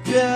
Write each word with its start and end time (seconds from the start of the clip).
que 0.00 0.31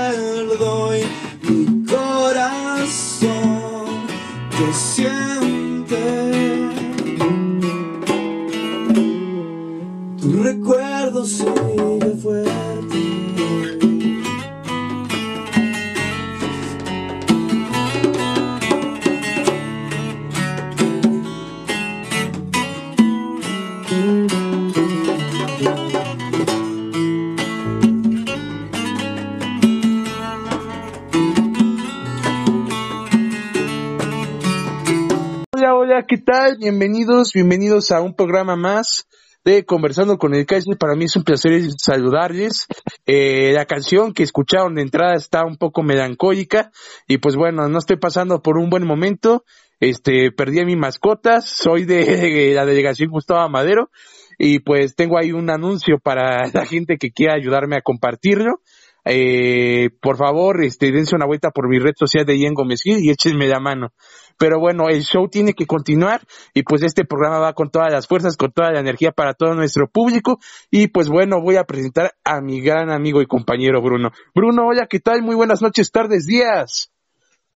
tal? 36.27 36.57
Bienvenidos, 36.59 37.31
bienvenidos 37.33 37.93
a 37.93 38.01
un 38.01 38.13
programa 38.13 38.57
más 38.57 39.07
de 39.45 39.65
Conversando 39.65 40.19
con 40.19 40.35
el 40.35 40.45
Kaiser. 40.45 40.77
Para 40.77 40.97
mí 40.97 41.05
es 41.05 41.15
un 41.15 41.23
placer 41.23 41.53
saludarles. 41.79 42.67
Eh, 43.07 43.53
la 43.55 43.65
canción 43.65 44.13
que 44.13 44.25
escucharon 44.25 44.75
de 44.75 44.83
entrada 44.83 45.15
está 45.15 45.47
un 45.47 45.57
poco 45.57 45.85
melancólica 45.85 46.73
y 47.07 47.19
pues 47.19 47.37
bueno, 47.37 47.69
no 47.69 47.79
estoy 47.79 47.99
pasando 47.99 48.43
por 48.43 48.59
un 48.59 48.71
buen 48.71 48.85
momento. 48.85 49.45
Este, 49.79 50.33
perdí 50.33 50.59
a 50.59 50.65
mi 50.65 50.75
mascota, 50.75 51.41
soy 51.41 51.85
de, 51.85 52.55
la 52.57 52.67
delegación 52.67 53.09
Gustavo 53.09 53.49
Madero 53.49 53.91
y 54.37 54.59
pues 54.59 54.97
tengo 54.97 55.19
ahí 55.19 55.31
un 55.31 55.49
anuncio 55.49 56.01
para 56.03 56.49
la 56.53 56.67
gente 56.67 56.97
que 56.99 57.13
quiera 57.13 57.35
ayudarme 57.35 57.77
a 57.77 57.83
compartirlo. 57.83 58.63
Eh, 59.05 59.91
por 60.03 60.17
favor, 60.17 60.65
este, 60.65 60.91
dense 60.91 61.15
una 61.15 61.27
vuelta 61.27 61.51
por 61.53 61.69
mi 61.69 61.79
red 61.79 61.95
social 61.97 62.27
de 62.27 62.37
Ian 62.37 62.55
Gómez 62.55 62.81
y 62.85 63.11
échenme 63.11 63.47
la 63.47 63.61
mano. 63.61 63.93
Pero 64.39 64.59
bueno, 64.61 64.89
el 64.89 65.03
show 65.03 65.29
tiene 65.29 65.55
que 65.55 65.67
continuar 65.67 66.23
y 66.55 66.63
pues 66.63 66.83
este 66.83 67.05
programa 67.05 67.39
va 67.39 67.53
con 67.55 67.71
todas 67.71 67.93
las 67.93 68.07
fuerzas, 68.07 68.37
con 68.37 68.53
toda 68.53 68.73
la 68.73 68.81
energía 68.81 69.13
para 69.13 69.35
todo 69.35 69.55
nuestro 69.55 69.89
público 69.89 70.39
y 70.71 70.89
pues 70.89 71.09
bueno, 71.09 71.41
voy 71.41 71.57
a 71.57 71.65
presentar 71.65 72.13
a 72.25 72.41
mi 72.41 72.61
gran 72.61 72.91
amigo 72.91 73.23
y 73.23 73.27
compañero 73.27 73.81
Bruno. 73.81 74.11
Bruno, 74.35 74.67
hola, 74.67 74.87
¿qué 74.87 75.01
tal? 75.01 75.23
Muy 75.23 75.35
buenas 75.35 75.63
noches, 75.63 75.91
tardes, 75.91 76.27
días. 76.27 76.91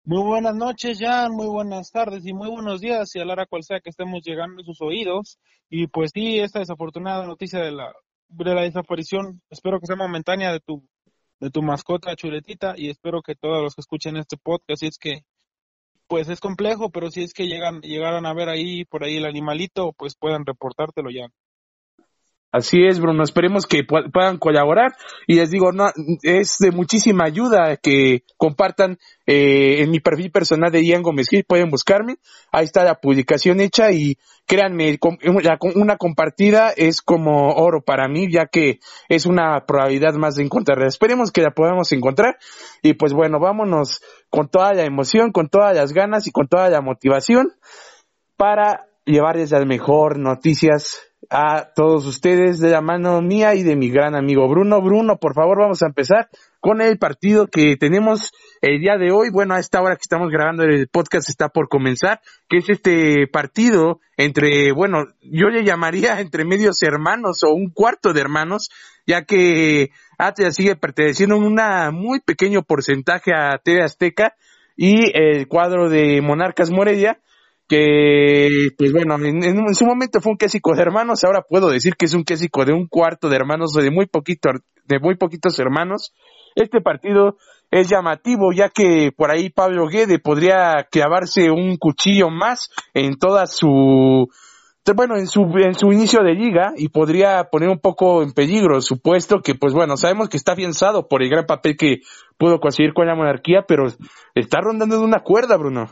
Muy 0.09 0.23
buenas 0.23 0.55
noches, 0.55 0.99
Jan, 1.01 1.33
muy 1.33 1.47
buenas 1.47 1.91
tardes 1.91 2.25
y 2.25 2.31
muy 2.33 2.49
buenos 2.49 2.79
días, 2.79 3.13
y 3.13 3.19
a 3.19 3.25
la 3.25 3.33
hora 3.33 3.45
cual 3.45 3.63
sea 3.63 3.81
que 3.81 3.89
estemos 3.89 4.21
llegando 4.23 4.61
a 4.61 4.63
sus 4.63 4.81
oídos. 4.81 5.37
Y 5.69 5.87
pues 5.87 6.11
sí, 6.13 6.39
esta 6.39 6.59
desafortunada 6.59 7.25
noticia 7.25 7.59
de 7.59 7.73
la, 7.73 7.93
de 8.29 8.55
la 8.55 8.61
desaparición, 8.61 9.41
espero 9.49 9.81
que 9.81 9.85
sea 9.85 9.97
momentánea 9.97 10.53
de 10.53 10.61
tu, 10.61 10.81
de 11.41 11.49
tu 11.49 11.61
mascota 11.61 12.15
chuletita, 12.15 12.75
y 12.77 12.89
espero 12.89 13.21
que 13.21 13.35
todos 13.35 13.61
los 13.61 13.75
que 13.75 13.81
escuchen 13.81 14.15
este 14.15 14.37
podcast, 14.37 14.79
si 14.79 14.87
es 14.87 14.97
que, 14.97 15.25
pues 16.07 16.29
es 16.29 16.39
complejo, 16.39 16.89
pero 16.89 17.11
si 17.11 17.23
es 17.23 17.33
que 17.33 17.47
llegan, 17.47 17.81
llegaran 17.81 18.25
a 18.25 18.33
ver 18.33 18.49
ahí, 18.49 18.85
por 18.85 19.03
ahí 19.03 19.17
el 19.17 19.25
animalito, 19.25 19.93
pues 19.93 20.15
puedan 20.15 20.45
reportártelo, 20.45 21.09
Jan. 21.13 21.31
Así 22.49 22.77
es, 22.87 22.99
Bruno. 22.99 23.23
Esperemos 23.23 23.65
que 23.67 23.85
pu- 23.85 24.09
puedan 24.11 24.37
colaborar. 24.37 24.93
Y 25.27 25.35
les 25.35 25.51
digo, 25.51 25.73
no, 25.73 25.87
es 26.23 26.55
de 26.59 26.71
muchísima 26.71 27.25
ayuda 27.25 27.75
que 27.75 28.23
compartan 28.37 28.97
eh, 29.25 29.81
en 29.83 29.91
mi 29.91 29.99
perfil 29.99 30.31
personal 30.31 30.71
de 30.71 30.83
Ian 30.83 31.03
Gómez 31.03 31.27
Gil. 31.29 31.43
Pueden 31.45 31.69
buscarme. 31.69 32.15
Ahí 32.51 32.63
está 32.63 32.85
la 32.85 32.95
publicación 32.95 33.59
hecha 33.59 33.91
y 33.91 34.17
créanme, 34.45 34.97
una 35.75 35.97
compartida 35.97 36.69
es 36.75 37.01
como 37.01 37.49
oro 37.55 37.81
para 37.85 38.07
mí, 38.07 38.31
ya 38.31 38.45
que 38.45 38.79
es 39.09 39.25
una 39.25 39.65
probabilidad 39.67 40.13
más 40.13 40.35
de 40.35 40.43
encontrarla. 40.43 40.87
Esperemos 40.87 41.31
que 41.33 41.41
la 41.41 41.51
podamos 41.51 41.91
encontrar. 41.91 42.37
Y 42.81 42.93
pues 42.93 43.11
bueno, 43.13 43.39
vámonos 43.41 44.01
con 44.29 44.47
toda 44.49 44.73
la 44.73 44.85
emoción, 44.85 45.33
con 45.33 45.49
todas 45.49 45.75
las 45.75 45.91
ganas 45.91 46.27
y 46.27 46.31
con 46.31 46.47
toda 46.47 46.69
la 46.69 46.79
motivación 46.81 47.51
para 48.37 48.87
llevarles 49.05 49.51
las 49.51 49.65
mejor 49.65 50.17
noticias 50.17 51.01
a 51.29 51.73
todos 51.75 52.05
ustedes 52.05 52.59
de 52.59 52.69
la 52.69 52.81
mano 52.81 53.21
mía 53.21 53.55
y 53.55 53.63
de 53.63 53.75
mi 53.75 53.89
gran 53.89 54.15
amigo 54.15 54.47
Bruno. 54.47 54.81
Bruno, 54.81 55.17
por 55.17 55.33
favor, 55.33 55.59
vamos 55.59 55.83
a 55.83 55.87
empezar 55.87 56.29
con 56.59 56.81
el 56.81 56.97
partido 56.97 57.47
que 57.47 57.75
tenemos 57.77 58.31
el 58.61 58.79
día 58.79 58.97
de 58.97 59.11
hoy. 59.11 59.29
Bueno, 59.31 59.53
a 59.53 59.59
esta 59.59 59.81
hora 59.81 59.95
que 59.95 60.03
estamos 60.03 60.31
grabando 60.31 60.63
el 60.63 60.87
podcast 60.87 61.29
está 61.29 61.49
por 61.49 61.69
comenzar, 61.69 62.21
que 62.47 62.57
es 62.57 62.69
este 62.69 63.27
partido 63.27 63.99
entre, 64.15 64.71
bueno, 64.71 65.05
yo 65.21 65.49
le 65.49 65.63
llamaría 65.63 66.19
entre 66.21 66.45
medios 66.45 66.81
hermanos 66.83 67.43
o 67.43 67.53
un 67.53 67.69
cuarto 67.69 68.13
de 68.13 68.21
hermanos, 68.21 68.69
ya 69.05 69.23
que 69.23 69.89
Atlas 70.17 70.55
sigue 70.55 70.75
perteneciendo 70.75 71.35
en 71.35 71.43
un 71.43 71.59
muy 71.93 72.19
pequeño 72.21 72.63
porcentaje 72.63 73.33
a 73.33 73.57
TV 73.57 73.83
Azteca 73.83 74.35
y 74.75 75.11
el 75.17 75.47
cuadro 75.47 75.89
de 75.89 76.21
Monarcas 76.21 76.69
Morelia 76.69 77.19
que 77.67 78.69
pues 78.77 78.93
bueno, 78.93 79.15
en, 79.23 79.75
su 79.75 79.85
momento 79.85 80.21
fue 80.21 80.31
un 80.31 80.37
clásico 80.37 80.73
de 80.73 80.81
hermanos, 80.81 81.23
ahora 81.23 81.41
puedo 81.47 81.69
decir 81.69 81.95
que 81.95 82.05
es 82.05 82.13
un 82.13 82.23
clásico 82.23 82.65
de 82.65 82.73
un 82.73 82.87
cuarto 82.87 83.29
de 83.29 83.35
hermanos, 83.35 83.75
o 83.75 83.81
de 83.81 83.91
muy 83.91 84.05
poquito, 84.05 84.49
de 84.85 84.99
muy 84.99 85.15
poquitos 85.15 85.59
hermanos. 85.59 86.13
Este 86.55 86.81
partido 86.81 87.37
es 87.69 87.89
llamativo, 87.89 88.51
ya 88.53 88.69
que 88.69 89.11
por 89.15 89.31
ahí 89.31 89.49
Pablo 89.49 89.87
Guede 89.87 90.19
podría 90.19 90.87
clavarse 90.89 91.51
un 91.51 91.77
cuchillo 91.77 92.29
más 92.29 92.71
en 92.93 93.17
toda 93.17 93.45
su, 93.45 94.29
bueno, 94.95 95.17
en 95.17 95.27
su, 95.27 95.41
en 95.57 95.75
su 95.75 95.91
inicio 95.91 96.23
de 96.23 96.33
liga 96.33 96.71
y 96.77 96.89
podría 96.89 97.49
poner 97.51 97.69
un 97.69 97.79
poco 97.79 98.23
en 98.23 98.31
peligro 98.31 98.79
su 98.81 98.99
puesto, 99.01 99.41
que 99.41 99.55
pues 99.55 99.73
bueno, 99.73 99.97
sabemos 99.97 100.29
que 100.29 100.37
está 100.37 100.53
afianzado 100.53 101.07
por 101.07 101.21
el 101.21 101.29
gran 101.29 101.45
papel 101.45 101.75
que 101.77 101.97
pudo 102.37 102.59
conseguir 102.59 102.93
con 102.93 103.07
la 103.07 103.15
monarquía, 103.15 103.65
pero 103.67 103.87
está 104.33 104.61
rondando 104.61 104.97
de 104.97 105.03
una 105.03 105.19
cuerda, 105.19 105.57
Bruno. 105.57 105.87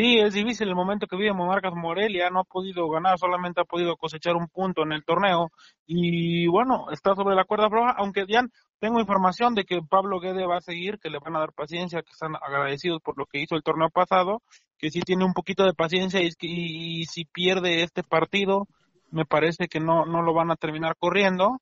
Sí, 0.00 0.18
es 0.18 0.32
difícil 0.32 0.66
el 0.66 0.74
momento 0.74 1.06
que 1.06 1.16
vive 1.16 1.34
Monarcas 1.34 1.74
Morelia, 1.74 2.30
no 2.30 2.40
ha 2.40 2.44
podido 2.44 2.88
ganar, 2.88 3.18
solamente 3.18 3.60
ha 3.60 3.66
podido 3.66 3.98
cosechar 3.98 4.34
un 4.34 4.48
punto 4.48 4.82
en 4.82 4.92
el 4.92 5.04
torneo 5.04 5.50
y 5.86 6.46
bueno, 6.46 6.86
está 6.90 7.14
sobre 7.14 7.34
la 7.36 7.44
cuerda 7.44 7.68
floja, 7.68 7.90
aunque 7.98 8.24
ya 8.26 8.42
tengo 8.78 8.98
información 8.98 9.54
de 9.54 9.64
que 9.64 9.82
Pablo 9.82 10.18
Guede 10.18 10.46
va 10.46 10.56
a 10.56 10.62
seguir, 10.62 10.98
que 10.98 11.10
le 11.10 11.18
van 11.18 11.36
a 11.36 11.40
dar 11.40 11.52
paciencia, 11.52 12.00
que 12.00 12.12
están 12.12 12.34
agradecidos 12.34 13.02
por 13.02 13.18
lo 13.18 13.26
que 13.26 13.42
hizo 13.42 13.56
el 13.56 13.62
torneo 13.62 13.90
pasado, 13.90 14.40
que 14.78 14.90
sí 14.90 15.02
tiene 15.02 15.26
un 15.26 15.34
poquito 15.34 15.64
de 15.64 15.74
paciencia 15.74 16.22
y, 16.22 17.04
si 17.04 17.26
pierde 17.26 17.82
este 17.82 18.02
partido, 18.02 18.68
me 19.10 19.26
parece 19.26 19.68
que 19.68 19.80
no, 19.80 20.06
no 20.06 20.22
lo 20.22 20.32
van 20.32 20.50
a 20.50 20.56
terminar 20.56 20.96
corriendo. 20.98 21.60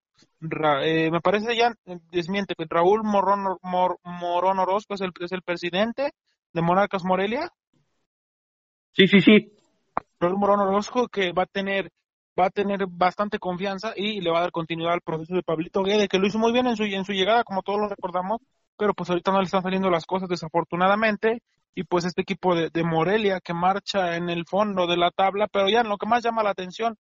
eh, 0.85 1.11
me 1.11 1.21
parece 1.21 1.57
ya, 1.57 1.75
desmiente, 2.13 2.55
que 2.57 2.67
Raúl 2.71 3.03
Morón, 3.03 3.59
Morón 3.63 4.59
Orozco 4.61 4.95
es 4.95 5.01
el, 5.01 5.11
es 5.19 5.33
el 5.33 5.43
presidente 5.43 6.13
de 6.53 6.63
Monarcas 6.63 7.05
Morelia. 7.05 7.51
Sí, 8.93 9.07
sí, 9.07 9.21
sí. 9.21 9.53
Raúl 10.21 10.39
Morón 10.39 10.61
Orozco 10.61 11.09
que 11.09 11.33
va 11.33 11.45
a 11.45 11.47
tener 11.47 11.91
va 12.39 12.47
a 12.47 12.51
tener 12.51 12.87
bastante 12.89 13.39
confianza 13.39 13.93
y 13.97 14.21
le 14.21 14.31
va 14.31 14.39
a 14.39 14.43
dar 14.43 14.53
continuidad 14.53 14.93
al 14.93 15.01
proceso 15.01 15.35
de 15.35 15.43
Pablito 15.43 15.83
Guede, 15.83 16.09
que 16.09 16.19
lo 16.19 16.27
hizo 16.27 16.39
muy 16.39 16.53
bien 16.53 16.67
en 16.69 16.77
su, 16.77 16.85
en 16.85 17.05
su 17.05 17.13
llegada, 17.13 17.43
como 17.43 17.63
todos 17.63 17.81
lo 17.81 17.89
recordamos, 17.89 18.41
pero 18.77 18.95
pues 18.95 19.11
ahorita 19.11 19.33
no 19.33 19.39
le 19.39 19.47
están 19.47 19.63
saliendo 19.63 19.91
las 19.91 20.07
cosas 20.07 20.29
desafortunadamente, 20.29 21.43
y 21.75 21.83
pues 21.85 22.05
este 22.05 22.23
equipo 22.23 22.55
de, 22.55 22.71
de 22.71 22.85
Morelia 22.85 23.41
que 23.41 23.55
marcha 23.55 24.17
en 24.17 24.31
el 24.31 24.47
fondo 24.47 24.87
de 24.87 24.97
la 24.97 25.11
tabla, 25.11 25.49
pero 25.49 25.69
ya 25.69 25.83
lo 25.83 25.99
que 25.99 26.07
más 26.07 26.23
llama 26.23 26.45
la 26.45 26.51
atención 26.51 26.97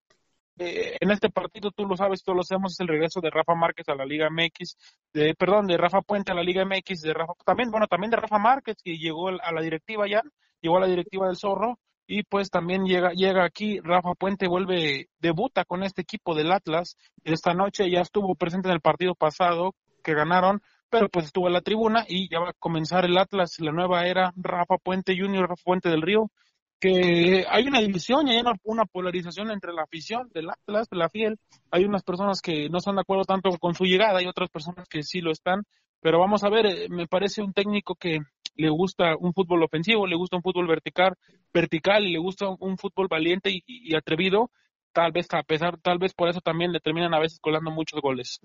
eh, 0.58 0.96
en 1.00 1.10
este 1.12 1.30
partido, 1.30 1.70
tú 1.70 1.86
lo 1.86 1.96
sabes, 1.96 2.22
todos 2.24 2.36
lo 2.36 2.42
sabemos, 2.42 2.72
es 2.72 2.80
el 2.80 2.88
regreso 2.88 3.20
de 3.20 3.30
Rafa 3.30 3.54
Márquez 3.54 3.88
a 3.88 3.94
la 3.94 4.04
Liga 4.04 4.28
MX, 4.28 4.76
de, 5.12 5.34
perdón, 5.34 5.68
de 5.68 5.76
Rafa 5.76 6.00
Puente 6.02 6.32
a 6.32 6.34
la 6.34 6.42
Liga 6.42 6.64
MX, 6.64 7.02
de 7.02 7.14
Rafa, 7.14 7.34
también, 7.44 7.70
bueno, 7.70 7.86
también 7.86 8.10
de 8.10 8.16
Rafa 8.16 8.38
Márquez, 8.38 8.76
que 8.82 8.98
llegó 8.98 9.28
a 9.28 9.52
la 9.52 9.60
directiva 9.60 10.08
ya, 10.08 10.22
llegó 10.60 10.78
a 10.78 10.80
la 10.80 10.86
directiva 10.86 11.26
del 11.26 11.36
Zorro, 11.36 11.78
y 12.10 12.22
pues 12.22 12.50
también 12.50 12.86
llega, 12.86 13.12
llega 13.12 13.44
aquí, 13.44 13.80
Rafa 13.80 14.14
Puente 14.14 14.48
vuelve, 14.48 15.10
debuta 15.20 15.66
con 15.66 15.82
este 15.82 16.02
equipo 16.02 16.34
del 16.34 16.50
Atlas, 16.52 16.96
esta 17.22 17.52
noche 17.52 17.90
ya 17.90 18.00
estuvo 18.00 18.34
presente 18.34 18.68
en 18.68 18.74
el 18.74 18.80
partido 18.80 19.14
pasado 19.14 19.74
que 20.02 20.14
ganaron, 20.14 20.62
pero 20.88 21.10
pues 21.10 21.26
estuvo 21.26 21.48
en 21.48 21.52
la 21.52 21.60
tribuna 21.60 22.06
y 22.08 22.30
ya 22.30 22.40
va 22.40 22.50
a 22.50 22.54
comenzar 22.58 23.04
el 23.04 23.18
Atlas, 23.18 23.56
la 23.58 23.72
nueva 23.72 24.06
era, 24.06 24.32
Rafa 24.36 24.78
Puente 24.78 25.14
Junior, 25.18 25.50
Rafa 25.50 25.62
Puente 25.62 25.90
del 25.90 26.00
Río, 26.00 26.30
que 26.80 27.44
hay 27.46 27.66
una 27.66 27.80
división 27.80 28.26
y 28.26 28.32
hay 28.32 28.42
una, 28.64 28.84
polarización 28.86 29.50
entre 29.50 29.74
la 29.74 29.82
afición 29.82 30.30
del 30.32 30.48
Atlas, 30.48 30.88
de 30.88 30.96
la 30.96 31.10
Fiel, 31.10 31.38
hay 31.70 31.84
unas 31.84 32.04
personas 32.04 32.40
que 32.40 32.70
no 32.70 32.78
están 32.78 32.94
de 32.94 33.02
acuerdo 33.02 33.24
tanto 33.24 33.50
con 33.58 33.74
su 33.74 33.84
llegada 33.84 34.22
y 34.22 34.26
otras 34.26 34.48
personas 34.48 34.88
que 34.88 35.02
sí 35.02 35.20
lo 35.20 35.30
están, 35.30 35.64
pero 36.00 36.20
vamos 36.20 36.44
a 36.44 36.48
ver, 36.48 36.66
eh, 36.66 36.86
me 36.88 37.06
parece 37.06 37.42
un 37.42 37.52
técnico 37.52 37.96
que 37.96 38.20
le 38.58 38.70
gusta 38.70 39.16
un 39.18 39.32
fútbol 39.32 39.62
ofensivo, 39.62 40.06
le 40.06 40.16
gusta 40.16 40.36
un 40.36 40.42
fútbol 40.42 40.66
vertical, 40.66 41.14
vertical 41.54 42.04
y 42.04 42.12
le 42.12 42.18
gusta 42.18 42.48
un 42.58 42.76
fútbol 42.76 43.06
valiente 43.08 43.50
y, 43.50 43.94
atrevido, 43.94 44.50
tal 44.92 45.12
vez 45.12 45.28
a 45.32 45.42
pesar, 45.44 45.78
tal 45.78 45.98
vez 45.98 46.12
por 46.12 46.28
eso 46.28 46.40
también 46.40 46.72
le 46.72 46.80
terminan 46.80 47.14
a 47.14 47.20
veces 47.20 47.38
colando 47.40 47.70
muchos 47.70 48.00
goles. 48.02 48.40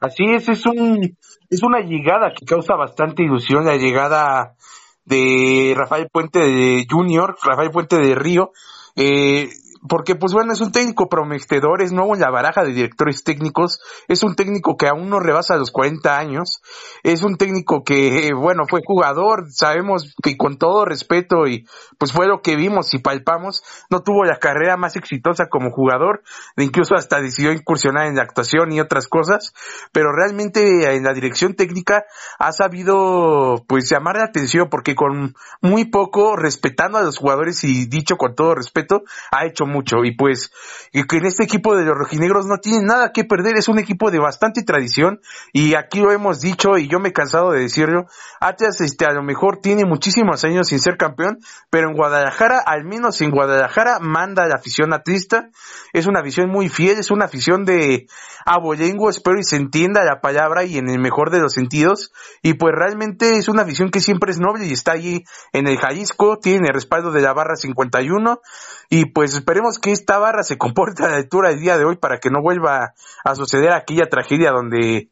Así 0.00 0.24
es, 0.24 0.48
es 0.48 0.64
un 0.64 1.16
es 1.50 1.62
una 1.62 1.80
llegada 1.80 2.32
que 2.34 2.46
causa 2.46 2.74
bastante 2.74 3.22
ilusión, 3.22 3.66
la 3.66 3.76
llegada 3.76 4.56
de 5.04 5.74
Rafael 5.76 6.08
Puente 6.10 6.38
de 6.38 6.86
Junior, 6.90 7.36
Rafael 7.42 7.70
Puente 7.70 7.96
de 7.96 8.14
Río, 8.14 8.52
eh, 8.96 9.50
porque 9.88 10.14
pues 10.14 10.32
bueno, 10.32 10.52
es 10.52 10.60
un 10.60 10.72
técnico 10.72 11.08
prometedor, 11.08 11.82
es 11.82 11.92
nuevo 11.92 12.14
en 12.14 12.20
la 12.20 12.30
baraja 12.30 12.62
de 12.62 12.72
directores 12.72 13.24
técnicos, 13.24 13.80
es 14.08 14.22
un 14.22 14.34
técnico 14.34 14.76
que 14.76 14.88
aún 14.88 15.08
no 15.08 15.20
rebasa 15.20 15.56
los 15.56 15.70
40 15.70 16.18
años, 16.18 16.60
es 17.02 17.22
un 17.22 17.36
técnico 17.36 17.82
que, 17.82 18.30
bueno, 18.36 18.64
fue 18.68 18.80
jugador, 18.84 19.46
sabemos 19.50 20.14
que 20.22 20.36
con 20.36 20.58
todo 20.58 20.84
respeto 20.84 21.46
y 21.46 21.66
pues 21.98 22.12
fue 22.12 22.26
lo 22.26 22.42
que 22.42 22.56
vimos 22.56 22.92
y 22.92 22.98
palpamos, 22.98 23.62
no 23.90 24.02
tuvo 24.02 24.24
la 24.24 24.38
carrera 24.38 24.76
más 24.76 24.96
exitosa 24.96 25.46
como 25.48 25.70
jugador, 25.70 26.22
incluso 26.56 26.94
hasta 26.94 27.20
decidió 27.20 27.52
incursionar 27.52 28.06
en 28.06 28.16
la 28.16 28.22
actuación 28.22 28.72
y 28.72 28.80
otras 28.80 29.08
cosas, 29.08 29.54
pero 29.92 30.12
realmente 30.12 30.94
en 30.94 31.04
la 31.04 31.14
dirección 31.14 31.54
técnica 31.54 32.04
ha 32.38 32.52
sabido 32.52 33.64
pues 33.66 33.88
llamar 33.88 34.16
la 34.16 34.24
atención 34.24 34.68
porque 34.70 34.94
con 34.94 35.34
muy 35.62 35.86
poco, 35.86 36.36
respetando 36.36 36.98
a 36.98 37.02
los 37.02 37.16
jugadores 37.16 37.64
y 37.64 37.86
dicho 37.86 38.16
con 38.16 38.34
todo 38.34 38.54
respeto, 38.54 39.02
ha 39.30 39.46
hecho 39.46 39.66
mucho 39.70 40.04
y 40.04 40.14
pues 40.14 40.52
que 40.92 41.16
en 41.16 41.24
este 41.24 41.44
equipo 41.44 41.76
de 41.76 41.84
los 41.84 41.96
rojinegros 41.96 42.46
no 42.46 42.58
tiene 42.58 42.84
nada 42.84 43.12
que 43.12 43.24
perder, 43.24 43.56
es 43.56 43.68
un 43.68 43.78
equipo 43.78 44.10
de 44.10 44.18
bastante 44.18 44.62
tradición 44.62 45.20
y 45.52 45.74
aquí 45.74 46.00
lo 46.00 46.12
hemos 46.12 46.40
dicho 46.40 46.76
y 46.76 46.88
yo 46.88 46.98
me 46.98 47.08
he 47.08 47.12
cansado 47.12 47.52
de 47.52 47.60
decirlo, 47.60 48.06
Atlas 48.40 48.80
este 48.80 49.06
a 49.06 49.12
lo 49.12 49.22
mejor 49.22 49.60
tiene 49.62 49.84
muchísimos 49.84 50.44
años 50.44 50.68
sin 50.68 50.80
ser 50.80 50.96
campeón, 50.96 51.38
pero 51.70 51.88
en 51.88 51.94
Guadalajara, 51.94 52.58
al 52.64 52.84
menos 52.84 53.20
en 53.20 53.30
Guadalajara, 53.30 53.98
manda 54.00 54.46
la 54.46 54.56
afición 54.56 54.92
atlista, 54.92 55.50
es 55.92 56.06
una 56.06 56.20
afición 56.20 56.50
muy 56.50 56.68
fiel, 56.68 56.98
es 56.98 57.10
una 57.10 57.26
afición 57.26 57.64
de 57.64 58.06
abolengo, 58.44 59.10
espero 59.10 59.38
y 59.38 59.44
se 59.44 59.56
entienda 59.56 60.04
la 60.04 60.20
palabra 60.20 60.64
y 60.64 60.78
en 60.78 60.88
el 60.88 61.00
mejor 61.00 61.30
de 61.30 61.40
los 61.40 61.52
sentidos, 61.52 62.12
y 62.42 62.54
pues 62.54 62.72
realmente 62.74 63.36
es 63.36 63.48
una 63.48 63.62
afición 63.62 63.90
que 63.90 64.00
siempre 64.00 64.32
es 64.32 64.38
noble 64.38 64.66
y 64.66 64.72
está 64.72 64.92
allí 64.92 65.24
en 65.52 65.66
el 65.66 65.78
Jalisco, 65.78 66.38
tiene 66.38 66.68
el 66.68 66.74
respaldo 66.74 67.10
de 67.10 67.22
la 67.22 67.32
barra 67.32 67.56
51, 67.56 68.40
y 68.88 69.06
pues 69.06 69.34
esperemos 69.34 69.59
que 69.80 69.92
esta 69.92 70.18
barra 70.18 70.42
se 70.42 70.58
comporte 70.58 71.04
a 71.04 71.08
la 71.08 71.16
altura 71.16 71.50
del 71.50 71.60
día 71.60 71.78
de 71.78 71.84
hoy 71.84 71.96
para 71.96 72.18
que 72.18 72.30
no 72.30 72.42
vuelva 72.42 72.94
a 73.24 73.34
suceder 73.34 73.72
aquella 73.72 74.06
tragedia 74.06 74.50
donde 74.52 75.10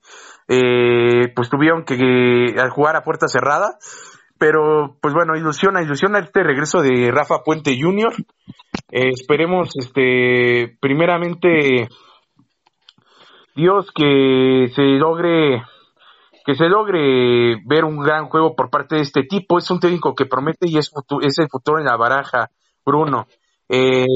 eh, 0.49 1.33
pues 1.35 1.49
tuvieron 1.51 1.85
que 1.85 2.55
jugar 2.71 2.97
a 2.97 3.03
puerta 3.03 3.29
cerrada. 3.29 3.79
Pero 4.39 4.97
pues 5.03 5.15
bueno, 5.15 5.37
ilusiona, 5.37 5.83
ilusiona 5.83 6.21
este 6.21 6.45
regreso 6.45 6.81
de 6.81 7.11
Rafa 7.11 7.43
Puente 7.45 7.77
Jr. 7.79 8.15
Eh, 8.91 9.11
esperemos 9.11 9.71
este 9.77 10.77
primeramente 10.81 11.89
Dios 13.57 13.91
que 13.93 14.69
se 14.75 14.83
logre 14.83 15.63
que 16.47 16.55
se 16.55 16.69
logre 16.69 17.57
ver 17.67 17.85
un 17.85 17.99
gran 17.99 18.29
juego 18.29 18.55
por 18.55 18.71
parte 18.71 18.95
de 18.97 19.03
este 19.03 19.25
tipo. 19.25 19.59
Es 19.59 19.71
un 19.71 19.81
técnico 19.81 20.15
que 20.15 20.25
promete 20.25 20.67
y 20.69 20.79
es, 20.79 20.91
es 21.23 21.39
el 21.41 21.49
futuro 21.51 21.79
en 21.79 21.85
la 21.85 21.97
baraja, 21.97 22.51
Bruno. 22.87 23.27
Eh, 23.69 24.07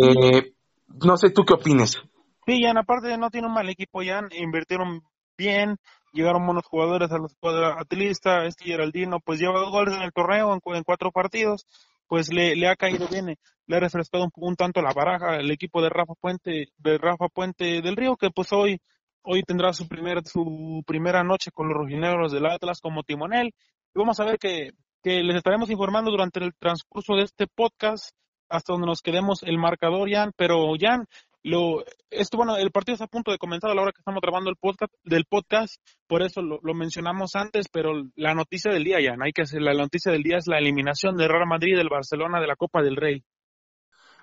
no 1.04 1.16
sé, 1.16 1.30
¿tú 1.30 1.44
qué 1.44 1.54
opines? 1.54 2.00
Sí, 2.46 2.62
Jan, 2.62 2.78
aparte 2.78 3.16
no 3.18 3.30
tiene 3.30 3.46
un 3.46 3.54
mal 3.54 3.68
equipo, 3.68 4.00
Jan, 4.04 4.28
invirtieron 4.32 5.02
bien, 5.36 5.76
llegaron 6.12 6.44
buenos 6.44 6.66
jugadores 6.66 7.10
a 7.12 7.18
los 7.18 7.36
atlistas, 7.78 8.46
este 8.48 8.64
Geraldino, 8.64 9.20
pues 9.20 9.40
lleva 9.40 9.60
dos 9.60 9.70
goles 9.70 9.94
en 9.94 10.02
el 10.02 10.12
torneo 10.12 10.52
en, 10.52 10.82
cuatro 10.82 11.12
partidos, 11.12 11.66
pues 12.06 12.32
le, 12.32 12.56
le, 12.56 12.68
ha 12.68 12.76
caído 12.76 13.08
bien, 13.08 13.36
le 13.66 13.76
ha 13.76 13.80
refrescado 13.80 14.28
un, 14.34 14.56
tanto 14.56 14.82
la 14.82 14.92
baraja 14.92 15.36
el 15.36 15.50
equipo 15.50 15.80
de 15.82 15.88
Rafa 15.88 16.14
Puente, 16.20 16.68
de 16.76 16.98
Rafa 16.98 17.28
Puente 17.28 17.80
del 17.80 17.96
Río, 17.96 18.16
que 18.16 18.30
pues 18.30 18.52
hoy, 18.52 18.80
hoy 19.22 19.42
tendrá 19.42 19.72
su 19.72 19.86
primer, 19.86 20.26
su 20.26 20.82
primera 20.86 21.22
noche 21.22 21.50
con 21.52 21.68
los 21.68 21.76
rojinegros 21.76 22.32
del 22.32 22.46
Atlas 22.46 22.80
como 22.80 23.02
timonel, 23.02 23.54
y 23.94 23.98
vamos 23.98 24.18
a 24.20 24.24
ver 24.24 24.38
que, 24.38 24.70
que 25.02 25.22
les 25.22 25.36
estaremos 25.36 25.70
informando 25.70 26.10
durante 26.10 26.40
el 26.40 26.54
transcurso 26.58 27.14
de 27.14 27.22
este 27.22 27.46
podcast 27.46 28.10
hasta 28.52 28.74
donde 28.74 28.86
nos 28.86 29.00
quedemos 29.00 29.42
el 29.42 29.58
marcador, 29.58 30.10
Jan, 30.10 30.32
pero 30.36 30.74
Jan, 30.78 31.06
lo, 31.42 31.82
esto, 32.10 32.36
bueno, 32.36 32.56
el 32.56 32.70
partido 32.70 32.94
está 32.94 33.06
a 33.06 33.08
punto 33.08 33.32
de 33.32 33.38
comenzar 33.38 33.70
a 33.70 33.74
la 33.74 33.82
hora 33.82 33.92
que 33.92 34.00
estamos 34.00 34.20
grabando 34.20 34.50
el 34.50 34.56
podcast, 34.56 34.92
del 35.02 35.24
podcast, 35.24 35.76
por 36.06 36.22
eso 36.22 36.42
lo, 36.42 36.74
mencionamos 36.74 37.34
antes, 37.34 37.66
pero 37.72 37.92
la 38.14 38.34
noticia 38.34 38.70
del 38.70 38.84
día, 38.84 38.98
Jan, 39.02 39.22
hay 39.22 39.32
que 39.32 39.42
hacer, 39.42 39.62
la 39.62 39.72
noticia 39.72 40.12
del 40.12 40.22
día 40.22 40.36
es 40.36 40.46
la 40.46 40.58
eliminación 40.58 41.16
de 41.16 41.26
Real 41.26 41.48
Madrid 41.48 41.76
del 41.76 41.88
Barcelona 41.88 42.40
de 42.40 42.46
la 42.46 42.56
Copa 42.56 42.82
del 42.82 42.96
Rey. 42.96 43.24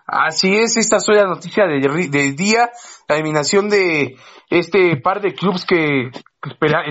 Así 0.05 0.55
es, 0.55 0.77
esta 0.77 0.98
es 0.98 1.07
la 1.09 1.27
noticia 1.27 1.65
del, 1.65 2.09
del, 2.09 2.36
día, 2.36 2.69
la 3.07 3.15
eliminación 3.15 3.69
de 3.69 4.15
este 4.50 4.98
par 4.98 5.21
de 5.21 5.33
clubes 5.33 5.65
que, 5.65 6.09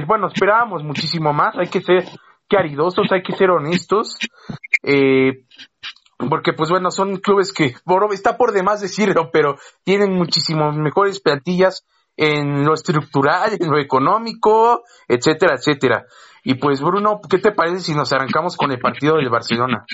bueno, 0.07 0.29
esperábamos 0.29 0.85
muchísimo 0.85 1.33
más, 1.33 1.57
hay 1.57 1.69
que 1.69 1.81
ser 1.81 2.05
caridosos, 2.49 3.07
hay 3.11 3.23
que 3.23 3.37
ser 3.37 3.51
honestos, 3.51 4.17
eh, 4.83 5.45
porque 6.19 6.53
pues 6.53 6.71
bueno, 6.71 6.91
son 6.91 7.17
clubes 7.19 7.53
que 7.53 7.75
está 8.13 8.37
por 8.37 8.53
demás 8.53 8.81
decirlo, 8.81 9.31
pero 9.33 9.57
tienen 9.85 10.13
muchísimas 10.13 10.77
mejores 10.77 11.21
plantillas 11.21 11.85
en 12.17 12.65
lo 12.65 12.75
estructural, 12.75 13.53
en 13.61 13.71
lo 13.71 13.79
económico, 13.79 14.83
etcétera, 15.07 15.55
etcétera. 15.57 16.07
Y 16.43 16.55
pues 16.55 16.81
Bruno, 16.81 17.21
¿qué 17.29 17.39
te 17.39 17.53
parece 17.53 17.81
si 17.81 17.95
nos 17.95 18.13
arrancamos 18.13 18.57
con 18.57 18.73
el 18.73 18.79
partido 18.79 19.17
del 19.17 19.29
Barcelona? 19.29 19.85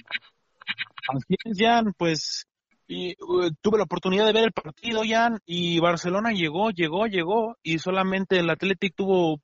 Así 1.08 1.36
es, 1.44 1.58
Jan, 1.58 1.92
pues 1.96 2.46
uh, 2.88 3.50
tuve 3.60 3.78
la 3.78 3.84
oportunidad 3.84 4.26
de 4.26 4.32
ver 4.32 4.44
el 4.44 4.52
partido, 4.52 5.02
Jan, 5.06 5.38
y 5.44 5.80
Barcelona 5.80 6.30
llegó, 6.32 6.70
llegó, 6.70 7.06
llegó, 7.06 7.56
y 7.62 7.78
solamente 7.78 8.38
el 8.38 8.48
Athletic 8.48 8.94
tuvo 8.94 9.40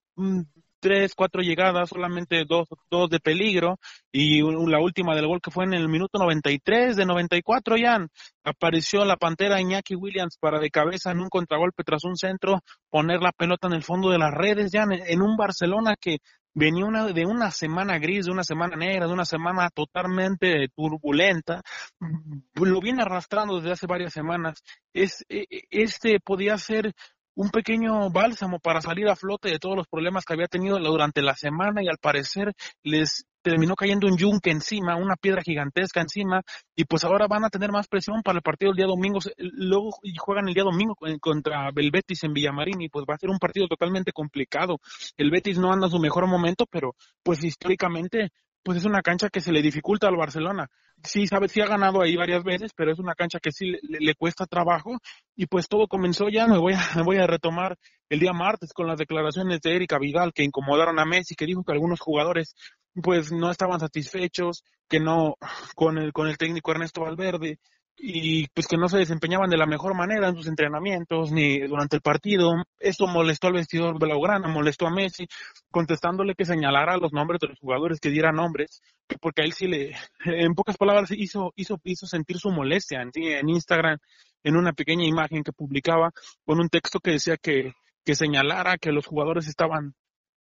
tres, 0.80 1.14
cuatro 1.14 1.42
llegadas, 1.42 1.90
solamente 1.90 2.44
dos, 2.46 2.68
dos 2.90 3.10
de 3.10 3.20
peligro 3.20 3.78
y 4.10 4.42
la 4.42 4.80
última 4.80 5.14
del 5.14 5.26
gol 5.26 5.40
que 5.40 5.50
fue 5.50 5.64
en 5.64 5.74
el 5.74 5.88
minuto 5.88 6.18
93 6.18 6.96
de 6.96 7.06
94 7.06 7.76
ya 7.76 8.06
apareció 8.44 9.04
la 9.04 9.16
pantera 9.16 9.60
Iñaki 9.60 9.94
Williams 9.94 10.36
para 10.40 10.58
de 10.58 10.70
cabeza 10.70 11.10
en 11.12 11.20
un 11.20 11.28
contragolpe 11.28 11.84
tras 11.84 12.04
un 12.04 12.16
centro 12.16 12.60
poner 12.88 13.20
la 13.20 13.32
pelota 13.32 13.68
en 13.68 13.74
el 13.74 13.82
fondo 13.82 14.10
de 14.10 14.18
las 14.18 14.32
redes 14.32 14.72
ya 14.72 14.84
en, 14.84 15.22
un 15.22 15.36
Barcelona 15.36 15.94
que 16.00 16.18
venía 16.54 16.84
una, 16.84 17.06
de 17.06 17.26
una 17.26 17.50
semana 17.50 17.98
gris, 17.98 18.26
de 18.26 18.32
una 18.32 18.44
semana 18.44 18.76
negra, 18.76 19.06
de 19.06 19.12
una 19.12 19.24
semana 19.24 19.70
totalmente 19.70 20.68
turbulenta, 20.74 21.62
lo 22.00 22.80
viene 22.80 23.02
arrastrando 23.02 23.56
desde 23.56 23.72
hace 23.72 23.86
varias 23.86 24.12
semanas. 24.12 24.62
Es, 24.92 25.24
e, 25.28 25.44
e, 25.48 25.62
este 25.70 26.18
podía 26.20 26.58
ser 26.58 26.92
un 27.40 27.48
pequeño 27.48 28.10
bálsamo 28.10 28.58
para 28.58 28.82
salir 28.82 29.08
a 29.08 29.16
flote 29.16 29.48
de 29.48 29.58
todos 29.58 29.74
los 29.74 29.86
problemas 29.86 30.26
que 30.26 30.34
había 30.34 30.46
tenido 30.46 30.78
durante 30.78 31.22
la 31.22 31.34
semana 31.34 31.82
y 31.82 31.88
al 31.88 31.96
parecer 31.96 32.52
les 32.82 33.24
terminó 33.40 33.74
cayendo 33.76 34.06
un 34.06 34.18
yunque 34.18 34.50
encima, 34.50 34.96
una 34.96 35.16
piedra 35.16 35.40
gigantesca 35.40 36.02
encima, 36.02 36.42
y 36.76 36.84
pues 36.84 37.02
ahora 37.04 37.26
van 37.26 37.42
a 37.46 37.48
tener 37.48 37.72
más 37.72 37.88
presión 37.88 38.20
para 38.22 38.36
el 38.36 38.42
partido 38.42 38.72
el 38.72 38.76
día 38.76 38.84
domingo. 38.84 39.20
Luego 39.38 39.88
juegan 40.18 40.48
el 40.48 40.54
día 40.54 40.64
domingo 40.64 40.94
contra 41.18 41.70
el 41.74 41.90
Betis 41.90 42.24
en 42.24 42.34
Villamarín 42.34 42.82
y 42.82 42.90
pues 42.90 43.06
va 43.08 43.14
a 43.14 43.18
ser 43.18 43.30
un 43.30 43.38
partido 43.38 43.66
totalmente 43.68 44.12
complicado. 44.12 44.76
El 45.16 45.30
Betis 45.30 45.58
no 45.58 45.72
anda 45.72 45.86
en 45.86 45.92
su 45.92 45.98
mejor 45.98 46.26
momento, 46.26 46.66
pero 46.70 46.94
pues 47.22 47.42
históricamente 47.42 48.32
pues 48.62 48.78
es 48.78 48.84
una 48.84 49.02
cancha 49.02 49.28
que 49.30 49.40
se 49.40 49.52
le 49.52 49.62
dificulta 49.62 50.08
al 50.08 50.16
Barcelona. 50.16 50.68
Sí, 51.02 51.26
sabe, 51.26 51.48
sí 51.48 51.60
ha 51.60 51.66
ganado 51.66 52.02
ahí 52.02 52.14
varias 52.16 52.44
veces, 52.44 52.72
pero 52.76 52.92
es 52.92 52.98
una 52.98 53.14
cancha 53.14 53.38
que 53.40 53.52
sí 53.52 53.72
le, 53.82 54.14
cuesta 54.14 54.44
trabajo 54.46 54.98
y 55.34 55.46
pues 55.46 55.66
todo 55.66 55.88
comenzó 55.88 56.28
ya, 56.28 56.46
me 56.46 56.58
voy, 56.58 56.74
a, 56.74 56.80
me 56.96 57.02
voy 57.04 57.16
a 57.16 57.26
retomar 57.26 57.78
el 58.10 58.20
día 58.20 58.32
martes 58.32 58.72
con 58.72 58.86
las 58.86 58.98
declaraciones 58.98 59.60
de 59.60 59.76
Erika 59.76 59.98
Vidal 59.98 60.32
que 60.34 60.44
incomodaron 60.44 60.98
a 60.98 61.06
Messi, 61.06 61.34
que 61.34 61.46
dijo 61.46 61.64
que 61.64 61.72
algunos 61.72 62.00
jugadores 62.00 62.54
pues 63.02 63.32
no 63.32 63.50
estaban 63.50 63.80
satisfechos, 63.80 64.62
que 64.88 65.00
no 65.00 65.36
con 65.74 65.96
el, 65.96 66.12
con 66.12 66.28
el 66.28 66.36
técnico 66.36 66.72
Ernesto 66.72 67.02
Valverde, 67.02 67.58
y 68.02 68.46
pues 68.48 68.66
que 68.66 68.78
no 68.78 68.88
se 68.88 68.98
desempeñaban 68.98 69.50
de 69.50 69.58
la 69.58 69.66
mejor 69.66 69.94
manera 69.94 70.28
en 70.28 70.36
sus 70.36 70.46
entrenamientos 70.46 71.30
ni 71.32 71.58
durante 71.60 71.96
el 71.96 72.02
partido. 72.02 72.52
Esto 72.78 73.06
molestó 73.06 73.48
al 73.48 73.54
vestidor 73.54 73.98
Blaugrana, 73.98 74.48
molestó 74.48 74.86
a 74.86 74.90
Messi, 74.90 75.26
contestándole 75.70 76.34
que 76.34 76.46
señalara 76.46 76.96
los 76.96 77.12
nombres 77.12 77.40
de 77.40 77.48
los 77.48 77.58
jugadores, 77.58 78.00
que 78.00 78.10
diera 78.10 78.32
nombres, 78.32 78.80
porque 79.20 79.42
a 79.42 79.44
él 79.44 79.52
sí 79.52 79.66
le, 79.66 79.94
en 80.24 80.54
pocas 80.54 80.76
palabras, 80.76 81.10
hizo, 81.10 81.52
hizo, 81.56 81.78
hizo 81.84 82.06
sentir 82.06 82.38
su 82.38 82.50
molestia 82.50 83.02
en, 83.02 83.10
en 83.14 83.48
Instagram, 83.48 83.98
en 84.42 84.56
una 84.56 84.72
pequeña 84.72 85.04
imagen 85.04 85.42
que 85.42 85.52
publicaba 85.52 86.10
con 86.46 86.58
un 86.58 86.68
texto 86.68 87.00
que 87.00 87.12
decía 87.12 87.36
que, 87.36 87.74
que 88.04 88.14
señalara 88.14 88.78
que 88.78 88.92
los 88.92 89.06
jugadores 89.06 89.46
estaban 89.46 89.94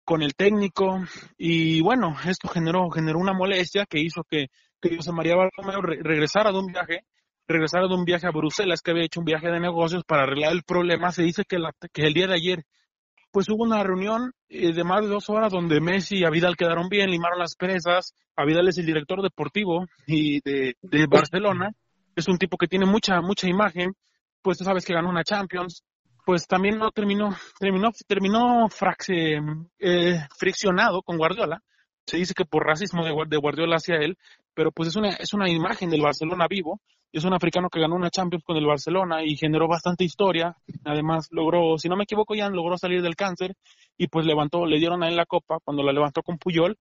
con 0.06 0.22
el 0.22 0.36
técnico 0.36 1.04
y 1.38 1.82
bueno, 1.82 2.16
esto 2.26 2.48
generó, 2.48 2.90
generó 2.92 3.20
una 3.20 3.34
molestia 3.34 3.86
que 3.86 4.00
hizo 4.00 4.24
que, 4.24 4.48
que 4.80 4.96
José 4.96 5.12
María 5.12 5.36
Bartomeu 5.36 5.82
regresara 5.82 6.52
de 6.52 6.60
un 6.60 6.68
viaje 6.68 7.02
regresara 7.48 7.88
de 7.88 7.96
un 7.96 8.06
viaje 8.06 8.27
a 8.27 8.32
Bruselas, 8.32 8.82
que 8.82 8.92
había 8.92 9.06
hecho 9.06 9.22
un 9.22 9.25
viaje 9.25 9.48
de 9.48 9.60
negocios 9.60 10.04
para 10.06 10.24
arreglar 10.24 10.51
el 10.51 10.63
problema. 10.63 11.12
Se 11.12 11.24
dice 11.24 11.44
que, 11.48 11.58
que 11.94 12.01
el 12.04 12.13
día 12.13 12.27
de 12.27 12.36
ayer 12.36 12.63
pues 13.32 13.50
hubo 13.50 13.63
una 13.63 13.84
reunión 13.84 14.32
eh, 14.50 14.74
de 14.74 14.84
más 14.84 15.01
de 15.01 15.10
dos 15.10 15.30
horas 15.30 15.51
donde 15.51 15.82
Messi 15.82 16.18
y 16.18 16.25
Avidal 16.25 16.56
quedaron 16.56 16.89
bien, 16.89 17.12
limaron 17.12 17.39
las 17.39 17.56
presas. 17.56 18.13
Avidal 18.36 18.68
es 18.68 18.77
el 18.77 18.86
director 18.86 19.22
deportivo 19.22 19.86
y 20.06 20.42
de, 20.42 20.75
Barcelona. 21.08 21.72
Es 22.16 22.27
un 22.27 22.38
tipo 22.38 22.58
que 22.58 22.68
tiene 22.68 22.86
mucha, 22.86 23.22
mucha 23.22 23.48
imagen. 23.48 23.94
Pues 24.42 24.58
tú 24.58 24.63
sabes 24.63 24.86
que 24.86 24.94
ganó 24.94 25.10
una 25.10 25.24
Champions. 25.24 25.84
Pues 26.25 26.48
también 26.48 26.77
no 26.77 26.92
terminó, 26.92 27.36
terminó, 27.60 27.92
terminó 28.08 28.68
fraxe, 28.70 29.39
eh, 29.80 30.20
friccionado 30.38 31.01
con 31.01 31.18
Guardiola. 31.18 31.62
Se 32.06 32.18
dice 32.18 32.34
que 32.34 32.46
por 32.46 32.66
racismo 32.66 33.06
de, 33.06 33.13
de 33.27 33.38
Guardiola 33.38 33.75
hacia 33.77 33.98
él, 33.98 34.18
pero 34.54 34.72
pues 34.72 34.89
es 34.89 34.96
una, 34.96 35.10
es 35.10 35.34
una 35.34 35.50
imagen 35.50 35.89
del 35.89 36.01
Barcelona 36.01 36.48
vivo 36.50 36.82
es 37.12 37.24
un 37.24 37.34
africano 37.34 37.70
que 37.70 37.80
ganó 37.80 37.96
una 37.96 38.10
Champions 38.10 38.44
con 38.44 38.58
el 38.58 38.66
Barcelona 38.66 39.24
y 39.24 39.38
generó 39.38 39.68
bastante 39.68 40.04
historia. 40.04 40.56
Además, 40.84 41.28
logró, 41.32 41.78
si 41.78 41.90
no 41.90 41.96
me 41.96 42.04
equivoco, 42.04 42.36
ya 42.36 42.50
logró 42.50 42.78
salir 42.78 43.02
del 43.02 43.16
cáncer 43.16 43.56
y 43.98 44.08
pues 44.08 44.26
levantó, 44.26 44.66
le 44.66 44.78
dieron 44.78 45.04
a 45.04 45.08
él 45.08 45.16
la 45.16 45.26
copa 45.26 45.58
cuando 45.64 45.84
la 45.84 45.94
levantó 45.94 46.22
con 46.22 46.38
Puyol. 46.38 46.78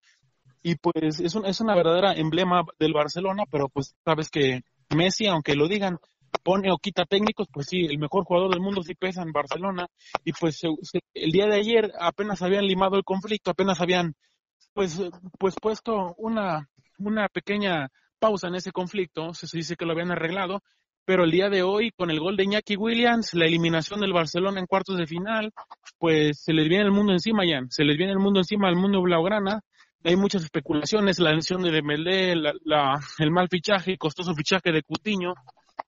Y 0.62 0.76
pues 0.76 1.21
es, 1.21 1.35
un, 1.35 1.47
es 1.47 1.61
una 1.61 1.76
verdadera 1.76 2.14
emblema 2.14 2.64
del 2.78 2.92
Barcelona, 2.92 3.45
pero 3.50 3.68
pues 3.68 3.95
sabes 4.04 4.30
que 4.30 4.62
Messi, 4.95 5.26
aunque 5.26 5.54
lo 5.54 5.68
digan, 5.68 5.99
pone 6.42 6.73
o 6.73 6.78
quita 6.78 7.04
técnicos, 7.04 7.49
pues 7.52 7.66
sí, 7.68 7.87
el 7.87 7.99
mejor 7.99 8.25
jugador 8.25 8.50
del 8.50 8.61
mundo 8.61 8.83
sí 8.83 8.95
pesa 8.95 9.23
en 9.23 9.33
Barcelona. 9.33 9.87
Y 10.25 10.33
pues 10.33 10.61
el 11.14 11.30
día 11.30 11.47
de 11.47 11.56
ayer 11.56 11.92
apenas 12.00 12.42
habían 12.42 12.66
limado 12.66 12.97
el 12.97 13.04
conflicto, 13.04 13.50
apenas 13.50 13.80
habían 13.80 14.14
pues, 14.75 15.00
pues 15.38 15.54
puesto 15.61 16.14
una, 16.18 16.68
una 16.99 17.28
pequeña 17.28 17.90
pausa 18.18 18.49
en 18.49 18.56
ese 18.56 18.73
conflicto, 18.73 19.32
se 19.35 19.46
dice 19.56 19.76
que 19.76 19.85
lo 19.85 19.92
habían 19.92 20.11
arreglado, 20.11 20.62
pero 21.04 21.25
el 21.25 21.30
día 21.30 21.49
de 21.49 21.62
hoy, 21.62 21.92
con 21.96 22.11
el 22.11 22.18
gol 22.18 22.37
de 22.37 22.44
Iñaki 22.44 22.76
Williams, 22.76 23.32
la 23.35 23.46
eliminación 23.46 24.00
del 24.00 24.12
Barcelona 24.12 24.58
en 24.58 24.66
cuartos 24.66 24.96
de 24.96 25.06
final, 25.06 25.52
pues 25.99 26.42
se 26.42 26.52
les 26.52 26.68
viene 26.68 26.85
el 26.85 26.90
mundo 26.90 27.12
encima, 27.12 27.46
ya, 27.46 27.61
se 27.68 27.85
les 27.85 27.96
viene 27.96 28.12
el 28.12 28.18
mundo 28.18 28.40
encima 28.40 28.68
al 28.68 28.76
mundo 28.76 29.00
blaugrana, 29.00 29.61
hay 30.02 30.16
muchas 30.16 30.42
especulaciones, 30.42 31.18
la 31.18 31.32
lesión 31.32 31.62
de 31.62 31.70
Dembélé, 31.70 32.32
el 32.32 33.30
mal 33.30 33.49
fichaje, 33.49 33.96
costoso 33.96 34.35
fichaje 34.35 34.73
de 34.73 34.82
Cutiño, 34.82 35.35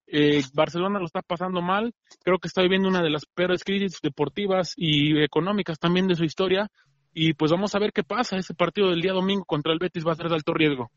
eh, 0.06 0.42
Barcelona 0.54 0.98
lo 0.98 1.06
está 1.06 1.22
pasando 1.22 1.60
mal, 1.62 1.92
creo 2.24 2.38
que 2.38 2.48
está 2.48 2.62
viviendo 2.62 2.88
una 2.88 3.02
de 3.02 3.10
las 3.10 3.26
peores 3.26 3.64
crisis 3.64 3.98
deportivas 4.02 4.72
y 4.76 5.20
económicas 5.22 5.78
también 5.78 6.06
de 6.06 6.14
su 6.14 6.24
historia, 6.24 6.68
y 7.12 7.34
pues 7.34 7.50
vamos 7.50 7.74
a 7.74 7.78
ver 7.78 7.92
qué 7.92 8.04
pasa, 8.04 8.36
ese 8.36 8.54
partido 8.54 8.90
del 8.90 9.02
día 9.02 9.12
domingo 9.12 9.44
contra 9.44 9.72
el 9.72 9.78
Betis 9.78 10.06
va 10.06 10.12
a 10.12 10.16
ser 10.16 10.28
de 10.28 10.36
alto 10.36 10.54
riesgo. 10.54 10.90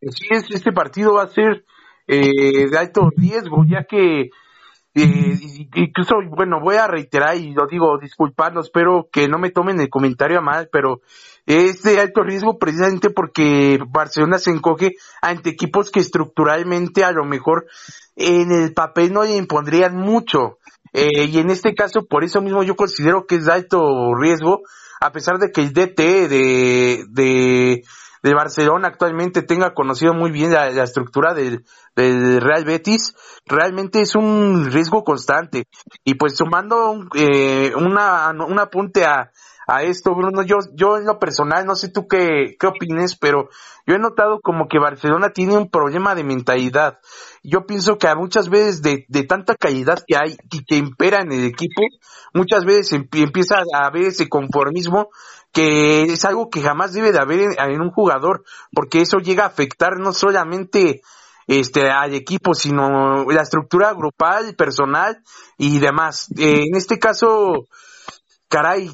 Sí, 0.00 0.26
es, 0.30 0.44
este 0.50 0.72
partido 0.72 1.14
va 1.14 1.24
a 1.24 1.28
ser 1.28 1.64
eh, 2.06 2.68
de 2.70 2.78
alto 2.78 3.10
riesgo, 3.16 3.64
ya 3.68 3.84
que 3.84 4.30
eh, 4.92 5.38
incluso, 5.74 6.16
bueno, 6.30 6.58
voy 6.60 6.74
a 6.76 6.88
reiterar 6.88 7.36
y 7.36 7.52
lo 7.52 7.66
digo, 7.68 7.96
disculparlo, 7.98 8.60
espero 8.60 9.08
que 9.12 9.28
no 9.28 9.38
me 9.38 9.50
tomen 9.50 9.80
el 9.80 9.88
comentario 9.88 10.38
a 10.38 10.42
mal, 10.42 10.68
pero 10.72 11.00
es 11.46 11.82
de 11.82 12.00
alto 12.00 12.22
riesgo 12.22 12.58
precisamente 12.58 13.10
porque 13.10 13.78
Barcelona 13.88 14.38
se 14.38 14.50
encoge 14.50 14.96
ante 15.22 15.50
equipos 15.50 15.90
que 15.90 16.00
estructuralmente 16.00 17.04
a 17.04 17.12
lo 17.12 17.24
mejor 17.24 17.66
en 18.16 18.50
el 18.50 18.74
papel 18.74 19.12
no 19.12 19.22
le 19.22 19.36
impondrían 19.36 19.96
mucho. 19.96 20.58
Eh, 20.92 21.26
y 21.26 21.38
en 21.38 21.50
este 21.50 21.74
caso, 21.74 22.06
por 22.06 22.24
eso 22.24 22.40
mismo 22.40 22.64
yo 22.64 22.74
considero 22.74 23.26
que 23.26 23.36
es 23.36 23.44
de 23.44 23.52
alto 23.52 24.12
riesgo, 24.16 24.62
a 25.00 25.12
pesar 25.12 25.38
de 25.38 25.52
que 25.52 25.60
el 25.60 25.72
DT 25.72 26.28
de 26.28 27.84
de 28.22 28.34
Barcelona 28.34 28.88
actualmente 28.88 29.42
tenga 29.42 29.72
conocido 29.74 30.14
muy 30.14 30.30
bien 30.30 30.52
la, 30.52 30.68
estructura 30.82 31.34
del, 31.34 31.64
Real 31.96 32.64
Betis, 32.64 33.14
realmente 33.46 34.00
es 34.00 34.14
un 34.14 34.70
riesgo 34.70 35.04
constante. 35.04 35.64
Y 36.04 36.14
pues 36.14 36.36
sumando 36.36 37.06
eh, 37.14 37.72
una, 37.76 38.30
un 38.30 38.58
apunte 38.58 39.04
a, 39.04 39.30
a 39.70 39.82
esto, 39.84 40.14
Bruno, 40.14 40.42
yo, 40.42 40.56
yo 40.74 40.96
en 40.96 41.04
lo 41.04 41.18
personal, 41.18 41.64
no 41.64 41.76
sé 41.76 41.88
tú 41.90 42.08
qué, 42.08 42.56
qué 42.58 42.66
opines, 42.66 43.16
pero 43.16 43.48
yo 43.86 43.94
he 43.94 43.98
notado 43.98 44.40
como 44.40 44.66
que 44.68 44.78
Barcelona 44.78 45.30
tiene 45.30 45.56
un 45.56 45.70
problema 45.70 46.14
de 46.14 46.24
mentalidad. 46.24 46.98
Yo 47.42 47.66
pienso 47.66 47.96
que 47.96 48.12
muchas 48.16 48.48
veces 48.48 48.82
de, 48.82 49.04
de 49.08 49.22
tanta 49.22 49.54
calidad 49.54 50.02
que 50.06 50.16
hay 50.16 50.36
y 50.50 50.64
que 50.64 50.76
impera 50.76 51.20
en 51.20 51.32
el 51.32 51.44
equipo, 51.44 51.82
muchas 52.34 52.64
veces 52.64 52.92
empieza 52.92 53.58
a 53.74 53.86
haber 53.86 54.06
ese 54.06 54.28
conformismo 54.28 55.08
que 55.52 56.04
es 56.04 56.24
algo 56.24 56.50
que 56.50 56.62
jamás 56.62 56.92
debe 56.92 57.12
de 57.12 57.18
haber 57.18 57.40
en, 57.58 57.80
un 57.80 57.90
jugador, 57.90 58.44
porque 58.72 59.00
eso 59.00 59.18
llega 59.18 59.44
a 59.44 59.48
afectar 59.48 59.98
no 59.98 60.12
solamente 60.12 61.02
este 61.46 61.90
al 61.90 62.14
equipo, 62.14 62.54
sino 62.54 63.24
la 63.30 63.42
estructura 63.42 63.92
grupal, 63.92 64.54
personal 64.54 65.22
y 65.58 65.78
demás. 65.80 66.28
Eh, 66.38 66.64
en 66.68 66.76
este 66.76 66.98
caso, 66.98 67.66
caray, 68.50 68.90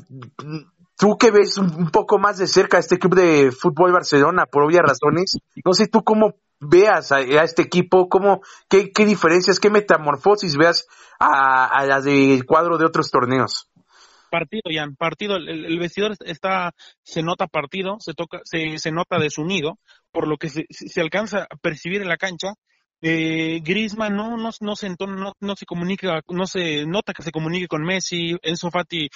tú 0.97 1.17
que 1.19 1.33
ves 1.33 1.59
un, 1.59 1.91
poco 1.91 2.19
más 2.19 2.39
de 2.39 2.47
cerca 2.47 2.77
a 2.77 2.81
este 2.81 2.95
equipo 2.95 3.17
de 3.17 3.51
fútbol 3.51 3.93
Barcelona, 3.93 4.47
por 4.47 4.63
obvias 4.63 4.83
razones, 4.83 5.39
no 5.65 5.73
sé 5.73 5.89
tú 5.89 6.05
cómo 6.05 6.35
veas 6.61 7.11
a, 7.11 7.21
este 7.21 7.63
equipo, 7.63 8.09
cómo, 8.09 8.43
qué, 8.69 8.93
qué 8.93 9.05
diferencias, 9.05 9.59
qué 9.59 9.71
metamorfosis 9.71 10.57
veas 10.57 10.87
a, 11.19 11.67
a 11.67 11.87
las 11.87 12.05
del 12.05 12.45
cuadro 12.47 12.79
de 12.79 12.85
otros 12.85 13.11
torneos 13.11 13.69
partido, 14.31 14.63
Jan, 14.71 14.97
partido, 14.97 15.37
el, 15.37 15.79
vestidor 15.79 16.15
está, 16.25 16.73
se 17.03 17.23
nota 17.23 17.47
partido, 17.47 17.97
se 18.01 18.13
toca, 18.13 18.41
se, 18.45 18.79
se 18.79 18.93
nota 18.93 19.19
desunido, 19.19 19.79
por 20.13 20.29
lo 20.29 20.37
que 20.37 20.49
se, 20.49 21.01
alcanza 21.01 21.47
a 21.49 21.57
percibir 21.57 22.03
en 22.03 22.09
la 22.09 22.17
cancha. 22.17 22.55
Eh, 23.03 23.61
Griezmann 23.63 24.17
no, 24.17 24.37
no, 24.37 24.51
no 24.61 24.77
se 24.77 24.89
no, 24.89 25.33
no 25.39 25.57
se 25.57 25.67
comunica, 25.67 26.21
no 26.29 26.47
se 26.47 26.87
nota 26.87 27.13
que 27.13 27.23
se 27.23 27.31
comunique 27.31 27.69
con 27.69 27.83
Messi, 27.83 28.37
Enzo 28.43 28.71
Fati 28.71 29.09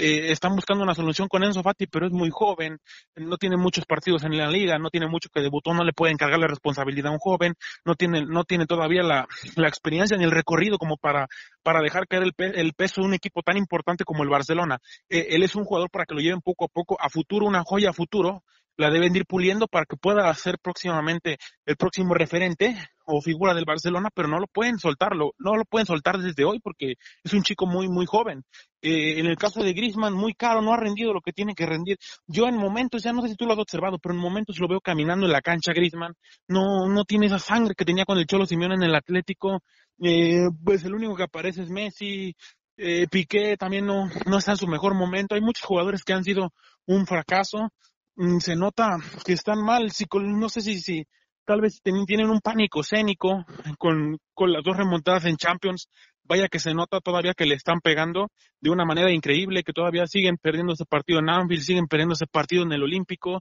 eh, 0.00 0.32
están 0.32 0.54
buscando 0.54 0.82
una 0.82 0.94
solución 0.94 1.28
con 1.28 1.44
Enzo 1.44 1.62
Fati, 1.62 1.86
pero 1.86 2.06
es 2.06 2.12
muy 2.12 2.30
joven, 2.30 2.78
no 3.16 3.36
tiene 3.36 3.56
muchos 3.56 3.84
partidos 3.84 4.24
en 4.24 4.36
la 4.36 4.48
liga, 4.48 4.78
no 4.78 4.90
tiene 4.90 5.06
mucho 5.06 5.28
que 5.28 5.40
debutó, 5.40 5.74
no 5.74 5.84
le 5.84 5.92
puede 5.92 6.12
encargar 6.12 6.38
la 6.38 6.46
responsabilidad 6.46 7.10
a 7.10 7.14
un 7.14 7.18
joven, 7.18 7.54
no 7.84 7.94
tiene, 7.94 8.24
no 8.24 8.44
tiene 8.44 8.66
todavía 8.66 9.02
la, 9.02 9.26
experiencia 9.68 10.16
ni 10.16 10.24
el 10.24 10.30
recorrido 10.30 10.78
como 10.78 10.96
para, 10.96 11.28
para 11.62 11.80
dejar 11.80 12.06
caer 12.08 12.24
el, 12.24 12.54
el 12.54 12.72
peso 12.72 13.02
de 13.02 13.08
un 13.08 13.14
equipo 13.14 13.42
tan 13.42 13.56
importante 13.56 14.04
como 14.04 14.22
el 14.22 14.30
Barcelona. 14.30 14.78
Eh, 15.08 15.28
él 15.30 15.42
es 15.42 15.54
un 15.54 15.64
jugador 15.64 15.90
para 15.90 16.06
que 16.06 16.14
lo 16.14 16.20
lleven 16.20 16.40
poco 16.40 16.64
a 16.64 16.68
poco 16.68 16.96
a 17.00 17.08
futuro, 17.08 17.46
una 17.46 17.62
joya 17.62 17.90
a 17.90 17.92
futuro, 17.92 18.42
la 18.80 18.90
deben 18.90 19.14
ir 19.14 19.26
puliendo 19.26 19.68
para 19.68 19.84
que 19.84 19.96
pueda 19.96 20.32
ser 20.34 20.58
próximamente 20.58 21.36
el 21.66 21.76
próximo 21.76 22.14
referente 22.14 22.74
o 23.10 23.20
figura 23.20 23.54
del 23.54 23.64
Barcelona, 23.64 24.08
pero 24.14 24.28
no 24.28 24.38
lo 24.38 24.46
pueden 24.46 24.78
soltarlo, 24.78 25.34
no 25.38 25.56
lo 25.56 25.64
pueden 25.64 25.86
soltar 25.86 26.18
desde 26.18 26.44
hoy 26.44 26.60
porque 26.60 26.94
es 27.24 27.32
un 27.32 27.42
chico 27.42 27.66
muy, 27.66 27.88
muy 27.88 28.06
joven. 28.06 28.44
Eh, 28.82 29.18
en 29.18 29.26
el 29.26 29.36
caso 29.36 29.62
de 29.62 29.72
Griezmann, 29.72 30.14
muy 30.14 30.34
caro, 30.34 30.62
no 30.62 30.72
ha 30.72 30.76
rendido 30.76 31.12
lo 31.12 31.20
que 31.20 31.32
tiene 31.32 31.54
que 31.54 31.66
rendir. 31.66 31.98
Yo 32.26 32.46
en 32.46 32.56
momentos, 32.56 33.02
ya 33.02 33.12
no 33.12 33.22
sé 33.22 33.28
si 33.28 33.36
tú 33.36 33.44
lo 33.46 33.52
has 33.52 33.58
observado, 33.58 33.98
pero 33.98 34.14
en 34.14 34.20
momentos 34.20 34.58
lo 34.58 34.68
veo 34.68 34.80
caminando 34.80 35.26
en 35.26 35.32
la 35.32 35.42
cancha 35.42 35.72
Griezmann, 35.72 36.14
no, 36.48 36.88
no 36.88 37.04
tiene 37.04 37.26
esa 37.26 37.38
sangre 37.38 37.74
que 37.76 37.84
tenía 37.84 38.04
con 38.04 38.18
el 38.18 38.26
Cholo 38.26 38.46
Simeone 38.46 38.76
en 38.76 38.84
el 38.84 38.94
Atlético, 38.94 39.60
eh, 40.02 40.46
pues 40.64 40.84
el 40.84 40.94
único 40.94 41.14
que 41.14 41.24
aparece 41.24 41.62
es 41.62 41.70
Messi, 41.70 42.34
eh, 42.76 43.06
Piqué 43.10 43.56
también 43.58 43.84
no, 43.84 44.08
no 44.26 44.38
está 44.38 44.52
en 44.52 44.56
su 44.56 44.66
mejor 44.66 44.94
momento, 44.94 45.34
hay 45.34 45.42
muchos 45.42 45.66
jugadores 45.66 46.02
que 46.02 46.14
han 46.14 46.24
sido 46.24 46.54
un 46.86 47.06
fracaso, 47.06 47.68
mm, 48.16 48.38
se 48.38 48.56
nota 48.56 48.96
que 49.24 49.34
están 49.34 49.62
mal, 49.62 49.90
no 50.14 50.48
sé 50.48 50.62
si, 50.62 50.80
si 50.80 51.04
tal 51.50 51.60
vez 51.60 51.82
tienen 51.82 52.30
un 52.30 52.40
pánico 52.40 52.82
escénico 52.82 53.44
con, 53.76 54.18
con 54.34 54.52
las 54.52 54.62
dos 54.62 54.76
remontadas 54.76 55.24
en 55.24 55.36
Champions, 55.36 55.88
vaya 56.22 56.46
que 56.46 56.60
se 56.60 56.74
nota 56.74 57.00
todavía 57.00 57.34
que 57.34 57.44
le 57.44 57.56
están 57.56 57.80
pegando 57.80 58.28
de 58.60 58.70
una 58.70 58.84
manera 58.84 59.10
increíble, 59.10 59.64
que 59.64 59.72
todavía 59.72 60.06
siguen 60.06 60.36
perdiendo 60.40 60.74
ese 60.74 60.84
partido 60.84 61.18
en 61.18 61.28
Anfield, 61.28 61.62
siguen 61.62 61.88
perdiendo 61.88 62.14
ese 62.14 62.28
partido 62.28 62.62
en 62.62 62.70
el 62.70 62.84
Olímpico, 62.84 63.40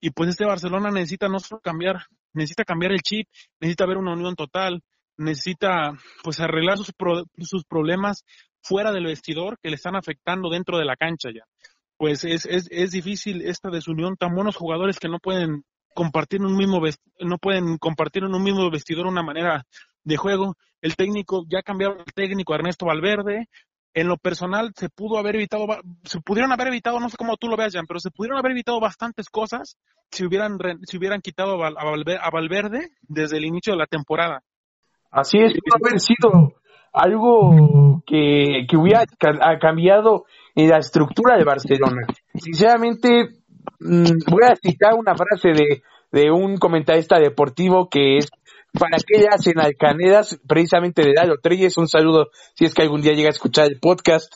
y 0.00 0.08
pues 0.08 0.30
este 0.30 0.46
Barcelona 0.46 0.90
necesita 0.90 1.28
no 1.28 1.38
solo 1.38 1.60
cambiar, 1.60 2.06
necesita 2.32 2.64
cambiar 2.64 2.92
el 2.92 3.02
chip, 3.02 3.28
necesita 3.60 3.84
ver 3.84 3.98
una 3.98 4.14
unión 4.14 4.36
total, 4.36 4.80
necesita 5.18 5.92
pues 6.22 6.40
arreglar 6.40 6.78
sus, 6.78 6.94
sus 7.42 7.64
problemas 7.66 8.24
fuera 8.62 8.90
del 8.90 9.04
vestidor 9.04 9.58
que 9.62 9.68
le 9.68 9.76
están 9.76 9.96
afectando 9.96 10.48
dentro 10.48 10.78
de 10.78 10.86
la 10.86 10.96
cancha 10.96 11.28
ya. 11.28 11.44
Pues 11.98 12.24
es, 12.24 12.46
es, 12.46 12.68
es 12.70 12.92
difícil 12.92 13.42
esta 13.42 13.68
desunión, 13.68 14.16
tan 14.16 14.34
buenos 14.34 14.56
jugadores 14.56 14.98
que 14.98 15.10
no 15.10 15.18
pueden 15.18 15.64
compartir 15.94 16.40
un 16.42 16.56
mismo 16.56 16.80
no 17.20 17.38
pueden 17.38 17.78
compartir 17.78 18.24
en 18.24 18.34
un 18.34 18.42
mismo 18.42 18.70
vestidor 18.70 19.06
una 19.06 19.22
manera 19.22 19.66
de 20.04 20.16
juego. 20.16 20.56
El 20.80 20.96
técnico, 20.96 21.44
ya 21.48 21.62
cambiaron 21.62 21.98
el 22.00 22.12
técnico 22.14 22.54
Ernesto 22.54 22.86
Valverde. 22.86 23.48
En 23.92 24.06
lo 24.06 24.16
personal 24.16 24.72
se 24.76 24.88
pudo 24.88 25.18
haber 25.18 25.36
evitado, 25.36 25.66
se 26.04 26.20
pudieron 26.20 26.52
haber 26.52 26.68
evitado, 26.68 27.00
no 27.00 27.08
sé 27.08 27.16
cómo 27.16 27.36
tú 27.36 27.48
lo 27.48 27.56
veas, 27.56 27.72
Jan, 27.72 27.86
pero 27.86 27.98
se 27.98 28.10
pudieron 28.10 28.38
haber 28.38 28.52
evitado 28.52 28.78
bastantes 28.78 29.28
cosas 29.28 29.76
si 30.10 30.24
hubieran, 30.24 30.58
si 30.84 30.96
hubieran 30.96 31.20
quitado 31.20 31.62
a 31.64 32.30
Valverde 32.30 32.90
desde 33.02 33.38
el 33.38 33.44
inicio 33.44 33.72
de 33.72 33.78
la 33.78 33.86
temporada. 33.86 34.42
Así 35.10 35.38
es, 35.38 35.52
pudo 35.52 35.88
haber 35.88 36.00
sido 36.00 36.54
algo 36.92 38.02
que, 38.06 38.66
que 38.68 38.76
hubiera 38.76 39.04
cambiado 39.60 40.24
en 40.54 40.68
la 40.68 40.78
estructura 40.78 41.36
de 41.36 41.44
Barcelona. 41.44 42.06
Sinceramente, 42.34 43.39
voy 43.78 44.42
a 44.44 44.56
citar 44.56 44.94
una 44.94 45.14
frase 45.14 45.50
de, 45.50 45.82
de 46.12 46.30
un 46.30 46.56
comentarista 46.56 47.18
deportivo 47.18 47.88
que 47.88 48.18
es 48.18 48.28
para 48.72 48.98
qué 48.98 49.26
hacen 49.28 49.58
Alcanedas, 49.58 50.38
precisamente 50.46 51.02
de 51.02 51.14
Dalo 51.14 51.38
Treyes, 51.42 51.76
un 51.76 51.88
saludo 51.88 52.28
si 52.54 52.64
es 52.64 52.74
que 52.74 52.82
algún 52.82 53.00
día 53.00 53.14
llega 53.14 53.28
a 53.28 53.32
escuchar 53.32 53.66
el 53.66 53.80
podcast, 53.80 54.34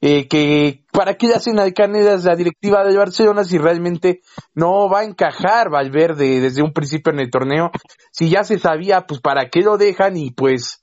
eh, 0.00 0.26
que 0.26 0.82
para 0.92 1.14
qué 1.14 1.32
hacen 1.34 1.58
Alcanedas 1.58 2.24
la 2.24 2.34
directiva 2.34 2.84
de 2.84 2.96
Barcelona 2.96 3.44
si 3.44 3.58
realmente 3.58 4.22
no 4.54 4.88
va 4.88 5.00
a 5.00 5.04
encajar 5.04 5.70
Valverde 5.70 6.40
desde 6.40 6.62
un 6.62 6.72
principio 6.72 7.12
en 7.12 7.20
el 7.20 7.30
torneo, 7.30 7.70
si 8.10 8.28
ya 8.28 8.44
se 8.44 8.58
sabía, 8.58 9.02
pues 9.06 9.20
para 9.20 9.50
qué 9.50 9.60
lo 9.60 9.76
dejan 9.76 10.16
y 10.16 10.30
pues, 10.30 10.82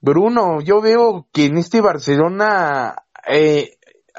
Bruno, 0.00 0.60
yo 0.60 0.80
veo 0.80 1.26
que 1.32 1.46
en 1.46 1.56
este 1.56 1.80
Barcelona, 1.80 2.96
eh, 3.26 3.76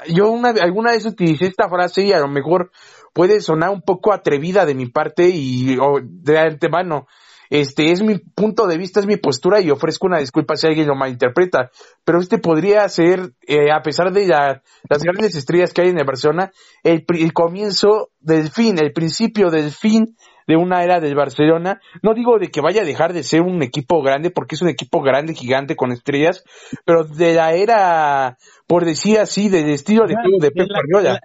yo 0.08 0.30
una, 0.30 0.50
alguna 0.50 0.92
vez 0.92 1.04
utilicé 1.06 1.46
esta 1.46 1.68
frase 1.68 2.02
y 2.02 2.12
a 2.12 2.20
lo 2.20 2.28
mejor 2.28 2.70
puede 3.12 3.40
sonar 3.40 3.70
un 3.70 3.82
poco 3.82 4.12
atrevida 4.12 4.64
de 4.64 4.74
mi 4.74 4.86
parte 4.86 5.28
y 5.28 5.76
de 6.02 6.38
antemano, 6.38 7.06
este 7.52 7.92
es 7.92 8.02
mi 8.02 8.16
punto 8.18 8.66
de 8.66 8.78
vista, 8.78 9.00
es 9.00 9.06
mi 9.06 9.18
postura 9.18 9.60
y 9.60 9.70
ofrezco 9.70 10.06
una 10.06 10.20
disculpa 10.20 10.56
si 10.56 10.66
alguien 10.66 10.86
lo 10.86 10.94
malinterpreta. 10.94 11.70
Pero 12.02 12.18
este 12.18 12.38
podría 12.38 12.88
ser, 12.88 13.34
eh, 13.46 13.70
a 13.70 13.82
pesar 13.82 14.10
de 14.10 14.26
las 14.26 15.02
grandes 15.02 15.34
estrellas 15.36 15.74
que 15.74 15.82
hay 15.82 15.90
en 15.90 15.98
el 15.98 16.06
Barcelona, 16.06 16.50
el, 16.82 17.04
el 17.08 17.32
comienzo 17.34 18.08
del 18.20 18.48
fin, 18.50 18.78
el 18.80 18.94
principio 18.94 19.50
del 19.50 19.70
fin 19.70 20.16
de 20.46 20.56
una 20.56 20.82
era 20.82 20.98
del 20.98 21.14
Barcelona. 21.14 21.80
No 22.02 22.14
digo 22.14 22.38
de 22.38 22.48
que 22.48 22.62
vaya 22.62 22.82
a 22.82 22.86
dejar 22.86 23.12
de 23.12 23.22
ser 23.22 23.42
un 23.42 23.62
equipo 23.62 24.02
grande, 24.02 24.30
porque 24.30 24.54
es 24.54 24.62
un 24.62 24.68
equipo 24.68 25.02
grande, 25.02 25.34
gigante, 25.34 25.76
con 25.76 25.92
estrellas, 25.92 26.44
pero 26.84 27.04
de 27.04 27.34
la 27.34 27.52
era, 27.52 28.38
por 28.72 28.86
decir 28.86 29.18
así, 29.18 29.50
del 29.50 29.68
estilo 29.68 30.06
de 30.06 30.14
juego 30.14 30.38
de 30.40 30.50
Pep 30.50 30.66
Guardiola 30.66 31.20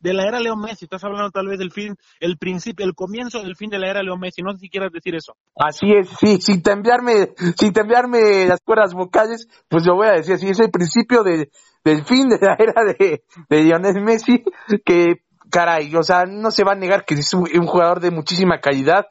de 0.00 0.12
la 0.12 0.24
era 0.24 0.38
Leo 0.38 0.54
Messi, 0.54 0.84
estás 0.84 1.02
hablando 1.02 1.30
tal 1.30 1.46
vez 1.46 1.58
del 1.58 1.72
fin, 1.72 1.96
el 2.20 2.36
principio, 2.36 2.84
el 2.84 2.94
comienzo 2.94 3.42
del 3.42 3.56
fin 3.56 3.70
de 3.70 3.78
la 3.78 3.88
era 3.88 4.02
Leo 4.02 4.18
Messi, 4.18 4.42
no 4.42 4.52
sé 4.52 4.58
si 4.58 4.68
quieras 4.68 4.92
decir 4.92 5.14
eso. 5.14 5.34
Así 5.56 5.92
es, 5.92 6.10
sí, 6.20 6.42
sin 6.42 6.62
temblarme, 6.62 7.30
sin 7.56 7.72
temblarme 7.72 8.44
las 8.46 8.60
cuerdas 8.60 8.92
vocales, 8.92 9.48
pues 9.68 9.86
lo 9.86 9.94
voy 9.94 10.08
a 10.08 10.12
decir 10.12 10.34
así, 10.34 10.48
es 10.48 10.60
el 10.60 10.70
principio 10.70 11.22
de, 11.22 11.50
del 11.84 12.04
fin 12.04 12.28
de 12.28 12.38
la 12.38 12.56
era 12.58 12.84
de, 12.84 13.24
de 13.48 13.62
Lionel 13.62 14.02
Messi, 14.02 14.44
que 14.84 15.22
caray, 15.50 15.94
o 15.96 16.02
sea, 16.02 16.26
no 16.26 16.50
se 16.50 16.64
va 16.64 16.72
a 16.72 16.76
negar 16.76 17.06
que 17.06 17.14
es 17.14 17.32
un, 17.32 17.46
jugador 17.66 18.00
de 18.00 18.10
muchísima 18.10 18.60
calidad, 18.60 19.06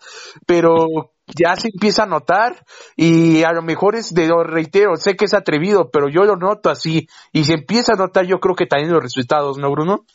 pero 0.45 0.86
ya 1.36 1.56
se 1.56 1.70
empieza 1.74 2.04
a 2.04 2.08
notar 2.08 2.65
y 2.96 3.44
a 3.44 3.52
lo 3.52 3.62
mejor 3.62 3.96
es 3.96 4.13
de 4.13 4.28
lo 4.28 4.44
reitero, 4.44 4.96
sé 4.96 5.15
que 5.15 5.26
es 5.26 5.34
atrevido, 5.34 5.89
pero 5.92 6.10
yo 6.10 6.24
lo 6.24 6.36
noto 6.36 6.70
así 6.70 7.08
y 7.32 7.44
se 7.44 7.54
empieza 7.54 7.94
a 7.94 7.98
notar 7.98 8.26
yo 8.26 8.39
creo 8.39 8.56
que 8.56 8.65
también 8.65 8.92
los 8.92 9.04
resultados, 9.04 9.58
¿no, 9.58 9.70
Bruno? 9.72 10.06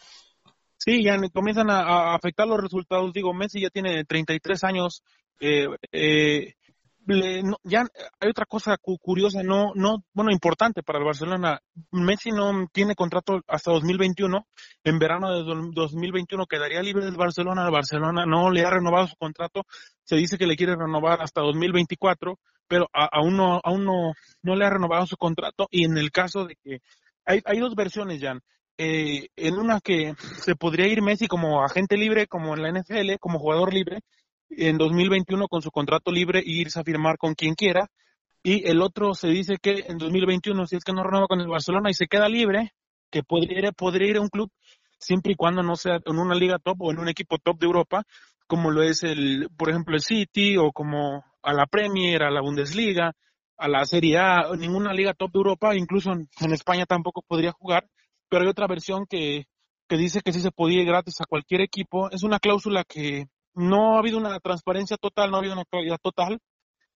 Sí, 0.76 1.02
ya 1.02 1.16
comienzan 1.32 1.70
a, 1.70 2.14
afectar 2.14 2.46
los 2.46 2.60
resultados. 2.60 3.12
Digo, 3.14 3.32
Messi 3.32 3.62
ya 3.62 3.70
tiene 3.70 4.04
33 4.04 4.64
años. 4.64 5.02
Eh, 5.40 5.66
eh, 5.92 6.54
ya 7.64 7.86
hay 8.20 8.30
otra 8.30 8.46
cosa 8.46 8.76
curiosa, 8.78 9.42
no, 9.42 9.72
no, 9.74 10.04
bueno, 10.12 10.30
importante 10.30 10.82
para 10.82 10.98
el 10.98 11.04
Barcelona. 11.04 11.60
Messi 11.90 12.30
no 12.30 12.66
tiene 12.72 12.94
contrato 12.94 13.40
hasta 13.46 13.72
2021. 13.72 14.46
En 14.84 14.98
verano 14.98 15.32
de 15.32 15.44
2021 15.74 16.46
quedaría 16.46 16.82
libre 16.82 17.04
del 17.04 17.16
Barcelona. 17.16 17.66
El 17.66 17.72
Barcelona 17.72 18.24
no 18.26 18.50
le 18.50 18.64
ha 18.64 18.70
renovado 18.70 19.06
su 19.06 19.16
contrato. 19.16 19.64
Se 20.04 20.16
dice 20.16 20.38
que 20.38 20.46
le 20.46 20.56
quiere 20.56 20.76
renovar 20.76 21.20
hasta 21.20 21.40
2024, 21.40 22.38
pero 22.66 22.88
aún 22.92 23.36
no, 23.36 23.60
aún 23.62 23.84
no, 23.84 24.12
no 24.42 24.56
le 24.56 24.64
ha 24.64 24.70
renovado 24.70 25.06
su 25.06 25.16
contrato. 25.16 25.68
Y 25.70 25.84
en 25.84 25.98
el 25.98 26.10
caso 26.10 26.46
de 26.46 26.56
que 26.62 26.80
hay, 27.24 27.40
hay 27.44 27.58
dos 27.58 27.74
versiones, 27.74 28.20
Jan 28.20 28.40
eh, 28.78 29.28
en 29.36 29.54
una 29.54 29.80
que 29.80 30.14
se 30.38 30.56
podría 30.56 30.86
ir 30.88 31.02
Messi 31.02 31.26
como 31.26 31.62
agente 31.62 31.96
libre, 31.96 32.26
como 32.26 32.54
en 32.54 32.62
la 32.62 32.80
NFL, 32.80 33.18
como 33.20 33.38
jugador 33.38 33.72
libre, 33.72 34.00
en 34.50 34.78
2021 34.78 35.48
con 35.48 35.62
su 35.62 35.70
contrato 35.70 36.10
libre 36.10 36.42
irse 36.44 36.80
a 36.80 36.84
firmar 36.84 37.18
con 37.18 37.34
quien 37.34 37.54
quiera. 37.54 37.88
Y 38.42 38.68
el 38.68 38.82
otro 38.82 39.14
se 39.14 39.28
dice 39.28 39.56
que 39.60 39.84
en 39.88 39.98
2021, 39.98 40.66
si 40.66 40.76
es 40.76 40.84
que 40.84 40.92
no 40.92 41.02
renueva 41.02 41.26
con 41.26 41.40
el 41.40 41.48
Barcelona 41.48 41.90
y 41.90 41.94
se 41.94 42.06
queda 42.06 42.28
libre, 42.28 42.72
que 43.10 43.22
podría, 43.22 43.72
podría 43.72 44.10
ir 44.10 44.16
a 44.18 44.20
un 44.20 44.28
club 44.28 44.50
siempre 44.98 45.32
y 45.32 45.36
cuando 45.36 45.62
no 45.62 45.76
sea 45.76 45.98
en 46.04 46.18
una 46.18 46.34
liga 46.34 46.58
top 46.58 46.82
o 46.82 46.90
en 46.90 46.98
un 46.98 47.08
equipo 47.08 47.38
top 47.38 47.58
de 47.58 47.66
Europa, 47.66 48.04
como 48.46 48.70
lo 48.70 48.82
es 48.82 49.02
el, 49.02 49.48
por 49.56 49.70
ejemplo, 49.70 49.94
el 49.94 50.02
City 50.02 50.56
o 50.58 50.72
como 50.72 51.24
a 51.42 51.52
la 51.52 51.66
Premier, 51.66 52.22
a 52.22 52.30
la 52.30 52.42
Bundesliga, 52.42 53.12
a 53.56 53.68
la 53.68 53.84
Serie 53.86 54.18
A, 54.18 54.50
ninguna 54.58 54.92
liga 54.92 55.14
top 55.14 55.32
de 55.32 55.38
Europa, 55.38 55.74
incluso 55.74 56.12
en 56.12 56.52
España 56.52 56.84
tampoco 56.86 57.22
podría 57.22 57.52
jugar 57.52 57.88
pero 58.34 58.46
hay 58.46 58.50
otra 58.50 58.66
versión 58.66 59.06
que, 59.06 59.46
que 59.88 59.96
dice 59.96 60.20
que 60.20 60.32
sí 60.32 60.40
se 60.40 60.50
podía 60.50 60.80
ir 60.82 60.88
gratis 60.88 61.20
a 61.20 61.24
cualquier 61.24 61.60
equipo. 61.60 62.10
Es 62.10 62.24
una 62.24 62.40
cláusula 62.40 62.82
que 62.82 63.26
no 63.54 63.96
ha 63.96 63.98
habido 63.98 64.18
una 64.18 64.38
transparencia 64.40 64.96
total, 64.96 65.30
no 65.30 65.36
ha 65.36 65.40
habido 65.40 65.54
una 65.54 65.62
actualidad 65.62 65.98
total, 66.02 66.40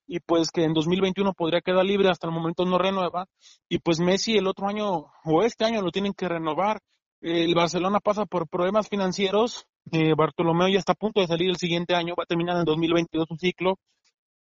y 0.07 0.21
pues 0.21 0.51
que 0.51 0.65
en 0.65 0.73
2021 0.73 1.35
podría 1.35 1.61
quedar 1.61 1.85
libre, 1.85 2.09
hasta 2.09 2.27
el 2.27 2.33
momento 2.33 2.65
no 2.65 2.79
renueva, 2.79 3.27
y 3.69 3.79
pues 3.79 4.01
Messi 4.01 4.37
el 4.37 4.47
otro 4.47 4.69
año 4.69 5.07
o 5.25 5.43
este 5.43 5.65
año 5.65 5.83
lo 5.83 5.91
tienen 5.91 6.15
que 6.15 6.29
renovar. 6.29 6.81
El 7.21 7.55
Barcelona 7.55 8.01
pasa 8.01 8.27
por 8.27 8.49
problemas 8.49 8.89
financieros, 8.89 9.67
eh, 9.93 10.15
Bartolomeo 10.17 10.69
ya 10.69 10.79
está 10.79 10.93
a 10.93 10.97
punto 10.97 11.21
de 11.21 11.27
salir 11.27 11.51
el 11.51 11.57
siguiente 11.57 11.95
año, 11.95 12.15
va 12.19 12.23
a 12.25 12.27
terminar 12.27 12.57
en 12.57 12.65
2022 12.65 13.27
su 13.29 13.37
ciclo, 13.37 13.79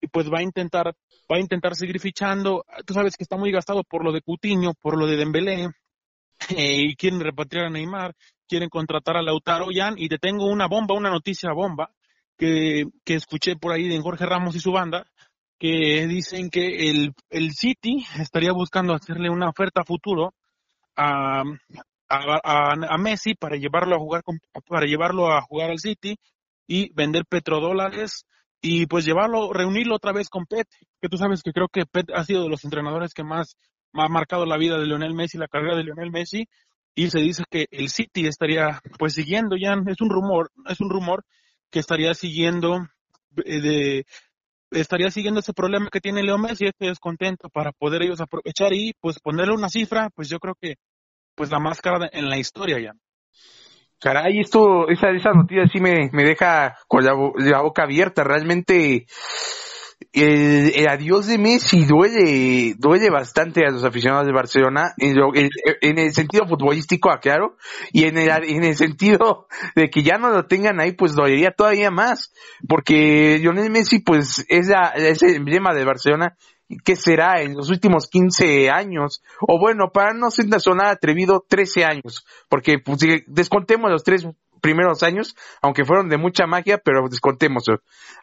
y 0.01 0.07
pues 0.07 0.31
va 0.31 0.39
a 0.39 0.43
intentar 0.43 0.95
va 1.31 1.37
a 1.37 1.39
intentar 1.39 1.75
seguir 1.75 1.99
fichando. 1.99 2.65
Tú 2.85 2.93
sabes 2.93 3.15
que 3.15 3.23
está 3.23 3.37
muy 3.37 3.51
gastado 3.51 3.83
por 3.83 4.03
lo 4.03 4.11
de 4.11 4.21
Cutiño, 4.21 4.73
por 4.81 4.97
lo 4.97 5.05
de 5.05 5.15
Dembélé, 5.15 5.69
eh, 6.49 6.81
y 6.81 6.95
quieren 6.95 7.19
repatriar 7.19 7.65
a 7.65 7.69
Neymar, 7.69 8.15
quieren 8.47 8.69
contratar 8.69 9.15
a 9.15 9.21
Lautaro 9.21 9.67
Jan 9.71 9.93
y 9.97 10.09
te 10.09 10.17
tengo 10.17 10.47
una 10.47 10.67
bomba, 10.67 10.95
una 10.95 11.11
noticia 11.11 11.53
bomba 11.53 11.91
que, 12.41 12.85
que 13.05 13.13
escuché 13.13 13.55
por 13.55 13.71
ahí 13.71 13.87
de 13.87 14.01
Jorge 14.01 14.25
Ramos 14.25 14.55
y 14.55 14.59
su 14.59 14.71
banda, 14.71 15.05
que 15.59 16.07
dicen 16.07 16.49
que 16.49 16.89
el, 16.89 17.13
el 17.29 17.51
City 17.51 18.03
estaría 18.19 18.51
buscando 18.51 18.95
hacerle 18.95 19.29
una 19.29 19.47
oferta 19.47 19.83
futuro 19.83 20.33
a, 20.95 21.43
a, 22.09 22.73
a, 22.89 22.97
Messi 22.97 23.35
para 23.35 23.57
llevarlo 23.57 23.95
a 23.95 23.99
jugar 23.99 24.23
para 24.67 24.87
llevarlo 24.87 25.31
a 25.31 25.41
jugar 25.43 25.69
al 25.69 25.77
City 25.77 26.17
y 26.65 26.91
vender 26.93 27.25
petrodólares 27.29 28.25
y 28.59 28.87
pues 28.87 29.05
llevarlo, 29.05 29.53
reunirlo 29.53 29.97
otra 29.97 30.11
vez 30.11 30.27
con 30.27 30.47
Pet, 30.47 30.67
que 30.99 31.09
tú 31.09 31.17
sabes 31.17 31.43
que 31.43 31.51
creo 31.51 31.67
que 31.67 31.85
Pet 31.85 32.07
ha 32.11 32.23
sido 32.23 32.41
de 32.41 32.49
los 32.49 32.63
entrenadores 32.63 33.13
que 33.13 33.23
más 33.23 33.55
ha 33.93 34.07
marcado 34.07 34.47
la 34.47 34.57
vida 34.57 34.79
de 34.79 34.87
Lionel 34.87 35.13
Messi, 35.13 35.37
la 35.37 35.47
carrera 35.47 35.75
de 35.75 35.83
Lionel 35.83 36.09
Messi, 36.09 36.47
y 36.95 37.11
se 37.11 37.19
dice 37.19 37.43
que 37.51 37.67
el 37.69 37.89
City 37.89 38.25
estaría 38.25 38.81
pues 38.97 39.13
siguiendo 39.13 39.57
ya, 39.57 39.75
es 39.85 40.01
un 40.01 40.09
rumor, 40.09 40.49
es 40.67 40.81
un 40.81 40.89
rumor 40.89 41.23
que 41.71 41.79
estaría 41.79 42.13
siguiendo 42.13 42.87
eh, 43.45 43.61
de 43.61 44.05
estaría 44.71 45.11
siguiendo 45.11 45.39
ese 45.41 45.53
problema 45.53 45.89
que 45.91 45.99
tiene 45.99 46.23
Leo 46.23 46.37
Messi, 46.37 46.65
este 46.65 46.85
descontento, 46.85 47.49
para 47.49 47.71
poder 47.71 48.03
ellos 48.03 48.21
aprovechar 48.21 48.73
y 48.73 48.93
pues 48.99 49.19
ponerle 49.19 49.53
una 49.53 49.69
cifra, 49.69 50.09
pues 50.15 50.29
yo 50.29 50.39
creo 50.39 50.55
que 50.59 50.75
pues 51.35 51.51
la 51.51 51.59
más 51.59 51.81
cara 51.81 52.09
en 52.11 52.29
la 52.29 52.37
historia 52.37 52.79
ya. 52.79 52.93
Caray, 53.99 54.39
esto, 54.39 54.89
esa, 54.89 55.11
esa 55.11 55.31
noticia 55.31 55.67
sí 55.67 55.79
me, 55.79 56.09
me 56.11 56.23
deja 56.23 56.75
con 56.87 57.05
la, 57.05 57.13
la 57.35 57.61
boca 57.61 57.83
abierta. 57.83 58.23
Realmente, 58.23 59.05
el, 60.13 60.73
el, 60.75 60.87
adiós 60.87 61.27
de 61.27 61.37
Messi 61.37 61.85
duele, 61.85 62.75
duele 62.77 63.09
bastante 63.09 63.65
a 63.65 63.71
los 63.71 63.83
aficionados 63.83 64.25
de 64.27 64.33
Barcelona 64.33 64.93
en, 64.97 65.15
en, 65.81 65.97
el 65.97 66.13
sentido 66.13 66.47
futbolístico, 66.47 67.11
aclaro, 67.11 67.57
y 67.91 68.05
en 68.05 68.17
el, 68.17 68.29
en 68.43 68.63
el 68.63 68.75
sentido 68.75 69.47
de 69.75 69.89
que 69.89 70.03
ya 70.03 70.17
no 70.17 70.29
lo 70.29 70.45
tengan 70.47 70.79
ahí, 70.79 70.93
pues 70.93 71.15
dolería 71.15 71.51
todavía 71.51 71.91
más, 71.91 72.33
porque 72.67 73.37
Lionel 73.39 73.71
Messi, 73.71 73.99
pues, 73.99 74.45
es, 74.49 74.67
la, 74.67 74.89
es 74.95 75.21
el 75.23 75.35
emblema 75.35 75.73
de 75.73 75.85
Barcelona, 75.85 76.35
que 76.83 76.95
será 76.95 77.41
en 77.41 77.53
los 77.53 77.69
últimos 77.69 78.07
15 78.07 78.69
años, 78.69 79.21
o 79.41 79.59
bueno, 79.59 79.91
para 79.93 80.13
no 80.13 80.31
ser 80.31 80.47
sonar 80.59 80.87
atrevido, 80.87 81.45
13 81.47 81.85
años, 81.85 82.25
porque 82.49 82.79
pues, 82.83 82.99
descontemos 83.27 83.91
los 83.91 84.03
tres 84.03 84.25
primeros 84.61 85.03
años, 85.03 85.35
aunque 85.61 85.83
fueron 85.83 86.09
de 86.09 86.17
mucha 86.17 86.45
magia, 86.47 86.77
pero 86.77 87.07
descontemos. 87.09 87.65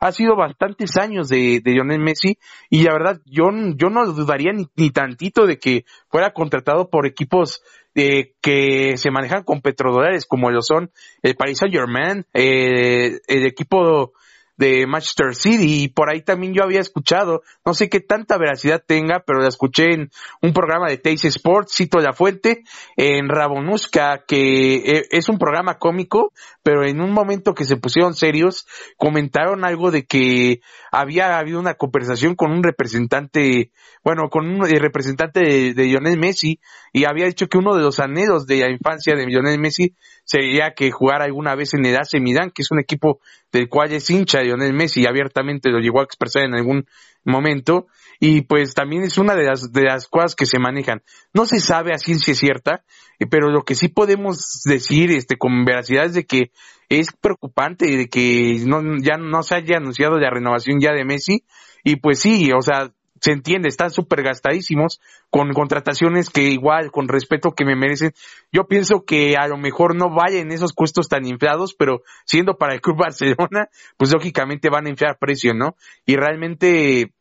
Ha 0.01 0.13
sido 0.13 0.37
bastantes 0.37 0.97
años 0.97 1.29
de, 1.29 1.61
de 1.63 1.73
Lionel 1.73 2.01
Messi 2.01 2.39
y 2.71 2.83
la 2.85 2.93
verdad 2.93 3.21
yo, 3.27 3.47
yo 3.77 3.91
no 3.91 4.07
dudaría 4.07 4.53
ni, 4.53 4.67
ni 4.77 4.91
tantito 4.91 5.47
de 5.47 5.59
que 5.59 5.85
fuera 6.09 6.33
contratado 6.33 6.89
por 6.89 7.07
equipos 7.07 7.63
eh, 7.95 8.35
que 8.41 8.97
se 8.97 9.11
manejan 9.11 9.43
con 9.43 9.61
petrodólares 9.61 10.25
como 10.25 10.51
lo 10.51 10.63
son 10.63 10.93
el 11.23 11.35
Paris 11.35 11.59
Saint 11.59 11.75
Germain, 11.75 12.25
eh, 12.33 13.19
el 13.27 13.47
equipo 13.47 14.13
de 14.59 14.87
Manchester 14.87 15.35
City 15.35 15.85
y 15.85 15.89
por 15.89 16.11
ahí 16.11 16.21
también 16.21 16.53
yo 16.53 16.65
había 16.65 16.81
escuchado, 16.81 17.43
no 17.65 17.75
sé 17.75 17.89
qué 17.89 18.01
tanta 18.01 18.37
veracidad 18.37 18.83
tenga, 18.85 19.23
pero 19.25 19.41
la 19.41 19.49
escuché 19.49 19.95
en 19.95 20.11
un 20.43 20.53
programa 20.53 20.89
de 20.89 20.99
Taste 20.99 21.29
Sports, 21.29 21.75
cito 21.77 22.01
la 22.01 22.13
fuente, 22.13 22.65
en 22.97 23.29
Rabonuska, 23.29 24.25
que 24.27 24.77
eh, 24.77 25.05
es 25.11 25.29
un 25.29 25.39
programa 25.39 25.79
cómico, 25.79 26.33
pero 26.65 26.85
en 26.85 27.01
un 27.01 27.13
momento 27.13 27.55
que 27.55 27.65
se 27.65 27.77
pusieron 27.77 28.15
serios, 28.15 28.67
comentaron 28.97 29.65
algo 29.65 29.93
de 29.93 30.05
que 30.05 30.61
había 30.91 31.39
habido 31.39 31.61
una 31.61 31.75
conversación 31.75 32.35
con 32.35 32.51
un 32.51 32.65
representante, 32.65 33.71
bueno, 34.03 34.29
con 34.29 34.47
un 34.47 34.67
eh, 34.67 34.81
representante 34.81 35.41
de, 35.41 35.75
de 35.75 35.85
Lionel 35.85 36.19
Messi, 36.19 36.59
y 36.93 37.05
había 37.05 37.27
dicho 37.27 37.47
que 37.47 37.59
uno 37.59 37.77
de 37.77 37.83
los 37.83 38.01
anhelos 38.01 38.47
de 38.49 38.59
la 38.59 38.73
infancia 38.73 39.15
de 39.15 39.25
Lionel 39.25 39.61
Messi 39.61 39.95
sería 40.29 40.75
que 40.77 40.91
jugara 40.91 41.25
alguna 41.25 41.55
vez 41.55 41.73
en 41.73 41.87
el 41.87 41.97
AC 41.97 42.21
Milan, 42.21 42.51
que 42.55 42.61
es 42.61 42.71
un 42.71 42.79
equipo 42.79 43.21
del 43.51 43.69
cual 43.69 43.93
es 43.93 44.11
hincha 44.11 44.43
Lionel 44.43 44.75
Messi 44.75 45.01
y 45.01 45.07
abiertamente 45.07 45.71
lo 45.71 45.79
llegó 45.79 46.01
a 46.01 46.05
expresar 46.05 46.43
en 46.43 46.55
algún 46.55 46.87
momento. 47.25 47.87
Y 48.21 48.43
pues 48.43 48.75
también 48.75 49.05
es 49.05 49.17
una 49.17 49.35
de 49.35 49.45
las, 49.45 49.73
de 49.73 49.85
las 49.85 50.07
cosas 50.07 50.35
que 50.35 50.45
se 50.45 50.59
manejan. 50.59 51.03
No 51.33 51.47
se 51.47 51.61
sabe 51.61 51.95
a 51.95 51.99
ciencia 51.99 52.35
cierta, 52.35 52.85
eh, 53.19 53.27
pero 53.27 53.51
lo 53.51 53.63
que 53.63 53.75
sí 53.75 53.89
podemos 53.89 54.61
decir 54.65 55.13
este, 55.13 55.39
con 55.39 55.65
veracidad 55.65 56.05
es 56.05 56.15
de 56.15 56.27
que 56.27 56.51
es 56.91 57.09
preocupante 57.19 57.87
de 57.87 58.09
que 58.09 58.63
no, 58.67 58.83
ya 59.01 59.17
no 59.17 59.43
se 59.43 59.55
haya 59.55 59.79
anunciado 59.79 60.19
la 60.19 60.31
renovación 60.31 60.79
ya 60.79 60.93
de 60.93 61.07
Messi. 61.07 61.45
Y 61.85 61.97
pues 61.97 62.19
sí, 62.21 62.51
o 62.53 62.61
sea, 62.61 62.93
se 63.21 63.33
entiende, 63.33 63.69
están 63.69 63.91
súper 63.91 64.23
gastadísimos 64.23 65.01
con 65.31 65.53
contrataciones 65.53 66.31
que 66.31 66.43
igual, 66.43 66.91
con 66.91 67.09
respeto 67.09 67.53
que 67.53 67.65
me 67.65 67.77
merecen. 67.77 68.13
Yo 68.53 68.65
pienso 68.65 69.05
que 69.05 69.37
a 69.37 69.47
lo 69.49 69.57
mejor 69.57 69.97
no 69.97 70.15
vayan 70.15 70.53
esos 70.53 70.73
costos 70.73 71.09
tan 71.09 71.27
inflados, 71.27 71.75
pero 71.75 72.03
siendo 72.25 72.57
para 72.57 72.75
el 72.75 72.81
Club 72.81 72.97
Barcelona, 72.99 73.69
pues 73.97 74.13
lógicamente 74.13 74.71
van 74.71 74.87
a 74.87 74.91
inflar 74.91 75.19
precio, 75.19 75.55
¿no? 75.55 75.77
Y 76.07 76.17
realmente, 76.17 77.13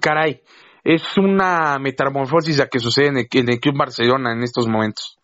caray, 0.00 0.42
es 0.84 1.02
una 1.16 1.78
metamorfosis 1.78 2.58
la 2.58 2.68
que 2.68 2.78
sucede 2.78 3.08
en 3.08 3.18
el, 3.18 3.28
en 3.30 3.50
el 3.50 3.60
Club 3.60 3.76
Barcelona 3.78 4.32
en 4.32 4.42
estos 4.42 4.68
momentos. 4.68 5.18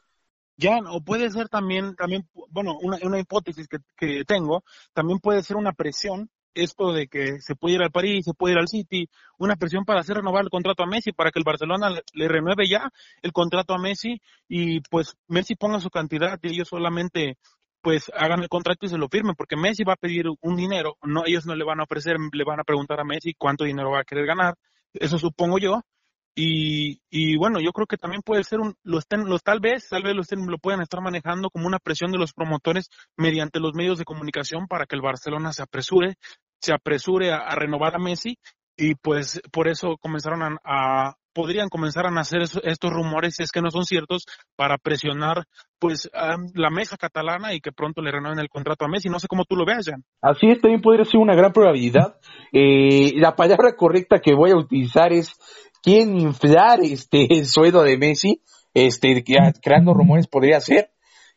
Ya, 0.57 0.79
o 0.90 1.01
puede 1.03 1.31
ser 1.31 1.49
también, 1.49 1.94
también 1.96 2.29
bueno, 2.51 2.77
una, 2.83 2.99
una 3.03 3.18
hipótesis 3.18 3.66
que, 3.66 3.79
que 3.96 4.25
tengo, 4.27 4.62
también 4.92 5.18
puede 5.18 5.42
ser 5.42 5.57
una 5.57 5.73
presión 5.73 6.29
esto 6.54 6.92
de 6.92 7.08
que 7.08 7.40
se 7.40 7.54
puede 7.54 7.76
ir 7.76 7.82
al 7.82 7.90
París, 7.90 8.24
se 8.24 8.34
puede 8.34 8.54
ir 8.54 8.58
al 8.58 8.68
City, 8.68 9.08
una 9.38 9.56
presión 9.56 9.84
para 9.84 10.00
hacer 10.00 10.16
renovar 10.16 10.44
el 10.44 10.50
contrato 10.50 10.82
a 10.82 10.86
Messi, 10.86 11.12
para 11.12 11.30
que 11.30 11.38
el 11.38 11.44
Barcelona 11.44 11.90
le, 12.12 12.28
renueve 12.28 12.68
ya 12.68 12.90
el 13.22 13.32
contrato 13.32 13.74
a 13.74 13.78
Messi 13.78 14.20
y 14.48 14.80
pues 14.80 15.16
Messi 15.28 15.54
ponga 15.54 15.80
su 15.80 15.90
cantidad 15.90 16.38
y 16.42 16.48
ellos 16.48 16.68
solamente 16.68 17.36
pues 17.82 18.10
hagan 18.14 18.42
el 18.42 18.48
contrato 18.48 18.84
y 18.84 18.88
se 18.90 18.98
lo 18.98 19.08
firmen, 19.08 19.34
porque 19.34 19.56
Messi 19.56 19.84
va 19.84 19.94
a 19.94 19.96
pedir 19.96 20.26
un 20.42 20.56
dinero, 20.56 20.98
no 21.02 21.22
ellos 21.24 21.46
no 21.46 21.54
le 21.54 21.64
van 21.64 21.80
a 21.80 21.84
ofrecer, 21.84 22.16
le 22.32 22.44
van 22.44 22.60
a 22.60 22.64
preguntar 22.64 23.00
a 23.00 23.04
Messi 23.04 23.32
cuánto 23.34 23.64
dinero 23.64 23.90
va 23.90 24.00
a 24.00 24.04
querer 24.04 24.26
ganar, 24.26 24.54
eso 24.92 25.18
supongo 25.18 25.58
yo, 25.58 25.82
y, 26.35 27.01
y 27.11 27.37
bueno, 27.37 27.61
yo 27.61 27.73
creo 27.73 27.87
que 27.87 27.97
también 27.97 28.23
puede 28.23 28.45
ser 28.45 28.61
un, 28.61 28.75
lo 28.85 28.99
estén, 28.99 29.29
los 29.29 29.43
tal 29.43 29.61
vez, 29.61 29.88
tal 29.88 30.03
vez 30.03 30.14
lo 30.14 30.23
estén, 30.23 30.47
lo 30.47 30.59
puedan 30.59 30.81
estar 30.81 31.01
manejando 31.01 31.51
como 31.51 31.66
una 31.66 31.79
presión 31.79 32.12
de 32.12 32.19
los 32.19 32.33
promotores 32.33 32.88
mediante 33.16 33.61
los 33.61 33.75
medios 33.75 33.99
de 33.99 34.05
comunicación 34.05 34.66
para 34.69 34.87
que 34.87 34.97
el 34.97 35.03
Barcelona 35.03 35.53
se 35.53 35.62
apresure, 35.62 36.14
se 36.61 36.73
apresure 36.73 37.33
a, 37.33 37.55
renovar 37.55 37.97
a 37.97 37.99
Messi 37.99 38.38
y 38.77 38.95
pues 38.95 39.40
por 39.53 39.69
eso 39.69 39.97
comenzaron 40.01 40.59
a, 40.64 41.14
podrían 41.33 41.69
comenzar 41.69 42.07
a 42.07 42.11
nacer 42.11 42.43
estos 42.43 42.93
rumores, 42.93 43.35
si 43.37 43.43
es 43.43 43.51
que 43.51 43.61
no 43.61 43.71
son 43.71 43.85
ciertos, 43.85 44.25
para 44.57 44.79
presionar 44.79 45.45
pues 45.79 46.11
la 46.55 46.71
mesa 46.71 46.97
catalana 46.97 47.55
y 47.55 47.61
que 47.61 47.73
pronto 47.73 48.03
le 48.03 48.11
renueven 48.11 48.38
el 48.38 48.49
contrato 48.49 48.85
a 48.85 48.88
Messi. 48.88 49.09
No 49.09 49.19
sé 49.19 49.29
cómo 49.29 49.45
tú 49.45 49.57
lo 49.57 49.64
veas, 49.64 49.87
Jan. 49.87 50.03
Así 50.21 50.49
es, 50.49 50.61
también 50.61 50.81
podría 50.81 51.05
ser 51.05 51.21
una 51.21 51.35
gran 51.35 51.53
probabilidad. 51.53 52.16
Eh, 52.53 53.12
la 53.16 53.35
palabra 53.37 53.77
correcta 53.77 54.21
que 54.21 54.35
voy 54.35 54.51
a 54.51 54.57
utilizar 54.57 55.12
es 55.12 55.38
quieren 55.83 56.19
inflar 56.19 56.81
este 56.83 57.27
el 57.31 57.47
sueldo 57.47 57.83
de 57.83 57.99
Messi, 57.99 58.43
este 58.75 59.25
creando 59.62 59.95
rumores 59.95 60.27
podría 60.27 60.61
ser. 60.61 60.90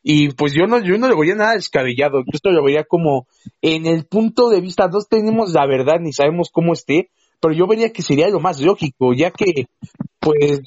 Y 0.06 0.34
pues 0.34 0.52
yo 0.54 0.68
no, 0.68 0.84
yo 0.84 0.98
no 0.98 1.08
lo 1.08 1.18
veía 1.18 1.34
nada 1.34 1.54
descabellado, 1.54 2.20
yo 2.20 2.32
esto 2.34 2.52
lo 2.52 2.62
veía 2.62 2.84
como 2.84 3.26
en 3.62 3.86
el 3.86 4.06
punto 4.06 4.50
de 4.50 4.60
vista, 4.60 4.90
no 4.90 5.00
tenemos 5.10 5.54
la 5.54 5.66
verdad 5.66 6.00
ni 6.02 6.12
sabemos 6.12 6.50
cómo 6.52 6.74
esté, 6.74 7.10
pero 7.40 7.54
yo 7.54 7.68
vería 7.68 7.94
que 7.94 8.02
sería 8.02 8.28
lo 8.28 8.42
más 8.42 8.60
lógico, 8.60 9.14
ya 9.14 9.32
que 9.32 9.68
pues 10.20 10.62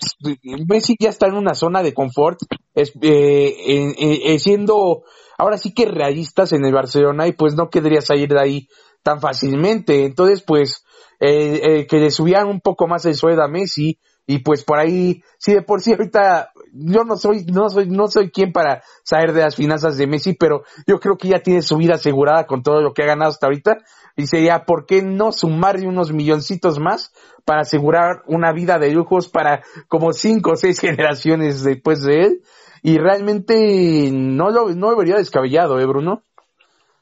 Messi 0.67 0.97
ya 0.99 1.11
está 1.11 1.27
en 1.27 1.35
una 1.35 1.55
zona 1.55 1.83
de 1.83 1.93
confort, 1.93 2.39
es, 2.75 2.93
eh, 3.03 3.95
eh, 3.99 4.39
siendo 4.39 5.03
ahora 5.37 5.59
sí 5.59 5.75
que 5.75 5.85
realistas 5.85 6.53
en 6.53 6.65
el 6.65 6.73
Barcelona 6.73 7.27
y 7.27 7.33
pues 7.33 7.55
no 7.55 7.69
querría 7.69 8.01
salir 8.01 8.31
de 8.31 8.41
ahí 8.41 8.69
tan 9.03 9.21
fácilmente, 9.21 10.05
entonces 10.05 10.43
pues 10.43 10.86
eh, 11.21 11.61
eh, 11.63 11.87
que 11.87 11.99
le 11.99 12.11
subían 12.11 12.49
un 12.49 12.61
poco 12.61 12.87
más 12.87 13.05
el 13.07 13.15
sueldo 13.15 13.43
a 13.43 13.49
Messi 13.49 13.99
y 14.27 14.41
pues 14.41 14.65
por 14.65 14.79
ahí, 14.79 15.23
si 15.39 15.55
de 15.55 15.63
por 15.63 15.81
sí 15.81 15.93
ahorita 15.93 16.51
yo 16.73 17.05
no 17.05 17.17
soy, 17.17 17.45
no 17.45 17.69
soy, 17.69 17.89
no 17.89 18.09
soy 18.09 18.31
quien 18.31 18.53
para 18.53 18.83
saber 19.05 19.33
de 19.33 19.43
las 19.43 19.55
finanzas 19.55 19.97
de 19.97 20.07
Messi, 20.09 20.35
pero 20.35 20.65
yo 20.87 20.99
creo 20.99 21.17
que 21.17 21.29
ya 21.29 21.39
tiene 21.39 21.63
su 21.63 21.77
vida 21.77 21.95
asegurada 21.95 22.47
con 22.47 22.63
todo 22.63 22.83
lo 22.83 22.93
que 22.93 23.03
ha 23.03 23.07
ganado 23.07 23.31
hasta 23.31 23.47
ahorita 23.47 23.79
y 24.17 24.27
sería, 24.27 24.65
¿por 24.65 24.87
qué 24.87 25.03
no 25.03 25.31
sumarle 25.31 25.87
unos 25.87 26.13
milloncitos 26.13 26.81
más 26.81 27.13
para 27.45 27.61
asegurar 27.61 28.23
una 28.27 28.53
vida 28.53 28.79
de 28.79 28.91
lujos 28.91 29.29
para 29.29 29.63
como 29.89 30.13
cinco 30.13 30.53
o 30.53 30.57
seis 30.57 30.81
generaciones 30.81 31.63
después 31.63 32.03
de 32.03 32.23
él? 32.23 32.43
Y 32.83 32.99
realmente 32.99 34.11
no 34.13 34.51
lo, 34.51 34.71
no 34.75 34.91
lo 34.91 34.97
vería 34.97 35.17
descabellado, 35.17 35.79
¿eh, 35.79 35.87
Bruno? 35.87 36.23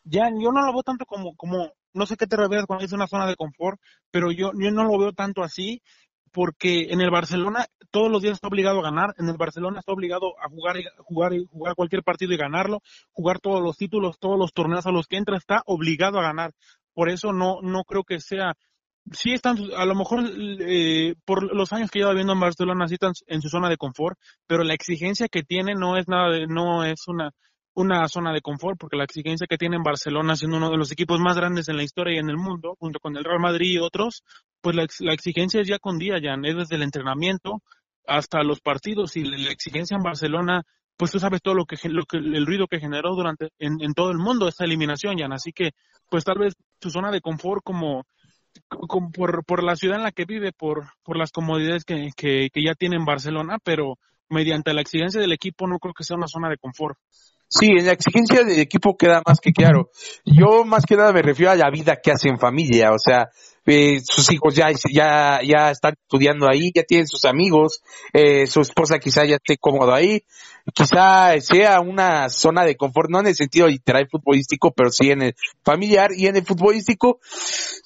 Ya, 0.04 0.28
yo 0.30 0.50
no 0.52 0.66
lo 0.66 0.72
veo 0.72 0.82
tanto 0.82 1.06
como, 1.06 1.34
como 1.36 1.72
no 1.94 2.06
sé 2.06 2.16
qué 2.16 2.26
te 2.26 2.36
refieres 2.36 2.66
cuando 2.66 2.82
dices 2.82 2.96
una 2.96 3.06
zona 3.06 3.26
de 3.26 3.36
confort, 3.36 3.80
pero 4.10 4.30
yo, 4.30 4.52
yo 4.54 4.70
no 4.70 4.84
lo 4.84 4.98
veo 4.98 5.12
tanto 5.12 5.42
así, 5.42 5.82
porque 6.32 6.88
en 6.90 7.00
el 7.00 7.10
Barcelona 7.10 7.66
todos 7.92 8.10
los 8.10 8.20
días 8.20 8.34
está 8.34 8.48
obligado 8.48 8.80
a 8.80 8.90
ganar, 8.90 9.14
en 9.18 9.28
el 9.28 9.36
Barcelona 9.36 9.78
está 9.78 9.92
obligado 9.92 10.34
a 10.42 10.48
jugar, 10.48 10.76
jugar, 10.98 11.32
jugar 11.48 11.74
cualquier 11.76 12.02
partido 12.02 12.32
y 12.32 12.36
ganarlo, 12.36 12.82
jugar 13.12 13.38
todos 13.38 13.62
los 13.62 13.76
títulos, 13.76 14.18
todos 14.18 14.36
los 14.36 14.52
torneos 14.52 14.84
a 14.86 14.90
los 14.90 15.06
que 15.06 15.16
entra, 15.16 15.36
está 15.36 15.62
obligado 15.66 16.18
a 16.18 16.24
ganar. 16.24 16.52
Por 16.92 17.08
eso 17.08 17.32
no, 17.32 17.60
no 17.62 17.84
creo 17.84 18.02
que 18.02 18.18
sea, 18.18 18.54
sí 19.12 19.32
están, 19.32 19.58
a 19.76 19.84
lo 19.84 19.94
mejor 19.94 20.24
eh, 20.60 21.14
por 21.24 21.54
los 21.54 21.72
años 21.72 21.90
que 21.90 22.00
lleva 22.00 22.10
viviendo 22.10 22.32
en 22.32 22.40
Barcelona, 22.40 22.88
sí 22.88 22.94
están 22.94 23.12
en 23.28 23.40
su 23.40 23.48
zona 23.48 23.68
de 23.68 23.76
confort, 23.76 24.18
pero 24.46 24.64
la 24.64 24.74
exigencia 24.74 25.28
que 25.28 25.44
tiene 25.44 25.74
no 25.74 25.96
es 25.96 26.08
nada 26.08 26.30
de, 26.30 26.46
no 26.48 26.84
es 26.84 27.06
una, 27.06 27.30
una 27.74 28.06
zona 28.08 28.32
de 28.32 28.40
confort, 28.40 28.78
porque 28.78 28.96
la 28.96 29.04
exigencia 29.04 29.46
que 29.48 29.58
tiene 29.58 29.76
en 29.76 29.82
Barcelona, 29.82 30.36
siendo 30.36 30.56
uno 30.56 30.70
de 30.70 30.76
los 30.76 30.92
equipos 30.92 31.20
más 31.20 31.36
grandes 31.36 31.68
en 31.68 31.76
la 31.76 31.82
historia 31.82 32.14
y 32.14 32.18
en 32.18 32.30
el 32.30 32.36
mundo, 32.36 32.76
junto 32.78 33.00
con 33.00 33.16
el 33.16 33.24
Real 33.24 33.40
Madrid 33.40 33.72
y 33.72 33.78
otros, 33.78 34.22
pues 34.60 34.76
la, 34.76 34.86
la 35.00 35.12
exigencia 35.12 35.60
es 35.60 35.68
ya 35.68 35.78
con 35.78 35.98
día, 35.98 36.18
ya 36.22 36.34
es 36.42 36.56
desde 36.56 36.76
el 36.76 36.82
entrenamiento 36.82 37.62
hasta 38.06 38.42
los 38.42 38.60
partidos 38.60 39.16
y 39.16 39.24
la 39.24 39.50
exigencia 39.50 39.96
en 39.96 40.02
Barcelona, 40.02 40.62
pues 40.96 41.10
tú 41.10 41.18
sabes 41.18 41.42
todo 41.42 41.54
lo 41.54 41.64
que, 41.64 41.76
lo 41.88 42.04
que 42.04 42.18
el 42.18 42.46
ruido 42.46 42.66
que 42.66 42.80
generó 42.80 43.14
durante 43.14 43.48
en, 43.58 43.80
en 43.80 43.94
todo 43.94 44.10
el 44.10 44.18
mundo 44.18 44.48
esta 44.48 44.64
eliminación, 44.64 45.18
Jan, 45.18 45.32
así 45.32 45.52
que 45.52 45.70
pues 46.08 46.24
tal 46.24 46.38
vez 46.38 46.54
su 46.80 46.90
zona 46.90 47.10
de 47.10 47.20
confort 47.20 47.62
como, 47.64 48.04
como 48.68 49.10
por, 49.10 49.44
por 49.44 49.62
la 49.64 49.76
ciudad 49.76 49.96
en 49.96 50.04
la 50.04 50.12
que 50.12 50.26
vive, 50.26 50.52
por, 50.52 50.84
por 51.02 51.16
las 51.16 51.32
comodidades 51.32 51.84
que, 51.84 52.10
que, 52.16 52.50
que 52.52 52.62
ya 52.62 52.74
tiene 52.74 52.96
en 52.96 53.04
Barcelona, 53.04 53.58
pero 53.64 53.98
mediante 54.28 54.72
la 54.74 54.82
exigencia 54.82 55.20
del 55.20 55.32
equipo 55.32 55.66
no 55.66 55.78
creo 55.78 55.94
que 55.94 56.04
sea 56.04 56.16
una 56.16 56.28
zona 56.28 56.48
de 56.48 56.58
confort. 56.58 56.98
Sí, 57.56 57.68
en 57.68 57.86
la 57.86 57.92
exigencia 57.92 58.42
del 58.42 58.58
equipo 58.58 58.96
queda 58.96 59.22
más 59.24 59.38
que 59.40 59.52
claro. 59.52 59.90
Yo 60.24 60.64
más 60.64 60.84
que 60.84 60.96
nada 60.96 61.12
me 61.12 61.22
refiero 61.22 61.52
a 61.52 61.56
la 61.56 61.70
vida 61.70 62.00
que 62.02 62.10
hace 62.10 62.28
en 62.28 62.38
familia, 62.38 62.90
o 62.90 62.98
sea, 62.98 63.28
eh, 63.64 64.00
sus 64.02 64.32
hijos 64.32 64.56
ya, 64.56 64.70
ya, 64.92 65.38
ya 65.40 65.70
están 65.70 65.94
estudiando 66.02 66.48
ahí, 66.48 66.72
ya 66.74 66.82
tienen 66.82 67.06
sus 67.06 67.24
amigos, 67.24 67.80
eh, 68.12 68.48
su 68.48 68.60
esposa 68.60 68.98
quizá 68.98 69.24
ya 69.24 69.36
esté 69.36 69.56
cómodo 69.56 69.94
ahí, 69.94 70.24
quizá 70.72 71.38
sea 71.40 71.80
una 71.80 72.28
zona 72.30 72.64
de 72.64 72.76
confort, 72.76 73.10
no 73.10 73.20
en 73.20 73.26
el 73.26 73.34
sentido 73.34 73.66
literal 73.66 74.08
futbolístico, 74.10 74.72
pero 74.72 74.90
sí 74.90 75.10
en 75.10 75.22
el 75.22 75.36
familiar 75.62 76.10
y 76.16 76.26
en 76.26 76.36
el 76.36 76.44
futbolístico, 76.44 77.20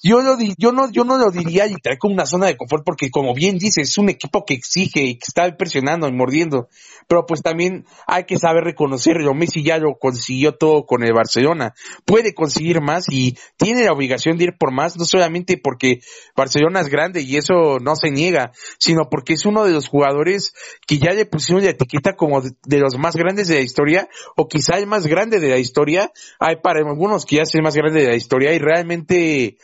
yo 0.01 0.21
lo 0.21 0.37
yo 0.57 0.71
no, 0.71 0.89
yo 0.91 1.03
no 1.03 1.17
lo 1.17 1.29
diría 1.31 1.65
literal 1.65 1.97
como 1.97 2.13
una 2.13 2.25
zona 2.25 2.47
de 2.47 2.55
confort, 2.55 2.83
porque 2.85 3.09
como 3.09 3.33
bien 3.33 3.57
dice, 3.57 3.81
es 3.81 3.97
un 3.97 4.09
equipo 4.09 4.45
que 4.45 4.53
exige 4.53 5.01
y 5.01 5.15
que 5.15 5.25
está 5.27 5.55
presionando 5.57 6.07
y 6.07 6.13
mordiendo, 6.13 6.69
pero 7.07 7.25
pues 7.25 7.41
también 7.41 7.85
hay 8.07 8.23
que 8.23 8.37
saber 8.37 8.63
reconocerlo, 8.63 9.33
Messi 9.33 9.63
ya 9.63 9.77
lo 9.77 9.97
consiguió 9.99 10.53
todo 10.53 10.85
con 10.85 11.03
el 11.03 11.13
Barcelona, 11.13 11.73
puede 12.05 12.33
conseguir 12.33 12.81
más 12.81 13.05
y 13.09 13.37
tiene 13.57 13.83
la 13.83 13.91
obligación 13.91 14.37
de 14.37 14.45
ir 14.45 14.57
por 14.57 14.71
más, 14.71 14.97
no 14.97 15.05
solamente 15.05 15.59
porque 15.61 15.99
Barcelona 16.35 16.79
es 16.79 16.87
grande 16.87 17.21
y 17.21 17.35
eso 17.35 17.79
no 17.81 17.95
se 17.95 18.11
niega, 18.11 18.51
sino 18.77 19.09
porque 19.09 19.33
es 19.33 19.45
uno 19.45 19.65
de 19.65 19.71
los 19.71 19.87
jugadores 19.87 20.53
que 20.87 20.97
ya 20.97 21.11
le 21.11 21.25
pusieron 21.25 21.63
la 21.63 21.71
etiqueta 21.71 22.15
como 22.15 22.41
de 22.69 22.79
los 22.79 22.97
más 22.97 23.15
grandes 23.15 23.47
de 23.47 23.55
la 23.55 23.61
historia, 23.61 24.07
o 24.35 24.47
quizá 24.47 24.77
el 24.77 24.85
más 24.85 25.07
grande 25.07 25.39
de 25.39 25.49
la 25.49 25.57
historia. 25.57 26.11
Hay 26.39 26.57
para 26.57 26.79
algunos 26.87 27.25
que 27.25 27.37
ya 27.37 27.41
es 27.41 27.55
el 27.55 27.63
más 27.63 27.75
grande 27.75 28.01
de 28.01 28.07
la 28.07 28.15
historia 28.15 28.53
y 28.53 28.59
realmente 28.59 29.57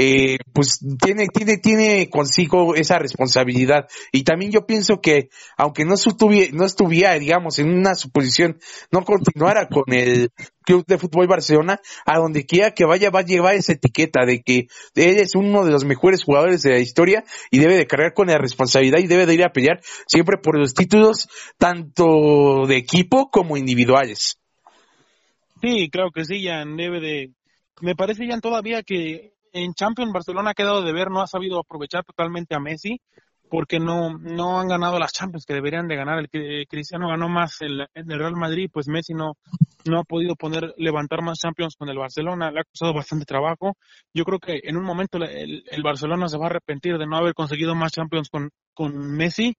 eh, 0.00 0.38
pues 0.52 0.78
tiene, 1.04 1.26
tiene, 1.26 1.56
tiene 1.56 2.08
consigo 2.08 2.76
esa 2.76 3.00
responsabilidad. 3.00 3.88
Y 4.12 4.22
también 4.22 4.52
yo 4.52 4.64
pienso 4.64 5.00
que, 5.00 5.28
aunque 5.56 5.84
no 5.84 5.94
estuviera, 5.94 7.18
digamos, 7.18 7.58
en 7.58 7.68
una 7.68 7.96
suposición, 7.96 8.60
no 8.92 9.02
continuara 9.02 9.66
con 9.66 9.92
el 9.92 10.30
Club 10.64 10.84
de 10.86 10.98
Fútbol 10.98 11.26
Barcelona, 11.26 11.80
a 12.06 12.18
donde 12.18 12.46
quiera 12.46 12.70
que 12.74 12.84
vaya 12.84 13.10
va 13.10 13.20
a 13.20 13.24
llevar 13.24 13.56
esa 13.56 13.72
etiqueta 13.72 14.24
de 14.24 14.40
que 14.42 14.68
él 14.94 15.18
es 15.18 15.34
uno 15.34 15.64
de 15.64 15.72
los 15.72 15.84
mejores 15.84 16.22
jugadores 16.22 16.62
de 16.62 16.70
la 16.70 16.78
historia 16.78 17.24
y 17.50 17.58
debe 17.58 17.76
de 17.76 17.88
cargar 17.88 18.14
con 18.14 18.28
la 18.28 18.38
responsabilidad 18.38 19.00
y 19.00 19.08
debe 19.08 19.26
de 19.26 19.34
ir 19.34 19.42
a 19.42 19.52
pelear 19.52 19.80
siempre 20.06 20.36
por 20.40 20.56
los 20.56 20.74
títulos, 20.74 21.28
tanto 21.58 22.66
de 22.68 22.76
equipo 22.76 23.30
como 23.32 23.56
individuales. 23.56 24.38
Sí, 25.60 25.90
creo 25.90 26.12
que 26.14 26.24
sí, 26.24 26.44
Jan, 26.44 26.76
debe 26.76 27.00
de, 27.00 27.30
me 27.80 27.96
parece 27.96 28.28
Jan 28.28 28.40
todavía 28.40 28.84
que 28.84 29.32
en 29.62 29.74
Champions 29.74 30.12
Barcelona 30.12 30.50
ha 30.50 30.54
quedado 30.54 30.82
de 30.82 30.92
ver, 30.92 31.10
no 31.10 31.20
ha 31.20 31.26
sabido 31.26 31.60
aprovechar 31.60 32.04
totalmente 32.04 32.54
a 32.54 32.60
Messi 32.60 33.00
porque 33.48 33.78
no, 33.80 34.18
no 34.18 34.60
han 34.60 34.68
ganado 34.68 34.98
las 34.98 35.12
Champions 35.12 35.44
que 35.46 35.54
deberían 35.54 35.88
de 35.88 35.96
ganar. 35.96 36.18
El 36.18 36.28
que 36.28 36.66
Cristiano 36.68 37.08
ganó 37.08 37.28
más 37.28 37.60
en 37.60 37.80
el 37.94 38.18
Real 38.18 38.36
Madrid, 38.36 38.70
pues 38.72 38.88
Messi 38.88 39.14
no, 39.14 39.36
no 39.86 40.00
ha 40.00 40.04
podido 40.04 40.36
poner, 40.36 40.74
levantar 40.76 41.22
más 41.22 41.38
Champions 41.38 41.76
con 41.76 41.88
el 41.88 41.98
Barcelona, 41.98 42.50
le 42.50 42.60
ha 42.60 42.64
costado 42.64 42.94
bastante 42.94 43.24
trabajo. 43.24 43.76
Yo 44.14 44.24
creo 44.24 44.38
que 44.38 44.60
en 44.62 44.76
un 44.76 44.84
momento 44.84 45.18
el, 45.18 45.64
el 45.66 45.82
Barcelona 45.82 46.28
se 46.28 46.38
va 46.38 46.44
a 46.44 46.50
arrepentir 46.50 46.98
de 46.98 47.06
no 47.06 47.16
haber 47.16 47.34
conseguido 47.34 47.74
más 47.74 47.92
Champions 47.92 48.28
con, 48.28 48.50
con 48.74 48.94
Messi. 49.16 49.54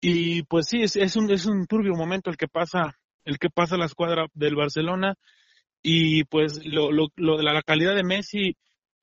Y 0.00 0.42
pues 0.44 0.66
sí, 0.68 0.82
es, 0.82 0.96
es, 0.96 1.16
un, 1.16 1.30
es 1.30 1.46
un 1.46 1.66
turbio 1.66 1.94
momento 1.94 2.30
el 2.30 2.36
que 2.36 2.48
pasa, 2.48 2.96
el 3.24 3.38
que 3.38 3.50
pasa 3.50 3.76
la 3.76 3.86
escuadra 3.86 4.26
del 4.34 4.56
Barcelona. 4.56 5.14
Y 5.82 6.24
pues 6.24 6.60
lo, 6.64 6.90
lo, 6.90 7.08
lo, 7.16 7.40
la 7.40 7.62
calidad 7.62 7.94
de 7.94 8.04
Messi, 8.04 8.56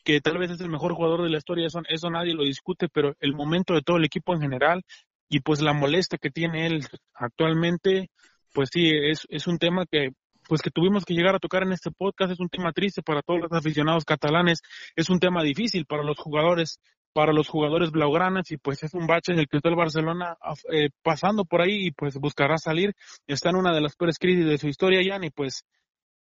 que 0.08 0.22
tal 0.22 0.38
vez 0.38 0.50
es 0.52 0.62
el 0.62 0.70
mejor 0.70 0.94
jugador 0.94 1.22
de 1.22 1.30
la 1.30 1.38
historia, 1.38 1.68
eso, 1.68 2.10
nadie 2.10 2.34
lo 2.34 2.46
discute, 2.46 2.88
pero 2.88 3.14
el 3.20 3.36
momento 3.36 3.74
de 3.74 3.82
todo 3.82 3.98
el 3.98 4.06
equipo 4.06 4.34
en 4.34 4.40
general 4.40 4.86
y 5.28 5.42
pues 5.42 5.62
la 5.62 5.74
molestia 5.74 6.18
que 6.18 6.30
tiene 6.30 6.66
él 6.66 6.88
actualmente, 7.14 8.10
pues 8.54 8.70
sí, 8.72 8.90
es, 8.90 9.28
es 9.28 9.48
un 9.48 9.58
tema 9.58 9.86
que 9.86 10.12
pues 10.48 10.62
que 10.62 10.72
tuvimos 10.72 11.04
que 11.04 11.14
llegar 11.14 11.36
a 11.36 11.40
tocar 11.40 11.64
en 11.64 11.74
este 11.74 11.92
podcast, 11.92 12.32
es 12.32 12.40
un 12.40 12.48
tema 12.48 12.72
triste 12.72 13.02
para 13.02 13.22
todos 13.22 13.42
los 13.42 13.52
aficionados 13.52 14.06
catalanes, 14.06 14.62
es 14.96 15.10
un 15.10 15.20
tema 15.20 15.44
difícil 15.44 15.86
para 15.86 16.04
los 16.04 16.18
jugadores, 16.18 16.80
para 17.12 17.34
los 17.34 17.50
jugadores 17.50 17.92
blaugranas 17.92 18.50
y 18.52 18.56
pues 18.56 18.84
es 18.84 18.94
un 18.94 19.08
bache 19.08 19.34
en 19.34 19.40
el 19.40 19.50
que 19.50 19.58
está 19.58 19.68
el 19.68 19.76
Barcelona 19.76 20.38
eh, 20.72 20.88
pasando 21.04 21.44
por 21.44 21.62
ahí 21.62 21.88
y 21.88 21.92
pues 21.92 22.16
buscará 22.16 22.58
salir, 22.58 22.94
está 23.28 23.50
en 23.50 23.58
una 23.58 23.74
de 23.74 23.82
las 23.82 23.98
peores 23.98 24.20
crisis 24.20 24.46
de 24.46 24.58
su 24.58 24.70
historia 24.70 25.02
ya 25.04 25.20
y 25.22 25.32
pues 25.32 25.66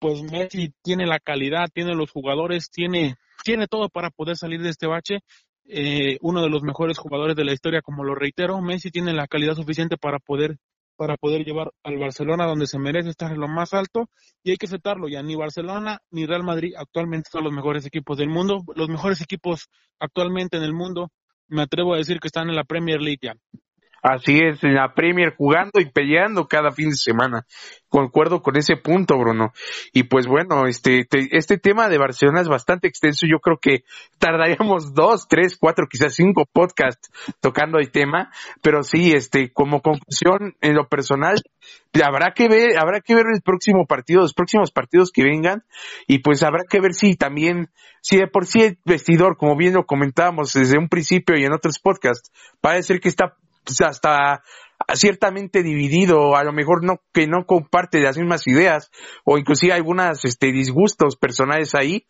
pues 0.06 0.22
Messi 0.22 0.72
tiene 0.84 1.08
la 1.08 1.20
calidad, 1.20 1.68
tiene 1.74 1.96
los 1.96 2.12
jugadores, 2.12 2.70
tiene 2.70 3.16
tiene 3.44 3.66
todo 3.66 3.90
para 3.90 4.12
poder 4.12 4.38
salir 4.38 4.62
de 4.62 4.70
este 4.70 4.86
bache. 4.86 5.22
Eh, 5.68 6.20
uno 6.22 6.44
de 6.44 6.50
los 6.52 6.62
mejores 6.62 7.00
jugadores 7.00 7.36
de 7.36 7.44
la 7.44 7.54
historia, 7.54 7.82
como 7.82 8.04
lo 8.04 8.14
reitero, 8.14 8.62
Messi 8.62 8.92
tiene 8.92 9.14
la 9.14 9.26
calidad 9.26 9.56
suficiente 9.56 9.98
para 9.98 10.20
poder 10.20 10.58
para 10.96 11.18
poder 11.18 11.44
llevar 11.44 11.72
al 11.84 11.98
Barcelona 11.98 12.46
donde 12.46 12.68
se 12.68 12.78
merece 12.78 13.10
estar 13.10 13.32
en 13.32 13.40
lo 13.40 13.48
más 13.48 13.74
alto 13.74 14.08
y 14.44 14.52
hay 14.52 14.58
que 14.58 14.68
aceptarlo 14.68 15.10
ya 15.10 15.24
ni 15.24 15.36
Barcelona 15.36 16.00
ni 16.12 16.28
Real 16.28 16.44
Madrid 16.44 16.74
actualmente 16.78 17.30
son 17.32 17.44
los 17.44 17.52
mejores 17.52 17.86
equipos 17.86 18.18
del 18.18 18.30
mundo 18.30 18.64
los 18.76 18.88
mejores 18.88 19.20
equipos 19.20 19.68
actualmente 20.00 20.56
en 20.56 20.64
el 20.64 20.72
mundo 20.74 21.10
me 21.50 21.64
atrevo 21.64 21.96
a 21.96 21.98
decir 21.98 22.22
que 22.22 22.30
están 22.30 22.48
en 22.48 22.56
la 22.56 22.64
Premier 22.64 23.02
League 23.02 23.20
ya 23.22 23.36
Así 24.08 24.38
es, 24.38 24.64
en 24.64 24.76
la 24.76 24.94
Premier 24.94 25.34
jugando 25.36 25.80
y 25.80 25.90
peleando 25.90 26.48
cada 26.48 26.70
fin 26.70 26.92
de 26.92 26.96
semana. 26.96 27.48
Concuerdo 27.90 28.44
con 28.44 28.56
ese 28.56 28.78
punto, 28.78 29.18
Bruno. 29.18 29.52
Y 29.94 30.04
pues 30.04 30.28
bueno, 30.28 30.68
este, 30.68 31.08
este 31.32 31.58
tema 31.58 31.90
de 31.90 31.98
Barcelona 31.98 32.42
es 32.42 32.48
bastante 32.48 32.88
extenso. 32.88 33.26
Yo 33.26 33.40
creo 33.40 33.58
que 33.60 33.84
tardaríamos 34.20 34.94
dos, 34.94 35.28
tres, 35.28 35.58
cuatro, 35.60 35.88
quizás 35.90 36.14
cinco 36.14 36.46
podcasts 36.46 37.10
tocando 37.40 37.80
el 37.80 37.90
tema. 37.90 38.30
Pero 38.62 38.84
sí, 38.84 39.12
este, 39.12 39.52
como 39.52 39.82
conclusión, 39.82 40.56
en 40.62 40.76
lo 40.76 40.88
personal, 40.88 41.42
habrá 42.04 42.32
que 42.36 42.48
ver, 42.48 42.78
habrá 42.78 43.02
que 43.02 43.16
ver 43.16 43.26
el 43.34 43.42
próximo 43.42 43.88
partido, 43.88 44.22
los 44.22 44.36
próximos 44.36 44.70
partidos 44.70 45.10
que 45.12 45.24
vengan. 45.24 45.64
Y 46.06 46.20
pues 46.20 46.44
habrá 46.44 46.62
que 46.70 46.80
ver 46.80 46.94
si 46.94 47.16
también, 47.16 47.72
si 48.02 48.18
de 48.18 48.28
por 48.28 48.46
sí 48.46 48.62
el 48.62 48.78
vestidor, 48.86 49.36
como 49.36 49.58
bien 49.58 49.74
lo 49.74 49.88
comentábamos 49.88 50.54
desde 50.54 50.78
un 50.78 50.90
principio 50.90 51.36
y 51.40 51.46
en 51.46 51.54
otros 51.54 51.80
podcasts, 51.80 52.32
parece 52.62 53.00
que 53.00 53.10
está 53.10 53.36
hasta 53.86 54.42
ciertamente 54.94 55.64
dividido, 55.64 56.36
a 56.36 56.44
lo 56.44 56.54
mejor 56.54 56.84
no 56.84 57.02
que 57.14 57.28
no 57.28 57.46
comparte 57.46 58.00
las 58.02 58.18
mismas 58.18 58.46
ideas 58.48 58.92
o 59.24 59.38
inclusive 59.38 59.74
algunas 59.74 60.26
este 60.26 60.52
disgustos 60.52 61.16
personales 61.16 61.76
ahí, 61.76 62.06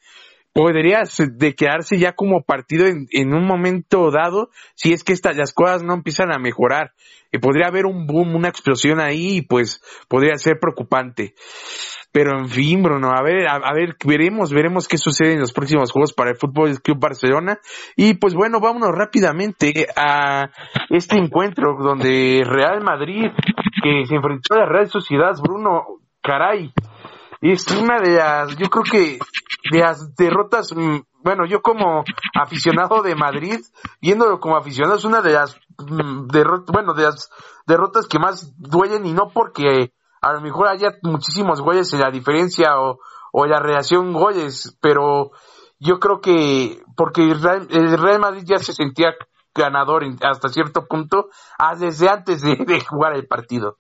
podrías 0.53 1.17
de 1.17 1.53
quedarse 1.53 1.97
ya 1.97 2.13
como 2.13 2.43
partido 2.43 2.87
en, 2.87 3.07
en 3.11 3.33
un 3.33 3.45
momento 3.45 4.09
dado 4.09 4.49
si 4.73 4.93
es 4.93 5.03
que 5.03 5.13
las 5.35 5.53
cosas 5.53 5.83
no 5.83 5.93
empiezan 5.93 6.31
a 6.31 6.39
mejorar. 6.39 6.93
Y 7.31 7.39
podría 7.39 7.67
haber 7.67 7.85
un 7.85 8.07
boom, 8.07 8.35
una 8.35 8.47
explosión 8.47 9.01
ahí 9.01 9.37
y 9.37 9.41
pues 9.41 9.81
podría 10.07 10.37
ser 10.37 10.57
preocupante. 10.59 11.35
Pero 12.15 12.39
en 12.39 12.47
fin, 12.47 12.82
Bruno, 12.82 13.10
a 13.10 13.21
ver, 13.21 13.45
a, 13.45 13.73
ver, 13.73 13.97
veremos, 14.06 14.54
veremos 14.54 14.88
qué 14.88 14.97
sucede 14.97 15.34
en 15.34 15.41
los 15.41 15.51
próximos 15.51 15.91
juegos 15.91 16.13
para 16.13 16.30
el 16.30 16.38
Fútbol 16.38 16.82
Club 16.82 16.97
Barcelona. 16.97 17.60
Y 17.97 18.13
pues 18.13 18.34
bueno, 18.34 18.62
vámonos 18.62 18.91
rápidamente 18.93 19.86
a 19.97 20.49
este 20.89 21.17
encuentro 21.17 21.75
donde 21.78 22.41
Real 22.45 22.82
Madrid, 22.82 23.32
que 23.84 24.06
se 24.06 24.15
enfrentó 24.15 24.54
a 24.54 24.60
la 24.60 24.65
Real 24.65 24.88
Sociedad, 24.88 25.34
Bruno, 25.43 25.99
caray, 26.21 26.71
es 27.41 27.67
una 27.67 27.99
de 27.99 28.15
las, 28.15 28.56
yo 28.56 28.69
creo 28.69 28.84
que 28.89 29.19
de 29.69 29.80
las 29.80 30.15
derrotas, 30.15 30.73
mm, 30.73 30.99
bueno, 31.21 31.45
yo 31.45 31.62
como 31.62 32.06
aficionado 32.34 33.01
de 33.01 33.15
Madrid, 33.15 33.60
viéndolo 34.01 34.39
como 34.39 34.56
aficionado, 34.56 34.95
es 34.95 35.04
una 35.04 35.19
de 35.19 35.34
las 35.34 35.58
mm, 35.80 36.28
derrotas, 36.28 36.71
bueno, 36.71 36.93
de 36.93 37.04
las 37.04 37.30
derrotas 37.67 38.08
que 38.08 38.19
más 38.19 38.54
duelen 38.58 39.06
y 39.06 39.12
no 39.12 39.28
porque 39.34 39.91
a 40.25 40.33
lo 40.33 40.41
mejor 40.41 40.67
haya 40.67 40.89
muchísimos 41.03 41.61
goles 41.61 41.93
en 41.93 41.99
la 41.99 42.09
diferencia 42.09 42.79
o, 42.79 42.97
o 43.31 43.45
la 43.45 43.59
relación 43.59 44.11
goles, 44.11 44.75
pero 44.81 45.29
yo 45.77 45.99
creo 45.99 46.19
que 46.19 46.81
porque 46.97 47.21
el 47.21 47.39
Real, 47.39 48.19
Madrid 48.19 48.43
ya 48.43 48.57
se 48.57 48.73
sentía 48.73 49.13
ganador 49.53 50.03
hasta 50.21 50.49
cierto 50.49 50.88
punto 50.88 51.29
ah, 51.59 51.75
desde 51.75 52.09
antes 52.09 52.41
de, 52.41 52.55
jugar 52.89 53.15
el 53.15 53.27
partido. 53.27 53.77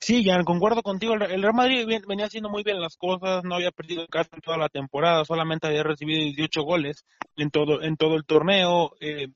Sí, 0.00 0.22
ya 0.22 0.42
concuerdo 0.44 0.82
contigo. 0.82 1.14
El 1.14 1.40
Real 1.40 1.54
Madrid 1.54 1.86
venía 2.06 2.26
haciendo 2.26 2.50
muy 2.50 2.62
bien 2.62 2.80
las 2.80 2.98
cosas, 2.98 3.42
no 3.42 3.54
había 3.54 3.70
perdido 3.70 4.06
casi 4.08 4.28
toda 4.44 4.58
la 4.58 4.68
temporada, 4.68 5.24
solamente 5.24 5.66
había 5.66 5.82
recibido 5.82 6.20
18 6.20 6.62
goles 6.62 7.06
en 7.36 7.50
todo 7.50 7.80
en 7.80 7.96
todo 7.96 8.16
el 8.16 8.26
torneo. 8.26 8.90
Eh, 9.00 9.28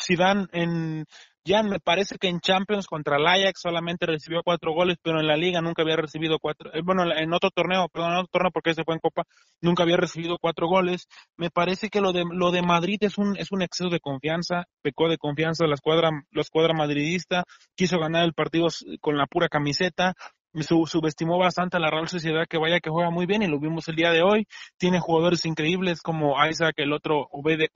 Zidane 0.00 0.46
en 0.52 1.04
ya 1.46 1.62
me 1.62 1.78
parece 1.78 2.18
que 2.18 2.28
en 2.28 2.40
Champions 2.40 2.86
contra 2.86 3.16
el 3.16 3.26
Ajax 3.26 3.60
solamente 3.60 4.04
recibió 4.04 4.42
cuatro 4.44 4.74
goles, 4.74 4.98
pero 5.00 5.20
en 5.20 5.28
la 5.28 5.36
liga 5.36 5.60
nunca 5.60 5.82
había 5.82 5.96
recibido 5.96 6.38
cuatro. 6.40 6.70
Eh, 6.74 6.82
bueno, 6.84 7.04
en 7.04 7.32
otro 7.32 7.50
torneo, 7.50 7.88
perdón, 7.88 8.12
en 8.12 8.18
otro 8.18 8.30
torneo 8.32 8.50
porque 8.50 8.70
ese 8.70 8.84
fue 8.84 8.94
en 8.94 9.00
Copa, 9.00 9.22
nunca 9.60 9.84
había 9.84 9.96
recibido 9.96 10.38
cuatro 10.40 10.66
goles. 10.66 11.06
Me 11.36 11.50
parece 11.50 11.88
que 11.88 12.00
lo 12.00 12.12
de 12.12 12.24
lo 12.28 12.50
de 12.50 12.62
Madrid 12.62 12.98
es 13.00 13.16
un 13.16 13.36
es 13.36 13.52
un 13.52 13.62
exceso 13.62 13.88
de 13.90 14.00
confianza, 14.00 14.64
pecó 14.82 15.08
de 15.08 15.18
confianza 15.18 15.66
la 15.66 15.74
escuadra 15.74 16.10
la 16.32 16.42
escuadra 16.42 16.74
madridista, 16.74 17.44
quiso 17.76 17.98
ganar 17.98 18.24
el 18.24 18.34
partido 18.34 18.66
con 19.00 19.16
la 19.16 19.26
pura 19.26 19.48
camiseta, 19.48 20.14
subestimó 20.62 21.38
bastante 21.38 21.76
a 21.76 21.80
la 21.80 21.90
Real 21.90 22.08
Sociedad 22.08 22.46
que 22.48 22.58
vaya 22.58 22.80
que 22.80 22.90
juega 22.90 23.10
muy 23.10 23.26
bien 23.26 23.42
y 23.42 23.46
lo 23.46 23.58
vimos 23.58 23.88
el 23.88 23.96
día 23.96 24.10
de 24.10 24.22
hoy. 24.22 24.46
Tiene 24.78 25.00
jugadores 25.00 25.44
increíbles 25.44 26.00
como 26.02 26.34
Isaac, 26.46 26.74
el 26.78 26.92
otro 26.92 27.28
Obede, 27.30 27.70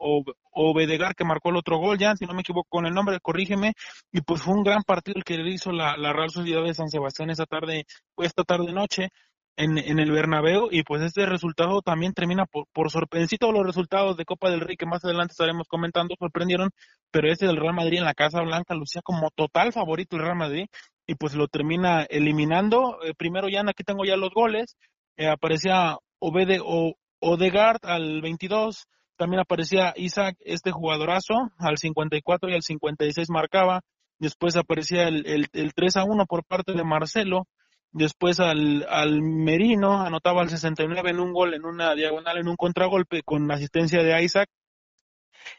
Obedegar 0.52 1.14
que 1.14 1.24
marcó 1.24 1.50
el 1.50 1.56
otro 1.56 1.78
gol 1.78 1.98
ya, 1.98 2.14
si 2.16 2.26
no 2.26 2.34
me 2.34 2.40
equivoco 2.40 2.68
con 2.68 2.86
el 2.86 2.94
nombre, 2.94 3.18
corrígeme. 3.20 3.74
Y 4.12 4.20
pues 4.22 4.42
fue 4.42 4.54
un 4.54 4.62
gran 4.62 4.82
partido 4.82 5.16
el 5.16 5.24
que 5.24 5.36
le 5.36 5.50
hizo 5.50 5.72
la, 5.72 5.94
Real 6.12 6.30
Sociedad 6.30 6.64
de 6.64 6.74
San 6.74 6.88
Sebastián 6.88 7.30
esta 7.30 7.46
tarde, 7.46 7.84
esta 8.18 8.44
tarde 8.44 8.72
noche. 8.72 9.08
en, 9.56 9.98
el 9.98 10.10
Bernabéu 10.10 10.68
y 10.70 10.82
pues 10.84 11.02
este 11.02 11.26
resultado 11.26 11.82
también 11.82 12.14
termina 12.14 12.46
por, 12.46 12.66
por 12.72 12.90
sorprender. 12.90 13.28
todos 13.38 13.52
los 13.52 13.66
resultados 13.66 14.16
de 14.16 14.24
Copa 14.24 14.48
del 14.50 14.60
Rey 14.60 14.76
que 14.76 14.86
más 14.86 15.04
adelante 15.04 15.32
estaremos 15.32 15.68
comentando 15.68 16.14
sorprendieron, 16.18 16.70
pero 17.10 17.30
ese 17.30 17.46
del 17.46 17.56
Real 17.56 17.74
Madrid 17.74 17.98
en 17.98 18.04
la 18.04 18.14
Casa 18.14 18.40
Blanca 18.40 18.74
lucía 18.74 19.02
como 19.02 19.30
total 19.30 19.72
favorito 19.72 20.16
el 20.16 20.22
Real 20.22 20.36
Madrid 20.36 20.66
y 21.10 21.16
pues 21.16 21.34
lo 21.34 21.48
termina 21.48 22.04
eliminando. 22.04 23.02
Eh, 23.02 23.14
primero 23.18 23.48
ya 23.48 23.62
aquí 23.66 23.82
tengo 23.82 24.04
ya 24.04 24.16
los 24.16 24.30
goles, 24.32 24.76
eh, 25.16 25.26
aparecía 25.26 25.98
Obede 26.20 26.60
o 26.62 26.94
Odegaard 27.18 27.80
al 27.82 28.20
22, 28.22 28.86
también 29.16 29.40
aparecía 29.40 29.92
Isaac, 29.96 30.36
este 30.38 30.70
jugadorazo, 30.70 31.50
al 31.58 31.78
54 31.78 32.48
y 32.48 32.54
al 32.54 32.62
56 32.62 33.28
marcaba, 33.28 33.80
después 34.20 34.54
aparecía 34.54 35.08
el, 35.08 35.26
el, 35.26 35.48
el 35.52 35.74
3 35.74 35.96
a 35.96 36.04
1 36.04 36.26
por 36.26 36.44
parte 36.44 36.74
de 36.74 36.84
Marcelo, 36.84 37.48
Después 37.92 38.38
al, 38.38 38.86
al 38.88 39.20
Merino 39.20 40.02
anotaba 40.02 40.42
al 40.42 40.48
69 40.48 41.10
en 41.10 41.18
un 41.18 41.32
gol, 41.32 41.54
en 41.54 41.64
una 41.64 41.92
diagonal, 41.96 42.38
en 42.38 42.46
un 42.46 42.54
contragolpe 42.54 43.22
con 43.24 43.50
asistencia 43.50 44.04
de 44.04 44.22
Isaac. 44.22 44.48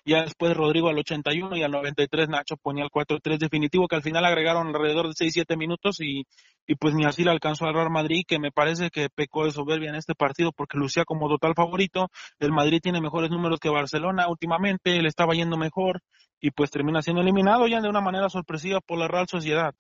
Ya 0.06 0.22
después 0.22 0.56
Rodrigo 0.56 0.89
al 0.89 0.98
81 0.98 1.56
y 1.58 1.63
al 1.63 1.72
93 1.72 2.30
Nacho 2.30 2.58
ponía 2.58 2.84
el 2.84 2.89
4-3 2.89 3.38
definitivo 3.38 3.88
que 3.88 3.96
al 3.96 4.04
final 4.04 4.26
agregaron 4.26 4.67
alrededor 4.67 5.08
de 5.08 5.13
6-7 5.13 5.58
minutos 5.58 6.02
y, 6.02 6.26
y 6.67 6.76
pues 6.76 6.94
ni 6.94 7.06
así 7.06 7.24
le 7.24 7.32
alcanzó 7.32 7.65
al 7.65 7.74
Real 7.74 7.89
Madrid 7.89 8.24
que 8.28 8.39
me 8.39 8.52
parece 8.52 8.89
que 8.89 9.10
pecó 9.10 9.46
de 9.46 9.52
soberbia 9.52 9.89
en 9.89 9.96
este 9.96 10.15
partido 10.15 10.52
porque 10.52 10.78
lucía 10.78 11.06
como 11.06 11.30
total 11.30 11.54
favorito. 11.56 12.10
El 12.39 12.52
Madrid 12.52 12.80
tiene 12.82 13.02
mejores 13.02 13.30
números 13.30 13.60
que 13.60 13.70
Barcelona 13.70 14.28
últimamente, 14.30 15.02
le 15.02 15.08
estaba 15.08 15.34
yendo 15.34 15.58
mejor 15.58 16.02
y 16.39 16.52
pues 16.52 16.72
termina 16.72 17.02
siendo 17.02 17.22
eliminado 17.22 17.67
ya 17.67 17.82
de 17.82 17.89
una 17.89 18.02
manera 18.02 18.30
sorpresiva 18.30 18.80
por 18.82 18.98
la 18.98 19.08
Real 19.08 19.28
Sociedad. 19.28 19.74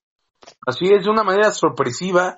Así 0.65 0.85
es, 0.85 1.03
de 1.03 1.09
una 1.09 1.23
manera 1.23 1.51
sorpresiva. 1.51 2.35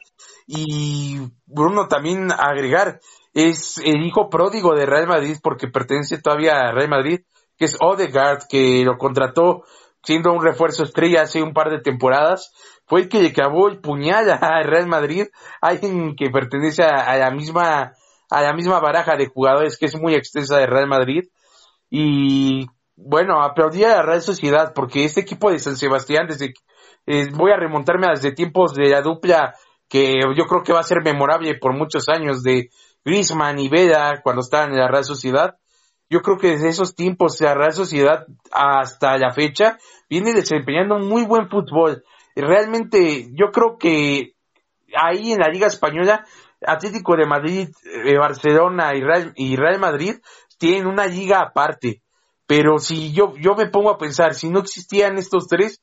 Y 0.47 1.19
Bruno 1.45 1.87
también 1.87 2.31
agregar, 2.31 2.99
es 3.33 3.77
el 3.77 4.05
hijo 4.05 4.29
pródigo 4.29 4.75
de 4.75 4.85
Real 4.85 5.07
Madrid 5.07 5.37
porque 5.41 5.67
pertenece 5.67 6.21
todavía 6.21 6.53
a 6.59 6.71
Real 6.71 6.89
Madrid, 6.89 7.21
que 7.57 7.65
es 7.65 7.77
Odegaard, 7.79 8.47
que 8.49 8.83
lo 8.83 8.97
contrató 8.97 9.63
siendo 10.03 10.33
un 10.33 10.43
refuerzo 10.43 10.83
estrella 10.83 11.21
hace 11.21 11.41
un 11.41 11.53
par 11.53 11.69
de 11.69 11.79
temporadas. 11.79 12.53
Fue 12.85 13.01
el 13.01 13.09
que 13.09 13.21
le 13.21 13.33
clavó 13.33 13.69
el 13.69 13.79
puñal 13.79 14.29
a 14.29 14.61
Real 14.63 14.87
Madrid, 14.87 15.27
alguien 15.61 16.15
que 16.15 16.29
pertenece 16.29 16.83
a, 16.83 17.17
la 17.17 17.31
misma 17.31 17.93
a 18.29 18.41
la 18.41 18.53
misma 18.53 18.79
baraja 18.79 19.15
de 19.15 19.27
jugadores 19.27 19.77
que 19.77 19.85
es 19.85 19.99
muy 19.99 20.15
extensa 20.15 20.57
de 20.57 20.65
Real 20.65 20.87
Madrid. 20.87 21.23
Y 21.89 22.65
bueno, 22.95 23.41
aplaudía 23.41 23.93
a 23.93 23.97
la 23.97 24.03
Real 24.03 24.21
Sociedad 24.21 24.73
porque 24.73 25.05
este 25.05 25.21
equipo 25.21 25.51
de 25.51 25.59
San 25.59 25.77
Sebastián, 25.77 26.27
desde 26.27 26.53
eh, 27.05 27.27
voy 27.33 27.51
a 27.51 27.57
remontarme 27.57 28.07
a 28.07 28.11
desde 28.11 28.31
tiempos 28.31 28.73
de 28.73 28.89
la 28.89 29.01
dupla 29.01 29.53
que 29.87 30.13
yo 30.35 30.45
creo 30.45 30.63
que 30.63 30.73
va 30.73 30.79
a 30.79 30.83
ser 30.83 31.03
memorable 31.03 31.55
por 31.59 31.77
muchos 31.77 32.09
años 32.09 32.41
de 32.41 32.69
Griezmann 33.05 33.59
y 33.59 33.69
Veda 33.69 34.21
cuando 34.23 34.41
estaban 34.41 34.71
en 34.71 34.79
la 34.79 34.87
Real 34.87 35.03
Sociedad. 35.03 35.57
Yo 36.09 36.21
creo 36.21 36.37
que 36.37 36.51
desde 36.51 36.69
esos 36.69 36.95
tiempos, 36.95 37.39
la 37.41 37.55
Real 37.55 37.73
Sociedad 37.73 38.25
hasta 38.51 39.17
la 39.17 39.31
fecha, 39.31 39.77
viene 40.09 40.33
desempeñando 40.33 40.99
muy 40.99 41.25
buen 41.25 41.49
fútbol. 41.49 42.03
Realmente, 42.35 43.29
yo 43.33 43.51
creo 43.51 43.77
que 43.77 44.33
ahí 44.95 45.31
en 45.31 45.39
la 45.39 45.49
Liga 45.49 45.67
Española, 45.67 46.25
Atlético 46.65 47.15
de 47.15 47.25
Madrid, 47.25 47.69
eh, 47.85 48.17
Barcelona 48.17 48.95
y 48.95 49.01
Real, 49.01 49.33
y 49.35 49.55
Real 49.55 49.79
Madrid 49.79 50.15
tienen 50.57 50.87
una 50.87 51.07
liga 51.07 51.41
aparte. 51.41 52.01
Pero 52.45 52.77
si 52.77 53.13
yo, 53.13 53.33
yo 53.37 53.55
me 53.55 53.67
pongo 53.67 53.89
a 53.89 53.97
pensar, 53.97 54.33
si 54.33 54.49
no 54.49 54.59
existían 54.59 55.17
estos 55.17 55.47
tres, 55.47 55.81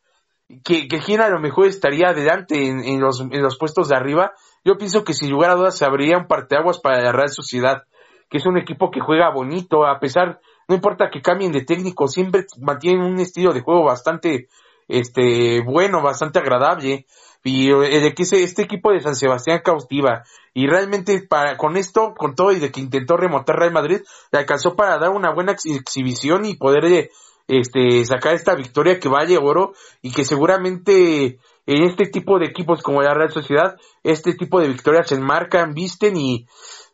que, 0.64 0.88
que 0.88 1.16
a 1.16 1.28
lo 1.28 1.40
mejor 1.40 1.66
estaría 1.66 2.08
adelante 2.08 2.68
en, 2.68 3.00
los, 3.00 3.20
en 3.20 3.42
los 3.42 3.56
puestos 3.56 3.88
de 3.88 3.96
arriba, 3.96 4.32
yo 4.64 4.76
pienso 4.76 5.04
que 5.04 5.14
sin 5.14 5.30
lugar 5.30 5.50
a 5.50 5.54
dudas 5.54 5.78
se 5.78 5.84
abriría 5.84 6.18
un 6.18 6.26
parteaguas 6.26 6.80
para 6.80 7.02
la 7.02 7.12
Real 7.12 7.30
Sociedad, 7.30 7.84
que 8.30 8.38
es 8.38 8.46
un 8.46 8.56
equipo 8.56 8.90
que 8.90 9.00
juega 9.00 9.28
bonito, 9.30 9.84
a 9.84 9.98
pesar, 9.98 10.40
no 10.68 10.76
importa 10.76 11.10
que 11.10 11.20
cambien 11.20 11.50
de 11.52 11.64
técnico, 11.64 12.06
siempre 12.06 12.46
mantienen 12.60 13.02
un 13.02 13.18
estilo 13.18 13.52
de 13.52 13.60
juego 13.60 13.84
bastante, 13.84 14.48
este, 14.86 15.60
bueno, 15.62 16.00
bastante 16.00 16.38
agradable, 16.38 17.06
y 17.42 17.70
eh, 17.70 18.00
de 18.00 18.14
que 18.14 18.22
este 18.22 18.62
equipo 18.62 18.92
de 18.92 19.00
San 19.00 19.16
Sebastián 19.16 19.62
cautiva, 19.64 20.22
y 20.54 20.68
realmente 20.68 21.26
para, 21.28 21.56
con 21.56 21.76
esto, 21.76 22.14
con 22.16 22.36
todo 22.36 22.52
y 22.52 22.60
de 22.60 22.70
que 22.70 22.80
intentó 22.80 23.16
remontar 23.16 23.56
Real 23.56 23.72
Madrid, 23.72 24.00
le 24.30 24.38
alcanzó 24.38 24.76
para 24.76 24.98
dar 24.98 25.10
una 25.10 25.32
buena 25.32 25.52
exhibición 25.52 26.44
y 26.44 26.54
poder 26.54 26.84
eh, 26.84 27.10
este, 27.48 28.04
sacar 28.04 28.34
esta 28.34 28.54
victoria 28.54 29.00
que 29.00 29.08
vale 29.08 29.38
oro 29.38 29.72
y 30.02 30.12
que 30.12 30.24
seguramente 30.24 31.40
en 31.66 31.82
este 31.84 32.06
tipo 32.06 32.38
de 32.38 32.46
equipos 32.46 32.82
como 32.82 33.02
la 33.02 33.14
Real 33.14 33.32
Sociedad, 33.32 33.76
este 34.02 34.34
tipo 34.34 34.60
de 34.60 34.68
victorias 34.68 35.08
se 35.08 35.16
enmarcan, 35.16 35.74
visten 35.74 36.16
y 36.16 36.46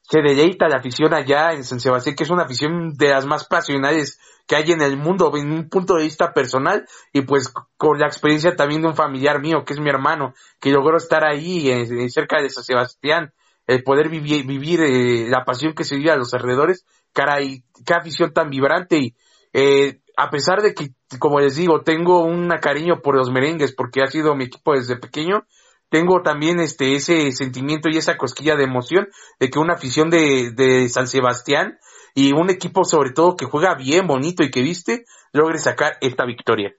se 0.09 0.21
deleita 0.21 0.69
la 0.69 0.77
afición 0.77 1.13
allá 1.13 1.53
en 1.53 1.65
San 1.65 1.81
Sebastián, 1.81 2.15
que 2.15 2.23
es 2.23 2.31
una 2.31 2.45
afición 2.45 2.95
de 2.95 3.09
las 3.09 3.27
más 3.27 3.45
pasionales 3.47 4.21
que 4.47 4.55
hay 4.55 4.71
en 4.71 4.81
el 4.81 4.97
mundo, 4.97 5.33
en 5.37 5.51
un 5.51 5.69
punto 5.69 5.97
de 5.97 6.05
vista 6.05 6.33
personal, 6.33 6.87
y 7.13 7.23
pues 7.23 7.53
con 7.77 7.99
la 7.99 8.07
experiencia 8.07 8.55
también 8.55 8.83
de 8.83 8.89
un 8.89 8.95
familiar 8.95 9.41
mío, 9.41 9.65
que 9.65 9.73
es 9.73 9.81
mi 9.81 9.91
hermano, 9.91 10.33
que 10.61 10.71
logró 10.71 10.97
estar 10.97 11.25
ahí 11.25 11.71
en, 11.71 12.09
cerca 12.11 12.41
de 12.41 12.51
San 12.51 12.63
Sebastián, 12.63 13.33
el 13.67 13.83
poder 13.83 14.09
vivir, 14.09 14.47
vivir 14.47 14.81
eh, 14.83 15.29
la 15.29 15.45
pasión 15.45 15.75
que 15.75 15.83
se 15.83 15.97
vive 15.97 16.13
a 16.13 16.17
los 16.17 16.33
alrededores, 16.33 16.87
caray, 17.13 17.65
qué 17.85 17.95
afición 17.95 18.33
tan 18.33 18.49
vibrante 18.49 18.99
y 18.99 19.17
eh, 19.53 20.01
a 20.17 20.31
pesar 20.31 20.63
de 20.63 20.73
que, 20.73 20.91
como 21.19 21.41
les 21.41 21.57
digo, 21.57 21.83
tengo 21.83 22.25
un 22.25 22.49
cariño 22.61 23.01
por 23.03 23.17
los 23.17 23.31
merengues 23.31 23.75
porque 23.75 24.03
ha 24.03 24.07
sido 24.07 24.37
mi 24.37 24.45
equipo 24.45 24.75
desde 24.75 24.97
pequeño, 24.97 25.47
tengo 25.89 26.23
también 26.23 26.61
este 26.61 26.95
ese 26.95 27.31
sentimiento 27.33 27.89
y 27.89 27.97
esa 27.97 28.17
cosquilla 28.17 28.57
de 28.57 28.65
emoción 28.65 29.09
de 29.39 29.51
que 29.51 29.59
una 29.59 29.75
afición 29.75 30.11
de, 30.11 30.51
de 30.51 30.89
San 30.89 31.07
Sebastián 31.07 31.79
y 32.15 32.33
un 32.33 32.51
equipo 32.51 32.85
sobre 32.85 33.11
todo 33.11 33.37
que 33.37 33.47
juega 33.47 33.75
bien, 33.75 34.07
bonito 34.07 34.43
y 34.43 34.51
que 34.51 34.63
viste, 34.63 35.05
logre 35.33 35.59
sacar 35.59 35.99
esta 36.01 36.25
victoria. 36.25 36.75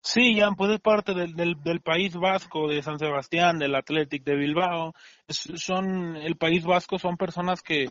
Sí, 0.00 0.38
Jan, 0.38 0.54
pues 0.54 0.70
es 0.70 0.80
parte 0.80 1.12
del, 1.12 1.34
del, 1.34 1.80
País 1.80 2.14
Vasco, 2.14 2.68
de 2.68 2.82
San 2.82 2.98
Sebastián, 2.98 3.58
del 3.58 3.74
Athletic 3.74 4.24
de 4.24 4.36
Bilbao. 4.36 4.94
son, 5.28 6.16
el 6.16 6.36
País 6.36 6.64
Vasco 6.64 6.98
son 6.98 7.16
personas 7.16 7.62
que, 7.62 7.88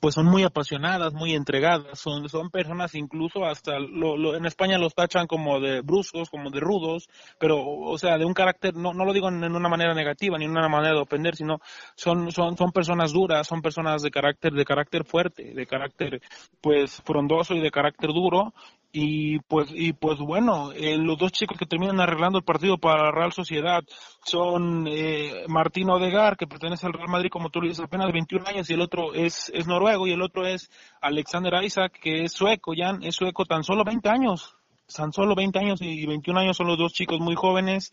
pues 0.00 0.14
son 0.14 0.26
muy 0.26 0.42
apasionadas, 0.42 1.14
muy 1.14 1.34
entregadas, 1.34 1.98
son, 1.98 2.28
son 2.28 2.50
personas 2.50 2.94
incluso 2.94 3.44
hasta, 3.44 3.78
lo, 3.78 4.36
en 4.36 4.46
España 4.46 4.78
los 4.78 4.94
tachan 4.94 5.26
como 5.26 5.60
de 5.60 5.80
bruscos, 5.80 6.30
como 6.30 6.50
de 6.50 6.60
rudos, 6.60 7.08
pero, 7.38 7.64
o 7.64 7.98
sea, 7.98 8.18
de 8.18 8.24
un 8.24 8.34
carácter, 8.34 8.74
no, 8.74 8.92
no 8.92 9.04
lo 9.04 9.12
digo 9.12 9.28
en 9.28 9.42
una 9.44 9.68
manera 9.68 9.94
negativa, 9.94 10.38
ni 10.38 10.44
en 10.44 10.50
una 10.50 10.68
manera 10.68 10.94
de 10.94 11.00
ofender, 11.00 11.36
sino 11.36 11.58
son, 11.94 12.30
son, 12.30 12.56
son 12.56 12.72
personas 12.72 13.12
duras, 13.12 13.46
son 13.46 13.62
personas 13.62 14.02
de 14.02 14.10
carácter, 14.10 14.52
de 14.52 14.64
carácter 14.64 15.04
fuerte, 15.04 15.54
de 15.54 15.66
carácter, 15.66 16.20
pues, 16.60 17.02
frondoso 17.04 17.54
y 17.54 17.60
de 17.60 17.70
carácter 17.70 18.10
duro, 18.10 18.52
y 18.98 19.40
pues 19.40 19.68
y 19.74 19.92
pues 19.92 20.18
bueno 20.18 20.72
eh, 20.72 20.96
los 20.96 21.18
dos 21.18 21.30
chicos 21.30 21.58
que 21.58 21.66
terminan 21.66 22.00
arreglando 22.00 22.38
el 22.38 22.44
partido 22.44 22.78
para 22.78 23.04
la 23.04 23.10
Real 23.10 23.30
Sociedad 23.30 23.84
son 24.24 24.86
eh, 24.88 25.44
Martín 25.48 25.90
Odegar 25.90 26.38
que 26.38 26.46
pertenece 26.46 26.86
al 26.86 26.94
Real 26.94 27.10
Madrid 27.10 27.28
como 27.30 27.50
tú 27.50 27.60
le 27.60 27.68
dices 27.68 27.84
apenas 27.84 28.10
21 28.10 28.46
años 28.48 28.70
y 28.70 28.72
el 28.72 28.80
otro 28.80 29.12
es 29.12 29.52
es 29.52 29.66
noruego 29.66 30.06
y 30.06 30.12
el 30.12 30.22
otro 30.22 30.46
es 30.46 30.70
Alexander 31.02 31.62
Isaac 31.62 31.92
que 32.00 32.24
es 32.24 32.32
sueco 32.32 32.72
ya 32.72 32.96
es 33.02 33.14
sueco 33.14 33.44
tan 33.44 33.64
solo 33.64 33.84
20 33.84 34.08
años 34.08 34.56
tan 34.96 35.12
solo 35.12 35.34
20 35.34 35.58
años 35.58 35.82
y 35.82 36.06
21 36.06 36.40
años 36.40 36.56
son 36.56 36.68
los 36.68 36.78
dos 36.78 36.94
chicos 36.94 37.20
muy 37.20 37.34
jóvenes 37.34 37.92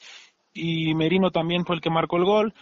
y 0.53 0.95
Merino 0.95 1.31
también 1.31 1.65
fue 1.65 1.75
el 1.75 1.81
que 1.81 1.89
marcó 1.89 2.15
el 2.15 2.23
gol 2.23 2.53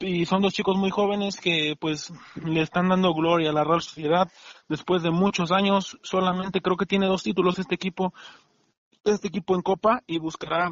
y 0.00 0.26
son 0.26 0.42
dos 0.42 0.52
chicos 0.52 0.76
muy 0.76 0.90
jóvenes 0.90 1.40
que 1.40 1.76
pues 1.78 2.12
le 2.34 2.62
están 2.62 2.88
dando 2.88 3.14
gloria 3.14 3.50
a 3.50 3.52
la 3.52 3.64
Real 3.64 3.82
Sociedad 3.82 4.28
después 4.68 5.02
de 5.02 5.10
muchos 5.10 5.52
años. 5.52 5.98
Solamente 6.02 6.60
creo 6.60 6.76
que 6.76 6.86
tiene 6.86 7.06
dos 7.06 7.22
títulos 7.22 7.58
este 7.58 7.74
equipo 7.74 8.12
este 9.04 9.28
equipo 9.28 9.54
en 9.54 9.62
Copa 9.62 10.02
y 10.06 10.18
buscará 10.18 10.70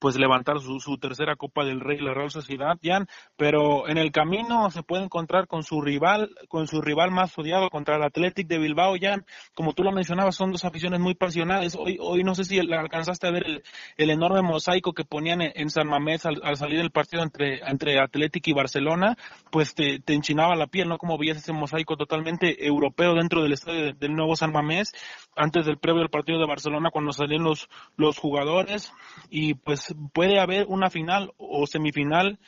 pues 0.00 0.16
levantar 0.16 0.60
su, 0.60 0.80
su, 0.80 0.98
tercera 0.98 1.36
Copa 1.36 1.64
del 1.64 1.80
Rey, 1.80 1.98
la 1.98 2.14
Real 2.14 2.30
Sociedad, 2.30 2.78
Jan, 2.82 3.06
pero 3.36 3.88
en 3.88 3.98
el 3.98 4.12
camino 4.12 4.70
se 4.70 4.82
puede 4.82 5.04
encontrar 5.04 5.46
con 5.46 5.62
su 5.62 5.80
rival, 5.80 6.34
con 6.48 6.66
su 6.66 6.80
rival 6.80 7.10
más 7.10 7.36
odiado 7.38 7.70
contra 7.70 7.96
el 7.96 8.02
Athletic 8.02 8.46
de 8.48 8.58
Bilbao, 8.58 8.94
Jan, 9.00 9.24
como 9.54 9.72
tú 9.72 9.82
lo 9.82 9.92
mencionabas, 9.92 10.36
son 10.36 10.52
dos 10.52 10.64
aficiones 10.64 11.00
muy 11.00 11.14
pasionales, 11.14 11.76
hoy, 11.76 11.98
hoy 12.00 12.24
no 12.24 12.34
sé 12.34 12.44
si 12.44 12.58
alcanzaste 12.58 13.26
a 13.26 13.30
ver 13.30 13.62
el, 13.96 14.10
enorme 14.10 14.42
mosaico 14.42 14.92
que 14.92 15.04
ponían 15.04 15.40
en, 15.42 15.70
San 15.70 15.88
Mamés 15.88 16.24
al, 16.26 16.56
salir 16.56 16.78
del 16.78 16.90
partido 16.90 17.22
entre, 17.22 17.60
entre 17.66 17.98
Athletic 17.98 18.46
y 18.48 18.52
Barcelona, 18.52 19.16
pues 19.50 19.74
te, 19.74 19.98
te, 20.00 20.14
enchinaba 20.14 20.54
la 20.54 20.66
piel, 20.66 20.88
¿no? 20.88 20.98
Como 20.98 21.18
veías 21.18 21.38
ese 21.38 21.52
mosaico 21.52 21.96
totalmente 21.96 22.64
europeo 22.64 23.14
dentro 23.14 23.42
del 23.42 23.52
estadio 23.52 23.92
del 23.92 24.14
nuevo 24.14 24.36
San 24.36 24.52
Mamés, 24.52 24.92
antes 25.36 25.66
del 25.66 25.78
previo 25.78 26.00
del 26.00 26.10
partido 26.10 26.38
de 26.38 26.46
Barcelona, 26.46 26.90
cuando 26.90 27.12
salían 27.12 27.42
los, 27.42 27.68
los 27.96 28.18
jugadores, 28.18 28.92
y 29.30 29.54
pues 29.54 29.83
puede 30.12 30.40
haber 30.40 30.66
una 30.68 30.90
final 30.90 31.32
o 31.36 31.66
semifinal 31.66 32.38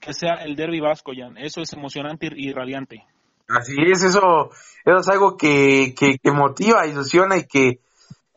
que 0.00 0.12
sea 0.12 0.34
el 0.44 0.56
derby 0.56 0.80
vasco, 0.80 1.12
Jan. 1.16 1.38
Eso 1.38 1.62
es 1.62 1.72
emocionante 1.72 2.28
y 2.34 2.52
radiante. 2.52 3.06
Así 3.48 3.74
es, 3.90 4.02
eso, 4.02 4.50
eso 4.84 4.96
es 4.96 5.08
algo 5.08 5.36
que, 5.36 5.94
que, 5.96 6.30
motiva, 6.30 6.86
ilusiona 6.86 7.36
y 7.36 7.46
que, 7.46 7.80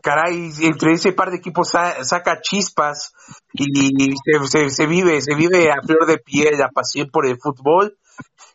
caray, 0.02 0.50
entre 0.64 0.94
ese 0.94 1.14
par 1.14 1.30
de 1.32 1.38
equipos 1.38 1.70
saca 1.70 2.42
chispas 2.42 3.14
y 3.54 4.16
se, 4.48 4.70
se, 4.70 4.86
vive, 4.86 5.22
se 5.22 5.36
vive 5.36 5.72
a 5.72 5.82
flor 5.86 6.06
de 6.06 6.18
piel 6.18 6.58
la 6.58 6.70
pasión 6.70 7.10
por 7.10 7.26
el 7.26 7.38
fútbol 7.38 7.98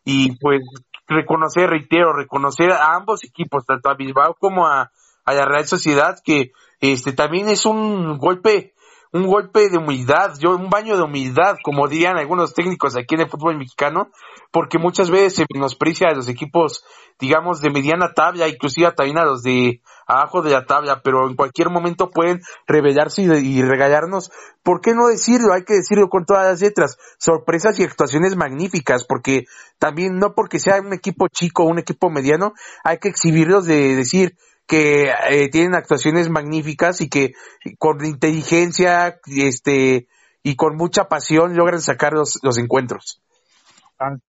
y 0.04 0.36
pues 0.38 0.62
reconocer, 1.06 1.70
reitero, 1.70 2.12
reconocer 2.12 2.70
a 2.70 2.94
ambos 2.94 3.24
equipos, 3.24 3.64
tanto 3.64 3.90
a 3.90 3.94
Bilbao 3.94 4.36
como 4.38 4.66
a, 4.66 4.90
a 5.24 5.34
la 5.34 5.46
Real 5.46 5.66
Sociedad, 5.66 6.18
que 6.22 6.52
este 6.80 7.12
también 7.12 7.48
es 7.48 7.64
un 7.64 8.18
golpe 8.18 8.74
un 9.12 9.26
golpe 9.26 9.68
de 9.68 9.76
humildad, 9.76 10.32
yo, 10.38 10.56
un 10.56 10.70
baño 10.70 10.96
de 10.96 11.02
humildad, 11.02 11.56
como 11.62 11.86
dirían 11.86 12.16
algunos 12.16 12.54
técnicos 12.54 12.96
aquí 12.96 13.14
en 13.14 13.22
el 13.22 13.30
fútbol 13.30 13.58
mexicano, 13.58 14.08
porque 14.50 14.78
muchas 14.78 15.10
veces 15.10 15.34
se 15.34 15.46
menosprecia 15.52 16.08
a 16.08 16.14
los 16.14 16.28
equipos, 16.28 16.82
digamos, 17.20 17.60
de 17.60 17.70
mediana 17.70 18.14
tabla, 18.14 18.48
inclusive 18.48 18.90
también 18.92 19.18
a 19.18 19.26
los 19.26 19.42
de 19.42 19.82
abajo 20.06 20.40
de 20.40 20.52
la 20.52 20.64
tabla, 20.64 21.02
pero 21.04 21.28
en 21.28 21.36
cualquier 21.36 21.68
momento 21.68 22.10
pueden 22.10 22.40
rebelarse 22.66 23.22
y, 23.22 23.26
y 23.26 23.62
regalarnos. 23.62 24.30
¿Por 24.62 24.80
qué 24.80 24.94
no 24.94 25.08
decirlo? 25.08 25.52
Hay 25.52 25.64
que 25.64 25.74
decirlo 25.74 26.08
con 26.08 26.24
todas 26.24 26.46
las 26.46 26.62
letras. 26.62 26.96
Sorpresas 27.18 27.78
y 27.78 27.84
actuaciones 27.84 28.34
magníficas, 28.34 29.04
porque 29.04 29.44
también 29.78 30.18
no 30.18 30.34
porque 30.34 30.58
sea 30.58 30.80
un 30.80 30.94
equipo 30.94 31.28
chico 31.28 31.64
o 31.64 31.68
un 31.68 31.78
equipo 31.78 32.08
mediano, 32.08 32.54
hay 32.82 32.96
que 32.96 33.08
exhibirlos 33.08 33.66
de 33.66 33.94
decir, 33.94 34.36
que 34.72 35.12
eh, 35.28 35.50
tienen 35.50 35.74
actuaciones 35.74 36.30
magníficas 36.30 37.02
y 37.02 37.10
que 37.10 37.34
con 37.76 38.02
inteligencia 38.06 39.20
este 39.26 40.08
y 40.42 40.56
con 40.56 40.78
mucha 40.78 41.08
pasión 41.08 41.56
logran 41.56 41.82
sacar 41.82 42.14
los, 42.14 42.38
los 42.42 42.56
encuentros. 42.56 43.20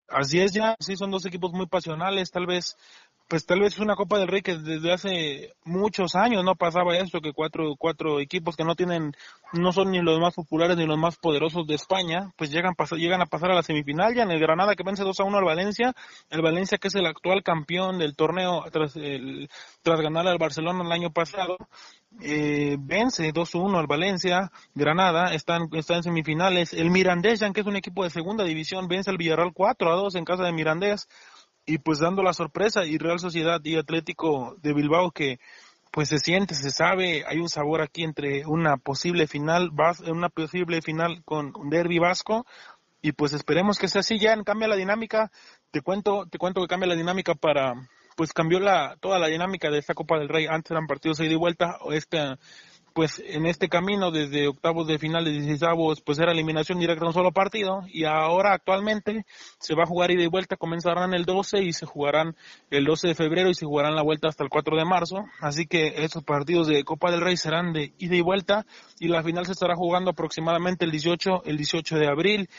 Así 0.10 0.42
es 0.42 0.52
ya, 0.52 0.76
sí 0.82 0.98
son 0.98 1.12
dos 1.12 1.26
equipos 1.26 1.54
muy 1.54 1.68
pasionales, 1.68 2.30
tal 2.30 2.46
vez 2.46 2.76
pues 3.34 3.48
tal 3.48 3.62
vez 3.62 3.74
es 3.74 3.80
una 3.80 3.96
Copa 3.96 4.20
del 4.20 4.28
Rey 4.28 4.44
que 4.44 4.60
desde 4.60 4.94
hace 4.94 5.56
muchos 5.66 6.14
años 6.14 6.44
no 6.44 6.54
pasaba 6.54 6.96
esto, 6.98 7.20
que 7.20 7.34
cuatro, 7.34 7.74
cuatro 7.80 8.20
equipos 8.20 8.56
que 8.56 8.64
no 8.64 8.76
tienen, 8.76 9.14
no 9.54 9.72
son 9.72 9.90
ni 9.90 10.04
los 10.04 10.20
más 10.20 10.36
populares 10.36 10.78
ni 10.78 10.86
los 10.86 11.00
más 11.00 11.18
poderosos 11.18 11.66
de 11.66 11.74
España, 11.74 12.32
pues 12.38 12.52
llegan, 12.52 12.76
llegan 12.92 13.24
a 13.24 13.26
pasar 13.26 13.50
a 13.50 13.56
la 13.56 13.64
semifinal. 13.64 14.14
Ya 14.14 14.22
en 14.22 14.30
el 14.30 14.40
Granada 14.40 14.76
que 14.76 14.84
vence 14.84 15.02
2 15.02 15.20
a 15.20 15.24
1 15.24 15.36
al 15.36 15.46
Valencia, 15.46 15.96
el 16.30 16.44
Valencia 16.44 16.78
que 16.78 16.90
es 16.90 16.94
el 16.94 17.08
actual 17.08 17.42
campeón 17.42 17.98
del 17.98 18.16
torneo 18.16 18.66
tras, 18.72 18.96
el, 18.98 19.50
tras 19.82 20.00
ganar 20.00 20.28
al 20.28 20.38
Barcelona 20.38 20.84
el 20.86 20.92
año 20.92 21.12
pasado, 21.12 21.58
eh, 22.22 22.78
vence 22.80 23.32
2 23.32 23.56
a 23.56 23.58
1 23.58 23.80
al 23.80 23.88
Valencia, 23.88 24.52
Granada 24.76 25.34
está 25.34 25.56
en, 25.56 25.70
está 25.74 25.96
en 25.96 26.04
semifinales, 26.04 26.72
el 26.74 26.92
Mirandés, 26.92 27.40
ya 27.40 27.52
que 27.52 27.62
es 27.62 27.66
un 27.66 27.78
equipo 27.78 28.04
de 28.04 28.12
segunda 28.12 28.44
división, 28.44 28.88
vence 28.88 29.10
al 29.10 29.18
Villarreal 29.18 29.54
4 29.56 29.92
a 29.92 29.96
2 29.96 30.14
en 30.18 30.26
casa 30.26 30.44
de 30.44 30.52
Mirandés, 30.52 31.08
y 31.66 31.78
pues 31.78 32.00
dando 32.00 32.24
la 32.24 32.34
sorpresa 32.34 32.86
y 32.86 32.98
Real 32.98 33.20
Sociedad 33.20 33.60
y 33.64 33.78
Atlético 33.78 34.56
de 34.62 34.74
Bilbao 34.74 35.12
que 35.12 35.40
pues 35.92 36.10
se 36.10 36.18
siente, 36.18 36.56
se 36.56 36.72
sabe, 36.72 37.24
hay 37.28 37.38
un 37.38 37.50
sabor 37.50 37.82
aquí 37.82 38.04
entre 38.04 38.48
una 38.48 38.78
posible 38.78 39.28
final, 39.28 39.70
una 40.08 40.30
posible 40.30 40.82
final 40.82 41.22
con 41.24 41.54
un 41.56 41.70
derby 41.70 42.00
vasco 42.00 42.48
y 43.02 43.12
pues 43.12 43.34
esperemos 43.34 43.78
que 43.78 43.88
sea 43.88 44.00
así. 44.00 44.18
Ya 44.18 44.36
cambia 44.44 44.68
la 44.68 44.76
dinámica, 44.76 45.32
te 45.70 45.82
cuento, 45.82 46.26
te 46.26 46.40
cuento 46.40 46.62
que 46.62 46.68
cambia 46.68 46.88
la 46.88 46.96
dinámica 46.96 47.36
para 47.36 47.76
pues 48.16 48.34
cambió 48.34 48.60
la 48.60 48.96
toda 49.02 49.20
la 49.20 49.28
dinámica 49.28 49.70
de 49.70 49.80
esta 49.80 49.94
Copa 49.94 50.18
del 50.18 50.30
Rey, 50.30 50.48
antes 50.48 50.72
eran 50.72 50.88
partidos 50.88 51.18
de 51.18 51.26
ida 51.26 51.34
y 51.34 51.38
vuelta, 51.38 51.78
esta 51.92 52.40
pues 52.94 53.22
en 53.26 53.46
este 53.46 53.70
camino 53.70 54.12
desde 54.12 54.48
octavos 54.48 54.88
de 54.88 55.00
final 55.00 55.26
de 55.26 55.32
16 55.32 56.02
pues 56.06 56.20
era 56.20 56.32
eliminación 56.32 56.80
directa 56.80 57.06
un 57.06 57.14
solo 57.14 57.32
partido 57.32 57.82
y 57.88 58.06
ahora 58.06 58.54
actualmente 58.54 59.26
se 59.60 59.76
va 59.76 59.84
a 59.84 59.88
jugar 59.88 60.12
ida 60.12 60.24
y 60.24 60.28
vuelta, 60.28 60.58
comenzarán 60.58 61.14
el 61.14 61.26
12 61.26 61.64
y 61.64 61.74
se 61.74 61.86
jugarán 61.86 62.36
el 62.70 62.86
12 62.86 63.10
de 63.10 63.16
febrero 63.16 63.50
y 63.50 63.56
se 63.56 63.66
jugarán 63.66 63.96
la 63.96 64.04
vuelta 64.04 64.28
hasta 64.28 64.44
el 64.44 64.50
4 64.50 64.78
de 64.78 64.86
marzo, 64.86 65.26
así 65.40 65.66
que 65.66 66.04
esos 66.04 66.24
partidos 66.24 66.68
de 66.68 66.84
Copa 66.84 67.12
del 67.12 67.22
Rey 67.22 67.38
serán 67.38 67.74
de 67.74 67.94
ida 67.98 68.16
y 68.16 68.22
vuelta 68.22 68.66
y 69.00 69.08
la 69.08 69.24
final 69.24 69.46
se 69.46 69.54
estará 69.54 69.76
jugando 69.76 70.12
aproximadamente 70.12 70.86
el 70.86 70.92
18, 70.92 71.44
el 71.46 71.58
18 71.58 71.98
de 71.98 72.08
abril. 72.08 72.50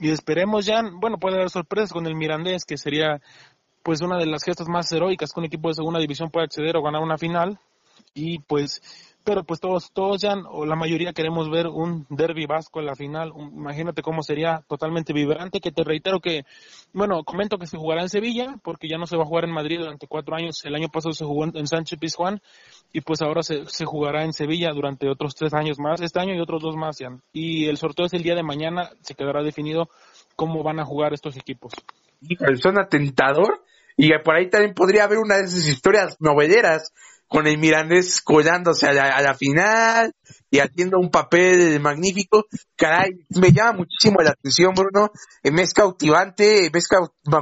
Y 0.00 0.10
esperemos 0.10 0.66
ya, 0.66 0.82
bueno, 0.92 1.18
puede 1.18 1.36
haber 1.36 1.50
sorpresas 1.50 1.92
con 1.92 2.06
el 2.06 2.14
Mirandés 2.16 2.64
que 2.64 2.76
sería 2.76 3.20
pues 3.82 4.00
una 4.00 4.18
de 4.18 4.26
las 4.26 4.42
gestas 4.42 4.68
más 4.68 4.90
heroicas 4.92 5.32
que 5.32 5.40
un 5.40 5.46
equipo 5.46 5.68
de 5.68 5.74
segunda 5.74 6.00
división 6.00 6.30
puede 6.30 6.46
acceder 6.46 6.76
o 6.76 6.82
ganar 6.82 7.02
una 7.02 7.18
final. 7.18 7.58
Y 8.14 8.38
pues 8.40 8.82
pero 9.24 9.42
pues 9.42 9.58
todos, 9.58 9.90
todos 9.92 10.20
ya, 10.20 10.34
o 10.50 10.66
la 10.66 10.76
mayoría 10.76 11.14
queremos 11.14 11.50
ver 11.50 11.66
un 11.66 12.06
derby 12.10 12.44
vasco 12.46 12.80
en 12.80 12.86
la 12.86 12.94
final. 12.94 13.32
imagínate 13.36 14.02
cómo 14.02 14.22
sería 14.22 14.62
totalmente 14.68 15.14
vibrante, 15.14 15.60
que 15.60 15.72
te 15.72 15.82
reitero 15.82 16.20
que, 16.20 16.44
bueno, 16.92 17.24
comento 17.24 17.56
que 17.56 17.66
se 17.66 17.78
jugará 17.78 18.02
en 18.02 18.10
Sevilla, 18.10 18.56
porque 18.62 18.86
ya 18.86 18.98
no 18.98 19.06
se 19.06 19.16
va 19.16 19.22
a 19.22 19.26
jugar 19.26 19.44
en 19.44 19.52
Madrid 19.52 19.78
durante 19.78 20.06
cuatro 20.06 20.36
años. 20.36 20.62
El 20.64 20.74
año 20.74 20.88
pasado 20.88 21.12
se 21.12 21.24
jugó 21.24 21.44
en 21.46 21.66
Sánchez 21.66 21.98
Pizjuán, 21.98 22.40
y 22.92 23.00
pues 23.00 23.22
ahora 23.22 23.42
se, 23.42 23.64
se 23.66 23.86
jugará 23.86 24.24
en 24.24 24.34
Sevilla 24.34 24.70
durante 24.72 25.08
otros 25.08 25.34
tres 25.34 25.54
años 25.54 25.78
más, 25.78 26.02
este 26.02 26.20
año 26.20 26.34
y 26.34 26.40
otros 26.40 26.62
dos 26.62 26.76
más 26.76 26.98
ya. 26.98 27.08
Y 27.32 27.66
el 27.66 27.78
sorteo 27.78 28.06
es 28.06 28.12
el 28.12 28.22
día 28.22 28.34
de 28.34 28.42
mañana, 28.42 28.90
se 29.00 29.14
quedará 29.14 29.42
definido 29.42 29.88
cómo 30.36 30.62
van 30.62 30.80
a 30.80 30.84
jugar 30.84 31.14
estos 31.14 31.36
equipos. 31.36 31.72
Suena 32.60 32.88
tentador, 32.88 33.64
y 33.96 34.10
por 34.18 34.34
ahí 34.34 34.48
también 34.48 34.74
podría 34.74 35.04
haber 35.04 35.18
una 35.18 35.36
de 35.36 35.44
esas 35.44 35.66
historias 35.66 36.16
noveleras 36.20 36.92
con 37.34 37.48
el 37.48 37.58
Mirandés 37.58 38.20
collándose 38.22 38.86
a 38.86 38.92
la, 39.20 39.34
final 39.34 40.14
y 40.52 40.60
haciendo 40.60 41.00
un 41.00 41.10
papel 41.10 41.80
magnífico. 41.80 42.46
Caray, 42.76 43.10
me 43.30 43.50
llama 43.50 43.78
muchísimo 43.78 44.22
la 44.22 44.30
atención, 44.30 44.72
Bruno. 44.72 45.10
Eh, 45.42 45.50
me 45.50 45.62
es 45.62 45.74
cautivante, 45.74 46.70
me 46.72 46.78
es 46.78 46.86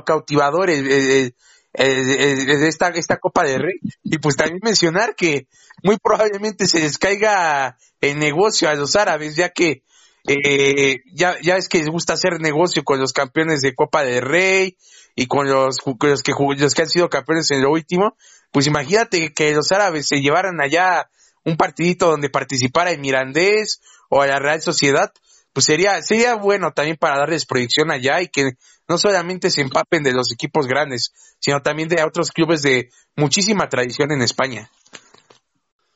cautivador 0.06 0.70
el, 0.70 1.34
esta, 1.74 2.88
esta 2.88 3.18
Copa 3.18 3.44
de 3.44 3.58
Rey. 3.58 3.80
Y 4.02 4.16
pues 4.16 4.34
también 4.34 4.60
mencionar 4.62 5.14
que 5.14 5.46
muy 5.82 5.98
probablemente 6.02 6.66
se 6.68 6.80
les 6.80 6.96
caiga 6.96 7.76
el 8.00 8.18
negocio 8.18 8.70
a 8.70 8.74
los 8.74 8.96
árabes, 8.96 9.36
ya 9.36 9.50
que 9.50 9.82
eh, 10.26 11.02
ya, 11.12 11.38
ya 11.42 11.58
es 11.58 11.68
que 11.68 11.80
les 11.80 11.90
gusta 11.90 12.14
hacer 12.14 12.40
negocio 12.40 12.82
con 12.82 12.98
los 12.98 13.12
campeones 13.12 13.60
de 13.60 13.74
Copa 13.74 14.04
de 14.04 14.22
Rey 14.22 14.78
y 15.14 15.26
con 15.26 15.50
los, 15.50 15.76
los, 15.84 16.22
que, 16.22 16.32
los 16.56 16.74
que 16.74 16.82
han 16.82 16.88
sido 16.88 17.10
campeones 17.10 17.50
en 17.50 17.60
lo 17.60 17.72
último 17.72 18.16
pues 18.52 18.66
imagínate 18.66 19.32
que 19.32 19.52
los 19.52 19.72
árabes 19.72 20.06
se 20.06 20.20
llevaran 20.20 20.60
allá 20.60 21.08
un 21.44 21.56
partidito 21.56 22.08
donde 22.08 22.30
participara 22.30 22.90
el 22.90 23.00
Mirandés 23.00 23.80
o 24.08 24.24
la 24.24 24.38
Real 24.38 24.60
Sociedad, 24.60 25.12
pues 25.52 25.66
sería, 25.66 26.00
sería 26.02 26.34
bueno 26.34 26.72
también 26.72 26.96
para 26.96 27.18
darles 27.18 27.46
proyección 27.46 27.90
allá 27.90 28.20
y 28.20 28.28
que 28.28 28.52
no 28.88 28.98
solamente 28.98 29.50
se 29.50 29.62
empapen 29.62 30.02
de 30.02 30.12
los 30.12 30.32
equipos 30.32 30.66
grandes, 30.66 31.12
sino 31.40 31.60
también 31.60 31.88
de 31.88 32.02
otros 32.04 32.30
clubes 32.30 32.62
de 32.62 32.90
muchísima 33.16 33.68
tradición 33.68 34.12
en 34.12 34.22
España. 34.22 34.70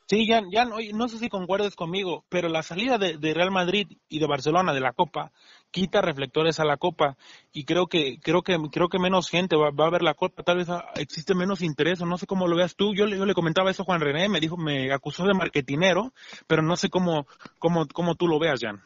Sí, 0.09 0.25
ya, 0.25 0.41
ya 0.49 0.63
no 0.65 1.09
sé 1.09 1.19
si 1.19 1.27
concuerdes 1.27 1.75
conmigo, 1.75 2.23
pero 2.29 2.47
la 2.47 2.63
salida 2.63 2.97
de, 2.97 3.33
Real 3.33 3.51
Madrid 3.51 3.87
y 4.07 4.19
de 4.19 4.27
Barcelona 4.27 4.73
de 4.73 4.79
la 4.79 4.93
Copa 4.93 5.33
quita 5.71 6.01
reflectores 6.01 6.59
a 6.59 6.65
la 6.65 6.77
Copa 6.77 7.17
y 7.53 7.65
creo 7.65 7.87
que 7.87 8.19
creo 8.19 8.41
que 8.41 8.57
creo 8.71 8.89
que 8.89 8.99
menos 8.99 9.29
gente 9.29 9.55
va, 9.55 9.67
a 9.67 9.89
ver 9.89 10.01
la 10.01 10.13
Copa, 10.13 10.43
tal 10.43 10.57
vez 10.57 10.67
existe 10.95 11.35
menos 11.35 11.61
interés, 11.61 12.01
no 12.01 12.17
sé 12.17 12.25
cómo 12.27 12.47
lo 12.47 12.55
veas 12.55 12.75
tú. 12.75 12.93
Yo, 12.93 13.07
yo 13.07 13.25
le 13.25 13.33
comentaba 13.33 13.71
eso 13.71 13.83
a 13.83 13.85
Juan 13.85 14.01
René, 14.01 14.29
me 14.29 14.39
dijo, 14.39 14.57
me 14.57 14.91
acusó 14.93 15.25
de 15.25 15.33
marketinero, 15.33 16.13
pero 16.47 16.61
no 16.61 16.75
sé 16.75 16.89
cómo 16.89 17.27
cómo 17.59 17.87
cómo 17.87 18.15
tú 18.15 18.27
lo 18.27 18.39
veas, 18.39 18.59
Jan. 18.61 18.81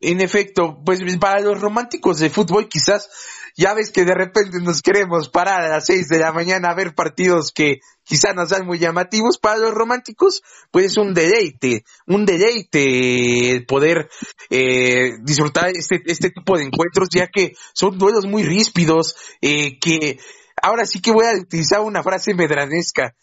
En 0.00 0.20
efecto, 0.20 0.80
pues 0.84 1.00
para 1.18 1.40
los 1.40 1.60
románticos 1.60 2.18
de 2.18 2.30
fútbol 2.30 2.68
quizás 2.68 3.08
ya 3.56 3.74
ves 3.74 3.90
que 3.90 4.04
de 4.04 4.14
repente 4.14 4.60
nos 4.60 4.82
queremos 4.82 5.28
parar 5.28 5.62
a 5.62 5.68
las 5.68 5.86
seis 5.86 6.08
de 6.08 6.20
la 6.20 6.32
mañana 6.32 6.68
a 6.68 6.74
ver 6.74 6.94
partidos 6.94 7.50
que 7.50 7.80
quizás 8.04 8.32
nos 8.36 8.50
dan 8.50 8.64
muy 8.64 8.78
llamativos. 8.78 9.38
Para 9.38 9.58
los 9.58 9.72
románticos, 9.74 10.42
pues 10.70 10.86
es 10.86 10.96
un 10.96 11.12
deleite, 11.12 11.84
un 12.06 12.24
deleite 12.24 13.50
el 13.50 13.66
poder 13.66 14.08
eh, 14.48 15.14
disfrutar 15.22 15.70
este, 15.70 16.00
este 16.06 16.30
tipo 16.30 16.56
de 16.56 16.66
encuentros, 16.66 17.08
ya 17.10 17.26
que 17.26 17.54
son 17.74 17.98
duelos 17.98 18.26
muy 18.26 18.44
ríspidos, 18.44 19.16
eh, 19.40 19.80
que 19.80 20.20
ahora 20.62 20.86
sí 20.86 21.00
que 21.00 21.10
voy 21.10 21.26
a 21.26 21.32
utilizar 21.32 21.80
una 21.80 22.04
frase 22.04 22.34
medranesca, 22.34 23.16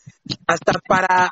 hasta 0.47 0.73
para 0.85 1.31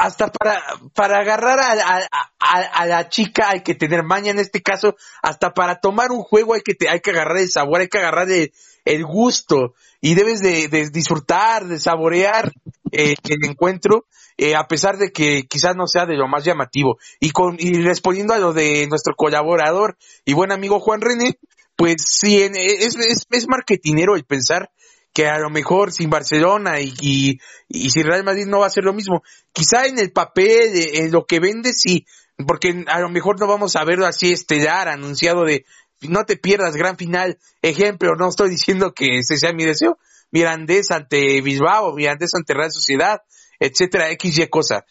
hasta 0.00 0.32
para, 0.32 0.62
para 0.94 1.18
agarrar 1.18 1.60
a, 1.60 2.08
a, 2.38 2.86
la 2.86 3.10
chica 3.10 3.50
hay 3.50 3.62
que 3.62 3.74
tener 3.74 4.02
maña 4.02 4.30
en 4.30 4.38
este 4.38 4.62
caso, 4.62 4.96
hasta 5.22 5.52
para 5.52 5.78
tomar 5.78 6.10
un 6.10 6.22
juego 6.22 6.54
hay 6.54 6.62
que, 6.62 6.74
hay 6.88 7.00
que 7.00 7.10
agarrar 7.10 7.36
el 7.36 7.50
sabor, 7.50 7.80
hay 7.80 7.88
que 7.88 7.98
agarrar 7.98 8.28
el, 8.30 9.04
gusto 9.04 9.74
y 10.00 10.14
debes 10.14 10.40
de, 10.40 10.88
disfrutar, 10.90 11.66
de 11.66 11.78
saborear 11.78 12.50
eh, 12.92 13.14
el 13.28 13.44
encuentro, 13.44 14.06
eh, 14.38 14.56
a 14.56 14.66
pesar 14.66 14.96
de 14.96 15.12
que 15.12 15.46
quizás 15.46 15.76
no 15.76 15.86
sea 15.86 16.06
de 16.06 16.16
lo 16.16 16.26
más 16.28 16.44
llamativo. 16.44 16.96
Y, 17.20 17.30
con, 17.30 17.56
y 17.58 17.82
respondiendo 17.82 18.32
a 18.32 18.38
lo 18.38 18.54
de 18.54 18.86
nuestro 18.88 19.14
colaborador 19.14 19.98
y 20.24 20.32
buen 20.32 20.50
amigo 20.50 20.80
Juan 20.80 21.02
René, 21.02 21.38
pues 21.76 22.02
sí, 22.08 22.40
es, 22.40 22.96
es, 22.96 23.26
es 23.30 23.48
marketinero 23.48 24.16
el 24.16 24.24
pensar 24.24 24.70
que 25.12 25.26
a 25.26 25.38
lo 25.38 25.50
mejor 25.50 25.92
sin 25.92 26.10
Barcelona 26.10 26.80
y, 26.80 26.92
y, 27.00 27.40
y 27.68 27.90
sin 27.90 28.04
Real 28.04 28.24
Madrid 28.24 28.46
no 28.46 28.60
va 28.60 28.66
a 28.66 28.70
ser 28.70 28.84
lo 28.84 28.92
mismo. 28.92 29.22
Quizá 29.52 29.86
en 29.86 29.98
el 29.98 30.12
papel, 30.12 30.70
en 30.74 31.10
lo 31.10 31.26
que 31.26 31.40
vende, 31.40 31.72
sí, 31.72 32.06
porque 32.46 32.84
a 32.86 33.00
lo 33.00 33.08
mejor 33.08 33.38
no 33.38 33.46
vamos 33.46 33.76
a 33.76 33.84
verlo 33.84 34.06
así 34.06 34.32
estelar, 34.32 34.88
anunciado 34.88 35.44
de 35.44 35.64
no 36.02 36.24
te 36.24 36.36
pierdas 36.36 36.76
gran 36.76 36.96
final. 36.96 37.38
Ejemplo, 37.62 38.14
no 38.16 38.28
estoy 38.28 38.50
diciendo 38.50 38.92
que 38.94 39.18
ese 39.18 39.36
sea 39.36 39.52
mi 39.52 39.64
deseo. 39.64 39.98
Mirandés 40.30 40.90
ante 40.90 41.40
Bilbao, 41.40 41.94
Mirandés 41.94 42.34
ante 42.34 42.54
Real 42.54 42.72
Sociedad, 42.72 43.22
etcétera, 43.58 44.10
X, 44.12 44.38
Y 44.38 44.46
cosa. 44.48 44.84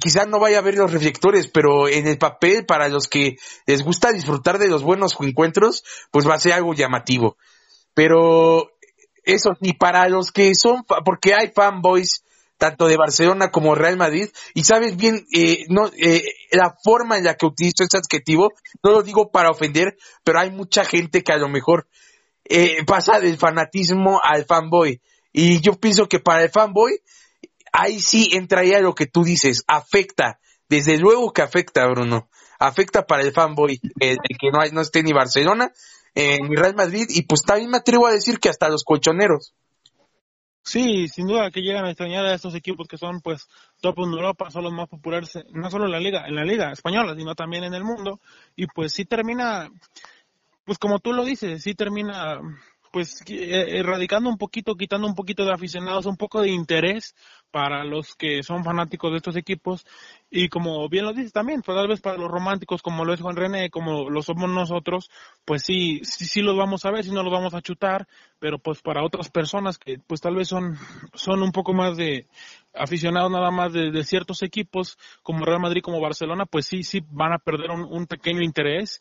Quizás 0.00 0.28
no 0.28 0.38
vaya 0.38 0.58
a 0.58 0.62
ver 0.62 0.76
los 0.76 0.92
reflectores, 0.92 1.48
pero 1.48 1.88
en 1.88 2.06
el 2.06 2.18
papel, 2.18 2.66
para 2.66 2.88
los 2.88 3.08
que 3.08 3.36
les 3.66 3.82
gusta 3.82 4.12
disfrutar 4.12 4.58
de 4.58 4.68
los 4.68 4.82
buenos 4.82 5.16
encuentros, 5.20 5.84
pues 6.10 6.28
va 6.28 6.34
a 6.34 6.40
ser 6.40 6.52
algo 6.52 6.74
llamativo. 6.74 7.36
pero 7.94 8.70
eso 9.24 9.56
ni 9.60 9.72
para 9.72 10.08
los 10.08 10.32
que 10.32 10.54
son, 10.54 10.84
porque 11.04 11.34
hay 11.34 11.50
fanboys 11.54 12.24
tanto 12.60 12.88
de 12.88 12.98
Barcelona 12.98 13.50
como 13.50 13.74
Real 13.74 13.96
Madrid, 13.96 14.28
y 14.52 14.64
sabes 14.64 14.94
bien, 14.94 15.26
eh, 15.34 15.64
no, 15.70 15.90
eh, 15.96 16.22
la 16.52 16.76
forma 16.84 17.16
en 17.16 17.24
la 17.24 17.34
que 17.34 17.46
utilizo 17.46 17.84
ese 17.84 17.96
adjetivo, 17.96 18.52
no 18.82 18.90
lo 18.90 19.02
digo 19.02 19.30
para 19.30 19.50
ofender, 19.50 19.96
pero 20.24 20.40
hay 20.40 20.50
mucha 20.50 20.84
gente 20.84 21.22
que 21.22 21.32
a 21.32 21.38
lo 21.38 21.48
mejor 21.48 21.88
eh, 22.44 22.84
pasa 22.84 23.18
del 23.18 23.38
fanatismo 23.38 24.20
al 24.22 24.44
fanboy, 24.44 25.00
y 25.32 25.60
yo 25.60 25.80
pienso 25.80 26.06
que 26.06 26.20
para 26.20 26.42
el 26.42 26.50
fanboy, 26.50 27.00
ahí 27.72 27.98
sí 27.98 28.28
entraría 28.32 28.80
lo 28.80 28.94
que 28.94 29.06
tú 29.06 29.24
dices, 29.24 29.64
afecta, 29.66 30.38
desde 30.68 30.98
luego 30.98 31.32
que 31.32 31.40
afecta, 31.40 31.86
Bruno, 31.86 32.28
afecta 32.58 33.06
para 33.06 33.22
el 33.22 33.32
fanboy, 33.32 33.80
el, 34.00 34.18
que 34.38 34.50
no, 34.52 34.60
hay, 34.60 34.70
no 34.70 34.82
esté 34.82 35.02
ni 35.02 35.14
Barcelona, 35.14 35.72
ni 36.14 36.56
Real 36.56 36.74
Madrid, 36.74 37.06
y 37.08 37.22
pues 37.22 37.42
también 37.42 37.70
me 37.70 37.78
atrevo 37.78 38.06
a 38.06 38.12
decir 38.12 38.38
que 38.38 38.48
hasta 38.48 38.68
los 38.68 38.84
colchoneros. 38.84 39.54
Sí, 40.62 41.08
sin 41.08 41.26
duda 41.26 41.50
que 41.50 41.62
llegan 41.62 41.84
a 41.84 41.90
extrañar 41.90 42.24
a 42.26 42.34
estos 42.34 42.54
equipos 42.54 42.86
que 42.86 42.98
son 42.98 43.20
pues 43.22 43.48
top 43.80 43.98
en 44.00 44.12
Europa, 44.12 44.50
son 44.50 44.64
los 44.64 44.72
más 44.72 44.88
populares, 44.88 45.38
no 45.52 45.70
solo 45.70 45.86
en 45.86 45.92
la 45.92 46.00
liga, 46.00 46.26
en 46.26 46.34
la 46.34 46.44
liga 46.44 46.70
española, 46.70 47.14
sino 47.16 47.34
también 47.34 47.64
en 47.64 47.74
el 47.74 47.82
mundo. 47.82 48.20
Y 48.56 48.66
pues 48.66 48.92
sí 48.92 49.04
termina, 49.04 49.70
pues 50.64 50.78
como 50.78 50.98
tú 50.98 51.12
lo 51.12 51.24
dices, 51.24 51.62
sí 51.62 51.74
termina 51.74 52.40
pues 52.92 53.22
eh, 53.28 53.78
erradicando 53.78 54.28
un 54.28 54.36
poquito, 54.36 54.74
quitando 54.74 55.06
un 55.06 55.14
poquito 55.14 55.44
de 55.44 55.52
aficionados, 55.52 56.06
un 56.06 56.16
poco 56.16 56.42
de 56.42 56.50
interés 56.50 57.14
para 57.50 57.84
los 57.84 58.14
que 58.14 58.42
son 58.42 58.64
fanáticos 58.64 59.10
de 59.10 59.16
estos 59.18 59.36
equipos 59.36 59.86
y 60.30 60.48
como 60.48 60.88
bien 60.88 61.04
lo 61.04 61.12
dices 61.12 61.32
también, 61.32 61.62
pues 61.62 61.76
tal 61.76 61.88
vez 61.88 62.00
para 62.00 62.16
los 62.16 62.30
románticos 62.30 62.82
como 62.82 63.04
lo 63.04 63.12
es 63.12 63.20
Juan 63.20 63.36
René, 63.36 63.70
como 63.70 64.08
lo 64.08 64.22
somos 64.22 64.48
nosotros, 64.48 65.10
pues 65.44 65.62
sí, 65.64 66.00
sí, 66.04 66.24
sí 66.24 66.42
los 66.42 66.56
vamos 66.56 66.84
a 66.84 66.90
ver, 66.90 67.04
sí 67.04 67.10
no 67.10 67.22
los 67.22 67.32
vamos 67.32 67.54
a 67.54 67.62
chutar, 67.62 68.06
pero 68.38 68.58
pues 68.58 68.80
para 68.82 69.04
otras 69.04 69.30
personas 69.30 69.78
que 69.78 69.98
pues 70.06 70.20
tal 70.20 70.36
vez 70.36 70.48
son, 70.48 70.76
son 71.14 71.42
un 71.42 71.52
poco 71.52 71.72
más 71.72 71.96
de 71.96 72.26
aficionados 72.74 73.30
nada 73.30 73.50
más 73.50 73.72
de, 73.72 74.04
ciertos 74.04 74.42
equipos 74.42 74.98
como 75.22 75.44
Real 75.44 75.60
Madrid, 75.60 75.82
como 75.82 76.00
Barcelona, 76.00 76.46
pues 76.46 76.66
sí, 76.66 76.82
sí 76.82 77.02
van 77.10 77.32
a 77.32 77.38
perder 77.38 77.70
un, 77.70 77.84
un 77.84 78.06
pequeño 78.06 78.42
interés 78.42 79.00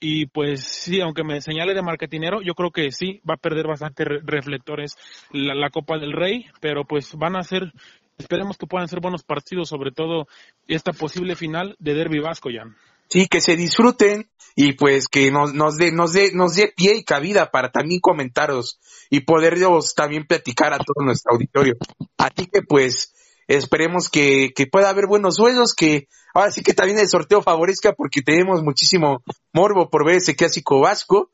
y 0.00 0.26
pues 0.26 0.64
sí, 0.64 1.00
aunque 1.00 1.24
me 1.24 1.40
señale 1.40 1.74
de 1.74 1.82
marketinero, 1.82 2.40
yo 2.42 2.54
creo 2.54 2.70
que 2.70 2.90
sí, 2.92 3.20
va 3.28 3.34
a 3.34 3.38
perder 3.38 3.66
bastante 3.66 4.04
reflectores 4.04 4.96
la, 5.32 5.70
Copa 5.70 5.98
del 5.98 6.12
Rey, 6.12 6.46
pero 6.60 6.84
pues 6.84 7.14
van 7.14 7.36
a 7.36 7.42
ser, 7.42 7.72
esperemos 8.16 8.56
que 8.56 8.66
puedan 8.66 8.88
ser 8.88 9.00
buenos 9.00 9.24
partidos, 9.24 9.68
sobre 9.68 9.90
todo 9.90 10.26
esta 10.66 10.92
posible 10.92 11.34
final 11.34 11.76
de 11.78 11.94
Derby 11.94 12.20
Vasco, 12.20 12.50
ya. 12.50 12.64
Sí, 13.08 13.26
que 13.26 13.40
se 13.40 13.56
disfruten 13.56 14.28
y 14.54 14.74
pues 14.74 15.08
que 15.08 15.30
nos, 15.30 15.54
nos 15.54 15.76
dé 15.78 15.92
nos 15.92 16.12
nos 16.34 16.54
dé 16.56 16.72
pie 16.76 16.96
y 16.96 17.04
cabida 17.04 17.50
para 17.50 17.70
también 17.70 18.00
comentaros 18.00 18.78
y 19.08 19.20
poderlos 19.20 19.94
también 19.94 20.26
platicar 20.26 20.74
a 20.74 20.78
todo 20.78 21.04
nuestro 21.04 21.32
auditorio. 21.32 21.74
Así 22.18 22.46
que 22.46 22.62
pues 22.62 23.14
esperemos 23.48 24.08
que, 24.08 24.50
que 24.54 24.66
pueda 24.66 24.90
haber 24.90 25.06
buenos 25.06 25.36
sueños, 25.36 25.74
que 25.74 26.06
ahora 26.34 26.52
sí 26.52 26.62
que 26.62 26.74
también 26.74 26.98
el 26.98 27.08
sorteo 27.08 27.42
favorezca 27.42 27.94
porque 27.94 28.22
tenemos 28.22 28.62
muchísimo 28.62 29.22
morbo 29.52 29.90
por 29.90 30.04
ver 30.06 30.16
ese 30.16 30.36
clásico 30.36 30.80
vasco. 30.80 31.30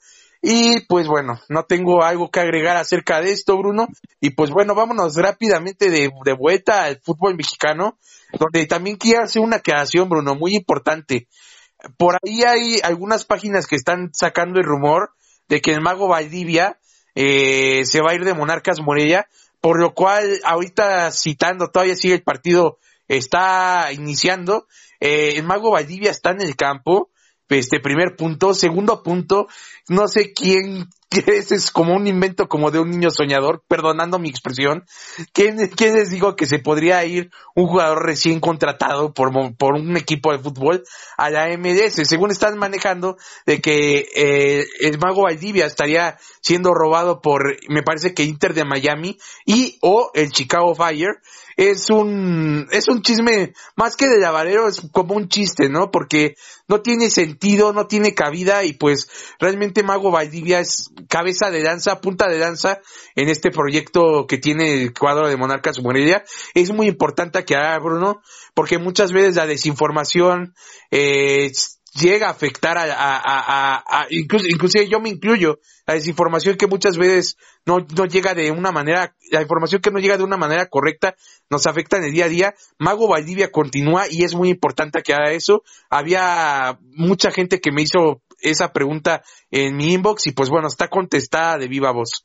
Y 0.47 0.81
pues 0.81 1.07
bueno, 1.07 1.41
no 1.49 1.65
tengo 1.65 2.05
algo 2.05 2.31
que 2.31 2.41
agregar 2.41 2.77
acerca 2.77 3.21
de 3.21 3.33
esto, 3.33 3.57
Bruno. 3.57 3.89
Y 4.21 4.31
pues 4.31 4.51
bueno, 4.51 4.75
vámonos 4.75 5.17
rápidamente 5.17 5.91
de, 5.91 6.11
de 6.25 6.33
vuelta 6.35 6.85
al 6.85 7.01
fútbol 7.01 7.35
mexicano, 7.35 7.99
donde 8.39 8.67
también 8.67 8.97
quiero 8.97 9.23
hacer 9.23 9.41
una 9.41 9.57
aclaración, 9.57 10.09
Bruno, 10.09 10.35
muy 10.35 10.55
importante. 10.55 11.29
Por 11.97 12.17
ahí 12.23 12.43
hay 12.43 12.81
algunas 12.83 13.25
páginas 13.25 13.67
que 13.67 13.77
están 13.77 14.11
sacando 14.13 14.61
el 14.61 14.67
rumor 14.67 15.13
de 15.49 15.61
que 15.61 15.73
el 15.73 15.81
mago 15.81 16.09
Valdivia 16.09 16.79
eh, 17.15 17.85
se 17.87 18.01
va 18.01 18.11
a 18.11 18.15
ir 18.15 18.25
de 18.25 18.35
Monarcas 18.35 18.81
Morella, 18.81 19.29
por 19.65 19.81
lo 19.81 19.95
cual 19.95 20.43
ahorita 20.45 21.11
citando, 21.11 21.69
todavía 21.69 21.97
sigue 21.97 22.13
el 22.13 22.23
partido, 22.23 22.77
está 23.09 23.91
iniciando, 23.93 24.67
eh, 25.01 25.37
el 25.37 25.45
mago 25.45 25.71
Valdivia 25.71 26.11
está 26.11 26.33
en 26.33 26.43
el 26.43 26.55
campo, 26.55 27.11
este 27.49 27.81
primer 27.81 28.15
punto, 28.15 28.53
segundo 28.53 29.03
punto, 29.03 29.47
no 29.89 30.07
sé 30.07 30.35
quién, 30.35 30.91
ese 31.27 31.55
es 31.55 31.71
como 31.71 31.95
un 31.95 32.07
invento 32.07 32.49
como 32.49 32.71
de 32.71 32.79
un 32.79 32.91
niño 32.91 33.11
soñador, 33.11 33.63
perdonando 33.69 34.19
mi 34.19 34.29
expresión, 34.29 34.85
¿quién, 35.33 35.57
quién 35.69 35.95
les 35.95 36.11
digo 36.11 36.37
que 36.37 36.47
se 36.47 36.59
podría 36.59 37.05
ir 37.05 37.31
un 37.55 37.67
jugador 37.67 38.05
recién 38.05 38.41
contratado 38.41 39.13
por, 39.13 39.31
por 39.57 39.75
un 39.75 39.97
equipo 39.97 40.33
de 40.33 40.39
fútbol 40.39 40.85
a 41.17 41.31
la 41.31 41.49
MLS? 41.57 42.07
Según 42.07 42.31
están 42.31 42.59
manejando 42.59 43.17
de 43.47 43.61
que 43.61 44.09
eh, 44.15 44.65
el 44.81 44.99
mago 44.99 45.23
Valdivia 45.23 45.67
estaría 45.67 46.19
siendo 46.41 46.75
robado 46.75 47.21
por, 47.21 47.57
me 47.69 47.83
parece 47.83 48.15
que 48.15 48.25
Inter 48.25 48.55
de 48.55 48.65
Miami 48.65 49.19
y 49.45 49.79
o 49.81 50.11
el 50.15 50.31
Chicago 50.31 50.75
Fire, 50.75 51.21
es 51.57 51.91
un, 51.91 52.67
es 52.71 52.89
un 52.89 53.03
chisme, 53.03 53.53
más 53.77 53.97
que 53.97 54.09
de 54.09 54.19
lavadero, 54.19 54.69
es 54.69 54.81
como 54.93 55.15
un 55.15 55.29
chiste, 55.29 55.69
¿no? 55.69 55.91
Porque 55.91 56.37
no 56.69 56.81
tiene 56.81 57.11
sentido, 57.11 57.73
no 57.73 57.87
tiene 57.87 58.15
cabida 58.15 58.65
y 58.65 58.73
pues 58.73 59.09
realmente 59.39 59.83
Mago 59.83 60.11
Valdivia 60.11 60.61
es 60.61 60.91
cabeza 61.09 61.51
de 61.51 61.63
danza, 61.63 62.01
punta 62.01 62.29
de 62.29 62.39
danza 62.39 62.81
en 63.15 63.29
este 63.29 63.51
proyecto 63.51 64.27
que 64.27 64.39
tiene 64.39 64.83
el 64.83 64.95
cuadro 64.95 65.29
de 65.29 65.37
Monarcas 65.37 65.81
Morelia. 65.81 66.25
Es 66.55 66.73
muy 66.73 66.89
importante 66.89 67.45
que 67.45 67.57
haga 67.57 67.79
Bruno, 67.79 68.23
porque 68.55 68.79
muchas 68.79 69.13
veces 69.13 69.37
la 69.37 69.47
desinformación, 69.47 70.55
eh, 70.91 71.51
llega 71.95 72.29
a 72.29 72.31
afectar 72.31 72.77
a, 72.77 72.85
a, 72.85 73.19
a, 73.19 73.85
a, 73.87 74.07
incluso, 74.11 74.47
inclusive 74.47 74.89
yo 74.89 75.01
me 75.01 75.09
incluyo, 75.09 75.61
la 75.87 75.95
desinformación 75.95 76.57
que 76.57 76.67
muchas 76.67 76.97
veces 76.97 77.37
no, 77.65 77.79
no 77.97 78.07
llega 78.07 78.35
de 78.35 78.51
una 78.51 78.73
manera, 78.73 79.15
la 79.31 79.43
información 79.43 79.81
que 79.81 79.91
no 79.91 79.99
llega 79.99 80.17
de 80.17 80.25
una 80.25 80.37
manera 80.37 80.67
correcta 80.67 81.15
nos 81.51 81.67
afecta 81.67 81.97
en 81.97 82.05
el 82.05 82.13
día 82.13 82.25
a 82.25 82.29
día. 82.29 82.55
Mago 82.79 83.09
Valdivia 83.09 83.51
continúa 83.51 84.07
y 84.11 84.25
es 84.25 84.35
muy 84.35 84.51
importante 84.51 85.03
que 85.03 85.15
haga 85.15 85.33
eso. 85.33 85.63
Había 85.91 86.79
mucha 86.83 87.31
gente 87.31 87.61
que 87.61 87.73
me 87.73 87.83
hizo 87.83 88.23
esa 88.41 88.73
pregunta 88.73 89.23
en 89.51 89.77
mi 89.77 89.93
inbox 89.93 90.27
y 90.27 90.33
pues 90.33 90.51
bueno, 90.51 90.69
está 90.69 90.89
contestada 90.89 91.59
de 91.59 91.69
viva 91.69 91.93
voz. 91.93 92.23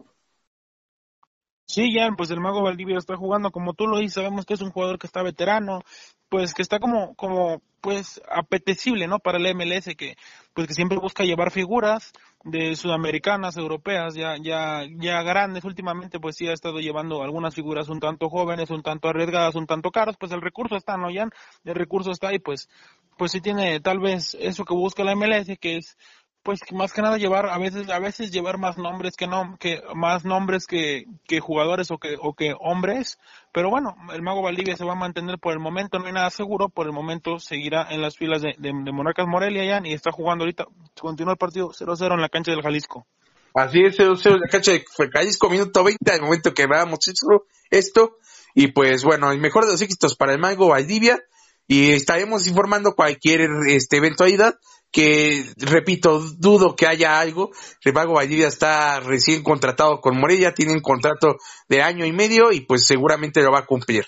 Sí, 1.65 1.93
ya, 1.93 2.09
pues 2.17 2.31
el 2.31 2.39
Mago 2.39 2.63
Valdivia 2.63 2.97
está 2.97 3.15
jugando 3.15 3.51
como 3.51 3.75
tú 3.75 3.85
lo 3.85 3.99
dices, 3.99 4.15
sabemos 4.15 4.43
que 4.43 4.55
es 4.55 4.61
un 4.61 4.71
jugador 4.71 4.97
que 4.97 5.05
está 5.05 5.21
veterano, 5.21 5.83
pues 6.29 6.53
que 6.53 6.61
está 6.61 6.79
como, 6.79 7.15
como, 7.15 7.61
pues 7.81 8.21
apetecible, 8.29 9.07
¿no? 9.07 9.19
Para 9.19 9.37
el 9.37 9.55
MLS, 9.55 9.95
que, 9.97 10.15
pues 10.53 10.67
que 10.67 10.73
siempre 10.73 10.97
busca 10.97 11.23
llevar 11.23 11.51
figuras 11.51 12.11
de 12.43 12.75
sudamericanas, 12.75 13.57
europeas, 13.57 14.15
ya, 14.15 14.35
ya, 14.41 14.83
ya 14.97 15.21
grandes 15.23 15.65
últimamente, 15.65 16.19
pues 16.19 16.35
sí 16.35 16.47
ha 16.47 16.53
estado 16.53 16.79
llevando 16.79 17.23
algunas 17.23 17.55
figuras 17.55 17.89
un 17.89 17.99
tanto 17.99 18.29
jóvenes, 18.29 18.69
un 18.69 18.83
tanto 18.83 19.09
arriesgadas, 19.09 19.55
un 19.55 19.65
tanto 19.65 19.91
caras, 19.91 20.15
pues 20.17 20.31
el 20.31 20.41
recurso 20.41 20.75
está, 20.75 20.97
¿no, 20.97 21.07
Jan? 21.13 21.31
El 21.63 21.75
recurso 21.75 22.11
está 22.11 22.29
ahí, 22.29 22.39
pues, 22.39 22.69
pues 23.17 23.31
sí 23.31 23.41
tiene 23.41 23.79
tal 23.81 23.99
vez 23.99 24.37
eso 24.39 24.65
que 24.65 24.73
busca 24.73 25.03
la 25.03 25.15
MLS, 25.15 25.57
que 25.59 25.77
es 25.77 25.97
pues 26.43 26.61
más 26.71 26.93
que 26.93 27.01
nada 27.01 27.17
llevar 27.17 27.47
a 27.47 27.57
veces 27.57 27.89
a 27.89 27.99
veces 27.99 28.31
llevar 28.31 28.57
más 28.57 28.77
nombres 28.77 29.15
que 29.17 29.27
no 29.27 29.57
que 29.59 29.81
más 29.93 30.23
nombres 30.23 30.67
que, 30.67 31.05
que 31.27 31.41
jugadores 31.41 31.91
o 31.91 31.97
que 31.97 32.15
o 32.19 32.33
que 32.33 32.55
hombres 32.59 33.17
pero 33.51 33.69
bueno 33.69 33.95
el 34.13 34.21
mago 34.21 34.41
Valdivia 34.41 34.75
se 34.75 34.85
va 34.85 34.93
a 34.93 34.95
mantener 34.95 35.39
por 35.39 35.53
el 35.53 35.59
momento 35.59 35.99
no 35.99 36.05
hay 36.05 36.13
nada 36.13 36.29
seguro 36.29 36.69
por 36.69 36.85
el 36.85 36.93
momento 36.93 37.39
seguirá 37.39 37.87
en 37.89 38.01
las 38.01 38.17
filas 38.17 38.41
de, 38.41 38.55
de, 38.57 38.91
Monarcas 38.91 39.27
Morelia 39.27 39.65
ya 39.65 39.81
y 39.87 39.93
está 39.93 40.11
jugando 40.11 40.43
ahorita 40.43 40.65
continúa 40.99 41.33
el 41.33 41.37
partido 41.37 41.69
0-0 41.69 42.13
en 42.13 42.21
la 42.21 42.29
cancha 42.29 42.51
del 42.51 42.61
Jalisco. 42.61 43.05
Así 43.53 43.81
es 43.81 43.97
0-0 43.97 44.33
en 44.33 44.39
la 44.41 44.47
cancha 44.47 44.71
del 44.71 44.83
Jalisco 45.11 45.49
minuto 45.49 45.83
20 45.83 46.11
al 46.11 46.21
momento 46.21 46.53
que 46.53 46.63
esto, 46.63 47.45
esto 47.69 48.17
y 48.53 48.67
pues 48.67 49.03
bueno 49.03 49.31
el 49.31 49.39
mejor 49.39 49.65
de 49.65 49.71
los 49.71 49.81
éxitos 49.81 50.15
para 50.15 50.33
el 50.33 50.39
mago 50.39 50.69
Valdivia 50.69 51.19
y 51.67 51.91
estaremos 51.91 52.47
informando 52.47 52.95
cualquier 52.95 53.41
este 53.67 53.97
eventualidad 53.97 54.55
que, 54.91 55.45
repito, 55.57 56.19
dudo 56.37 56.75
que 56.75 56.87
haya 56.87 57.19
algo. 57.19 57.51
Repago 57.83 58.13
Valdivia 58.13 58.47
está 58.47 58.99
recién 58.99 59.43
contratado 59.43 60.01
con 60.01 60.19
Morella, 60.19 60.53
tiene 60.53 60.73
un 60.73 60.81
contrato 60.81 61.37
de 61.67 61.81
año 61.81 62.05
y 62.05 62.11
medio 62.11 62.51
y 62.51 62.61
pues 62.61 62.85
seguramente 62.85 63.41
lo 63.41 63.51
va 63.51 63.59
a 63.59 63.65
cumplir. 63.65 64.07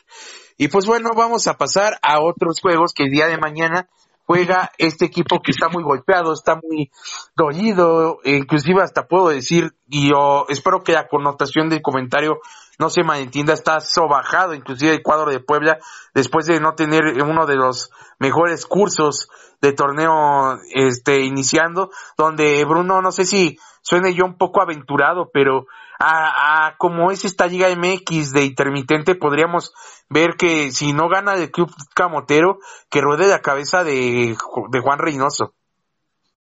Y 0.57 0.67
pues 0.67 0.85
bueno, 0.85 1.11
vamos 1.15 1.47
a 1.47 1.57
pasar 1.57 1.97
a 2.01 2.21
otros 2.21 2.59
juegos 2.61 2.93
que 2.93 3.03
el 3.03 3.11
día 3.11 3.27
de 3.27 3.37
mañana 3.37 3.89
juega 4.25 4.71
este 4.77 5.05
equipo 5.05 5.41
que 5.41 5.51
está 5.51 5.69
muy 5.69 5.83
golpeado, 5.83 6.33
está 6.33 6.55
muy 6.55 6.89
dolido, 7.35 8.19
inclusive 8.23 8.81
hasta 8.81 9.07
puedo 9.07 9.29
decir, 9.29 9.73
y 9.89 10.09
yo 10.09 10.45
espero 10.49 10.83
que 10.83 10.93
la 10.93 11.07
connotación 11.07 11.67
del 11.69 11.81
comentario 11.81 12.39
no 12.81 12.89
se 12.89 13.03
malentienda, 13.03 13.53
está 13.53 13.79
sobajado 13.79 14.55
inclusive 14.55 14.91
el 14.91 15.03
cuadro 15.03 15.29
de 15.29 15.39
Puebla 15.39 15.77
después 16.15 16.47
de 16.47 16.59
no 16.59 16.73
tener 16.73 17.03
uno 17.23 17.45
de 17.45 17.55
los 17.55 17.91
mejores 18.17 18.65
cursos 18.65 19.29
de 19.61 19.71
torneo 19.71 20.57
este 20.73 21.21
iniciando, 21.21 21.91
donde 22.17 22.65
Bruno, 22.65 23.03
no 23.03 23.11
sé 23.11 23.25
si 23.25 23.59
suene 23.83 24.15
yo 24.15 24.25
un 24.25 24.35
poco 24.35 24.63
aventurado, 24.63 25.29
pero 25.31 25.67
a, 25.99 26.65
a 26.65 26.77
como 26.77 27.11
es 27.11 27.23
esta 27.23 27.45
Liga 27.45 27.67
MX 27.69 28.31
de 28.31 28.45
intermitente, 28.45 29.13
podríamos 29.13 29.73
ver 30.09 30.31
que 30.35 30.71
si 30.71 30.91
no 30.91 31.07
gana 31.07 31.35
el 31.35 31.51
club 31.51 31.71
camotero, 31.93 32.57
que 32.89 33.01
ruede 33.01 33.27
la 33.27 33.41
cabeza 33.41 33.83
de, 33.83 34.35
de 34.71 34.79
Juan 34.81 34.97
Reynoso. 34.97 35.53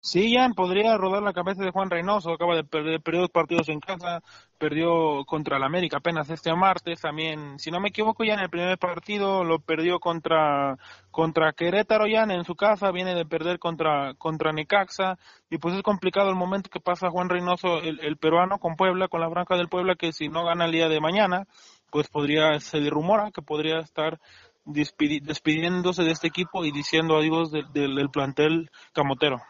Sí, 0.06 0.36
Jan, 0.36 0.54
podría 0.54 0.96
rodar 0.98 1.24
la 1.24 1.34
cabeza 1.34 1.64
de 1.64 1.72
Juan 1.72 1.90
Reynoso, 1.90 2.32
acaba 2.32 2.56
de 2.56 2.64
perder 2.64 3.02
periodos 3.02 3.32
partidos 3.32 3.70
en 3.70 3.80
casa, 3.80 4.22
perdió 4.60 5.26
contra 5.26 5.58
el 5.58 5.64
América 5.64 5.98
apenas 5.98 6.30
este 6.30 6.54
martes, 6.54 7.02
también, 7.02 7.58
si 7.58 7.72
no 7.72 7.80
me 7.80 7.90
equivoco, 7.90 8.24
ya 8.24 8.36
en 8.36 8.42
el 8.42 8.52
primer 8.52 8.78
partido 8.78 9.44
lo 9.44 9.58
perdió 9.58 10.00
contra 10.00 10.78
contra 11.10 11.54
Querétaro, 11.54 12.06
ya 12.06 12.22
en 12.22 12.46
su 12.46 12.54
casa, 12.54 12.92
viene 12.92 13.16
de 13.16 13.26
perder 13.26 13.58
contra 13.58 14.14
contra 14.14 14.52
Necaxa, 14.54 15.18
y 15.50 15.58
pues 15.58 15.74
es 15.74 15.82
complicado 15.82 16.30
el 16.30 16.36
momento 16.36 16.70
que 16.70 16.80
pasa 16.80 17.10
Juan 17.10 17.28
Reynoso, 17.28 17.80
el, 17.80 18.18
peruano, 18.18 18.60
con 18.60 18.76
Puebla, 18.76 19.08
con 19.08 19.22
la 19.22 19.28
branca 19.28 19.58
del 19.58 19.70
Puebla, 19.70 19.96
que 19.96 20.12
si 20.14 20.30
no 20.30 20.46
gana 20.46 20.66
el 20.66 20.72
día 20.72 20.88
de 20.88 21.02
mañana, 21.02 21.48
pues 21.90 22.10
podría, 22.10 22.60
se 22.60 22.78
rumora 22.92 23.32
que 23.32 23.42
podría 23.42 23.80
estar 23.80 24.20
despidiéndose 24.66 26.04
de 26.04 26.12
este 26.12 26.28
equipo 26.28 26.64
y 26.64 26.72
diciendo 26.72 27.18
adiós 27.18 27.50
del 27.52 28.10
plantel 28.12 28.70
camotero. 28.94 29.42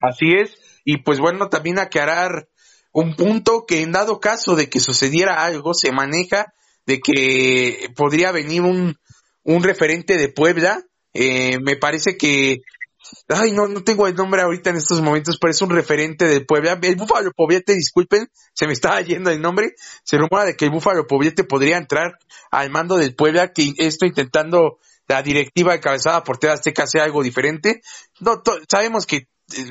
Así 0.00 0.32
es, 0.32 0.56
y 0.84 0.98
pues 0.98 1.18
bueno, 1.18 1.48
también 1.48 1.78
aclarar 1.78 2.48
un 2.92 3.14
punto 3.14 3.64
que 3.66 3.82
en 3.82 3.92
dado 3.92 4.18
caso 4.18 4.56
de 4.56 4.68
que 4.68 4.80
sucediera 4.80 5.44
algo, 5.44 5.74
se 5.74 5.92
maneja 5.92 6.52
de 6.86 7.00
que 7.00 7.90
podría 7.94 8.32
venir 8.32 8.62
un, 8.62 8.96
un 9.44 9.62
referente 9.62 10.16
de 10.16 10.28
Puebla, 10.28 10.82
eh, 11.12 11.58
me 11.60 11.76
parece 11.76 12.16
que, 12.16 12.58
ay, 13.28 13.52
no, 13.52 13.68
no 13.68 13.84
tengo 13.84 14.06
el 14.06 14.14
nombre 14.14 14.42
ahorita 14.42 14.70
en 14.70 14.76
estos 14.76 15.02
momentos, 15.02 15.38
pero 15.40 15.50
es 15.50 15.62
un 15.62 15.70
referente 15.70 16.24
de 16.24 16.40
Puebla, 16.40 16.78
el 16.82 16.96
Búfalo 16.96 17.30
Poblete, 17.32 17.74
disculpen, 17.74 18.28
se 18.54 18.66
me 18.66 18.72
estaba 18.72 19.00
yendo 19.02 19.30
el 19.30 19.40
nombre, 19.40 19.74
se 20.02 20.16
rumora 20.16 20.46
de 20.46 20.56
que 20.56 20.64
el 20.64 20.70
Búfalo 20.70 21.06
Poblete 21.06 21.44
podría 21.44 21.76
entrar 21.76 22.18
al 22.50 22.70
mando 22.70 22.96
del 22.96 23.14
Puebla, 23.14 23.52
que 23.52 23.72
esto 23.76 24.06
intentando 24.06 24.78
la 25.06 25.22
directiva 25.22 25.74
encabezada 25.74 26.22
por 26.22 26.38
Tea 26.38 26.52
Azteca 26.52 26.86
sea 26.86 27.04
algo 27.04 27.22
diferente. 27.22 27.82
No, 28.20 28.42
sabemos 28.68 29.06
que 29.06 29.26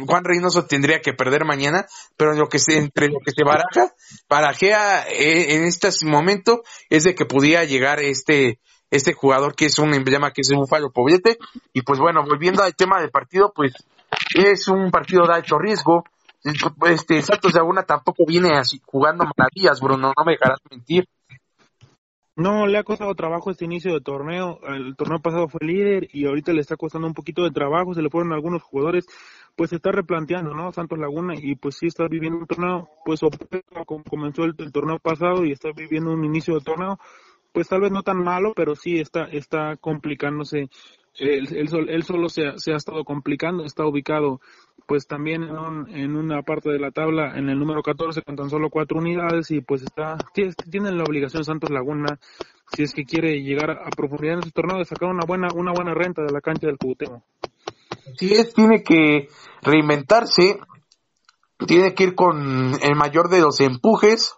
Juan 0.06 0.24
Reynoso 0.24 0.66
tendría 0.66 1.02
que 1.02 1.14
perder 1.14 1.46
mañana, 1.46 1.86
pero 2.18 2.34
lo 2.34 2.48
que 2.48 2.60
se, 2.60 2.78
entre 2.78 3.08
lo 3.08 3.20
que 3.20 3.32
se 3.32 3.44
baraja, 3.44 3.94
barajea 4.30 5.08
eh, 5.08 5.56
en 5.56 5.64
este 5.64 5.90
momento 6.06 6.64
es 6.90 7.04
de 7.04 7.16
que 7.16 7.26
pudiera 7.26 7.64
llegar 7.64 8.00
este, 8.00 8.60
este 8.92 9.14
jugador 9.14 9.56
que 9.56 9.66
es 9.66 9.80
un 9.80 9.94
emblema 9.94 10.32
que 10.32 10.42
es 10.42 10.50
el 10.50 10.58
Búfalo 10.58 10.92
Poblete. 10.92 11.38
Y 11.74 11.82
pues 11.82 12.00
bueno, 12.00 12.24
volviendo 12.24 12.64
al 12.64 12.76
tema 12.76 13.00
del 13.00 13.12
partido, 13.12 13.52
pues 13.56 13.74
es 14.36 14.68
un 14.68 14.92
partido 14.92 15.26
de 15.28 15.34
alto 15.34 15.58
riesgo. 15.58 16.04
Este 16.86 17.22
Santos 17.22 17.54
de 17.54 17.60
Laguna 17.60 17.84
tampoco 17.84 18.24
viene 18.26 18.58
así 18.58 18.82
jugando 18.86 19.26
maravillas, 19.38 19.82
Bruno, 19.82 20.14
no 20.16 20.26
me 20.26 20.34
dejarás 20.34 20.60
mentir. 20.70 21.06
No, 22.40 22.68
le 22.68 22.78
ha 22.78 22.84
costado 22.84 23.14
trabajo 23.16 23.52
este 23.52 23.66
inicio 23.66 23.94
de 23.94 24.00
torneo. 24.00 24.62
El 24.64 24.96
torneo 24.96 25.20
pasado 25.20 25.50
fue 25.50 25.60
líder 25.62 26.08
y 26.14 26.26
ahorita 26.26 26.54
le 26.54 26.62
está 26.62 26.78
costando 26.78 27.06
un 27.06 27.14
poquito 27.14 27.44
de 27.44 27.52
trabajo. 27.52 27.94
Se 27.94 28.02
le 28.02 28.10
fueron 28.10 28.32
algunos 28.32 28.64
jugadores 28.64 29.08
pues 29.60 29.72
se 29.72 29.76
está 29.76 29.92
replanteando, 29.92 30.54
¿no? 30.54 30.72
Santos 30.72 30.98
Laguna 30.98 31.34
y 31.36 31.54
pues 31.56 31.76
sí 31.76 31.88
está 31.88 32.08
viviendo 32.08 32.40
un 32.40 32.48
torneo, 32.48 32.88
pues 33.04 33.20
como 33.86 34.06
comenzó 34.06 34.46
el, 34.46 34.56
torneo 34.72 35.00
pasado 35.00 35.44
y 35.44 35.52
está 35.52 35.72
viviendo 35.76 36.14
un 36.14 36.24
inicio 36.24 36.54
de 36.54 36.62
torneo, 36.62 36.98
pues 37.52 37.68
tal 37.68 37.82
vez 37.82 37.92
no 37.92 38.02
tan 38.02 38.24
malo, 38.24 38.54
pero 38.56 38.78
sí 38.78 39.02
está 39.02 39.26
está 39.26 39.76
complicándose. 39.76 40.70
Él, 41.16 41.50
él, 41.90 42.04
solo 42.04 42.30
se 42.30 42.46
ha, 42.48 42.78
estado 42.78 43.04
complicando, 43.04 43.66
está 43.66 43.86
ubicado 43.86 44.40
pues 44.88 45.08
también 45.08 45.44
en, 45.44 45.94
en, 45.94 46.16
una 46.16 46.42
parte 46.42 46.70
de 46.70 46.80
la 46.80 46.92
tabla 46.92 47.38
en 47.38 47.50
el 47.50 47.60
número 47.60 47.84
14 47.84 48.22
con 48.22 48.38
tan 48.38 48.50
solo 48.50 48.70
cuatro 48.70 49.00
unidades 49.00 49.52
y 49.52 49.60
pues 49.60 49.82
está 49.82 50.18
tiene, 50.34 50.92
la 50.94 51.04
obligación 51.04 51.44
Santos 51.44 51.70
Laguna 51.70 52.18
si 52.72 52.84
es 52.84 52.94
que 52.94 53.04
quiere 53.04 53.42
llegar 53.44 53.72
a 53.72 53.90
profundidad 53.90 54.36
en 54.36 54.44
su 54.44 54.52
torneo 54.52 54.78
de 54.78 54.86
sacar 54.86 55.10
una 55.10 55.26
buena 55.28 55.50
una 55.54 55.74
buena 55.74 55.94
renta 55.94 56.22
de 56.22 56.32
la 56.32 56.40
cancha 56.40 56.68
del 56.68 56.78
Cuauhtémoc. 56.78 57.24
Sí 58.18 58.34
es, 58.34 58.54
tiene 58.54 58.84
que 58.84 59.30
reinventarse, 59.62 60.60
tiene 61.68 61.94
que 61.94 62.04
ir 62.04 62.16
con 62.16 62.78
el 62.82 62.96
mayor 62.96 63.30
de 63.30 63.42
los 63.42 63.60
empujes 63.60 64.36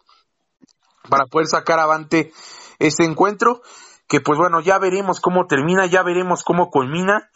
para 1.10 1.26
poder 1.26 1.48
sacar 1.48 1.80
avante 1.80 2.32
este 2.80 3.04
encuentro, 3.04 3.62
que 4.08 4.22
pues 4.22 4.38
bueno, 4.38 4.60
ya 4.62 4.80
veremos 4.80 5.20
cómo 5.20 5.46
termina, 5.48 5.86
ya 5.86 6.04
veremos 6.04 6.44
cómo 6.44 6.70
culmina 6.70 7.30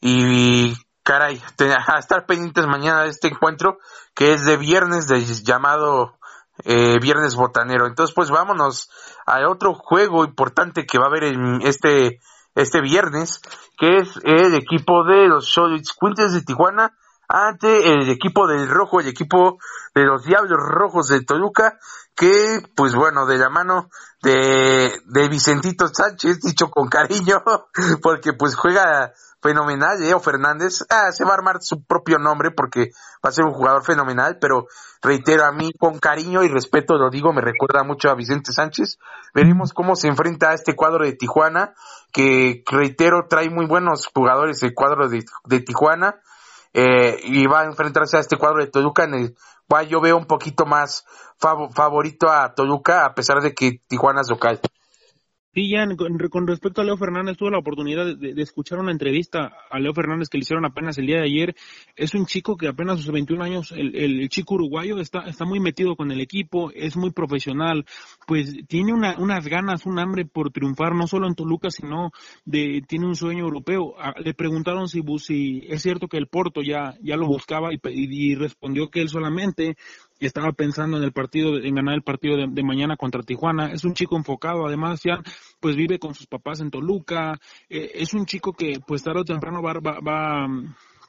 y 0.00 0.74
caray, 1.02 1.40
a 1.86 1.98
estar 1.98 2.26
pendientes 2.26 2.66
mañana 2.66 3.02
de 3.02 3.10
este 3.10 3.28
encuentro 3.28 3.78
que 4.14 4.32
es 4.32 4.44
de 4.44 4.56
viernes 4.56 5.06
de 5.06 5.20
llamado 5.42 6.18
eh, 6.64 6.98
viernes 7.00 7.34
botanero. 7.34 7.86
Entonces 7.86 8.14
pues 8.14 8.30
vámonos 8.30 8.90
a 9.26 9.46
otro 9.48 9.74
juego 9.74 10.24
importante 10.24 10.86
que 10.86 10.98
va 10.98 11.04
a 11.04 11.08
haber 11.08 11.24
en 11.24 11.62
este 11.62 12.20
este 12.54 12.80
viernes, 12.80 13.40
que 13.78 13.98
es 13.98 14.08
el 14.22 14.54
equipo 14.54 15.04
de 15.04 15.28
los 15.28 15.48
Solid 15.48 15.82
Quintes 15.98 16.32
de 16.32 16.42
Tijuana 16.42 16.92
ante 17.28 17.92
el 17.92 18.08
equipo 18.10 18.46
del 18.46 18.68
Rojo, 18.68 19.00
el 19.00 19.08
equipo 19.08 19.58
de 19.94 20.04
los 20.04 20.24
Diablos 20.24 20.58
Rojos 20.58 21.08
de 21.08 21.24
Toluca, 21.24 21.78
que 22.14 22.60
pues 22.76 22.94
bueno, 22.94 23.26
de 23.26 23.38
la 23.38 23.48
mano 23.48 23.88
de, 24.22 24.92
de 25.04 25.28
Vicentito 25.28 25.88
Sánchez, 25.88 26.40
dicho 26.40 26.70
con 26.70 26.88
cariño, 26.88 27.42
porque 28.02 28.32
pues 28.34 28.54
juega 28.54 29.12
fenomenal, 29.44 30.00
Leo 30.00 30.20
Fernández, 30.20 30.86
ah, 30.88 31.12
se 31.12 31.22
va 31.22 31.32
a 31.32 31.34
armar 31.34 31.58
su 31.60 31.84
propio 31.84 32.18
nombre 32.18 32.50
porque 32.50 32.92
va 33.22 33.28
a 33.28 33.32
ser 33.32 33.44
un 33.44 33.52
jugador 33.52 33.84
fenomenal, 33.84 34.38
pero 34.40 34.68
reitero 35.02 35.44
a 35.44 35.52
mí 35.52 35.70
con 35.78 35.98
cariño 35.98 36.42
y 36.42 36.48
respeto 36.48 36.96
lo 36.96 37.10
digo, 37.10 37.30
me 37.34 37.42
recuerda 37.42 37.84
mucho 37.84 38.08
a 38.08 38.14
Vicente 38.14 38.52
Sánchez. 38.52 38.96
Veremos 39.34 39.74
cómo 39.74 39.96
se 39.96 40.08
enfrenta 40.08 40.48
a 40.48 40.54
este 40.54 40.74
cuadro 40.74 41.04
de 41.04 41.12
Tijuana, 41.12 41.74
que 42.10 42.64
reitero 42.70 43.26
trae 43.28 43.50
muy 43.50 43.66
buenos 43.66 44.06
jugadores 44.06 44.62
el 44.62 44.72
cuadro 44.72 45.10
de, 45.10 45.22
de 45.44 45.60
Tijuana 45.60 46.20
eh, 46.72 47.20
y 47.22 47.46
va 47.46 47.60
a 47.60 47.64
enfrentarse 47.66 48.16
a 48.16 48.20
este 48.20 48.38
cuadro 48.38 48.64
de 48.64 48.70
Toluca 48.70 49.04
en 49.04 49.14
el 49.14 49.36
cual 49.68 49.88
yo 49.88 50.00
veo 50.00 50.16
un 50.16 50.26
poquito 50.26 50.64
más 50.64 51.04
favorito 51.38 52.30
a 52.30 52.54
Toluca 52.54 53.04
a 53.04 53.14
pesar 53.14 53.42
de 53.42 53.52
que 53.52 53.82
Tijuana 53.88 54.22
es 54.22 54.30
local. 54.30 54.58
Sí, 55.54 55.70
Jan, 55.70 55.94
con, 55.96 56.48
respecto 56.48 56.80
a 56.80 56.84
Leo 56.84 56.96
Fernández, 56.96 57.36
tuve 57.36 57.52
la 57.52 57.58
oportunidad 57.58 58.16
de, 58.16 58.34
escuchar 58.42 58.80
una 58.80 58.90
entrevista 58.90 59.52
a 59.70 59.78
Leo 59.78 59.94
Fernández 59.94 60.28
que 60.28 60.36
le 60.36 60.42
hicieron 60.42 60.64
apenas 60.64 60.98
el 60.98 61.06
día 61.06 61.18
de 61.18 61.26
ayer. 61.26 61.54
Es 61.94 62.12
un 62.14 62.26
chico 62.26 62.56
que 62.56 62.66
apenas 62.66 63.00
sus 63.00 63.12
21 63.12 63.44
años, 63.44 63.70
el, 63.70 64.28
chico 64.30 64.56
uruguayo 64.56 64.98
está, 64.98 65.20
está 65.20 65.44
muy 65.44 65.60
metido 65.60 65.94
con 65.94 66.10
el 66.10 66.20
equipo, 66.20 66.72
es 66.72 66.96
muy 66.96 67.12
profesional, 67.12 67.84
pues 68.26 68.52
tiene 68.66 68.92
una, 68.92 69.16
unas 69.16 69.46
ganas, 69.46 69.86
un 69.86 70.00
hambre 70.00 70.24
por 70.24 70.50
triunfar, 70.50 70.92
no 70.92 71.06
solo 71.06 71.28
en 71.28 71.36
Toluca, 71.36 71.70
sino 71.70 72.10
de, 72.44 72.82
tiene 72.88 73.06
un 73.06 73.14
sueño 73.14 73.44
europeo. 73.44 73.94
Le 74.24 74.34
preguntaron 74.34 74.88
si, 74.88 75.02
si 75.18 75.62
es 75.68 75.82
cierto 75.82 76.08
que 76.08 76.16
el 76.16 76.26
Porto 76.26 76.62
ya, 76.62 76.96
ya 77.00 77.16
lo 77.16 77.28
buscaba 77.28 77.68
y 77.72 78.34
respondió 78.34 78.90
que 78.90 79.02
él 79.02 79.08
solamente 79.08 79.76
estaba 80.20 80.52
pensando 80.52 80.96
en 80.96 81.04
el 81.04 81.12
partido, 81.12 81.56
en 81.56 81.74
ganar 81.74 81.94
el 81.94 82.02
partido 82.02 82.36
de, 82.36 82.62
mañana 82.62 82.96
contra 82.96 83.22
Tijuana. 83.22 83.72
Es 83.72 83.84
un 83.84 83.94
chico 83.94 84.16
enfocado, 84.16 84.66
además 84.66 85.00
ya 85.04 85.20
pues 85.60 85.76
vive 85.76 85.98
con 85.98 86.14
sus 86.14 86.26
papás 86.26 86.60
en 86.60 86.70
Toluca. 86.70 87.38
Eh, 87.68 87.92
es 87.94 88.14
un 88.14 88.26
chico 88.26 88.52
que 88.52 88.80
pues 88.86 89.02
tarde 89.02 89.20
o 89.20 89.24
temprano 89.24 89.62
va, 89.62 89.74
va, 89.74 90.00
va 90.00 90.48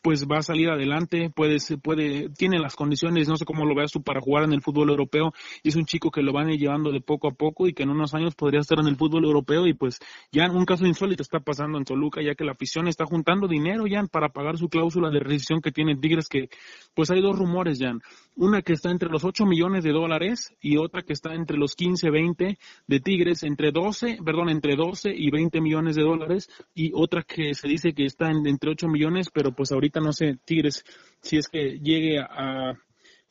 pues 0.06 0.28
va 0.32 0.38
a 0.38 0.44
salir 0.44 0.70
adelante, 0.70 1.32
puede, 1.32 1.58
puede, 1.82 2.30
tiene 2.30 2.60
las 2.60 2.76
condiciones, 2.76 3.28
no 3.28 3.38
sé 3.38 3.44
cómo 3.44 3.66
lo 3.66 3.74
veas 3.74 3.92
tú 3.92 4.04
para 4.04 4.22
jugar 4.22 4.44
en 4.44 4.54
el 4.54 4.62
fútbol 4.62 4.92
europeo, 4.92 5.34
es 5.64 5.76
un 5.76 5.86
chico 5.86 6.12
que 6.12 6.22
lo 6.22 6.32
van 6.32 6.48
llevando 6.50 6.92
de 6.92 7.02
poco 7.02 7.28
a 7.28 7.32
poco 7.32 7.68
y 7.68 7.74
que 7.74 7.82
en 7.82 7.90
unos 7.90 8.14
años 8.14 8.36
podría 8.36 8.60
estar 8.60 8.78
en 8.80 8.86
el 8.86 8.98
fútbol 8.98 9.26
europeo 9.26 9.66
y 9.66 9.74
pues 9.74 9.98
ya 10.32 10.46
un 10.52 10.64
caso 10.66 10.86
insólito 10.86 11.24
está 11.24 11.40
pasando 11.40 11.80
en 11.80 11.86
Toluca, 11.86 12.22
ya 12.22 12.36
que 12.36 12.44
la 12.44 12.52
afición 12.52 12.88
está 12.88 13.04
juntando 13.06 13.48
dinero 13.48 13.88
ya 13.88 14.04
para 14.04 14.30
pagar 14.30 14.60
su 14.60 14.70
cláusula 14.70 15.10
de 15.10 15.22
rescisión 15.22 15.60
que 15.60 15.72
tiene 15.72 15.96
Tigres, 15.96 16.28
que 16.30 16.50
pues 16.94 17.10
hay 17.10 17.20
dos 17.20 17.36
rumores 17.36 17.80
ya, 17.80 17.92
una 18.36 18.62
que 18.62 18.74
está 18.74 18.92
entre 18.92 19.10
los 19.10 19.24
8 19.24 19.44
millones 19.48 19.84
de 19.84 19.92
dólares 19.92 20.54
y 20.62 20.78
otra 20.78 21.02
que 21.02 21.14
está 21.14 21.34
entre 21.34 21.58
los 21.58 21.74
15, 21.74 22.12
20 22.12 22.60
de 22.86 23.00
Tigres, 23.00 23.42
entre 23.42 23.72
12, 23.72 24.20
perdón, 24.24 24.50
entre 24.50 24.76
12 24.76 25.16
y 25.18 25.32
20 25.32 25.62
millones 25.62 25.96
de 25.96 26.04
dólares 26.04 26.48
y 26.76 26.92
otra 26.94 27.24
que 27.24 27.56
se 27.56 27.68
dice 27.68 27.94
que 27.94 28.06
está 28.06 28.30
entre 28.30 28.70
8 28.70 28.88
millones, 28.88 29.32
pero 29.34 29.52
pues 29.52 29.72
ahorita 29.72 29.95
no 30.02 30.14
sé, 30.14 30.38
Tigres, 30.46 30.84
si 31.22 31.38
es 31.38 31.48
que 31.48 31.80
llegue 31.80 32.20
a, 32.20 32.78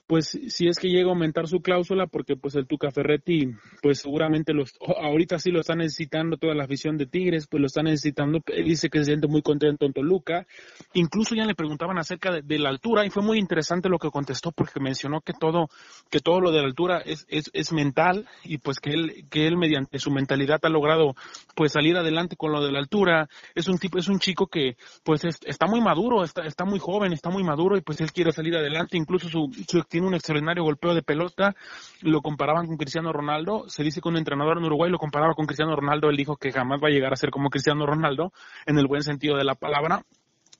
pues 0.06 0.38
si 0.48 0.68
es 0.68 0.78
que 0.78 0.88
llega 0.88 1.08
a 1.08 1.12
aumentar 1.12 1.48
su 1.48 1.60
cláusula, 1.60 2.06
porque 2.06 2.36
pues 2.36 2.54
el 2.56 2.66
Tuca 2.66 2.90
Ferretti, 2.90 3.50
pues 3.80 4.00
seguramente 4.00 4.52
los, 4.52 4.72
ahorita 5.00 5.38
sí 5.38 5.50
lo 5.50 5.60
está 5.60 5.74
necesitando 5.74 6.36
toda 6.36 6.54
la 6.54 6.64
afición 6.64 6.98
de 6.98 7.06
Tigres, 7.06 7.46
pues 7.46 7.60
lo 7.60 7.66
está 7.66 7.82
necesitando, 7.82 8.40
dice 8.64 8.90
que 8.90 8.98
se 8.98 9.06
siente 9.06 9.28
muy 9.28 9.40
contento 9.40 9.86
en 9.86 9.92
Toluca, 9.94 10.46
incluso 10.92 11.34
ya 11.34 11.46
le 11.46 11.54
preguntaban 11.54 11.98
acerca 11.98 12.30
de, 12.32 12.58
la 12.58 12.68
altura 12.68 13.04
y 13.04 13.10
fue 13.10 13.22
muy 13.22 13.38
interesante 13.38 13.88
lo 13.88 13.98
que 13.98 14.10
contestó 14.10 14.52
porque 14.52 14.78
mencionó 14.78 15.20
que 15.20 15.32
todo, 15.32 15.68
que 16.08 16.20
todo 16.20 16.40
lo 16.40 16.52
de 16.52 16.60
la 16.60 16.66
altura 16.66 16.98
es, 17.04 17.26
es, 17.28 17.50
es 17.52 17.72
mental 17.72 18.28
y 18.44 18.58
pues 18.58 18.78
que 18.78 18.90
él, 18.90 19.26
que 19.28 19.46
él 19.46 19.56
mediante 19.56 19.98
su 19.98 20.10
mentalidad 20.10 20.60
ha 20.62 20.68
logrado 20.68 21.14
pues 21.56 21.72
salir 21.72 21.96
adelante 21.96 22.36
con 22.36 22.52
lo 22.52 22.64
de 22.64 22.70
la 22.70 22.78
altura, 22.78 23.28
es 23.54 23.68
un 23.68 23.78
tipo, 23.78 23.98
es 23.98 24.08
un 24.08 24.18
chico 24.18 24.46
que 24.46 24.76
pues 25.02 25.22
está 25.24 25.66
muy 25.66 25.80
maduro, 25.80 26.22
está, 26.22 26.44
está 26.44 26.64
muy 26.64 26.78
joven, 26.78 27.12
está 27.12 27.30
muy 27.30 27.42
maduro 27.42 27.76
y 27.76 27.80
pues 27.80 28.00
él 28.00 28.12
quiere 28.12 28.32
salir 28.32 28.56
adelante, 28.56 28.96
incluso 28.96 29.28
su, 29.28 29.50
su 29.66 29.78
tiene 29.94 30.08
un 30.08 30.14
extraordinario 30.14 30.64
golpeo 30.64 30.92
de 30.92 31.04
pelota, 31.04 31.54
lo 32.02 32.20
comparaban 32.20 32.66
con 32.66 32.76
Cristiano 32.76 33.12
Ronaldo, 33.12 33.68
se 33.68 33.84
dice 33.84 34.00
que 34.00 34.08
un 34.08 34.16
entrenador 34.16 34.58
en 34.58 34.64
Uruguay 34.64 34.90
lo 34.90 34.98
comparaba 34.98 35.34
con 35.34 35.46
Cristiano 35.46 35.76
Ronaldo, 35.76 36.10
él 36.10 36.16
dijo 36.16 36.36
que 36.36 36.50
jamás 36.50 36.80
va 36.82 36.88
a 36.88 36.90
llegar 36.90 37.12
a 37.12 37.16
ser 37.16 37.30
como 37.30 37.48
Cristiano 37.48 37.86
Ronaldo, 37.86 38.32
en 38.66 38.76
el 38.76 38.88
buen 38.88 39.02
sentido 39.04 39.36
de 39.36 39.44
la 39.44 39.54
palabra, 39.54 40.04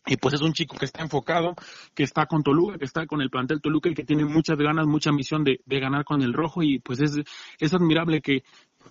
y 0.07 0.18
pues 0.18 0.35
es 0.35 0.41
un 0.41 0.53
chico 0.53 0.76
que 0.76 0.85
está 0.85 1.03
enfocado, 1.03 1.57
que 1.97 2.05
está 2.05 2.26
con 2.26 2.45
Toluca, 2.45 2.78
que 2.78 2.85
está 2.85 3.09
con 3.09 3.22
el 3.22 3.30
plantel 3.30 3.61
Toluca 3.61 3.89
y 3.89 3.95
que 3.95 4.05
tiene 4.05 4.24
muchas 4.24 4.57
ganas, 4.57 4.87
mucha 4.87 5.11
misión 5.11 5.43
de, 5.43 5.59
de 5.66 5.80
ganar 5.80 6.05
con 6.05 6.22
el 6.22 6.32
rojo 6.32 6.62
y 6.62 6.78
pues 6.78 7.01
es, 7.01 7.16
es 7.59 7.74
admirable 7.74 8.20
que, 8.20 8.45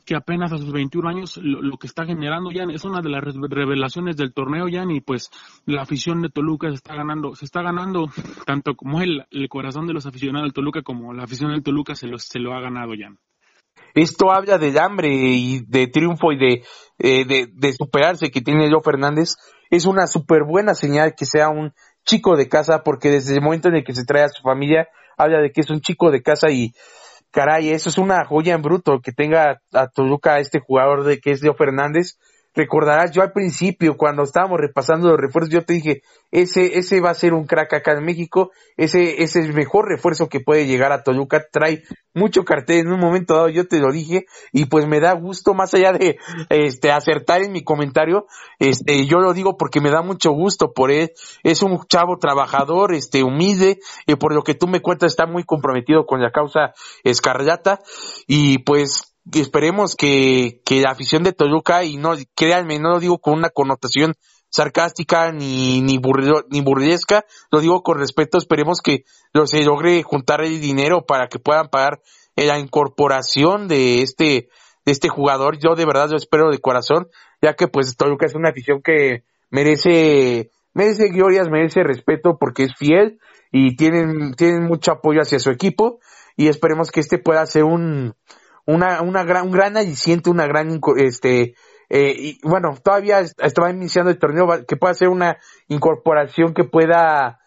que 0.06 0.16
apenas 0.16 0.52
a 0.52 0.58
sus 0.58 0.72
21 0.72 1.10
años 1.10 1.38
lo, 1.42 1.78
que 1.78 1.88
está 1.88 2.06
generando 2.06 2.52
ya 2.52 2.64
es 2.74 2.84
una 2.86 3.02
de 3.02 3.10
las 3.10 3.24
revelaciones 3.24 4.18
del 4.18 4.34
torneo 4.34 4.68
ya 4.68 4.84
y 4.90 5.02
pues 5.02 5.30
la 5.66 5.82
afición 5.82 6.22
de 6.22 6.30
Toluca 6.30 6.70
se 6.70 6.76
está 6.76 6.96
ganando, 6.96 7.36
se 7.36 7.46
está 7.46 7.62
ganando 7.62 8.10
tanto 8.46 8.76
como 8.76 9.02
el, 9.02 9.26
corazón 9.50 9.88
de 9.88 9.94
los 9.94 10.06
aficionados 10.06 10.48
del 10.48 10.54
Toluca 10.54 10.82
como 10.82 11.14
la 11.14 11.24
afición 11.24 11.52
del 11.52 11.64
Toluca 11.64 11.96
se 11.96 12.08
lo, 12.08 12.18
se 12.18 12.40
lo 12.40 12.54
ha 12.54 12.62
ganado 12.62 12.94
ya. 12.94 13.14
Esto 13.96 14.32
habla 14.32 14.58
del 14.58 14.78
hambre 14.80 15.10
y 15.14 15.62
de 15.68 15.88
triunfo 15.88 16.32
y 16.32 16.38
de, 16.38 16.64
eh, 16.98 17.26
de, 17.26 17.48
de 17.54 17.74
superarse 17.74 18.32
que 18.32 18.42
tiene 18.42 18.72
Joe 18.72 18.82
Fernández 18.84 19.36
es 19.70 19.86
una 19.86 20.08
súper 20.08 20.44
buena 20.44 20.76
señal 20.76 21.16
que 21.16 21.26
sea 21.26 21.50
un 21.50 21.74
chico 22.06 22.36
de 22.36 22.48
casa, 22.48 22.84
porque 22.84 23.10
desde 23.10 23.36
el 23.36 23.42
momento 23.42 23.70
en 23.70 23.76
el 23.76 23.84
que 23.84 23.96
se 23.96 24.06
trae 24.06 24.24
a 24.24 24.30
su 24.30 24.42
familia, 24.44 24.88
habla 25.18 25.42
de 25.42 25.52
que 25.52 25.62
es 25.62 25.70
un 25.70 25.82
chico 25.82 26.12
de 26.12 26.22
casa 26.22 26.52
y 26.52 26.74
caray, 27.34 27.72
eso 27.72 27.90
es 27.90 27.98
una 27.98 28.24
joya 28.26 28.54
en 28.54 28.62
bruto 28.62 29.02
que 29.02 29.12
tenga 29.12 29.60
a 29.74 29.88
Toluca 29.88 30.40
este 30.40 30.60
jugador 30.60 31.04
de 31.04 31.20
que 31.20 31.32
es 31.32 31.42
Leo 31.42 31.56
Fernández, 31.56 32.18
recordarás, 32.54 33.12
yo 33.12 33.22
al 33.22 33.32
principio, 33.32 33.98
cuando 33.98 34.24
estábamos 34.24 34.60
repasando 34.60 35.10
los 35.10 35.20
refuerzos, 35.20 35.54
yo 35.54 35.66
te 35.66 35.74
dije, 35.74 36.02
ese, 36.32 36.78
ese 36.78 37.02
va 37.02 37.12
a 37.12 37.16
ser 37.16 37.34
un 37.34 37.46
crack 37.46 37.74
acá 37.74 37.94
en 37.94 38.04
México, 38.04 38.52
ese, 38.78 39.24
ese 39.24 39.40
es 39.40 39.46
el 39.46 39.54
mejor 39.54 39.88
refuerzo 39.88 40.30
que 40.30 40.40
puede 40.40 40.66
llegar 40.66 40.92
a 40.92 41.04
Toluca, 41.04 41.46
trae 41.52 41.84
mucho 42.14 42.44
cartel 42.44 42.80
en 42.80 42.92
un 42.92 43.00
momento 43.00 43.36
dado, 43.36 43.50
yo 43.50 43.68
te 43.68 43.80
lo 43.80 43.92
dije, 43.92 44.26
y 44.52 44.66
pues 44.66 44.88
me 44.88 45.00
da 45.00 45.14
gusto, 45.14 45.54
más 45.54 45.74
allá 45.74 45.92
de 45.92 46.18
este 46.50 46.92
acertar 46.92 47.42
en 47.42 47.52
mi 47.52 47.64
comentario, 47.64 48.28
este, 48.60 49.06
yo 49.08 49.18
lo 49.18 49.34
digo 49.34 49.58
porque 49.58 49.82
me 49.82 49.92
da 49.92 50.02
mucho 50.02 50.32
gusto 50.32 50.74
por 50.74 50.92
él, 50.92 51.12
es 51.44 51.62
un 51.64 51.80
chavo 51.88 52.18
trabajador, 52.18 52.94
este, 52.94 53.24
humilde, 53.24 53.80
y 54.06 54.16
por 54.16 54.34
lo 54.34 54.44
que 54.44 54.54
tú 54.54 54.68
me 54.68 54.82
cuentas 54.82 55.12
está 55.12 55.26
muy 55.26 55.44
comprometido 55.44 56.06
con 56.06 56.22
la 56.22 56.32
causa 56.32 56.74
escarlata, 57.04 57.80
y 58.28 58.60
pues 58.60 59.13
esperemos 59.32 59.96
que, 59.96 60.62
que 60.66 60.82
la 60.82 60.92
afición 60.92 61.24
de 61.24 61.34
Toluca, 61.34 61.84
y 61.84 61.98
no, 61.98 62.14
créanme, 62.36 62.80
no 62.80 62.92
lo 62.92 63.00
digo 63.00 63.20
con 63.20 63.34
una 63.36 63.50
connotación 63.50 64.16
sarcástica 64.50 65.32
ni, 65.32 65.82
ni, 65.82 66.00
ni 66.50 66.62
burlesca, 66.62 67.26
lo 67.52 67.60
digo 67.60 67.82
con 67.82 67.98
respeto, 67.98 68.38
esperemos 68.38 68.82
que 68.82 69.04
se 69.46 69.64
logre 69.64 70.04
juntar 70.04 70.44
el 70.44 70.62
dinero 70.62 71.06
para 71.06 71.28
que 71.28 71.40
puedan 71.40 71.70
pagar 71.70 72.02
la 72.36 72.60
incorporación 72.60 73.68
de 73.68 74.02
este, 74.02 74.50
de 74.86 74.92
este 74.92 75.10
jugador, 75.10 75.58
yo 75.58 75.76
de 75.76 75.86
verdad 75.86 76.10
lo 76.10 76.18
espero 76.18 76.52
de 76.52 76.60
corazón, 76.60 77.08
ya 77.42 77.56
que 77.56 77.68
pues 77.68 77.96
Toluca 77.98 78.26
es 78.26 78.36
una 78.36 78.50
afición 78.50 78.82
que 78.84 79.24
merece, 79.50 80.52
merece 80.74 81.10
glorias, 81.10 81.50
merece 81.50 81.84
respeto 81.84 82.38
porque 82.40 82.64
es 82.64 82.76
fiel 82.78 83.20
y 83.52 83.76
tienen, 83.76 84.34
tienen 84.36 84.64
mucho 84.64 84.92
apoyo 84.92 85.22
hacia 85.22 85.40
su 85.40 85.50
equipo 85.50 86.00
y 86.36 86.48
esperemos 86.48 86.92
que 86.92 87.00
este 87.00 87.18
pueda 87.18 87.46
ser 87.46 87.64
un, 87.64 88.16
una, 88.66 89.02
una 89.02 89.24
gran, 89.24 89.46
un 89.46 89.52
gran 89.52 89.78
aliciente, 89.78 90.30
una 90.30 90.48
gran, 90.48 90.80
este, 90.98 91.56
eh, 91.90 92.16
y 92.18 92.40
bueno, 92.44 92.76
todavía 92.84 93.20
estaba 93.20 93.70
iniciando 93.70 94.12
el 94.12 94.20
torneo, 94.20 94.48
que 94.68 94.78
pueda 94.78 94.94
ser 94.94 95.10
una 95.10 95.38
incorporación 95.68 96.54
que 96.54 96.64
pueda, 96.64 97.40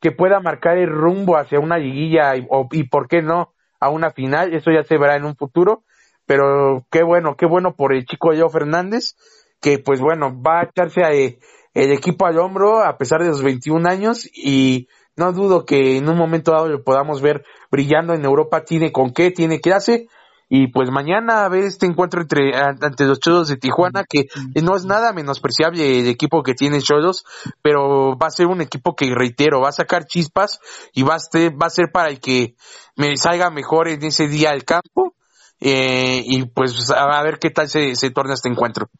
que 0.00 0.12
pueda 0.12 0.40
marcar 0.40 0.78
el 0.78 0.90
rumbo 0.90 1.36
hacia 1.36 1.60
una 1.60 1.78
liguilla 1.78 2.36
y, 2.36 2.46
o, 2.50 2.68
y 2.72 2.84
por 2.84 3.08
qué 3.08 3.22
no 3.22 3.52
a 3.80 3.90
una 3.90 4.10
final, 4.10 4.54
eso 4.54 4.70
ya 4.70 4.82
se 4.82 4.98
verá 4.98 5.16
en 5.16 5.24
un 5.24 5.36
futuro, 5.36 5.84
pero 6.26 6.86
qué 6.90 7.02
bueno, 7.02 7.36
qué 7.36 7.46
bueno 7.46 7.74
por 7.76 7.94
el 7.94 8.04
chico 8.06 8.32
Leo 8.32 8.48
Fernández, 8.48 9.14
que 9.60 9.78
pues 9.78 10.00
bueno, 10.00 10.40
va 10.42 10.60
a 10.60 10.64
echarse 10.64 11.04
a, 11.04 11.12
eh, 11.12 11.38
el 11.74 11.92
equipo 11.92 12.26
al 12.26 12.38
hombro 12.38 12.82
a 12.82 12.96
pesar 12.96 13.20
de 13.20 13.28
los 13.28 13.42
21 13.42 13.88
años 13.88 14.28
y 14.32 14.88
no 15.16 15.32
dudo 15.32 15.64
que 15.64 15.96
en 15.98 16.08
un 16.08 16.16
momento 16.16 16.52
dado 16.52 16.68
lo 16.68 16.82
podamos 16.82 17.20
ver 17.20 17.44
brillando 17.70 18.14
en 18.14 18.24
Europa, 18.24 18.64
tiene 18.64 18.92
con 18.92 19.12
qué, 19.12 19.30
tiene 19.30 19.60
hace, 19.74 20.06
y 20.48 20.68
pues 20.68 20.90
mañana 20.90 21.44
a 21.44 21.48
ver 21.48 21.64
este 21.64 21.86
encuentro 21.86 22.22
entre 22.22 22.52
ante 22.56 23.04
los 23.04 23.18
Cholos 23.18 23.48
de 23.48 23.56
Tijuana, 23.56 24.04
que 24.08 24.26
no 24.62 24.76
es 24.76 24.84
nada 24.84 25.12
menospreciable 25.12 26.00
el 26.00 26.08
equipo 26.08 26.42
que 26.42 26.54
tiene 26.54 26.80
Cholos, 26.80 27.24
pero 27.62 28.16
va 28.16 28.26
a 28.26 28.30
ser 28.30 28.46
un 28.46 28.60
equipo 28.60 28.94
que, 28.94 29.14
reitero, 29.14 29.60
va 29.60 29.70
a 29.70 29.72
sacar 29.72 30.06
chispas 30.06 30.60
y 30.92 31.02
va 31.02 31.14
a 31.14 31.18
ser, 31.18 31.52
va 31.52 31.66
a 31.66 31.70
ser 31.70 31.90
para 31.92 32.10
el 32.10 32.20
que 32.20 32.54
me 32.96 33.16
salga 33.16 33.50
mejor 33.50 33.88
en 33.88 34.04
ese 34.04 34.28
día 34.28 34.50
al 34.50 34.64
campo. 34.64 35.14
Eh, 35.60 36.22
y 36.26 36.44
pues 36.46 36.90
a 36.90 37.22
ver 37.22 37.38
qué 37.38 37.48
tal 37.48 37.70
se, 37.70 37.94
se 37.94 38.10
torna 38.10 38.34
este 38.34 38.50
encuentro. 38.50 38.90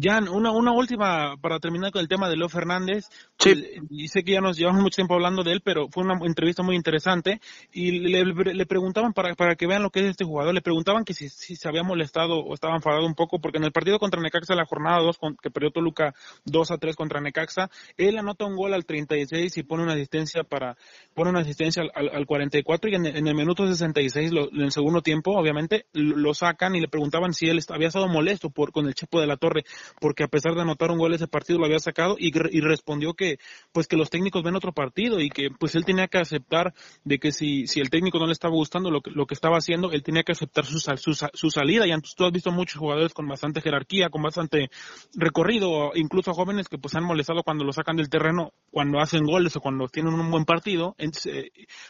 Jan, 0.00 0.28
una, 0.28 0.50
una 0.50 0.72
última 0.72 1.36
para 1.40 1.58
terminar 1.58 1.90
con 1.90 2.00
el 2.00 2.08
tema 2.08 2.28
de 2.28 2.36
Leo 2.36 2.48
Fernández. 2.48 3.06
Sí. 3.38 3.64
Y 3.90 4.08
sé 4.08 4.22
que 4.22 4.32
ya 4.32 4.40
nos 4.40 4.56
llevamos 4.56 4.82
mucho 4.82 4.96
tiempo 4.96 5.14
hablando 5.14 5.42
de 5.42 5.52
él, 5.52 5.62
pero 5.64 5.88
fue 5.88 6.04
una 6.04 6.18
entrevista 6.24 6.62
muy 6.62 6.76
interesante. 6.76 7.40
Y 7.72 7.92
le, 7.92 8.24
le 8.24 8.66
preguntaban, 8.66 9.12
para, 9.12 9.34
para 9.34 9.56
que 9.56 9.66
vean 9.66 9.82
lo 9.82 9.90
que 9.90 10.00
es 10.00 10.06
este 10.06 10.24
jugador, 10.24 10.54
le 10.54 10.62
preguntaban 10.62 11.04
que 11.04 11.14
si, 11.14 11.28
si, 11.28 11.56
se 11.56 11.68
había 11.68 11.82
molestado 11.82 12.38
o 12.38 12.54
estaba 12.54 12.76
enfadado 12.76 13.06
un 13.06 13.14
poco, 13.14 13.40
porque 13.40 13.58
en 13.58 13.64
el 13.64 13.72
partido 13.72 13.98
contra 13.98 14.20
Necaxa, 14.20 14.54
la 14.54 14.66
jornada 14.66 15.00
2, 15.00 15.18
que 15.42 15.50
perdió 15.50 15.70
Toluca 15.70 16.14
2 16.44 16.70
a 16.70 16.78
3 16.78 16.96
contra 16.96 17.20
Necaxa, 17.20 17.70
él 17.96 18.18
anota 18.18 18.44
un 18.44 18.56
gol 18.56 18.74
al 18.74 18.84
36 18.84 19.56
y 19.56 19.62
pone 19.62 19.82
una 19.82 19.94
asistencia 19.94 20.44
para 20.44 20.76
pone 21.14 21.30
una 21.30 21.40
asistencia 21.40 21.82
al, 21.94 22.10
al 22.10 22.26
44 22.26 22.90
y 22.90 22.94
en, 22.94 23.06
en, 23.06 23.26
el 23.26 23.34
minuto 23.34 23.66
66, 23.66 24.32
lo, 24.32 24.50
en 24.52 24.62
el 24.62 24.72
segundo 24.72 25.00
tiempo, 25.02 25.32
obviamente, 25.32 25.86
lo, 25.92 26.34
sacan 26.34 26.74
y 26.74 26.80
le 26.80 26.88
preguntaban 26.88 27.32
si 27.32 27.48
él 27.48 27.60
había 27.70 27.88
estado 27.88 28.08
molesto 28.08 28.50
por 28.50 28.72
con 28.72 28.86
el 28.86 28.94
Chepo 28.94 29.20
de 29.20 29.26
la 29.26 29.36
Torre 29.36 29.64
porque 30.00 30.24
a 30.24 30.28
pesar 30.28 30.54
de 30.54 30.62
anotar 30.62 30.90
un 30.90 30.98
gol 30.98 31.14
ese 31.14 31.28
partido 31.28 31.58
lo 31.58 31.66
había 31.66 31.78
sacado 31.78 32.16
y, 32.18 32.28
y, 32.28 32.60
respondió 32.60 33.14
que 33.14 33.38
pues 33.72 33.86
que 33.86 33.96
los 33.96 34.10
técnicos 34.10 34.42
ven 34.42 34.56
otro 34.56 34.72
partido 34.72 35.20
y 35.20 35.30
que 35.30 35.50
pues 35.50 35.74
él 35.74 35.84
tenía 35.84 36.08
que 36.08 36.18
aceptar 36.18 36.74
de 37.04 37.18
que 37.18 37.32
si, 37.32 37.66
si 37.66 37.80
el 37.80 37.90
técnico 37.90 38.18
no 38.18 38.26
le 38.26 38.32
estaba 38.32 38.54
gustando 38.54 38.90
lo 38.90 39.00
que, 39.00 39.10
lo 39.10 39.26
que 39.26 39.34
estaba 39.34 39.56
haciendo, 39.56 39.92
él 39.92 40.02
tenía 40.02 40.22
que 40.22 40.32
aceptar 40.32 40.64
su, 40.64 40.78
su, 40.78 41.14
su 41.14 41.50
salida. 41.50 41.86
Y 41.86 41.92
antes 41.92 42.14
tú 42.14 42.24
has 42.24 42.32
visto 42.32 42.50
muchos 42.50 42.78
jugadores 42.78 43.14
con 43.14 43.26
bastante 43.28 43.60
jerarquía, 43.60 44.08
con 44.10 44.22
bastante 44.22 44.70
recorrido, 45.14 45.92
incluso 45.94 46.32
jóvenes 46.32 46.68
que 46.68 46.78
pues 46.78 46.94
han 46.94 47.04
molestado 47.04 47.42
cuando 47.42 47.64
lo 47.64 47.72
sacan 47.72 47.96
del 47.96 48.08
terreno, 48.08 48.52
cuando 48.70 48.98
hacen 49.00 49.24
goles 49.24 49.56
o 49.56 49.60
cuando 49.60 49.88
tienen 49.88 50.14
un 50.14 50.30
buen 50.30 50.44
partido, 50.44 50.96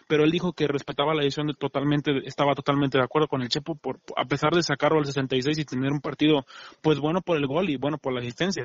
pero 0.06 0.24
él 0.24 0.30
dijo 0.30 0.52
que 0.52 0.66
respetaba 0.66 1.14
la 1.14 1.22
decisión 1.22 1.48
de 1.48 1.54
totalmente, 1.54 2.12
estaba 2.24 2.54
totalmente 2.54 2.98
de 2.98 3.04
acuerdo 3.04 3.28
con 3.28 3.42
el 3.42 3.48
Chepo 3.48 3.74
por, 3.74 4.00
a 4.16 4.24
pesar 4.24 4.52
de 4.52 4.62
sacarlo 4.62 4.98
al 4.98 5.06
66 5.06 5.58
y 5.58 5.64
tener 5.64 5.92
un 5.92 6.00
partido 6.00 6.44
pues 6.82 6.98
bueno 6.98 7.20
por 7.22 7.36
el 7.36 7.46
gol 7.46 7.70
y 7.70 7.76
bueno 7.86 7.98
por 7.98 8.12
la 8.12 8.20
asistencia. 8.20 8.64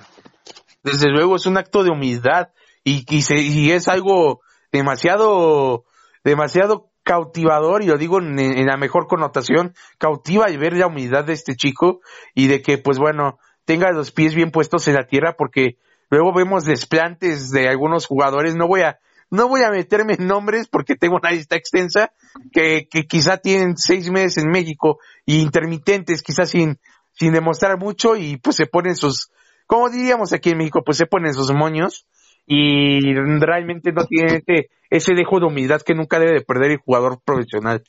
Desde 0.83 1.11
luego 1.11 1.35
es 1.35 1.45
un 1.45 1.55
acto 1.55 1.83
de 1.83 1.91
humildad 1.91 2.49
y, 2.83 3.05
y, 3.07 3.71
es 3.71 3.87
algo 3.87 4.41
demasiado, 4.71 5.85
demasiado 6.23 6.89
cautivador, 7.03 7.83
y 7.83 7.85
lo 7.85 7.99
digo 7.99 8.17
en, 8.17 8.65
la 8.65 8.77
mejor 8.77 9.05
connotación, 9.05 9.75
cautiva 9.99 10.49
y 10.49 10.57
ver 10.57 10.73
la 10.73 10.87
humildad 10.87 11.23
de 11.23 11.33
este 11.33 11.53
chico 11.55 12.01
y 12.33 12.47
de 12.47 12.63
que, 12.63 12.79
pues 12.79 12.97
bueno, 12.97 13.37
tenga 13.63 13.91
los 13.91 14.11
pies 14.11 14.33
bien 14.33 14.49
puestos 14.49 14.87
en 14.87 14.95
la 14.95 15.05
tierra 15.05 15.35
porque 15.37 15.77
luego 16.09 16.33
vemos 16.33 16.65
desplantes 16.65 17.51
de 17.51 17.69
algunos 17.69 18.07
jugadores, 18.07 18.55
no 18.55 18.67
voy 18.67 18.81
a, 18.81 18.97
no 19.29 19.47
voy 19.47 19.61
a 19.61 19.69
meterme 19.69 20.15
en 20.17 20.25
nombres 20.25 20.67
porque 20.67 20.95
tengo 20.95 21.17
una 21.17 21.29
lista 21.29 21.55
extensa 21.55 22.11
que, 22.51 22.87
que 22.89 23.03
quizá 23.05 23.37
tienen 23.37 23.77
seis 23.77 24.09
meses 24.09 24.43
en 24.43 24.49
México 24.49 24.97
y 25.27 25.41
intermitentes, 25.41 26.23
quizás 26.23 26.49
sin 26.49 26.79
sin 27.13 27.33
demostrar 27.33 27.77
mucho 27.77 28.15
y 28.15 28.37
pues 28.37 28.55
se 28.55 28.65
ponen 28.65 28.95
sus, 28.95 29.31
como 29.65 29.89
diríamos 29.89 30.33
aquí 30.33 30.51
en 30.51 30.57
México, 30.57 30.83
pues 30.83 30.97
se 30.97 31.05
ponen 31.05 31.33
sus 31.33 31.51
moños 31.53 32.07
y 32.45 33.13
realmente 33.13 33.91
no 33.91 34.05
tiene 34.05 34.43
ese, 34.45 34.69
ese 34.89 35.13
dejo 35.13 35.39
de 35.39 35.45
humildad 35.45 35.81
que 35.81 35.93
nunca 35.93 36.19
debe 36.19 36.33
de 36.33 36.41
perder 36.41 36.71
el 36.71 36.77
jugador 36.77 37.21
profesional. 37.23 37.83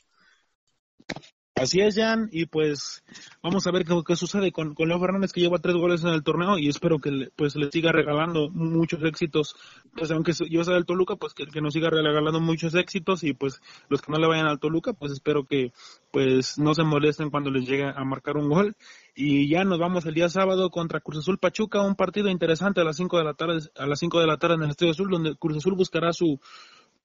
Así 1.55 1.81
es, 1.81 1.95
Jan, 1.95 2.29
y 2.31 2.47
pues 2.47 3.03
vamos 3.43 3.67
a 3.67 3.71
ver 3.71 3.85
qué, 3.85 4.15
sucede 4.15 4.51
con, 4.51 4.73
con, 4.73 4.87
Leo 4.89 4.99
Fernández, 4.99 5.31
que 5.31 5.39
lleva 5.39 5.59
tres 5.59 5.75
goles 5.75 6.03
en 6.03 6.09
el 6.09 6.23
torneo, 6.23 6.57
y 6.57 6.67
espero 6.67 6.97
que 6.97 7.29
pues 7.35 7.55
le 7.55 7.69
siga 7.69 7.91
regalando 7.91 8.49
muchos 8.49 9.03
éxitos, 9.03 9.55
pues 9.95 10.09
aunque 10.09 10.33
yo 10.49 10.63
sea 10.63 10.73
del 10.73 10.87
Toluca, 10.87 11.15
pues 11.15 11.35
que, 11.35 11.45
nos 11.61 11.73
siga 11.73 11.91
regalando 11.91 12.39
muchos 12.39 12.73
éxitos, 12.73 13.23
y 13.23 13.33
pues 13.33 13.61
los 13.87 14.01
que 14.01 14.11
no 14.11 14.17
le 14.17 14.27
vayan 14.27 14.47
al 14.47 14.59
Toluca, 14.59 14.93
pues 14.93 15.11
espero 15.11 15.45
que 15.45 15.71
pues 16.09 16.57
no 16.57 16.73
se 16.73 16.83
molesten 16.83 17.29
cuando 17.29 17.51
les 17.51 17.67
llegue 17.67 17.85
a 17.85 18.03
marcar 18.03 18.35
un 18.37 18.49
gol, 18.49 18.75
y 19.13 19.47
ya 19.47 19.63
nos 19.63 19.77
vamos 19.77 20.07
el 20.07 20.15
día 20.15 20.29
sábado 20.29 20.71
contra 20.71 21.01
Cruz 21.01 21.19
Azul 21.19 21.37
Pachuca, 21.37 21.81
un 21.81 21.95
partido 21.95 22.29
interesante 22.29 22.81
a 22.81 22.83
las 22.83 22.97
cinco 22.97 23.19
de 23.19 23.25
la 23.25 23.35
tarde, 23.35 23.59
a 23.77 23.85
las 23.85 23.99
5 23.99 24.19
de 24.19 24.27
la 24.27 24.37
tarde 24.37 24.55
en 24.55 24.63
el 24.63 24.71
Estadio 24.71 24.93
Azul, 24.93 25.11
donde 25.11 25.35
Cruz 25.35 25.57
Azul 25.57 25.75
buscará 25.75 26.13
su 26.13 26.39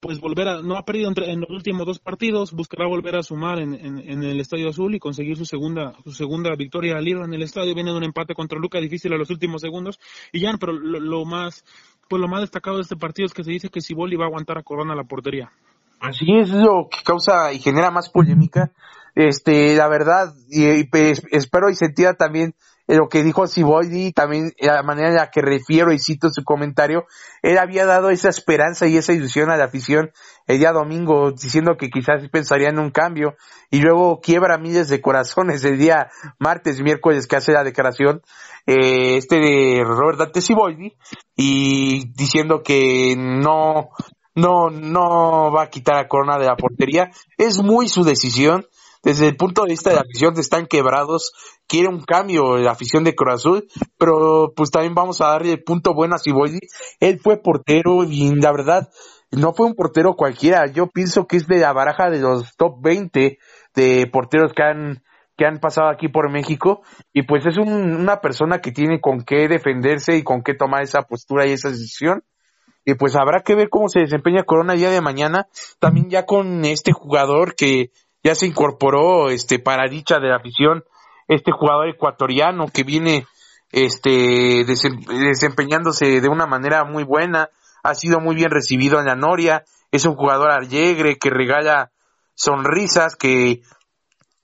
pues 0.01 0.21
volver 0.21 0.49
a, 0.49 0.63
no 0.63 0.77
ha 0.77 0.85
perdido 0.85 1.09
entre, 1.09 1.33
en 1.33 1.41
los 1.41 1.51
últimos 1.51 1.87
dos 1.87 1.99
partidos, 1.99 2.53
buscará 2.53 2.87
volver 2.87 3.17
a 3.17 3.23
sumar 3.23 3.59
en, 3.59 3.75
en, 3.75 4.23
el 4.23 4.41
Estadio 4.41 4.69
Azul 4.69 4.95
y 4.95 5.01
conseguir 5.01 5.37
su 5.37 5.45
segunda, 5.45 5.95
su 6.05 6.13
segunda 6.13 6.55
victoria 6.57 6.97
al 6.97 7.05
libro 7.05 7.25
en 7.25 7.35
el 7.35 7.43
estadio, 7.43 7.75
viene 7.75 7.91
de 7.91 7.97
un 7.97 8.05
empate 8.05 8.35
contra 8.35 8.59
Luca 8.59 8.79
difícil 8.79 9.13
a 9.13 9.17
los 9.17 9.31
últimos 9.31 9.61
segundos, 9.61 9.99
y 10.33 10.41
ya, 10.41 10.53
pero 10.59 10.73
lo, 10.73 11.25
más, 11.25 11.65
pues 12.09 12.21
lo 12.21 12.29
más 12.29 12.43
destacado 12.43 12.77
de 12.77 12.83
este 12.83 12.97
partido 12.97 13.27
es 13.27 13.35
que 13.35 13.43
se 13.43 13.51
dice 13.51 13.71
que 13.71 13.81
Siboli 13.81 14.17
va 14.17 14.25
a 14.25 14.29
aguantar 14.29 14.59
a 14.59 14.63
Corona 14.63 14.95
la 14.95 15.05
portería. 15.05 15.51
Así 16.01 16.27
es 16.37 16.51
lo 16.51 16.89
que 16.89 17.03
causa 17.05 17.53
y 17.53 17.59
genera 17.59 17.91
más 17.91 18.09
polémica, 18.09 18.71
este, 19.17 19.75
la 19.75 19.89
verdad, 19.89 20.33
y, 20.49 20.85
pues, 20.85 21.23
espero 21.33 21.71
y 21.71 21.75
sentía 21.75 22.15
también 22.15 22.55
lo 22.97 23.09
que 23.09 23.23
dijo 23.23 23.47
Siboldi, 23.47 24.13
también 24.13 24.53
la 24.59 24.83
manera 24.83 25.09
en 25.09 25.17
la 25.17 25.31
que 25.31 25.43
refiero 25.43 25.93
y 25.93 25.99
cito 25.99 26.31
su 26.31 26.43
comentario, 26.43 27.05
él 27.43 27.59
había 27.59 27.85
dado 27.85 28.09
esa 28.11 28.31
esperanza 28.31 28.87
y 28.87 28.97
esa 28.97 29.13
ilusión 29.13 29.51
a 29.51 29.57
la 29.57 29.65
afición 29.65 30.11
el 30.47 30.59
día 30.59 30.73
domingo, 30.73 31.31
diciendo 31.33 31.77
que 31.77 31.91
quizás 31.91 32.27
pensaría 32.31 32.71
en 32.71 32.79
un 32.79 32.91
cambio, 32.91 33.37
y 33.71 33.81
luego 33.81 34.21
quiebra 34.21 34.57
miles 34.57 34.89
de 34.89 35.03
corazones 35.03 35.63
el 35.65 35.77
día 35.77 36.09
martes, 36.39 36.81
miércoles 36.81 37.27
que 37.27 37.37
hace 37.37 37.53
la 37.53 37.63
declaración, 37.63 38.23
eh, 38.67 39.19
este 39.19 39.37
de 39.37 39.83
Robert 39.85 40.19
Dante 40.19 40.41
Siboldi, 40.41 40.97
y 41.37 42.11
diciendo 42.15 42.63
que 42.63 43.15
no, 43.19 43.91
no, 44.35 44.71
no 44.71 45.53
va 45.53 45.65
a 45.65 45.71
quitar 45.71 45.97
a 45.99 46.09
Corona 46.09 46.39
de 46.39 46.47
la 46.47 46.57
portería. 46.57 47.11
Es 47.37 47.63
muy 47.63 47.89
su 47.89 48.05
decisión. 48.05 48.67
Desde 49.03 49.29
el 49.29 49.37
punto 49.37 49.63
de 49.63 49.71
vista 49.71 49.91
de 49.91 49.97
la 49.97 50.03
afición 50.03 50.39
están 50.39 50.67
quebrados, 50.67 51.33
quiere 51.67 51.89
un 51.89 52.03
cambio 52.03 52.57
la 52.57 52.73
afición 52.73 53.05
de 53.05 53.15
Cruz 53.15 53.45
pero 53.99 54.53
pues 54.57 54.71
también 54.71 54.95
vamos 54.95 55.21
a 55.21 55.29
darle 55.29 55.53
el 55.53 55.63
punto 55.63 55.95
bueno 55.95 56.15
a 56.15 56.19
Siboldi. 56.19 56.61
Él 57.01 57.21
fue 57.23 57.41
portero 57.43 58.05
y 58.05 58.35
la 58.35 58.53
verdad 58.53 58.89
no 59.31 59.53
fue 59.53 59.67
un 59.67 59.75
portero 59.75 60.15
cualquiera. 60.15 60.67
Yo 60.67 60.89
pienso 60.89 61.27
que 61.27 61.37
es 61.37 61.47
de 61.47 61.59
la 61.59 61.73
baraja 61.73 62.11
de 62.11 62.21
los 62.21 62.57
top 62.57 62.77
20 62.83 63.39
de 63.75 64.07
porteros 64.13 64.53
que 64.53 64.63
han 64.63 65.03
que 65.37 65.47
han 65.47 65.61
pasado 65.61 65.89
aquí 65.89 66.09
por 66.09 66.33
México 66.33 66.83
y 67.13 67.23
pues 67.23 67.47
es 67.47 67.57
una 67.59 68.21
persona 68.21 68.61
que 68.61 68.73
tiene 68.73 69.01
con 69.01 69.21
qué 69.21 69.47
defenderse 69.47 70.17
y 70.17 70.25
con 70.25 70.43
qué 70.43 70.55
tomar 70.55 70.83
esa 70.83 71.03
postura 71.03 71.47
y 71.47 71.53
esa 71.53 71.71
decisión 71.71 72.25
y 72.85 72.95
pues 72.95 73.15
habrá 73.17 73.43
que 73.43 73.55
ver 73.55 73.69
cómo 73.69 73.89
se 73.89 74.01
desempeña 74.01 74.45
Corona 74.45 74.73
el 74.73 74.79
día 74.79 74.91
de 74.91 75.03
mañana, 75.03 75.47
también 75.79 76.09
ya 76.09 76.25
con 76.25 76.65
este 76.65 76.93
jugador 76.93 77.55
que 77.55 77.91
ya 78.23 78.35
se 78.35 78.47
incorporó 78.47 79.31
este 79.31 79.59
para 79.59 79.89
dicha 79.89 80.19
de 80.19 80.29
la 80.29 80.37
afición, 80.37 80.85
este 81.29 81.53
jugador 81.53 81.89
ecuatoriano 81.89 82.67
que 82.69 82.85
viene 82.85 83.27
este 83.71 84.65
desempeñándose 84.65 86.21
de 86.21 86.29
una 86.29 86.47
manera 86.47 86.85
muy 86.85 87.05
buena, 87.05 87.51
ha 87.83 87.95
sido 87.95 88.21
muy 88.21 88.35
bien 88.35 88.51
recibido 88.51 88.99
en 88.99 89.07
la 89.07 89.15
Noria, 89.15 89.65
es 89.93 90.05
un 90.05 90.15
jugador 90.15 90.51
alegre 90.51 91.19
que 91.19 91.31
regala 91.31 91.91
sonrisas, 92.35 93.15
que 93.17 93.63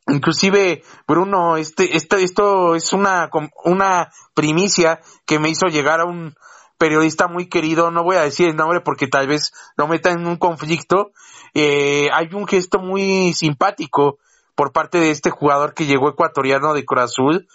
inclusive 0.07 0.83
Bruno, 1.09 1.57
este, 1.57 1.97
este, 1.97 2.22
esto 2.22 2.75
es 2.75 2.93
una, 2.93 3.31
una 3.64 4.11
primicia 4.35 5.01
que 5.27 5.39
me 5.39 5.49
hizo 5.49 5.66
llegar 5.66 6.01
a 6.01 6.05
un, 6.05 6.35
periodista 6.79 7.29
muy 7.29 7.49
querido, 7.49 7.91
no 7.91 8.03
voy 8.03 8.16
a 8.16 8.22
decir 8.22 8.49
el 8.49 8.57
nombre 8.57 8.81
porque 8.81 9.07
tal 9.07 9.27
vez 9.27 9.53
lo 9.77 9.87
meta 9.87 10.11
en 10.11 10.27
un 10.27 10.37
conflicto, 10.37 11.12
eh, 11.55 12.11
hay 12.12 12.28
un 12.34 12.46
gesto 12.46 12.80
muy 12.80 13.32
simpático 13.32 14.18
por 14.55 14.72
parte 14.72 14.98
de 14.98 15.11
este 15.11 15.30
jugador 15.30 15.74
que 15.74 15.86
llegó 15.86 16.09
ecuatoriano 16.09 16.74
de 16.74 16.84
Cruz 16.84 17.05
Azul, 17.05 17.48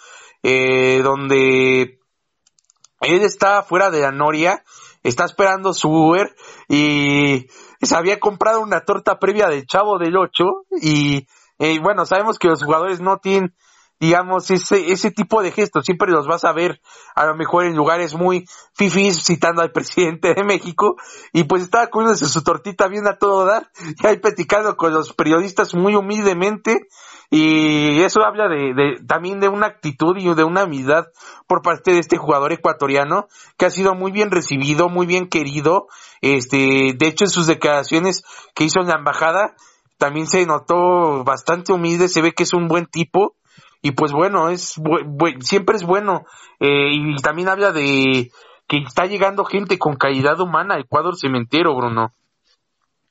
eh, 0.44 1.02
donde 1.04 2.00
él 3.02 3.22
está 3.22 3.64
fuera 3.64 3.92
de 3.92 4.02
la 4.02 4.12
Noria, 4.12 4.64
está 5.04 5.26
esperando 5.26 5.74
su 5.74 5.90
Uber 5.90 6.36
y 6.68 7.48
se 7.82 7.96
había 7.96 8.20
comprado 8.20 8.62
una 8.62 8.82
torta 8.82 9.20
previa 9.20 9.48
del 9.48 9.66
Chavo 9.66 9.98
del 9.98 10.18
Ocho 10.18 10.66
y 10.82 11.28
eh, 11.60 11.80
bueno, 11.80 12.06
sabemos 12.06 12.40
que 12.40 12.48
los 12.48 12.64
jugadores 12.64 13.02
no 13.02 13.18
tienen 13.18 13.54
digamos, 14.00 14.50
ese, 14.50 14.92
ese 14.92 15.12
tipo 15.12 15.42
de 15.42 15.52
gestos, 15.52 15.84
siempre 15.86 16.12
los 16.12 16.26
vas 16.26 16.46
a 16.46 16.54
ver 16.54 16.82
a 17.16 17.26
lo 17.26 17.36
mejor 17.36 17.66
en 17.66 17.76
lugares 17.76 18.16
muy 18.16 18.46
fifis 18.74 19.24
citando 19.26 19.62
al 19.62 19.72
presidente 19.74 20.34
de 20.34 20.44
México 20.44 20.96
y 21.34 21.44
pues 21.44 21.64
estaba 21.64 21.88
comiéndose 21.88 22.28
su 22.28 22.42
tortita 22.42 22.88
bien 22.88 23.08
a 23.08 23.18
todo 23.18 23.46
dar 23.46 23.70
y 24.02 24.08
ahí 24.08 24.18
platicando 24.18 24.78
con 24.78 24.94
los 24.94 25.14
periodistas 25.14 25.76
muy 25.76 25.96
humildemente 25.96 26.88
y 27.30 28.02
eso 28.02 28.22
habla 28.24 28.48
de, 28.48 28.74
de, 28.74 29.06
también 29.06 29.40
de 29.40 29.50
una 29.50 29.68
actitud 29.68 30.18
y 30.18 30.34
de 30.34 30.44
una 30.44 30.62
amistad 30.62 31.06
por 31.46 31.62
parte 31.62 31.92
de 31.92 32.00
este 32.00 32.18
jugador 32.18 32.54
ecuatoriano 32.54 33.28
que 33.58 33.66
ha 33.66 33.70
sido 33.70 33.94
muy 33.94 34.12
bien 34.12 34.32
recibido, 34.32 34.90
muy 34.90 35.06
bien 35.06 35.28
querido, 35.28 35.88
este, 36.22 36.94
de 36.98 37.08
hecho 37.08 37.26
en 37.26 37.30
sus 37.30 37.46
declaraciones 37.46 38.24
que 38.56 38.64
hizo 38.64 38.80
en 38.80 38.88
la 38.88 38.98
embajada 38.98 39.56
también 39.98 40.28
se 40.28 40.46
notó 40.46 41.26
bastante 41.26 41.74
humilde, 41.74 42.08
se 42.08 42.22
ve 42.22 42.32
que 42.32 42.44
es 42.44 42.54
un 42.54 42.70
buen 42.70 42.86
tipo 42.86 43.36
y 43.82 43.92
pues 43.92 44.12
bueno, 44.12 44.50
es 44.50 44.76
siempre 45.42 45.76
es 45.78 45.84
bueno 45.84 46.26
eh, 46.60 46.92
y 46.92 47.16
también 47.22 47.50
habla 47.50 47.72
de 47.72 48.32
que 48.68 48.78
está 48.78 49.06
llegando 49.06 49.46
gente 49.46 49.78
con 49.78 49.96
calidad 49.96 50.40
humana 50.40 50.76
al 50.76 50.86
cuadro 50.86 51.16
cementero, 51.16 51.76
Bruno. 51.76 52.14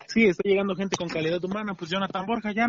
Sí, 0.06 0.24
está 0.24 0.48
llegando 0.48 0.74
gente 0.76 0.96
con 0.96 1.08
calidad 1.08 1.42
humana, 1.44 1.74
pues 1.74 1.90
Jonathan 1.90 2.26
Borja 2.26 2.52
ya 2.52 2.68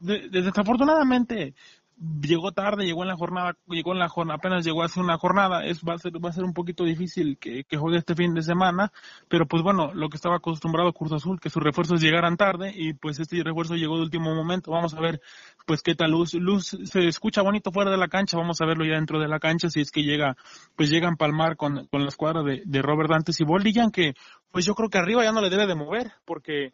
desafortunadamente 0.00 1.54
llegó 1.96 2.52
tarde, 2.52 2.84
llegó 2.84 3.02
en 3.02 3.08
la 3.08 3.16
jornada, 3.16 3.56
llegó 3.66 3.92
en 3.92 3.98
la 3.98 4.08
jornada, 4.08 4.36
apenas 4.36 4.64
llegó 4.64 4.82
hace 4.82 5.00
una 5.00 5.16
jornada, 5.18 5.64
es 5.64 5.80
va 5.82 5.94
a 5.94 5.98
ser 5.98 6.12
va 6.12 6.30
a 6.30 6.32
ser 6.32 6.44
un 6.44 6.52
poquito 6.52 6.84
difícil 6.84 7.38
que, 7.38 7.64
que 7.64 7.76
juegue 7.76 7.98
este 7.98 8.14
fin 8.14 8.34
de 8.34 8.42
semana, 8.42 8.92
pero 9.28 9.46
pues 9.46 9.62
bueno, 9.62 9.92
lo 9.94 10.08
que 10.08 10.16
estaba 10.16 10.36
acostumbrado 10.36 10.92
Cruz 10.92 11.12
Azul, 11.12 11.40
que 11.40 11.50
sus 11.50 11.62
refuerzos 11.62 12.00
llegaran 12.00 12.36
tarde 12.36 12.72
y 12.74 12.94
pues 12.94 13.20
este 13.20 13.42
refuerzo 13.42 13.74
llegó 13.74 13.96
de 13.96 14.02
último 14.02 14.34
momento, 14.34 14.70
vamos 14.70 14.94
a 14.94 15.00
ver 15.00 15.20
pues 15.66 15.82
qué 15.82 15.94
tal 15.94 16.10
luz, 16.10 16.34
luz 16.34 16.76
se 16.84 17.06
escucha 17.06 17.42
bonito 17.42 17.70
fuera 17.70 17.90
de 17.90 17.98
la 17.98 18.08
cancha, 18.08 18.36
vamos 18.36 18.60
a 18.60 18.66
verlo 18.66 18.84
ya 18.84 18.94
dentro 18.94 19.20
de 19.20 19.28
la 19.28 19.38
cancha 19.38 19.70
si 19.70 19.80
es 19.80 19.90
que 19.90 20.02
llega, 20.02 20.36
pues 20.76 20.90
llega 20.90 21.06
a 21.06 21.10
empalmar 21.10 21.56
con, 21.56 21.86
con 21.86 22.02
la 22.02 22.08
escuadra 22.08 22.42
de, 22.42 22.62
de 22.64 22.82
Robert 22.82 23.10
Dantes 23.10 23.40
y 23.40 23.44
Boldigan 23.44 23.90
que 23.90 24.14
pues 24.50 24.64
yo 24.64 24.74
creo 24.74 24.88
que 24.88 24.98
arriba 24.98 25.24
ya 25.24 25.32
no 25.32 25.40
le 25.40 25.50
debe 25.50 25.66
de 25.66 25.74
mover, 25.74 26.12
porque 26.24 26.72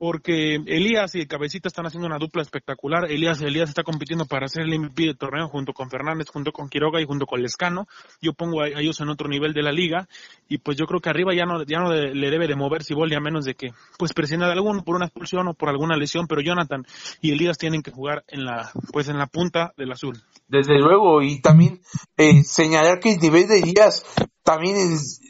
porque 0.00 0.54
Elías 0.54 1.14
y 1.14 1.26
Cabecita 1.26 1.68
están 1.68 1.84
haciendo 1.84 2.06
una 2.06 2.16
dupla 2.16 2.40
espectacular. 2.40 3.10
Elías 3.10 3.42
Elías 3.42 3.68
está 3.68 3.82
compitiendo 3.82 4.24
para 4.24 4.48
ser 4.48 4.62
el 4.62 4.80
MVP 4.80 5.02
del 5.02 5.18
torneo 5.18 5.46
junto 5.48 5.74
con 5.74 5.90
Fernández, 5.90 6.28
junto 6.32 6.52
con 6.52 6.70
Quiroga 6.70 7.02
y 7.02 7.04
junto 7.04 7.26
con 7.26 7.42
Lescano. 7.42 7.86
Yo 8.22 8.32
pongo 8.32 8.62
a, 8.62 8.68
ellos 8.68 8.98
en 9.02 9.10
otro 9.10 9.28
nivel 9.28 9.52
de 9.52 9.62
la 9.62 9.72
liga 9.72 10.08
y 10.48 10.56
pues 10.56 10.78
yo 10.78 10.86
creo 10.86 11.00
que 11.00 11.10
arriba 11.10 11.34
ya 11.34 11.44
no 11.44 11.64
ya 11.64 11.80
no 11.80 11.92
le 11.92 12.30
debe 12.30 12.48
de 12.48 12.56
mover 12.56 12.82
Siboldi 12.82 13.14
a 13.14 13.20
menos 13.20 13.44
de 13.44 13.54
que 13.54 13.72
pues 13.98 14.14
presiona 14.14 14.46
de 14.46 14.54
alguno 14.54 14.82
por 14.84 14.96
una 14.96 15.04
expulsión 15.04 15.46
o 15.48 15.52
por 15.52 15.68
alguna 15.68 15.98
lesión, 15.98 16.26
pero 16.26 16.40
Jonathan 16.40 16.86
y 17.20 17.32
Elías 17.32 17.58
tienen 17.58 17.82
que 17.82 17.90
jugar 17.90 18.24
en 18.28 18.46
la 18.46 18.70
pues 18.94 19.10
en 19.10 19.18
la 19.18 19.26
punta 19.26 19.74
del 19.76 19.92
azul. 19.92 20.18
Desde 20.48 20.78
luego 20.78 21.20
y 21.20 21.42
también 21.42 21.82
eh, 22.16 22.42
señalar 22.42 23.00
que 23.00 23.12
el 23.12 23.20
nivel 23.20 23.46
de 23.48 23.58
Elías 23.58 24.02
también 24.44 24.76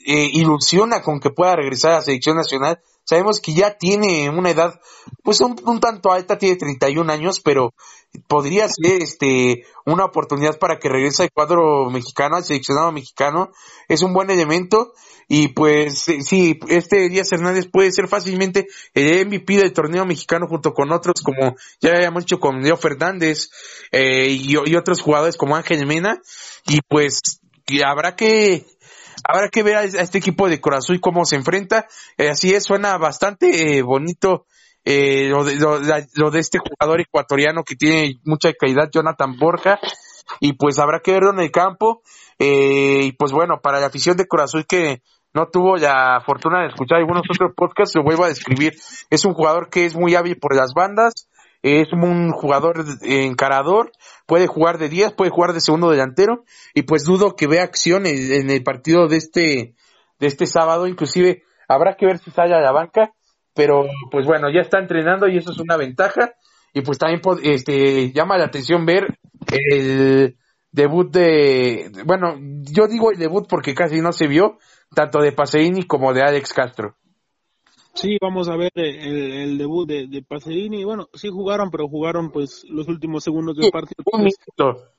eh, 0.06 0.30
ilusiona 0.32 1.02
con 1.02 1.18
que 1.18 1.30
pueda 1.30 1.56
regresar 1.56 1.90
a 1.90 1.94
la 1.96 2.02
selección 2.02 2.36
nacional 2.36 2.78
Sabemos 3.04 3.40
que 3.40 3.54
ya 3.54 3.76
tiene 3.76 4.30
una 4.30 4.50
edad, 4.50 4.80
pues 5.24 5.40
un, 5.40 5.80
tanto 5.80 6.12
alta, 6.12 6.38
tiene 6.38 6.56
31 6.56 7.12
años, 7.12 7.40
pero 7.40 7.74
podría 8.28 8.68
ser 8.68 9.02
este 9.02 9.64
una 9.84 10.04
oportunidad 10.04 10.58
para 10.58 10.78
que 10.78 10.88
regrese 10.88 11.24
al 11.24 11.32
cuadro 11.32 11.90
mexicano, 11.90 12.36
al 12.36 12.44
seleccionado 12.44 12.92
mexicano. 12.92 13.50
Es 13.88 14.02
un 14.02 14.12
buen 14.12 14.30
elemento 14.30 14.92
y 15.32 15.48
pues 15.48 16.06
sí, 16.26 16.58
este 16.68 17.08
Díaz 17.08 17.30
Hernández 17.30 17.68
puede 17.70 17.92
ser 17.92 18.08
fácilmente 18.08 18.66
el 18.94 19.26
MVP 19.26 19.58
del 19.58 19.72
torneo 19.72 20.04
mexicano 20.04 20.48
junto 20.48 20.74
con 20.74 20.90
otros 20.92 21.22
como 21.22 21.54
ya 21.80 21.94
habíamos 21.94 22.24
dicho 22.24 22.40
con 22.40 22.60
Leo 22.62 22.76
Fernández 22.76 23.48
eh, 23.92 24.28
y, 24.28 24.56
otros 24.74 25.00
jugadores 25.00 25.36
como 25.36 25.54
Ángel 25.54 25.86
Mena 25.86 26.20
y 26.66 26.80
pues 26.88 27.40
habrá 27.84 28.16
que 28.16 28.66
habrá 29.24 29.48
que 29.48 29.62
ver 29.62 29.76
a, 29.76 29.84
este 29.84 30.18
equipo 30.18 30.48
de 30.48 30.60
Corazón 30.60 30.98
cómo 30.98 31.24
se 31.24 31.36
enfrenta. 31.36 31.86
Eh, 32.16 32.28
así 32.28 32.50
es, 32.54 32.64
suena 32.64 32.96
bastante 32.98 33.76
eh, 33.76 33.82
bonito 33.82 34.46
eh, 34.84 35.28
lo, 35.28 35.44
de, 35.44 35.56
lo, 36.14 36.30
de 36.30 36.38
este 36.38 36.58
jugador 36.58 37.00
ecuatoriano 37.00 37.64
que 37.64 37.76
tiene 37.76 38.20
mucha 38.24 38.52
calidad, 38.52 38.90
Jonathan 38.92 39.36
Borja. 39.38 39.78
Y 40.40 40.52
pues 40.54 40.78
habrá 40.78 41.00
que 41.00 41.12
verlo 41.12 41.32
en 41.32 41.40
el 41.40 41.50
campo. 41.50 42.02
y 42.38 43.12
pues 43.12 43.32
bueno, 43.32 43.60
para 43.62 43.80
la 43.80 43.86
afición 43.86 44.16
de 44.16 44.26
Corazón 44.26 44.64
que 44.68 45.02
no 45.32 45.46
tuvo 45.48 45.76
la 45.76 46.20
fortuna 46.24 46.62
de 46.62 46.68
escuchar 46.68 46.98
algunos 46.98 47.22
otros 47.28 47.52
podcasts, 47.56 47.94
lo 47.96 48.02
vuelvo 48.02 48.24
a 48.24 48.28
describir. 48.28 48.74
Es 49.10 49.24
un 49.24 49.34
jugador 49.34 49.68
que 49.70 49.84
es 49.84 49.96
muy 49.96 50.14
hábil 50.14 50.38
por 50.38 50.54
las 50.54 50.72
bandas, 50.74 51.28
es 51.62 51.92
un 51.92 52.30
jugador 52.32 52.84
encarador, 53.02 53.92
puede 54.26 54.46
jugar 54.46 54.78
de 54.78 54.88
10, 54.88 55.12
puede 55.12 55.30
jugar 55.30 55.52
de 55.52 55.60
segundo 55.60 55.90
delantero 55.90 56.44
y 56.74 56.82
pues 56.82 57.04
dudo 57.04 57.36
que 57.36 57.46
vea 57.46 57.62
acción 57.62 58.06
en, 58.06 58.50
el 58.50 58.62
partido 58.62 59.08
de 59.08 59.16
este 59.16 59.74
de 60.18 60.26
este 60.26 60.46
sábado, 60.46 60.86
inclusive 60.86 61.44
habrá 61.68 61.96
que 61.96 62.06
ver 62.06 62.18
si 62.18 62.30
sale 62.30 62.54
a 62.54 62.60
la 62.60 62.72
banca, 62.72 63.12
pero 63.54 63.84
pues 64.10 64.26
bueno, 64.26 64.48
ya 64.52 64.60
está 64.60 64.78
entrenando 64.78 65.28
y 65.28 65.38
eso 65.38 65.52
es 65.52 65.58
una 65.58 65.76
ventaja 65.76 66.34
y 66.72 66.82
pues 66.82 66.98
también 66.98 67.20
este 67.42 68.12
llama 68.12 68.38
la 68.38 68.46
atención 68.46 68.86
ver 68.86 69.18
el 69.50 70.36
debut 70.72 71.10
de 71.10 71.90
bueno, 72.04 72.36
yo 72.38 72.86
digo 72.86 73.10
el 73.10 73.18
debut 73.18 73.46
porque 73.48 73.74
casi 73.74 74.00
no 74.00 74.12
se 74.12 74.26
vio 74.26 74.58
tanto 74.94 75.20
de 75.20 75.32
Paseini 75.32 75.84
como 75.84 76.12
de 76.12 76.22
Alex 76.22 76.52
Castro. 76.52 76.96
Sí, 77.94 78.16
vamos 78.20 78.48
a 78.48 78.56
ver 78.56 78.70
el, 78.74 79.58
debut 79.58 79.88
de, 79.88 80.06
de 80.06 80.22
Pacerini. 80.22 80.84
Bueno, 80.84 81.08
sí 81.14 81.28
jugaron, 81.28 81.70
pero 81.70 81.88
jugaron 81.88 82.30
pues 82.30 82.64
los 82.68 82.88
últimos 82.88 83.24
segundos 83.24 83.56
del 83.56 83.70
partido. 83.70 84.02
Un 84.12 84.24
minuto. 84.24 84.90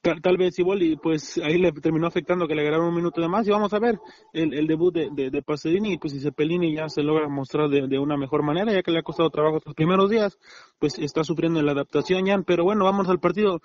Tal, 0.00 0.36
vez 0.36 0.56
y 0.58 0.96
pues 0.96 1.38
ahí 1.38 1.58
le 1.58 1.72
terminó 1.72 2.06
afectando 2.06 2.46
que 2.46 2.54
le 2.54 2.60
agregaron 2.60 2.86
un 2.88 2.94
minuto 2.94 3.20
de 3.20 3.28
más. 3.28 3.46
Y 3.46 3.50
vamos 3.50 3.74
a 3.74 3.80
ver 3.80 3.98
el, 4.32 4.54
el 4.54 4.66
debut 4.66 4.94
de, 4.94 5.08
de, 5.12 5.30
de 5.30 5.42
Pacerini. 5.42 5.98
Pues 5.98 6.12
si 6.12 6.20
Cepelini 6.20 6.74
ya 6.74 6.88
se 6.88 7.02
logra 7.02 7.28
mostrar 7.28 7.68
de, 7.68 7.88
de, 7.88 7.98
una 7.98 8.16
mejor 8.16 8.42
manera, 8.44 8.72
ya 8.72 8.82
que 8.82 8.92
le 8.92 9.00
ha 9.00 9.02
costado 9.02 9.28
trabajo 9.30 9.56
estos 9.56 9.74
primeros 9.74 10.08
días, 10.08 10.38
pues 10.78 10.98
está 10.98 11.24
sufriendo 11.24 11.60
la 11.62 11.72
adaptación 11.72 12.24
ya. 12.24 12.40
Pero 12.46 12.62
bueno, 12.64 12.84
vamos 12.84 13.08
al 13.08 13.18
partido 13.18 13.60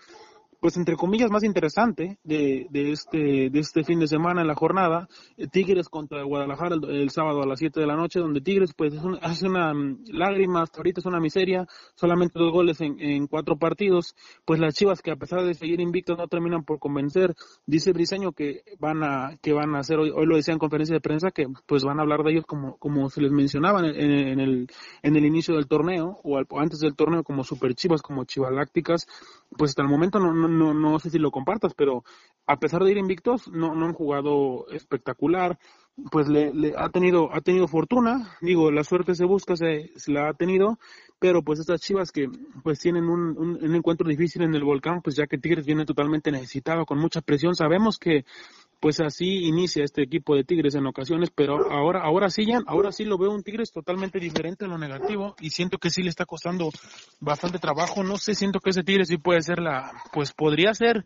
pues 0.63 0.77
entre 0.77 0.95
comillas 0.95 1.29
más 1.29 1.43
interesante 1.43 2.19
de, 2.23 2.67
de 2.69 2.93
este 2.93 3.49
de 3.49 3.59
este 3.59 3.83
fin 3.83 3.99
de 3.99 4.07
semana 4.07 4.39
en 4.39 4.47
la 4.47 4.55
jornada 4.55 5.09
eh, 5.35 5.49
Tigres 5.49 5.89
contra 5.89 6.23
Guadalajara 6.23 6.77
el, 6.87 7.09
sábado 7.09 7.43
a 7.43 7.45
las 7.45 7.59
7 7.59 7.81
de 7.81 7.85
la 7.85 7.97
noche 7.97 8.21
donde 8.21 8.39
Tigres 8.39 8.73
pues 8.73 8.93
es 8.93 9.01
hace 9.21 9.45
una 9.45 9.73
mm, 9.73 10.05
lágrima 10.13 10.61
hasta 10.61 10.77
ahorita 10.77 11.01
es 11.01 11.05
una 11.05 11.19
miseria 11.19 11.67
solamente 11.95 12.39
dos 12.39 12.53
goles 12.53 12.79
en, 12.79 12.97
en, 13.01 13.27
cuatro 13.27 13.57
partidos 13.57 14.15
pues 14.45 14.61
las 14.61 14.73
Chivas 14.73 15.01
que 15.01 15.11
a 15.11 15.17
pesar 15.17 15.43
de 15.43 15.53
seguir 15.53 15.81
invictos 15.81 16.17
no 16.17 16.29
terminan 16.29 16.63
por 16.63 16.79
convencer. 16.79 17.35
Dice 17.65 17.91
Briseño 17.91 18.31
que 18.31 18.61
van 18.79 19.03
a 19.03 19.37
que 19.41 19.51
van 19.51 19.75
a 19.75 19.79
hacer 19.79 19.99
hoy, 19.99 20.11
hoy 20.15 20.25
lo 20.25 20.37
decía 20.37 20.53
en 20.53 20.59
conferencia 20.59 20.95
de 20.95 21.01
prensa 21.01 21.31
que 21.31 21.45
pues 21.65 21.83
van 21.83 21.99
a 21.99 22.03
hablar 22.03 22.23
de 22.23 22.31
ellos 22.31 22.45
como 22.45 22.77
como 22.77 23.09
se 23.09 23.19
les 23.19 23.33
mencionaba 23.33 23.81
en, 23.81 24.11
en 24.11 24.39
el 24.39 24.67
en 25.01 25.15
el 25.17 25.25
inicio 25.25 25.55
del 25.55 25.67
torneo 25.67 26.21
o, 26.23 26.41
antes 26.57 26.79
del 26.79 26.95
torneo 26.95 27.23
como 27.23 27.43
super 27.43 27.75
Chivas 27.75 28.01
como 28.01 28.23
Chivalácticas 28.23 29.07
pues 29.57 29.71
hasta 29.71 29.81
el 29.81 29.89
momento 29.89 30.19
no, 30.19 30.33
no 30.33 30.52
no, 30.57 30.73
no 30.73 30.99
sé 30.99 31.09
si 31.09 31.19
lo 31.19 31.31
compartas, 31.31 31.73
pero 31.73 32.03
a 32.45 32.57
pesar 32.57 32.83
de 32.83 32.91
ir 32.91 32.97
invictos, 32.97 33.47
no, 33.47 33.73
no 33.73 33.85
han 33.85 33.93
jugado 33.93 34.67
espectacular, 34.69 35.57
pues 36.11 36.27
le, 36.27 36.53
le, 36.53 36.73
ha 36.77 36.89
tenido 36.89 37.33
ha 37.33 37.41
tenido 37.41 37.67
fortuna, 37.67 38.35
digo, 38.41 38.71
la 38.71 38.83
suerte 38.83 39.15
se 39.15 39.25
busca, 39.25 39.55
se, 39.55 39.91
la 40.07 40.29
ha 40.29 40.33
tenido, 40.33 40.79
pero 41.19 41.43
pues 41.43 41.59
estas 41.59 41.81
Chivas 41.81 42.11
que 42.11 42.27
pues 42.63 42.79
tienen 42.79 43.05
un, 43.05 43.37
un, 43.37 43.75
encuentro 43.75 44.07
difícil 44.07 44.41
en 44.41 44.55
el 44.55 44.63
volcán, 44.63 45.01
pues 45.01 45.15
ya 45.15 45.27
que 45.27 45.37
Tigres 45.37 45.65
viene 45.65 45.85
totalmente 45.85 46.31
necesitado, 46.31 46.85
con 46.85 46.99
mucha 46.99 47.21
presión, 47.21 47.55
sabemos 47.55 47.97
que 47.97 48.25
pues 48.83 48.99
así 48.99 49.45
inicia 49.45 49.85
este 49.85 50.03
equipo 50.03 50.35
de 50.35 50.43
Tigres 50.43 50.75
en 50.75 50.85
ocasiones, 50.85 51.29
pero 51.33 51.71
ahora, 51.71 52.01
ahora 52.03 52.29
sí, 52.29 52.45
ya, 52.45 52.59
ahora 52.67 52.91
sí 52.91 53.05
lo 53.05 53.17
veo 53.17 53.31
un 53.31 53.41
Tigres 53.41 53.71
totalmente 53.71 54.19
diferente 54.19 54.65
en 54.65 54.71
lo 54.71 54.77
negativo 54.77 55.37
y 55.39 55.51
siento 55.51 55.77
que 55.77 55.89
sí 55.89 56.03
le 56.03 56.09
está 56.09 56.25
costando 56.25 56.69
bastante 57.21 57.59
trabajo. 57.59 58.03
No 58.03 58.17
sé, 58.17 58.35
siento 58.35 58.59
que 58.59 58.71
ese 58.71 58.83
Tigres 58.83 59.07
sí 59.07 59.15
puede 59.15 59.41
ser 59.41 59.59
la, 59.59 59.89
pues 60.11 60.33
podría 60.33 60.73
ser 60.73 61.05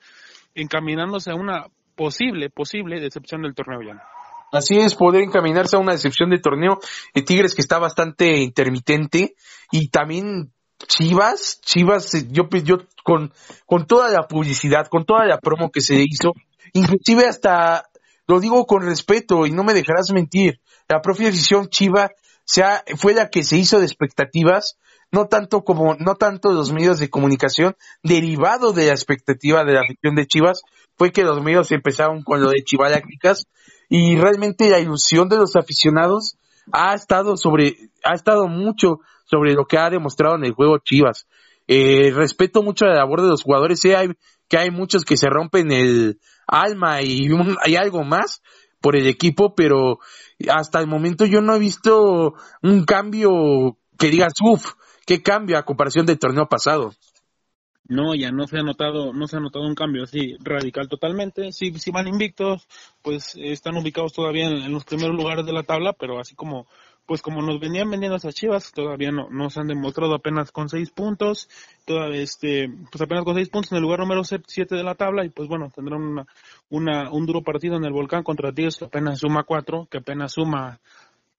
encaminándose 0.56 1.30
a 1.30 1.36
una 1.36 1.68
posible, 1.94 2.50
posible 2.50 3.00
decepción 3.00 3.44
del 3.44 3.54
torneo 3.54 3.84
ya. 3.84 4.02
Así 4.52 4.80
es, 4.80 4.96
poder 4.96 5.22
encaminarse 5.22 5.76
a 5.76 5.80
una 5.80 5.92
decepción 5.92 6.32
de 6.32 6.40
torneo. 6.40 6.80
de 7.14 7.22
Tigres 7.22 7.54
que 7.54 7.62
está 7.62 7.78
bastante 7.78 8.40
intermitente 8.40 9.36
y 9.72 9.90
también 9.90 10.52
Chivas, 10.88 11.62
Chivas, 11.62 12.28
yo, 12.32 12.50
yo 12.64 12.78
con, 13.04 13.32
con 13.68 13.86
toda 13.86 14.10
la 14.10 14.28
publicidad, 14.28 14.88
con 14.88 15.06
toda 15.06 15.26
la 15.26 15.38
promo 15.38 15.70
que 15.72 15.82
se 15.82 16.02
hizo, 16.02 16.34
inclusive 16.74 17.26
hasta, 17.26 17.90
lo 18.28 18.40
digo 18.40 18.66
con 18.66 18.84
respeto 18.84 19.46
y 19.46 19.52
no 19.52 19.64
me 19.64 19.74
dejarás 19.74 20.12
mentir, 20.12 20.60
la 20.88 21.02
propia 21.02 21.28
decisión 21.28 21.70
Chiva 21.70 22.12
sea, 22.48 22.84
fue 22.96 23.14
la 23.14 23.30
que 23.30 23.44
se 23.44 23.58
hizo 23.58 23.80
de 23.80 23.86
expectativas, 23.86 24.78
no 25.12 25.28
tanto 25.28 25.64
como, 25.64 25.96
no 25.96 26.16
tanto 26.16 26.52
los 26.52 26.72
medios 26.72 26.98
de 26.98 27.10
comunicación, 27.10 27.76
derivado 28.04 28.72
de 28.72 28.88
la 28.88 28.94
expectativa 28.94 29.64
de 29.66 29.74
la 29.74 29.82
afición 29.82 30.16
de 30.16 30.26
Chivas, 30.26 30.62
fue 30.98 31.12
que 31.12 31.24
los 31.24 31.44
medios 31.44 31.72
empezaron 31.72 32.24
con 32.24 32.42
lo 32.42 32.50
de 32.50 32.64
Chivalácticas 32.64 33.48
y 33.90 34.16
realmente 34.16 34.70
la 34.70 34.80
ilusión 34.80 35.30
de 35.30 35.38
los 35.38 35.56
aficionados 35.56 36.38
ha 36.72 36.94
estado 36.94 37.38
sobre, 37.38 37.90
ha 38.04 38.14
estado 38.14 38.48
mucho 38.48 39.00
sobre 39.26 39.54
lo 39.54 39.66
que 39.66 39.78
ha 39.78 39.90
demostrado 39.90 40.36
en 40.36 40.46
el 40.46 40.54
juego 40.54 40.80
Chivas. 40.80 41.28
Eh, 41.68 42.12
respeto 42.16 42.64
mucho 42.64 42.86
la 42.86 42.96
labor 42.96 43.22
de 43.22 43.28
los 43.28 43.44
jugadores, 43.44 43.82
sé 43.82 43.96
hay, 43.96 44.10
que 44.48 44.58
hay 44.58 44.72
muchos 44.72 45.04
que 45.04 45.18
se 45.18 45.30
rompen 45.30 45.70
el, 45.72 46.20
alma 46.48 47.02
y 47.02 47.28
hay 47.64 47.76
algo 47.76 48.04
más 48.04 48.42
por 48.82 48.96
el 48.96 49.08
equipo, 49.08 49.54
pero 49.56 50.00
hasta 50.50 50.80
el 50.80 50.88
momento 50.88 51.26
yo 51.26 51.42
no 51.42 51.56
he 51.56 51.60
visto 51.60 52.36
un 52.62 52.86
cambio 52.86 53.78
que 53.98 54.10
digas, 54.10 54.34
uff, 54.42 54.74
qué 55.06 55.22
cambio 55.22 55.58
a 55.58 55.64
comparación 55.64 56.06
del 56.06 56.20
torneo 56.20 56.48
pasado. 56.48 56.92
No, 57.90 58.14
ya 58.16 58.32
no 58.32 58.48
se 58.48 58.58
ha 58.58 58.64
notado, 58.64 59.14
no 59.14 59.28
se 59.28 59.38
ha 59.38 59.40
notado 59.40 59.66
un 59.66 59.74
cambio 59.74 60.04
así 60.04 60.36
radical 60.44 60.90
totalmente. 60.90 61.54
Si, 61.54 61.72
si 61.80 61.92
van 61.92 62.08
invictos, 62.08 62.68
pues 63.02 63.36
están 63.38 63.78
ubicados 63.78 64.12
todavía 64.12 64.48
en, 64.48 64.74
los 64.74 64.84
primeros 64.84 65.16
lugares 65.16 65.46
de 65.46 65.54
la 65.54 65.64
tabla, 65.64 65.94
pero 65.94 66.20
así 66.20 66.36
como 66.36 66.68
pues 67.08 67.22
como 67.22 67.42
nos 67.42 67.60
venían 67.60 67.90
vendiendo 67.90 68.18
esas 68.18 68.36
chivas, 68.36 68.74
todavía 68.74 69.12
no, 69.12 69.30
no 69.32 69.50
se 69.50 69.62
han 69.62 69.68
demostrado 69.68 70.14
apenas 70.14 70.52
con 70.52 70.68
seis 70.68 70.92
puntos, 70.92 71.50
todavía 71.86 72.22
este, 72.22 72.70
pues 72.92 73.02
apenas 73.02 73.24
con 73.24 73.36
seis 73.36 73.50
puntos 73.50 73.72
en 73.72 73.78
el 73.78 73.84
lugar 73.84 74.00
número 74.02 74.24
siete 74.24 74.76
de 74.76 74.84
la 74.84 74.94
tabla 74.94 75.26
y 75.26 75.30
pues 75.30 75.48
bueno, 75.48 75.72
tendrán 75.74 76.02
una, 76.02 76.28
una, 76.70 77.10
un 77.10 77.26
duro 77.26 77.42
partido 77.42 77.78
en 77.78 77.86
el 77.86 77.94
volcán 77.94 78.24
contra 78.24 78.52
Tigres 78.52 78.78
que 78.78 78.86
apenas 78.86 79.20
suma 79.20 79.44
cuatro, 79.44 79.88
que 79.90 80.00
apenas 80.00 80.34
suma, 80.34 80.80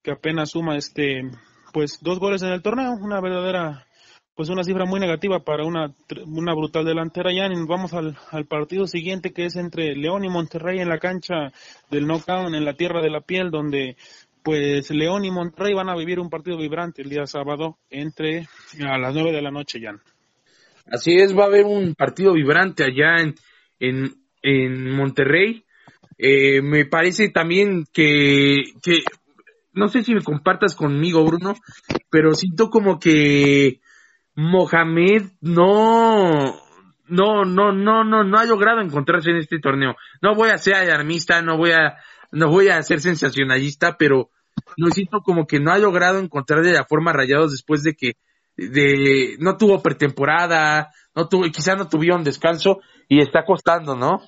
que 0.01 0.11
apenas 0.11 0.49
suma 0.49 0.75
este, 0.75 1.29
pues 1.71 1.99
dos 2.01 2.19
goles 2.19 2.41
en 2.41 2.49
el 2.49 2.63
torneo, 2.63 2.93
una 2.93 3.21
verdadera, 3.21 3.85
pues 4.33 4.49
una 4.49 4.63
cifra 4.63 4.85
muy 4.85 4.99
negativa 4.99 5.43
para 5.43 5.65
una, 5.65 5.93
una 6.25 6.53
brutal 6.53 6.85
delantera 6.85 7.31
ya. 7.31 7.47
Nos 7.49 7.67
vamos 7.67 7.93
al, 7.93 8.17
al 8.31 8.45
partido 8.45 8.87
siguiente 8.87 9.33
que 9.33 9.45
es 9.45 9.55
entre 9.55 9.95
León 9.95 10.23
y 10.23 10.29
Monterrey 10.29 10.79
en 10.79 10.89
la 10.89 10.97
cancha 10.97 11.51
del 11.91 12.07
knockout 12.07 12.53
en 12.53 12.65
la 12.65 12.73
tierra 12.73 13.01
de 13.01 13.09
la 13.09 13.21
piel 13.21 13.51
donde 13.51 13.97
pues 14.43 14.89
León 14.91 15.25
y 15.25 15.31
Monterrey 15.31 15.73
van 15.73 15.89
a 15.89 15.95
vivir 15.95 16.19
un 16.19 16.29
partido 16.29 16.57
vibrante 16.57 17.01
el 17.01 17.09
día 17.09 17.25
sábado 17.25 17.77
entre 17.89 18.47
a 18.85 18.97
las 18.97 19.13
nueve 19.13 19.31
de 19.31 19.41
la 19.41 19.51
noche 19.51 19.79
ya. 19.79 19.95
Así 20.91 21.15
es, 21.15 21.37
va 21.37 21.43
a 21.43 21.47
haber 21.47 21.65
un 21.65 21.93
partido 21.93 22.33
vibrante 22.33 22.83
allá 22.83 23.17
en, 23.21 23.35
en, 23.79 24.15
en 24.41 24.95
Monterrey. 24.95 25.63
Eh, 26.17 26.61
me 26.61 26.85
parece 26.85 27.29
también 27.29 27.85
que, 27.93 28.63
que, 28.81 29.03
no 29.73 29.87
sé 29.87 30.03
si 30.03 30.13
me 30.13 30.21
compartas 30.21 30.75
conmigo, 30.75 31.23
Bruno, 31.23 31.53
pero 32.09 32.33
siento 32.33 32.69
como 32.69 32.99
que 32.99 33.79
Mohamed 34.35 35.23
no, 35.41 36.55
no, 37.07 37.45
no, 37.45 37.71
no, 37.71 38.03
no, 38.03 38.23
no 38.23 38.37
ha 38.37 38.45
logrado 38.45 38.81
encontrarse 38.81 39.29
en 39.31 39.37
este 39.37 39.59
torneo. 39.59 39.95
No 40.21 40.35
voy 40.35 40.49
a 40.49 40.57
ser 40.57 40.75
alarmista, 40.75 41.41
no 41.41 41.57
voy 41.57 41.71
a, 41.71 41.97
no 42.31 42.49
voy 42.49 42.69
a 42.69 42.81
ser 42.83 43.01
sensacionalista, 43.01 43.97
pero 43.97 44.29
no 44.77 44.89
siento 44.91 45.21
como 45.21 45.45
que 45.45 45.59
no 45.59 45.71
ha 45.71 45.77
logrado 45.77 46.19
encontrar 46.19 46.63
de 46.63 46.73
la 46.73 46.85
forma 46.85 47.13
rayados 47.13 47.51
después 47.51 47.83
de 47.83 47.93
que 47.95 48.13
de 48.55 49.37
no 49.39 49.57
tuvo 49.57 49.81
pretemporada, 49.81 50.91
no 51.15 51.27
tuvo, 51.27 51.43
quizá 51.43 51.75
no 51.75 51.87
tuvieron 51.87 52.23
descanso 52.23 52.81
y 53.07 53.21
está 53.21 53.45
costando, 53.45 53.95
¿no? 53.95 54.21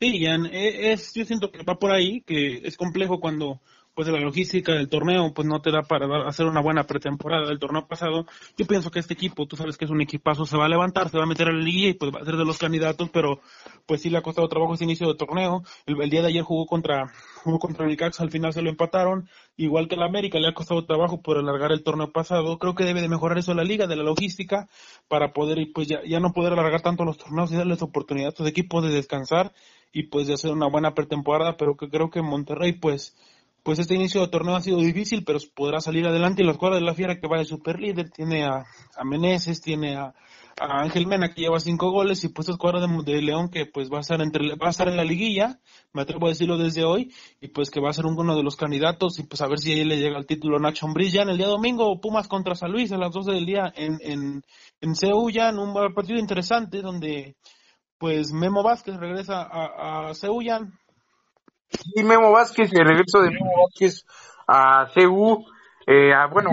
Sí, 0.00 0.24
Jan, 0.24 0.46
e, 0.46 0.92
es, 0.92 1.12
yo 1.14 1.24
siento 1.24 1.52
que 1.52 1.62
va 1.62 1.78
por 1.78 1.92
ahí, 1.92 2.22
que 2.22 2.62
es 2.64 2.76
complejo 2.76 3.20
cuando 3.20 3.60
pues 4.00 4.08
la 4.08 4.18
logística 4.18 4.72
del 4.72 4.88
torneo 4.88 5.34
pues 5.34 5.46
no 5.46 5.60
te 5.60 5.70
da 5.70 5.82
para 5.82 6.26
hacer 6.26 6.46
una 6.46 6.62
buena 6.62 6.84
pretemporada 6.84 7.46
del 7.46 7.58
torneo 7.58 7.86
pasado. 7.86 8.24
Yo 8.56 8.66
pienso 8.66 8.90
que 8.90 8.98
este 8.98 9.12
equipo, 9.12 9.46
tú 9.46 9.56
sabes 9.56 9.76
que 9.76 9.84
es 9.84 9.90
un 9.90 10.00
equipazo, 10.00 10.46
se 10.46 10.56
va 10.56 10.64
a 10.64 10.68
levantar, 10.70 11.10
se 11.10 11.18
va 11.18 11.24
a 11.24 11.26
meter 11.26 11.48
a 11.48 11.52
la 11.52 11.60
liga 11.60 11.90
y 11.90 11.92
pues 11.92 12.10
va 12.10 12.20
a 12.20 12.24
ser 12.24 12.38
de 12.38 12.46
los 12.46 12.56
candidatos, 12.56 13.10
pero 13.10 13.42
pues 13.84 14.00
sí 14.00 14.08
le 14.08 14.16
ha 14.16 14.22
costado 14.22 14.48
trabajo 14.48 14.72
ese 14.72 14.84
inicio 14.84 15.06
de 15.06 15.16
torneo. 15.16 15.64
El, 15.84 16.08
día 16.08 16.22
de 16.22 16.28
ayer 16.28 16.42
jugó 16.42 16.64
contra 16.64 17.12
jugó 17.44 17.58
contra 17.58 17.86
el 17.86 17.94
Cax, 17.98 18.20
al 18.20 18.30
final 18.30 18.54
se 18.54 18.62
lo 18.62 18.70
empataron, 18.70 19.28
igual 19.58 19.86
que 19.86 19.96
el 19.96 20.02
América 20.02 20.38
le 20.38 20.48
ha 20.48 20.54
costado 20.54 20.86
trabajo 20.86 21.20
por 21.20 21.36
alargar 21.36 21.70
el 21.70 21.82
torneo 21.82 22.10
pasado. 22.10 22.56
Creo 22.58 22.74
que 22.74 22.84
debe 22.84 23.02
de 23.02 23.08
mejorar 23.10 23.36
eso 23.36 23.52
la 23.52 23.64
liga, 23.64 23.86
de 23.86 23.96
la 23.96 24.02
logística, 24.02 24.66
para 25.08 25.34
poder 25.34 25.58
pues 25.74 25.88
ya, 25.88 26.00
ya 26.08 26.20
no 26.20 26.32
poder 26.32 26.54
alargar 26.54 26.80
tanto 26.80 27.04
los 27.04 27.18
torneos 27.18 27.52
y 27.52 27.56
darles 27.56 27.82
oportunidad 27.82 28.28
a 28.28 28.30
estos 28.30 28.48
equipos 28.48 28.82
de 28.82 28.88
descansar 28.88 29.52
y 29.92 30.04
pues 30.04 30.26
de 30.26 30.34
hacer 30.34 30.52
una 30.52 30.68
buena 30.68 30.94
pretemporada, 30.94 31.58
pero 31.58 31.76
que 31.76 31.90
creo 31.90 32.10
que 32.10 32.22
Monterrey 32.22 32.72
pues 32.72 33.14
pues 33.62 33.78
este 33.78 33.94
inicio 33.94 34.20
de 34.20 34.28
torneo 34.28 34.56
ha 34.56 34.60
sido 34.60 34.78
difícil, 34.78 35.24
pero 35.24 35.38
podrá 35.54 35.80
salir 35.80 36.06
adelante. 36.06 36.42
Y 36.42 36.46
la 36.46 36.52
escuadra 36.52 36.76
de 36.76 36.84
la 36.84 36.94
Fiera 36.94 37.18
que 37.18 37.28
va 37.28 37.38
de 37.38 37.44
super 37.44 37.78
líder 37.78 38.10
tiene 38.10 38.44
a, 38.44 38.64
a 38.96 39.04
Meneses, 39.04 39.60
tiene 39.60 39.96
a, 39.96 40.14
Ángel 40.60 41.06
Mena 41.06 41.32
que 41.32 41.42
lleva 41.42 41.58
cinco 41.58 41.90
goles 41.90 42.22
y 42.24 42.28
pues 42.28 42.46
esta 42.46 42.52
escuadra 42.52 42.86
de, 42.86 43.22
León 43.22 43.48
que 43.48 43.66
pues 43.66 43.90
va 43.90 43.98
a 43.98 44.00
estar 44.00 44.20
entre 44.20 44.56
va 44.56 44.66
a 44.66 44.70
estar 44.70 44.88
en 44.88 44.96
la 44.96 45.04
liguilla, 45.04 45.58
me 45.92 46.02
atrevo 46.02 46.26
a 46.26 46.30
decirlo 46.30 46.58
desde 46.58 46.84
hoy 46.84 47.12
y 47.40 47.48
pues 47.48 47.70
que 47.70 47.80
va 47.80 47.90
a 47.90 47.94
ser 47.94 48.04
uno 48.04 48.36
de 48.36 48.42
los 48.42 48.56
candidatos 48.56 49.18
y 49.18 49.22
pues 49.22 49.40
a 49.40 49.46
ver 49.46 49.58
si 49.58 49.72
ahí 49.72 49.84
le 49.84 49.98
llega 49.98 50.18
el 50.18 50.26
título 50.26 50.58
a 50.58 50.60
Nacho 50.60 50.86
Ambriz 50.86 51.12
ya 51.12 51.22
en 51.22 51.30
el 51.30 51.38
día 51.38 51.46
domingo 51.46 51.98
Pumas 52.00 52.28
contra 52.28 52.54
San 52.54 52.72
Luis 52.72 52.92
a 52.92 52.98
las 52.98 53.12
12 53.12 53.32
del 53.32 53.46
día 53.46 53.72
en 53.74 53.98
en 54.00 54.42
en 54.80 54.94
Ceú 54.94 55.30
ya 55.30 55.48
en 55.48 55.58
un 55.58 55.72
partido 55.94 56.18
interesante 56.18 56.82
donde 56.82 57.36
pues 57.98 58.32
Memo 58.32 58.62
Vázquez 58.62 58.96
regresa 58.96 59.42
a, 59.42 60.10
a 60.10 60.12
ya 60.12 60.60
y 61.94 62.02
Memo 62.02 62.32
Vázquez, 62.32 62.72
el 62.72 62.86
regreso 62.86 63.20
de 63.20 63.30
Memo 63.30 63.50
Vázquez 63.66 64.04
a 64.46 64.86
CU, 64.94 65.44
eh, 65.86 66.12
bueno, 66.32 66.50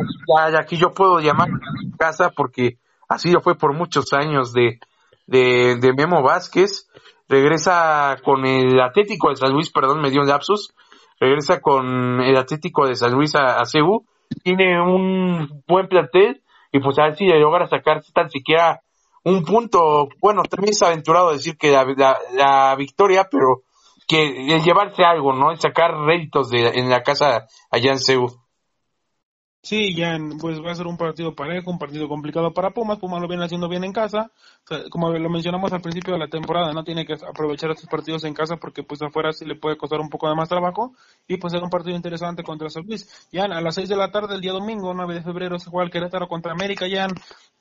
ya, 0.51 0.59
aquí 0.59 0.77
yo 0.77 0.93
puedo 0.93 1.19
llamar 1.19 1.49
a 1.49 1.97
casa 1.97 2.31
porque 2.35 2.77
así 3.07 3.31
lo 3.31 3.41
fue 3.41 3.55
por 3.55 3.73
muchos 3.73 4.13
años 4.13 4.53
de, 4.53 4.79
de, 5.25 5.93
Memo 5.95 6.21
Vázquez, 6.21 6.87
regresa 7.27 8.17
con 8.23 8.45
el 8.45 8.79
Atlético 8.79 9.29
de 9.29 9.35
San 9.35 9.53
Luis, 9.53 9.71
perdón, 9.71 10.01
me 10.01 10.09
dio 10.09 10.21
un 10.21 10.27
lapsus, 10.27 10.73
regresa 11.19 11.59
con 11.59 12.21
el 12.21 12.37
Atlético 12.37 12.87
de 12.87 12.95
San 12.95 13.13
Luis 13.13 13.35
a, 13.35 13.59
a 13.59 13.63
CU, 13.63 14.05
tiene 14.43 14.81
un 14.81 15.63
buen 15.67 15.87
plantel 15.87 16.41
y 16.71 16.79
pues 16.79 16.97
a 16.99 17.03
ver 17.03 17.15
si 17.15 17.25
logra 17.27 17.67
sacar 17.67 18.03
tan 18.13 18.29
siquiera 18.29 18.81
un 19.23 19.43
punto, 19.43 20.07
bueno, 20.21 20.43
también 20.43 20.71
es 20.71 20.81
aventurado 20.81 21.33
decir 21.33 21.57
que 21.57 21.71
la 21.71 22.75
victoria, 22.77 23.27
pero 23.29 23.63
que 24.07 24.59
llevarse 24.63 25.03
algo, 25.03 25.33
¿no? 25.33 25.55
Sacar 25.57 25.91
réditos 26.05 26.49
de, 26.49 26.69
en 26.69 26.89
la 26.89 27.03
casa 27.03 27.47
allá 27.69 27.91
en 27.91 27.99
Seúl. 27.99 28.31
Sí, 29.61 29.93
ya 29.93 30.17
pues 30.39 30.63
va 30.63 30.71
a 30.71 30.75
ser 30.75 30.87
un 30.87 30.95
partido 30.95 31.35
parejo, 31.35 31.69
un 31.69 31.77
partido 31.77 32.07
complicado 32.07 32.53
para 32.53 32.71
Pumas. 32.71 32.99
Pumas 32.99 33.21
lo 33.21 33.27
viene 33.27 33.43
haciendo 33.43 33.67
bien 33.67 33.83
en 33.83 33.91
casa. 33.91 34.31
Como 34.89 35.11
lo 35.11 35.29
mencionamos 35.29 35.71
al 35.71 35.81
principio 35.81 36.13
de 36.13 36.19
la 36.19 36.27
temporada, 36.27 36.73
no 36.73 36.83
tiene 36.83 37.05
que 37.05 37.13
aprovechar 37.13 37.71
estos 37.71 37.89
partidos 37.89 38.23
en 38.23 38.33
casa 38.33 38.57
porque 38.57 38.83
pues 38.83 39.01
afuera 39.01 39.31
sí 39.31 39.45
le 39.45 39.55
puede 39.55 39.77
costar 39.77 39.99
un 39.99 40.09
poco 40.09 40.27
de 40.27 40.35
más 40.35 40.49
trabajo. 40.49 40.93
Y 41.27 41.37
pues 41.37 41.53
será 41.53 41.63
un 41.63 41.69
partido 41.69 41.95
interesante 41.95 42.43
contra 42.43 42.69
San 42.69 42.85
Luis. 42.85 43.27
Ya 43.31 43.45
a 43.45 43.61
las 43.61 43.75
6 43.75 43.89
de 43.89 43.95
la 43.95 44.11
tarde 44.11 44.35
el 44.35 44.41
día 44.41 44.51
domingo, 44.51 44.93
9 44.93 45.13
de 45.13 45.21
febrero, 45.21 45.59
se 45.59 45.69
juega 45.69 45.85
el 45.85 45.91
Querétaro 45.91 46.27
contra 46.27 46.51
América. 46.51 46.87
Ya 46.87 47.07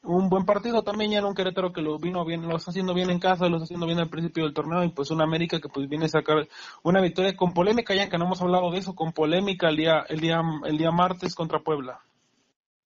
un 0.03 0.29
buen 0.29 0.45
partido 0.45 0.83
también 0.83 1.11
ya 1.13 1.19
en 1.19 1.25
un 1.25 1.35
Querétaro 1.35 1.73
que 1.73 1.83
lo 1.83 1.99
vino 1.99 2.25
bien, 2.25 2.49
lo 2.49 2.57
está 2.57 2.71
haciendo 2.71 2.95
bien 2.95 3.11
en 3.11 3.19
casa, 3.19 3.49
lo 3.49 3.57
está 3.57 3.65
haciendo 3.65 3.87
bien 3.87 3.99
al 3.99 4.09
principio 4.09 4.45
del 4.45 4.55
torneo 4.55 4.85
y 4.85 4.89
pues 4.89 5.11
un 5.11 5.21
América 5.21 5.61
que 5.61 5.69
pues 5.69 5.89
viene 5.89 6.07
a 6.07 6.09
sacar 6.09 6.49
una 6.83 7.01
victoria 7.01 7.37
con 7.37 7.53
polémica 7.53 7.95
ya 7.95 8.09
que 8.09 8.19
no 8.19 8.27
hemos 8.27 8.41
hablado 8.41 8.71
de 8.71 8.79
eso, 8.79 8.95
con 8.95 9.13
polémica 9.13 9.69
el 9.69 9.77
día 9.77 10.05
el 10.09 10.21
día 10.21 10.41
el 10.65 10.79
día 10.79 10.91
martes 10.91 11.35
contra 11.35 11.61
Puebla. 11.61 12.01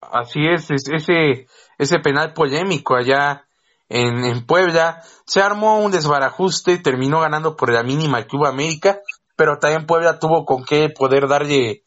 Así 0.01 0.41
es, 0.47 0.71
ese, 0.71 1.47
ese 1.77 1.99
penal 1.99 2.33
polémico 2.33 2.97
allá 2.97 3.47
en, 3.91 4.25
en 4.25 4.47
Puebla. 4.47 5.03
Se 5.27 5.43
armó 5.43 5.81
un 5.81 5.93
desbarajuste, 5.93 6.79
terminó 6.79 7.21
ganando 7.21 7.57
por 7.57 7.71
la 7.71 7.83
mínima 7.83 8.25
Club 8.25 8.47
América, 8.47 9.01
pero 9.37 9.59
también 9.59 9.87
Puebla 9.87 10.19
tuvo 10.19 10.47
con 10.47 10.65
qué 10.65 10.89
poder 10.89 11.29
darle, 11.29 11.83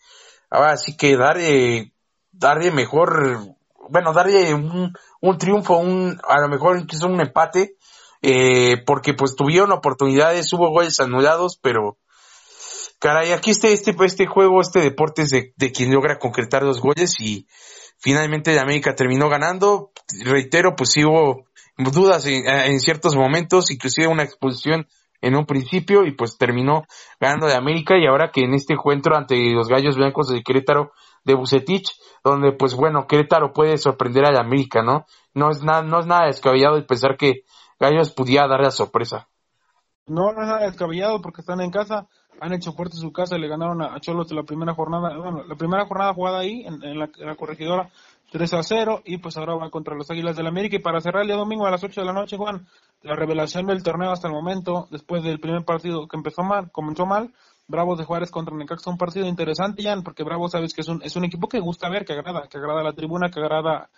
ahora 0.51 0.77
sí 0.77 0.95
que 0.95 1.17
darle, 1.17 1.93
darle 2.31 2.71
mejor, 2.71 3.55
bueno, 3.89 4.13
darle 4.13 4.53
un, 4.53 4.93
un 5.21 5.37
triunfo, 5.37 5.77
un, 5.77 6.19
a 6.27 6.41
lo 6.41 6.49
mejor 6.49 6.77
incluso 6.77 7.07
un 7.07 7.21
empate, 7.21 7.77
eh, 8.21 8.83
porque 8.85 9.13
pues 9.13 9.35
tuvieron 9.35 9.71
oportunidades, 9.71 10.51
hubo 10.53 10.69
goles 10.69 10.99
anulados, 10.99 11.57
pero 11.61 11.97
caray, 12.99 13.31
aquí 13.31 13.51
este, 13.51 13.73
este, 13.73 13.95
este 14.05 14.27
juego, 14.27 14.61
este 14.61 14.79
deporte 14.79 15.23
es 15.23 15.29
de, 15.31 15.53
de 15.57 15.71
quien 15.71 15.91
logra 15.91 16.19
concretar 16.19 16.63
los 16.63 16.79
goles 16.79 17.19
y 17.19 17.47
Finalmente 18.03 18.59
América 18.59 18.95
terminó 18.95 19.29
ganando. 19.29 19.93
Reitero, 20.25 20.75
pues 20.75 20.91
sí 20.91 21.05
hubo 21.05 21.45
dudas 21.77 22.25
en, 22.25 22.79
ciertos 22.79 23.15
momentos, 23.15 23.71
inclusive 23.71 24.07
una 24.07 24.23
expulsión 24.23 24.87
en 25.21 25.35
un 25.35 25.45
principio 25.45 26.05
y 26.05 26.11
pues 26.11 26.37
terminó 26.37 26.83
ganando 27.19 27.47
de 27.47 27.55
América 27.55 27.97
y 27.97 28.05
ahora 28.05 28.31
que 28.31 28.41
en 28.41 28.53
este 28.53 28.73
encuentro 28.73 29.15
ante 29.15 29.35
los 29.53 29.69
Gallos 29.69 29.95
Blancos 29.95 30.27
de 30.27 30.43
Querétaro 30.43 30.91
de 31.23 31.35
Bucetich, 31.35 31.89
donde 32.23 32.51
pues 32.51 32.75
bueno, 32.75 33.07
Querétaro 33.07 33.53
puede 33.53 33.77
sorprender 33.77 34.25
a 34.25 34.39
América, 34.39 34.83
¿no? 34.83 35.05
No 35.33 35.49
es 35.49 35.63
nada, 35.63 35.81
no 35.81 35.99
es 35.99 36.05
nada 36.05 36.25
descabellado 36.25 36.75
el 36.75 36.85
pensar 36.85 37.15
que 37.17 37.43
Gallos 37.79 38.11
pudiera 38.11 38.47
dar 38.47 38.61
la 38.61 38.71
sorpresa. 38.71 39.29
No, 40.05 40.33
no 40.33 40.41
es 40.41 40.47
nada 40.47 40.65
descabellado 40.65 41.21
porque 41.21 41.41
están 41.41 41.61
en 41.61 41.71
casa, 41.71 42.07
han 42.41 42.53
hecho 42.53 42.73
fuerte 42.73 42.97
su 42.97 43.11
casa, 43.13 43.37
le 43.37 43.47
ganaron 43.47 43.81
a 43.81 43.99
Cholos 44.01 44.31
la 44.31 44.43
primera 44.43 44.73
jornada, 44.73 45.17
bueno, 45.17 45.43
la 45.43 45.55
primera 45.55 45.85
jornada 45.85 46.13
jugada 46.13 46.39
ahí 46.39 46.65
en, 46.65 46.99
la, 46.99 47.35
corregidora 47.35 47.89
3 48.33 48.51
a 48.55 48.63
0 48.63 49.03
y 49.05 49.19
pues 49.19 49.37
ahora 49.37 49.53
va 49.53 49.69
contra 49.69 49.93
los 49.93 50.09
Águilas 50.09 50.35
del 50.35 50.47
América 50.47 50.75
y 50.75 50.79
para 50.79 50.99
cerrar 50.99 51.21
el 51.21 51.27
día 51.27 51.37
domingo 51.37 51.67
a 51.67 51.71
las 51.71 51.83
8 51.83 52.01
de 52.01 52.07
la 52.07 52.13
noche, 52.13 52.35
Juan, 52.35 52.65
la 53.03 53.15
revelación 53.15 53.67
del 53.67 53.83
torneo 53.83 54.11
hasta 54.11 54.27
el 54.27 54.33
momento, 54.33 54.87
después 54.89 55.21
del 55.21 55.39
primer 55.39 55.63
partido 55.65 56.07
que 56.07 56.17
empezó 56.17 56.41
mal, 56.41 56.71
comenzó 56.71 57.05
mal, 57.05 57.31
Bravos 57.67 57.99
de 57.99 58.05
Juárez 58.05 58.31
contra 58.31 58.55
Necaxa, 58.57 58.89
un 58.89 58.97
partido 58.97 59.27
interesante, 59.27 59.83
Jan, 59.83 60.01
porque 60.01 60.23
Bravos 60.23 60.51
sabes 60.51 60.73
que 60.73 60.81
es 60.81 60.87
un, 60.87 61.03
es 61.03 61.15
un 61.15 61.25
equipo 61.25 61.47
que 61.47 61.59
gusta 61.59 61.89
ver, 61.89 62.05
que 62.05 62.13
agrada, 62.13 62.47
que 62.49 62.57
agrada 62.57 62.81
a 62.81 62.83
la 62.83 62.93
tribuna, 62.93 63.29
que 63.29 63.39
agrada 63.39 63.91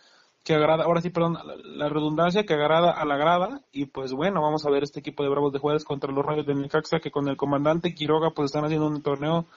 que 0.43 0.53
agrada, 0.53 0.83
ahora 0.83 1.01
sí, 1.01 1.09
perdón, 1.09 1.39
la, 1.63 1.89
redundancia 1.89 2.43
que 2.43 2.53
agrada 2.53 2.91
a 2.91 3.03
la 3.03 3.17
grada. 3.17 3.61
Y 3.71 3.85
pues 3.87 4.13
bueno, 4.13 4.43
vamos 4.43 4.63
a 4.63 4.69
ver 4.69 4.83
este 4.83 4.99
equipo 4.99 5.23
de 5.23 5.29
Bravos 5.29 5.51
de 5.51 5.57
Juárez 5.57 5.83
contra 5.83 6.11
los 6.11 6.23
Rayos 6.23 6.45
de 6.45 6.53
Necaxa, 6.53 6.99
que 6.99 7.09
con 7.09 7.27
el 7.29 7.35
comandante 7.35 7.95
Quiroga 7.95 8.29
pues 8.29 8.47
están 8.47 8.63
haciendo 8.63 8.85
un 8.85 9.01
torneo, 9.01 9.47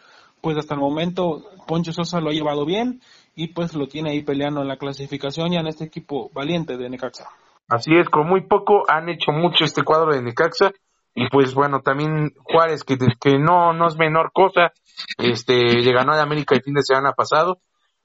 pues 0.41 0.57
hasta 0.57 0.75
el 0.75 0.81
momento 0.81 1.43
Poncho 1.67 1.93
Sosa 1.93 2.23
lo 2.23 2.31
ha 2.31 2.33
llevado 2.33 2.65
bien 2.65 3.03
y 3.39 3.55
pues 3.55 3.73
lo 3.75 3.87
tiene 3.87 4.11
ahí 4.11 4.23
peleando 4.23 4.63
en 4.63 4.69
la 4.69 4.79
clasificación 4.79 5.53
ya 5.53 5.61
en 5.61 5.69
este 5.69 5.85
equipo 5.85 6.29
valiente 6.35 6.77
de 6.77 6.91
Necaxa. 6.91 7.29
Así 7.69 7.95
es, 7.95 8.09
con 8.09 8.27
muy 8.29 8.41
poco 8.49 8.83
han 8.89 9.09
hecho 9.09 9.31
mucho 9.31 9.65
este 9.65 9.85
cuadro 9.85 10.13
de 10.13 10.21
Necaxa 10.21 10.73
y 11.15 11.29
pues 11.29 11.55
bueno, 11.55 11.81
también 11.81 12.33
Juárez 12.43 12.83
que, 12.83 12.97
que 12.99 13.39
no, 13.39 13.73
no 13.73 13.87
es 13.87 13.97
menor 13.97 14.33
cosa, 14.33 14.73
este, 15.19 15.55
le 15.55 15.93
ganó 15.93 16.15
a 16.15 16.21
América 16.21 16.57
el 16.57 16.65
fin 16.65 16.75
de 16.75 16.83
semana 16.83 17.13
pasado 17.13 17.61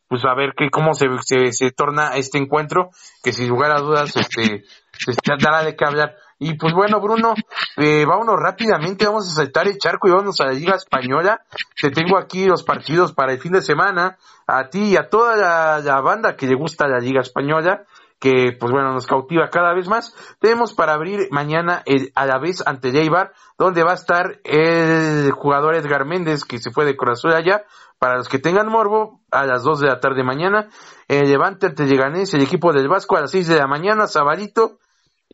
pues 0.07 0.23
a 0.25 0.35
ver 0.35 0.53
que 0.55 0.69
cómo 0.69 0.93
se, 0.93 1.07
se, 1.51 1.71
torna 1.71 2.15
este 2.17 2.37
encuentro, 2.37 2.91
que 3.23 3.33
sin 3.33 3.49
lugar 3.49 3.71
a 3.71 3.81
dudas 3.81 4.15
este, 4.15 4.63
se 4.99 5.13
dará 5.41 5.63
de 5.63 5.75
qué 5.75 5.85
hablar. 5.85 6.15
Y 6.43 6.55
pues 6.55 6.73
bueno, 6.73 6.99
Bruno, 6.99 7.33
eh, 7.77 8.03
vámonos 8.05 8.35
rápidamente, 8.37 9.05
vamos 9.05 9.31
a 9.31 9.35
saltar 9.35 9.65
el 9.69 9.77
charco 9.77 10.09
y 10.09 10.11
vámonos 10.11 10.41
a 10.41 10.47
la 10.47 10.51
Liga 10.51 10.75
Española. 10.75 11.41
Te 11.81 11.89
tengo 11.89 12.17
aquí 12.17 12.45
los 12.45 12.63
partidos 12.63 13.13
para 13.13 13.31
el 13.31 13.39
fin 13.39 13.53
de 13.53 13.61
semana, 13.61 14.17
a 14.45 14.67
ti 14.67 14.89
y 14.89 14.97
a 14.97 15.07
toda 15.07 15.37
la, 15.81 16.01
banda 16.01 16.35
que 16.35 16.45
le 16.45 16.55
gusta 16.55 16.85
la 16.89 16.99
Liga 16.99 17.21
Española 17.21 17.85
que 18.19 18.55
pues 18.57 18.71
bueno 18.71 18.93
nos 18.93 19.07
cautiva 19.07 19.49
cada 19.49 19.73
vez 19.73 19.87
más. 19.87 20.13
Tenemos 20.39 20.73
para 20.73 20.93
abrir 20.93 21.29
mañana 21.31 21.81
el, 21.85 22.11
a 22.13 22.25
la 22.25 22.39
vez 22.39 22.61
ante 22.65 22.91
Leibar, 22.91 23.31
donde 23.57 23.83
va 23.83 23.91
a 23.91 23.95
estar 23.95 24.41
el 24.43 25.31
jugador 25.31 25.75
Edgar 25.75 26.05
Méndez 26.05 26.43
que 26.43 26.59
se 26.59 26.71
fue 26.71 26.83
de 26.83 26.97
corazón 26.97 27.31
allá. 27.31 27.63
Para 27.99 28.17
los 28.17 28.27
que 28.27 28.39
tengan 28.39 28.67
morbo, 28.67 29.21
a 29.31 29.45
las 29.45 29.63
2 29.63 29.79
de 29.79 29.87
la 29.87 30.01
tarde 30.01 30.25
mañana, 30.25 30.67
Levante 31.07 31.67
ante 31.67 31.85
Lleganés, 31.85 32.33
el 32.33 32.41
equipo 32.41 32.73
del 32.73 32.89
Vasco 32.89 33.15
a 33.15 33.21
las 33.21 33.31
6 33.31 33.47
de 33.47 33.57
la 33.57 33.67
mañana, 33.67 34.07
Sabarito. 34.07 34.79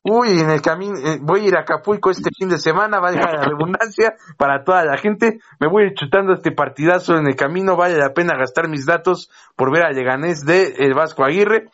Uy, 0.02 0.40
en 0.40 0.50
el 0.50 0.62
camino, 0.62 0.98
eh, 0.98 1.20
voy 1.22 1.42
a 1.42 1.48
ir 1.48 1.58
a 1.58 1.62
Acapulco 1.62 2.10
este 2.10 2.30
fin 2.38 2.48
de 2.48 2.58
semana, 2.58 3.00
va 3.00 3.10
a 3.10 3.12
la 3.12 3.44
redundancia 3.44 4.16
para 4.38 4.64
toda 4.64 4.86
la 4.86 4.98
gente. 4.98 5.40
Me 5.60 5.68
voy 5.68 5.88
a 5.88 5.94
chutando 5.94 6.34
este 6.34 6.52
partidazo 6.52 7.18
en 7.18 7.28
el 7.28 7.36
camino, 7.36 7.76
vale 7.76 7.98
la 7.98 8.14
pena 8.14 8.38
gastar 8.38 8.70
mis 8.70 8.86
datos 8.86 9.30
por 9.58 9.74
ver 9.74 9.84
a 9.84 9.92
Lleganés 9.92 10.46
de 10.46 10.76
el 10.80 10.94
Vasco 10.94 11.26
Aguirre. 11.26 11.70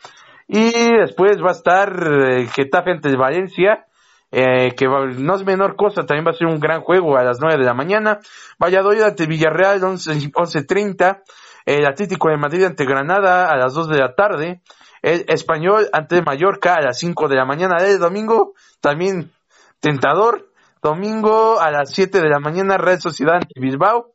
Y 0.48 0.72
después 0.98 1.38
va 1.42 1.50
a 1.50 1.52
estar 1.52 1.90
eh, 1.90 2.46
Getafe 2.48 2.92
ante 2.92 3.16
Valencia, 3.16 3.86
eh, 4.32 4.74
que 4.76 4.86
no 4.86 5.34
es 5.34 5.44
menor 5.44 5.76
cosa, 5.76 6.04
también 6.04 6.26
va 6.26 6.30
a 6.30 6.34
ser 6.34 6.48
un 6.48 6.58
gran 6.58 6.82
juego 6.82 7.16
a 7.16 7.22
las 7.22 7.38
9 7.40 7.58
de 7.58 7.64
la 7.64 7.74
mañana. 7.74 8.18
Valladolid 8.60 9.02
ante 9.02 9.26
Villarreal, 9.26 9.80
11.30. 9.80 11.22
El 11.64 11.84
Atlético 11.84 12.28
de 12.28 12.36
Madrid 12.36 12.64
ante 12.64 12.84
Granada 12.84 13.50
a 13.50 13.56
las 13.56 13.74
2 13.74 13.88
de 13.88 13.98
la 13.98 14.14
tarde. 14.14 14.60
El 15.06 15.24
Español 15.28 15.88
ante 15.92 16.20
Mallorca 16.20 16.74
a 16.74 16.80
las 16.80 16.98
5 16.98 17.28
de 17.28 17.36
la 17.36 17.44
mañana. 17.44 17.76
El 17.78 18.00
domingo, 18.00 18.54
también 18.80 19.30
tentador. 19.78 20.50
Domingo 20.82 21.60
a 21.60 21.70
las 21.70 21.94
7 21.94 22.20
de 22.20 22.28
la 22.28 22.40
mañana, 22.40 22.76
Red 22.76 22.98
Sociedad 22.98 23.36
ante 23.36 23.60
Bilbao 23.60 24.14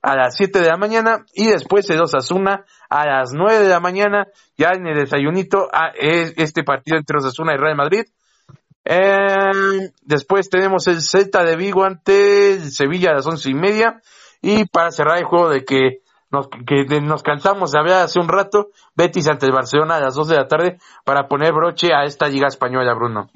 a 0.00 0.14
las 0.14 0.36
7 0.36 0.60
de 0.60 0.68
la 0.68 0.76
mañana 0.76 1.26
y 1.34 1.48
después 1.48 1.90
el 1.90 2.00
Osasuna 2.00 2.64
a 2.88 3.04
las 3.04 3.32
9 3.32 3.64
de 3.64 3.68
la 3.68 3.80
mañana, 3.80 4.28
ya 4.56 4.70
en 4.74 4.86
el 4.86 4.96
desayunito, 4.96 5.68
a 5.72 5.90
este 5.98 6.62
partido 6.62 6.98
entre 6.98 7.18
Osasuna 7.18 7.54
y 7.54 7.56
Real 7.56 7.76
Madrid. 7.76 8.04
Eh, 8.84 9.90
después 10.02 10.48
tenemos 10.48 10.86
el 10.86 11.02
Celta 11.02 11.42
de 11.42 11.56
Vigo 11.56 11.82
ante 11.82 12.60
Sevilla 12.70 13.10
a 13.10 13.14
las 13.14 13.26
once 13.26 13.50
y 13.50 13.54
media. 13.54 14.00
Y 14.40 14.66
para 14.66 14.92
cerrar 14.92 15.18
el 15.18 15.24
juego 15.24 15.48
de 15.48 15.64
que 15.64 16.02
nos, 16.30 16.48
que 16.48 17.00
nos 17.00 17.22
cansamos 17.22 17.72
de 17.72 17.78
hablar 17.78 18.02
hace 18.04 18.20
un 18.20 18.28
rato, 18.28 18.68
Betis 18.94 19.28
ante 19.28 19.46
el 19.46 19.52
Barcelona 19.52 19.96
a 19.96 20.00
las 20.00 20.14
2 20.14 20.28
de 20.28 20.36
la 20.36 20.48
tarde 20.48 20.78
para 21.04 21.28
poner 21.28 21.52
broche 21.52 21.94
a 21.94 22.04
esta 22.04 22.28
liga 22.28 22.48
española, 22.48 22.94
Bruno. 22.94 23.30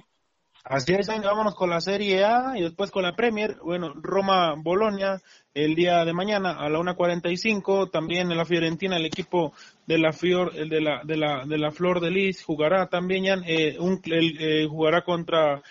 Así 0.64 0.94
es, 0.94 1.08
vámonos 1.08 1.56
con 1.56 1.70
la 1.70 1.80
Serie 1.80 2.24
A 2.24 2.56
y 2.56 2.62
después 2.62 2.92
con 2.92 3.02
la 3.02 3.16
Premier. 3.16 3.56
Bueno, 3.64 3.92
Roma-Bolonia 3.96 5.20
el 5.54 5.74
día 5.74 6.04
de 6.04 6.12
mañana 6.12 6.52
a 6.52 6.68
la 6.68 6.78
1.45. 6.78 7.90
También 7.90 8.30
en 8.30 8.36
la 8.36 8.44
Fiorentina 8.44 8.96
el 8.96 9.04
equipo 9.04 9.52
de 9.86 9.98
la, 9.98 10.12
Fior, 10.12 10.52
de 10.52 10.80
la, 10.80 11.02
de 11.02 11.16
la, 11.16 11.44
de 11.46 11.58
la 11.58 11.72
Flor 11.72 12.00
de 12.00 12.12
Lis 12.12 12.44
jugará 12.44 12.86
también, 12.86 13.24
ya, 13.24 13.34
eh, 13.44 13.76
un, 13.80 14.00
eh, 14.04 14.66
jugará 14.68 15.02
contra 15.02 15.62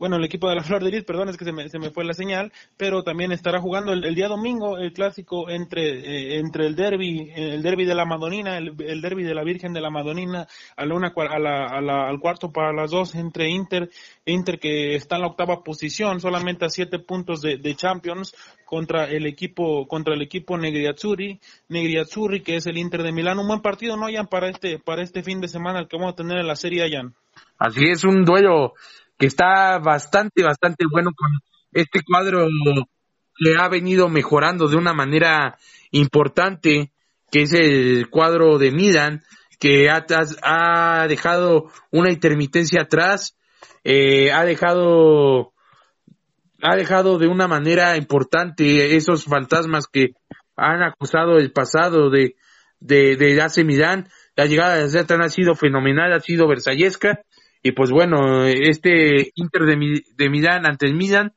bueno, 0.00 0.16
el 0.16 0.24
equipo 0.24 0.48
de 0.48 0.56
la 0.56 0.62
Flor 0.64 0.82
de 0.82 0.90
Lis, 0.90 1.04
perdón, 1.04 1.28
es 1.28 1.36
que 1.36 1.44
se 1.44 1.52
me, 1.52 1.68
se 1.68 1.78
me 1.78 1.90
fue 1.90 2.04
la 2.04 2.14
señal, 2.14 2.50
pero 2.76 3.04
también 3.04 3.30
estará 3.30 3.60
jugando 3.60 3.92
el, 3.92 4.14
día 4.14 4.26
domingo 4.26 4.78
el 4.78 4.92
clásico 4.92 5.48
entre, 5.50 5.82
eh, 5.82 6.38
entre 6.38 6.66
el 6.66 6.74
derby, 6.74 7.30
el 7.36 7.62
derby 7.62 7.84
de 7.84 7.94
la 7.94 8.06
Madonina, 8.06 8.56
el, 8.56 8.74
el 8.80 9.00
derby 9.02 9.22
de 9.22 9.34
la 9.34 9.44
Virgen 9.44 9.74
de 9.74 9.80
la 9.82 9.90
Madonina, 9.90 10.48
a 10.76 10.86
la 10.86 10.94
una, 10.94 11.12
a 11.14 11.38
la, 11.38 11.66
a 11.66 11.80
la, 11.80 12.08
al 12.08 12.18
cuarto 12.18 12.50
para 12.50 12.72
las 12.72 12.90
dos 12.90 13.14
entre 13.14 13.50
Inter, 13.50 13.90
Inter 14.24 14.58
que 14.58 14.94
está 14.94 15.16
en 15.16 15.22
la 15.22 15.28
octava 15.28 15.62
posición, 15.62 16.18
solamente 16.18 16.64
a 16.64 16.70
siete 16.70 16.98
puntos 16.98 17.42
de, 17.42 17.58
de 17.58 17.74
Champions, 17.76 18.34
contra 18.64 19.04
el 19.04 19.26
equipo, 19.26 19.86
contra 19.86 20.14
el 20.14 20.22
equipo 20.22 20.56
Negriazzurri, 20.56 21.40
Negriazzurri 21.68 22.40
que 22.40 22.56
es 22.56 22.66
el 22.66 22.78
Inter 22.78 23.02
de 23.02 23.12
Milán, 23.12 23.38
un 23.38 23.48
buen 23.48 23.60
partido, 23.60 23.96
¿no, 23.96 24.06
Jan, 24.10 24.28
para 24.28 24.48
este, 24.48 24.78
para 24.78 25.02
este 25.02 25.22
fin 25.22 25.40
de 25.40 25.48
semana 25.48 25.86
que 25.86 25.96
vamos 25.96 26.12
a 26.12 26.16
tener 26.16 26.38
en 26.38 26.46
la 26.46 26.56
Serie 26.56 26.88
Jan? 26.90 27.12
Así 27.58 27.84
es, 27.84 28.04
un 28.04 28.24
duelo 28.24 28.72
que 29.20 29.26
está 29.26 29.78
bastante, 29.78 30.42
bastante 30.42 30.86
bueno 30.90 31.10
con 31.14 31.28
este 31.72 32.00
cuadro 32.02 32.46
que 33.36 33.54
ha 33.58 33.68
venido 33.68 34.08
mejorando 34.08 34.66
de 34.66 34.76
una 34.76 34.94
manera 34.94 35.58
importante, 35.90 36.90
que 37.30 37.42
es 37.42 37.52
el 37.52 38.08
cuadro 38.08 38.56
de 38.56 38.72
Milan, 38.72 39.22
que 39.58 39.90
ha, 39.90 40.06
ha 40.42 41.06
dejado 41.06 41.70
una 41.90 42.10
intermitencia 42.10 42.82
atrás, 42.82 43.36
eh, 43.84 44.32
ha 44.32 44.42
dejado 44.46 45.52
ha 46.62 46.76
dejado 46.76 47.18
de 47.18 47.28
una 47.28 47.46
manera 47.46 47.98
importante 47.98 48.96
esos 48.96 49.24
fantasmas 49.24 49.86
que 49.86 50.14
han 50.56 50.82
acusado 50.82 51.36
el 51.36 51.52
pasado 51.52 52.08
de, 52.08 52.36
de, 52.80 53.16
de 53.16 53.40
AC 53.40 53.58
la 54.36 54.46
llegada 54.46 54.76
de 54.76 54.88
Zlatan 54.88 55.22
ha 55.22 55.28
sido 55.28 55.54
fenomenal, 55.54 56.12
ha 56.12 56.20
sido 56.20 56.48
versallesca, 56.48 57.20
y 57.62 57.72
pues 57.72 57.90
bueno, 57.90 58.46
este 58.46 59.32
Inter 59.34 59.62
de, 59.62 60.02
de 60.16 60.30
Milán 60.30 60.66
ante 60.66 60.86
el 60.86 60.94
Milan, 60.94 61.32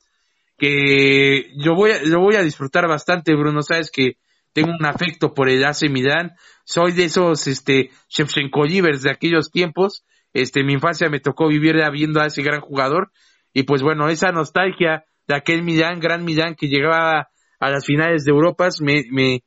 que 0.57 1.51
yo 1.57 1.75
voy 1.75 1.91
a, 1.91 2.03
lo 2.03 2.21
voy 2.21 2.35
a 2.35 2.43
disfrutar 2.43 2.87
bastante, 2.87 3.35
Bruno, 3.35 3.61
sabes 3.61 3.91
que 3.91 4.17
tengo 4.53 4.69
un 4.69 4.85
afecto 4.85 5.33
por 5.33 5.49
el 5.49 5.65
AC 5.65 5.89
Milan, 5.89 6.31
soy 6.63 6.93
de 6.93 7.05
esos, 7.05 7.47
este, 7.47 7.89
Shevchenko 8.07 8.65
de 8.65 9.11
aquellos 9.11 9.51
tiempos, 9.51 10.05
este, 10.31 10.63
mi 10.63 10.73
infancia 10.73 11.09
me 11.09 11.19
tocó 11.19 11.47
vivir 11.47 11.75
viendo 11.91 12.21
a 12.21 12.27
ese 12.27 12.43
gran 12.43 12.61
jugador, 12.61 13.11
y 13.51 13.63
pues 13.63 13.81
bueno, 13.81 14.07
esa 14.09 14.31
nostalgia 14.31 15.05
de 15.27 15.35
aquel 15.35 15.63
Milan, 15.63 15.99
gran 15.99 16.23
Milan 16.23 16.55
que 16.55 16.67
llegaba 16.67 17.29
a 17.59 17.69
las 17.69 17.85
finales 17.85 18.23
de 18.23 18.31
Europa, 18.31 18.69
me, 18.81 19.03
me, 19.11 19.43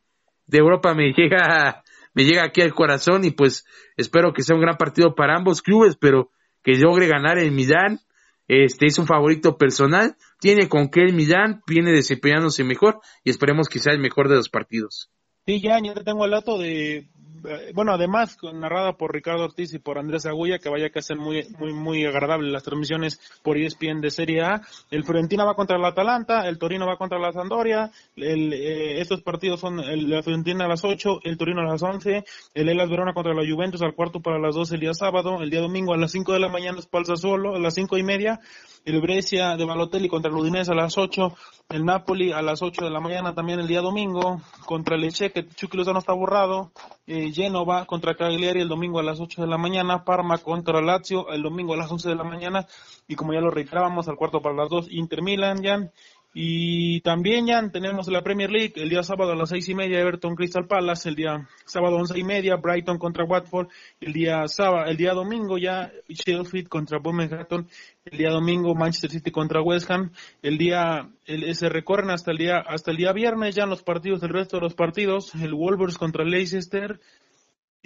de 0.47 0.59
Europa 0.59 0.95
me 0.95 1.13
llega, 1.17 1.83
me 2.15 2.25
llega 2.25 2.45
aquí 2.45 2.61
al 2.63 2.75
corazón 2.75 3.25
y 3.25 3.31
pues 3.31 3.65
espero 3.97 4.33
que 4.33 4.43
sea 4.43 4.57
un 4.57 4.63
gran 4.63 4.77
partido 4.77 5.15
para 5.15 5.37
ambos 5.37 5.63
clubes, 5.63 5.97
pero 5.97 6.31
que 6.67 6.73
logre 6.73 7.07
ganar 7.07 7.39
el 7.39 7.53
Milan, 7.53 8.01
este 8.49 8.87
es 8.87 8.99
un 8.99 9.07
favorito 9.07 9.57
personal, 9.57 10.17
tiene 10.41 10.69
con 10.69 10.89
qué 10.89 11.03
el 11.03 11.15
Milan, 11.15 11.63
viene 11.65 11.93
desempeñándose 11.93 12.65
mejor 12.65 12.99
y 13.23 13.31
esperemos 13.31 13.69
que 13.69 13.79
sea 13.79 13.93
el 13.93 14.01
mejor 14.01 14.29
de 14.29 14.35
los 14.35 14.49
partidos. 14.49 15.09
Sí, 15.47 15.61
ya, 15.61 15.79
ya 15.81 15.95
tengo 16.03 16.25
el 16.25 16.33
dato 16.33 16.59
de 16.59 17.07
bueno, 17.75 17.93
además 17.93 18.37
narrada 18.55 18.95
por 18.95 19.13
Ricardo 19.13 19.45
Ortiz 19.45 19.73
y 19.75 19.79
por 19.79 19.99
Andrés 19.99 20.27
Agulla, 20.27 20.59
que 20.59 20.69
vaya 20.69 20.91
que 20.91 20.99
hacen 20.99 21.19
muy, 21.19 21.47
muy, 21.59 21.73
muy 21.73 22.05
agradable 22.05 22.51
las 22.51 22.63
transmisiones 22.63 23.21
por 23.43 23.57
ESPN 23.57 24.01
de 24.01 24.11
Serie 24.11 24.43
A. 24.43 24.63
El 24.91 25.05
Fiorentina 25.05 25.45
va 25.45 25.55
contra 25.55 25.77
el 25.77 25.85
Atalanta, 25.85 26.49
el 26.49 26.59
Torino 26.59 26.87
va 26.87 26.97
contra 26.97 27.19
la 27.19 27.33
Sampdoria, 27.33 27.91
el, 28.17 28.53
eh, 28.53 29.01
estos 29.01 29.23
partidos 29.23 29.61
son 29.61 29.81
el, 29.81 30.11
la 30.11 30.23
Fiorentina 30.23 30.65
a 30.65 30.69
las 30.69 30.85
8, 30.85 31.21
el 31.25 31.37
Torino 31.37 31.61
a 31.61 31.65
las 31.65 31.83
11, 31.83 32.25
el 32.55 32.69
Elas 32.69 32.91
Verona 32.91 33.15
contra 33.15 33.35
la 33.35 33.43
Juventus 33.49 33.83
al 33.83 33.95
cuarto 33.95 34.21
para 34.21 34.39
las 34.39 34.55
12 34.55 34.75
el 34.75 34.81
día 34.81 34.95
sábado, 34.95 35.43
el 35.43 35.51
día 35.51 35.61
domingo 35.61 35.95
a 35.95 35.97
las 35.97 36.13
5 36.13 36.33
de 36.33 36.41
la 36.41 36.49
mañana 36.49 36.79
es 36.79 36.87
Palza 36.87 37.17
Solo, 37.17 37.55
a 37.55 37.59
las 37.59 37.75
5 37.75 37.99
y 37.99 38.03
media, 38.03 38.41
el 38.87 39.01
Brescia 39.01 39.57
de 39.57 39.65
Balotelli 39.65 40.09
contra 40.09 40.31
el 40.31 40.37
Udinese 40.37 40.71
a 40.71 40.75
las 40.77 40.97
8, 40.97 41.35
el 41.71 41.85
Napoli 41.85 42.31
a 42.31 42.41
las 42.41 42.63
8 42.63 42.85
de 42.85 42.91
la 42.91 43.01
mañana 43.01 43.35
también 43.35 43.59
el 43.59 43.67
día 43.67 43.81
domingo, 43.81 44.41
contra 44.65 44.95
el 44.95 45.03
Eche, 45.03 45.33
que 45.33 45.49
Chucky 45.49 45.77
Lozano 45.77 45.99
está 45.99 46.13
borrado, 46.13 46.71
eh, 47.09 47.33
Genova 47.33 47.85
contra 47.85 48.15
Cagliari 48.15 48.61
el 48.61 48.69
domingo 48.69 49.01
a 49.01 49.03
las 49.03 49.19
8 49.19 49.43
de 49.43 49.49
la 49.49 49.59
mañana, 49.59 50.05
Parma 50.05 50.39
contra 50.39 50.81
Lazio 50.81 51.29
el 51.31 51.43
domingo 51.43 51.75
a 51.75 51.79
las 51.79 51.91
11 51.91 52.11
de 52.11 52.15
la 52.15 52.23
mañana, 52.23 52.69
y 53.09 53.17
como 53.17 53.33
ya 53.33 53.41
lo 53.41 53.51
reiterábamos, 53.51 54.07
al 54.07 54.15
cuarto 54.15 54.41
para 54.41 54.55
las 54.55 54.69
2, 54.69 54.87
Inter 54.93 55.21
Milan, 55.21 55.63
ya, 55.65 55.91
y 56.39 57.01
también 57.01 57.47
ya 57.47 57.67
tenemos 57.71 58.09
la 58.09 58.21
Premier 58.21 58.51
League 58.51 58.75
el 58.77 58.91
día 58.91 59.03
sábado 59.03 59.33
a 59.33 59.35
las 59.35 59.49
seis 59.49 59.71
y 59.71 59.75
media 59.75 60.01
Everton 60.01 60.35
Crystal 60.35 60.67
Palace, 60.67 61.09
el 61.09 61.15
día 61.15 61.49
sábado 61.65 61.97
once 61.97 62.19
y 62.19 62.25
media 62.25 62.57
Brighton 62.57 62.99
contra 62.99 63.25
Watford, 63.25 63.69
el 64.03 64.13
día 64.13 64.47
sábado, 64.47 64.85
el 64.85 64.99
día 64.99 65.15
domingo 65.15 65.57
ya 65.57 65.91
Sheffield 66.11 66.69
contra 66.69 66.99
Wolverhampton, 66.99 67.67
el 68.05 68.19
día 68.19 68.29
domingo 68.29 68.75
Manchester 68.75 69.13
City 69.13 69.31
contra 69.31 69.63
West 69.63 69.91
Ham, 69.91 70.11
el 70.43 70.59
día 70.59 71.09
el, 71.25 71.55
se 71.55 71.71
recorren 71.71 72.11
hasta 72.11 72.33
el 72.33 72.37
día 72.37 72.59
hasta 72.59 72.91
el 72.91 72.99
día 72.99 73.13
viernes 73.15 73.55
ya 73.55 73.65
los 73.65 73.83
partidos, 73.83 74.23
el 74.23 74.29
resto 74.29 74.59
de 74.59 74.65
los 74.65 74.75
partidos, 74.75 75.35
el 75.37 75.55
Wolves 75.55 75.97
contra 75.97 76.23
Leicester, 76.23 77.01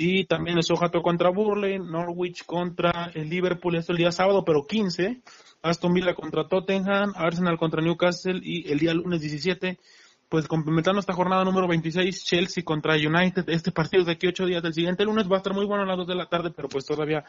y 0.02 0.24
también 0.24 0.56
el 0.56 0.62
Sojato 0.62 1.02
contra 1.02 1.28
Burley, 1.28 1.78
Norwich 1.78 2.46
contra 2.46 3.10
el 3.14 3.28
Liverpool, 3.28 3.76
esto 3.76 3.92
el 3.92 3.98
día 3.98 4.10
sábado, 4.10 4.46
pero 4.46 4.66
15, 4.66 5.20
Aston 5.60 5.92
Villa 5.92 6.14
contra 6.14 6.48
Tottenham, 6.48 7.12
Arsenal 7.14 7.58
contra 7.58 7.82
Newcastle 7.82 8.40
y 8.42 8.72
el 8.72 8.78
día 8.78 8.94
lunes 8.94 9.20
17, 9.20 9.78
pues 10.30 10.48
complementando 10.48 11.00
esta 11.00 11.12
jornada 11.12 11.44
número 11.44 11.68
26, 11.68 12.24
Chelsea 12.24 12.64
contra 12.64 12.94
United. 12.94 13.46
Este 13.50 13.72
partido 13.72 14.02
de 14.04 14.12
aquí 14.12 14.26
ocho 14.26 14.46
días 14.46 14.62
del 14.62 14.72
siguiente 14.72 15.04
lunes 15.04 15.30
va 15.30 15.34
a 15.34 15.40
estar 15.40 15.52
muy 15.52 15.66
bueno 15.66 15.82
a 15.82 15.86
las 15.86 15.98
2 15.98 16.06
de 16.06 16.14
la 16.14 16.30
tarde, 16.30 16.50
pero 16.50 16.70
pues 16.70 16.86
todavía 16.86 17.22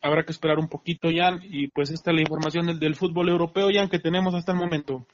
habrá 0.00 0.22
que 0.24 0.30
esperar 0.30 0.60
un 0.60 0.68
poquito, 0.68 1.08
Jan. 1.12 1.40
Y 1.42 1.66
pues 1.66 1.90
esta 1.90 2.12
es 2.12 2.14
la 2.14 2.22
información 2.22 2.66
del, 2.66 2.78
del 2.78 2.94
fútbol 2.94 3.28
europeo, 3.28 3.70
Jan, 3.74 3.88
que 3.88 3.98
tenemos 3.98 4.36
hasta 4.36 4.52
el 4.52 4.58
momento. 4.58 5.04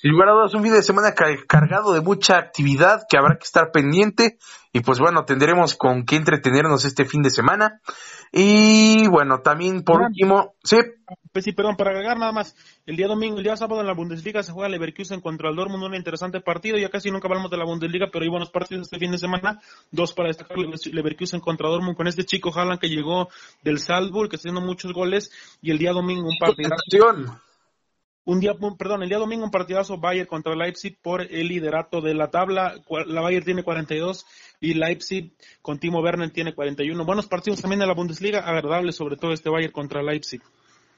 Sin 0.00 0.12
lugar 0.12 0.28
a 0.28 0.32
dudas, 0.32 0.54
un 0.54 0.62
fin 0.62 0.72
de 0.72 0.82
semana 0.82 1.12
cargado 1.12 1.92
de 1.92 2.00
mucha 2.00 2.38
actividad 2.38 3.02
que 3.10 3.18
habrá 3.18 3.36
que 3.36 3.42
estar 3.42 3.72
pendiente. 3.72 4.38
Y 4.72 4.78
pues 4.78 5.00
bueno, 5.00 5.24
tendremos 5.24 5.74
con 5.74 6.04
qué 6.04 6.14
entretenernos 6.14 6.84
este 6.84 7.04
fin 7.04 7.20
de 7.20 7.30
semana. 7.30 7.80
Y 8.30 9.08
bueno, 9.08 9.40
también 9.40 9.82
por 9.82 10.02
último, 10.02 10.54
sí. 10.62 10.76
Pues 11.32 11.44
sí, 11.44 11.50
perdón, 11.50 11.74
para 11.76 11.90
agregar 11.90 12.16
nada 12.16 12.30
más. 12.30 12.54
El 12.86 12.94
día 12.94 13.08
domingo, 13.08 13.38
el 13.38 13.42
día 13.42 13.56
sábado 13.56 13.80
en 13.80 13.88
la 13.88 13.92
Bundesliga 13.94 14.40
se 14.44 14.52
juega 14.52 14.68
Leverkusen 14.68 15.20
contra 15.20 15.50
el 15.50 15.56
Dortmund, 15.56 15.82
un 15.82 15.96
interesante 15.96 16.40
partido. 16.40 16.78
Ya 16.78 16.90
casi 16.90 17.10
nunca 17.10 17.26
hablamos 17.26 17.50
de 17.50 17.56
la 17.56 17.64
Bundesliga, 17.64 18.06
pero 18.12 18.22
hay 18.22 18.30
buenos 18.30 18.50
partidos 18.50 18.82
este 18.82 19.00
fin 19.00 19.10
de 19.10 19.18
semana. 19.18 19.58
Dos 19.90 20.12
para 20.12 20.28
destacar 20.28 20.58
Leverkusen 20.58 21.40
contra 21.40 21.68
Dortmund 21.68 21.96
con 21.96 22.06
este 22.06 22.24
chico 22.24 22.52
Haaland 22.54 22.78
que 22.78 22.88
llegó 22.88 23.30
del 23.64 23.80
Salzburg, 23.80 24.30
que 24.30 24.36
está 24.36 24.48
haciendo 24.48 24.64
muchos 24.64 24.92
goles. 24.92 25.32
Y 25.60 25.72
el 25.72 25.78
día 25.78 25.90
domingo 25.90 26.28
un 26.28 26.38
partido 26.38 26.70
un 28.28 28.40
día, 28.40 28.52
perdón, 28.78 29.02
el 29.02 29.08
día 29.08 29.16
domingo 29.16 29.46
un 29.46 29.50
partidazo 29.50 29.96
Bayern 29.96 30.28
contra 30.28 30.54
Leipzig 30.54 30.98
por 31.00 31.22
el 31.22 31.48
liderato 31.48 32.02
de 32.02 32.12
la 32.12 32.28
tabla. 32.28 32.74
La 33.06 33.22
Bayern 33.22 33.42
tiene 33.42 33.62
42 33.62 34.26
y 34.60 34.74
Leipzig 34.74 35.32
con 35.62 35.78
Timo 35.78 36.02
Werner 36.02 36.30
tiene 36.30 36.54
41. 36.54 37.06
Buenos 37.06 37.26
partidos 37.26 37.62
también 37.62 37.80
de 37.80 37.86
la 37.86 37.94
Bundesliga, 37.94 38.40
agradables 38.40 38.96
sobre 38.96 39.16
todo 39.16 39.32
este 39.32 39.48
Bayern 39.48 39.72
contra 39.72 40.02
Leipzig. 40.02 40.42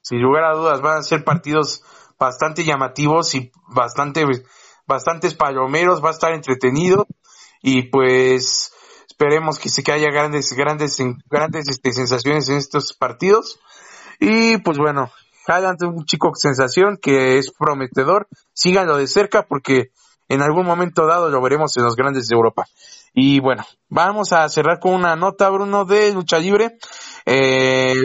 Sin 0.02 0.20
lugar 0.20 0.42
a 0.42 0.54
dudas, 0.54 0.80
van 0.80 0.98
a 0.98 1.02
ser 1.04 1.22
partidos 1.22 1.84
bastante 2.18 2.64
llamativos 2.64 3.32
y 3.36 3.52
bastante, 3.68 4.26
bastantes 4.88 5.34
palomeros, 5.34 6.02
va 6.04 6.08
a 6.08 6.14
estar 6.14 6.32
entretenido 6.32 7.06
y 7.62 7.90
pues 7.90 8.74
esperemos 9.06 9.60
que 9.60 9.68
se 9.68 9.84
que 9.84 9.92
haya 9.92 10.10
grandes, 10.10 10.52
grandes, 10.54 10.98
grandes 11.30 11.68
este, 11.68 11.92
sensaciones 11.92 12.48
en 12.48 12.56
estos 12.56 12.92
partidos. 12.92 13.60
Y 14.18 14.58
pues 14.58 14.78
bueno, 14.78 15.12
Haaland 15.50 15.82
un 15.82 16.04
chico 16.04 16.32
sensación 16.34 16.96
que 17.00 17.38
es 17.38 17.50
prometedor. 17.50 18.28
Síganlo 18.52 18.96
de 18.96 19.08
cerca 19.08 19.42
porque 19.42 19.90
en 20.28 20.42
algún 20.42 20.64
momento 20.64 21.06
dado 21.06 21.28
lo 21.28 21.42
veremos 21.42 21.76
en 21.76 21.84
los 21.84 21.96
grandes 21.96 22.28
de 22.28 22.36
Europa. 22.36 22.66
Y 23.12 23.40
bueno, 23.40 23.64
vamos 23.88 24.32
a 24.32 24.48
cerrar 24.48 24.78
con 24.78 24.94
una 24.94 25.16
nota, 25.16 25.50
Bruno, 25.50 25.84
de 25.84 26.12
lucha 26.12 26.38
libre. 26.38 26.78
Eh, 27.26 28.00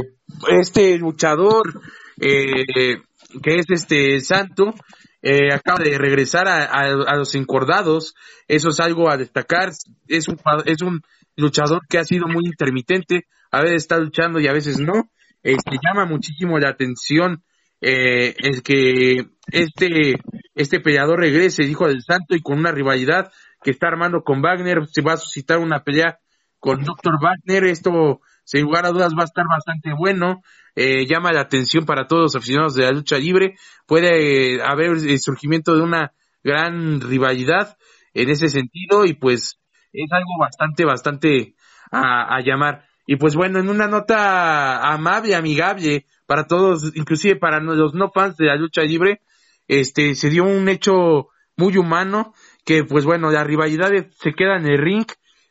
este 0.47 0.97
luchador, 0.97 1.81
eh, 2.19 2.97
que 3.43 3.55
es 3.55 3.65
este 3.69 4.19
Santo, 4.21 4.73
eh, 5.21 5.53
acaba 5.53 5.83
de 5.83 5.97
regresar 5.99 6.47
a, 6.47 7.15
los 7.15 7.35
encordados. 7.35 8.15
Eso 8.47 8.69
es 8.69 8.79
algo 8.79 9.09
a 9.09 9.17
destacar. 9.17 9.71
Es 10.07 10.27
un, 10.27 10.39
es 10.65 10.81
un 10.81 11.01
luchador 11.35 11.81
que 11.87 11.99
ha 11.99 12.03
sido 12.03 12.27
muy 12.27 12.45
intermitente. 12.45 13.27
A 13.51 13.61
veces 13.61 13.83
está 13.83 13.97
luchando 13.99 14.39
y 14.39 14.47
a 14.47 14.53
veces 14.53 14.79
no 14.79 15.09
este, 15.45 15.77
llama 15.79 16.05
muchísimo 16.05 16.57
la 16.57 16.69
atención 16.69 17.43
eh, 17.79 18.33
que 18.63 19.27
este, 19.51 20.15
este 20.55 20.79
peleador 20.79 21.19
regrese, 21.19 21.63
hijo 21.63 21.87
del 21.87 22.01
santo, 22.01 22.35
y 22.35 22.41
con 22.41 22.57
una 22.57 22.71
rivalidad 22.71 23.31
que 23.61 23.69
está 23.69 23.87
armando 23.87 24.23
con 24.23 24.41
Wagner, 24.41 24.87
se 24.87 25.03
va 25.03 25.13
a 25.13 25.17
suscitar 25.17 25.59
una 25.59 25.83
pelea 25.83 26.17
con 26.59 26.83
Dr. 26.83 27.13
Wagner, 27.21 27.65
esto 27.65 28.21
sin 28.43 28.63
lugar 28.63 28.87
a 28.87 28.89
dudas 28.89 29.13
va 29.13 29.21
a 29.21 29.25
estar 29.25 29.45
bastante 29.47 29.93
bueno, 29.95 30.41
eh, 30.75 31.05
llama 31.05 31.31
la 31.31 31.41
atención 31.41 31.85
para 31.85 32.07
todos 32.07 32.23
los 32.23 32.35
aficionados 32.35 32.73
de 32.73 32.85
la 32.85 32.91
lucha 32.91 33.19
libre, 33.19 33.55
puede 33.85 34.63
haber 34.63 34.93
el 34.93 35.19
surgimiento 35.19 35.75
de 35.75 35.83
una 35.83 36.13
gran 36.43 37.01
rivalidad 37.01 37.77
en 38.15 38.29
ese 38.31 38.49
sentido 38.49 39.05
y 39.05 39.13
pues 39.13 39.59
es 39.93 40.11
algo 40.11 40.39
bastante, 40.39 40.85
bastante 40.85 41.55
a 41.91 42.41
llamar. 42.41 42.83
Y 43.05 43.17
pues 43.17 43.35
bueno, 43.35 43.59
en 43.59 43.69
una 43.69 43.87
nota 43.87 44.81
amable, 44.91 45.35
amigable 45.35 46.05
para 46.25 46.47
todos, 46.47 46.91
inclusive 46.95 47.35
para 47.35 47.59
los 47.59 47.93
no 47.93 48.11
fans 48.11 48.35
de 48.37 48.45
la 48.45 48.55
lucha 48.55 48.81
libre, 48.81 49.21
este, 49.67 50.15
se 50.15 50.29
dio 50.29 50.43
un 50.43 50.67
hecho 50.69 51.29
muy 51.57 51.77
humano 51.77 52.33
que 52.65 52.83
pues 52.83 53.05
bueno, 53.05 53.31
la 53.31 53.43
rivalidad 53.43 53.91
se 54.19 54.33
queda 54.33 54.57
en 54.57 54.65
el 54.65 54.79
ring, 54.79 55.05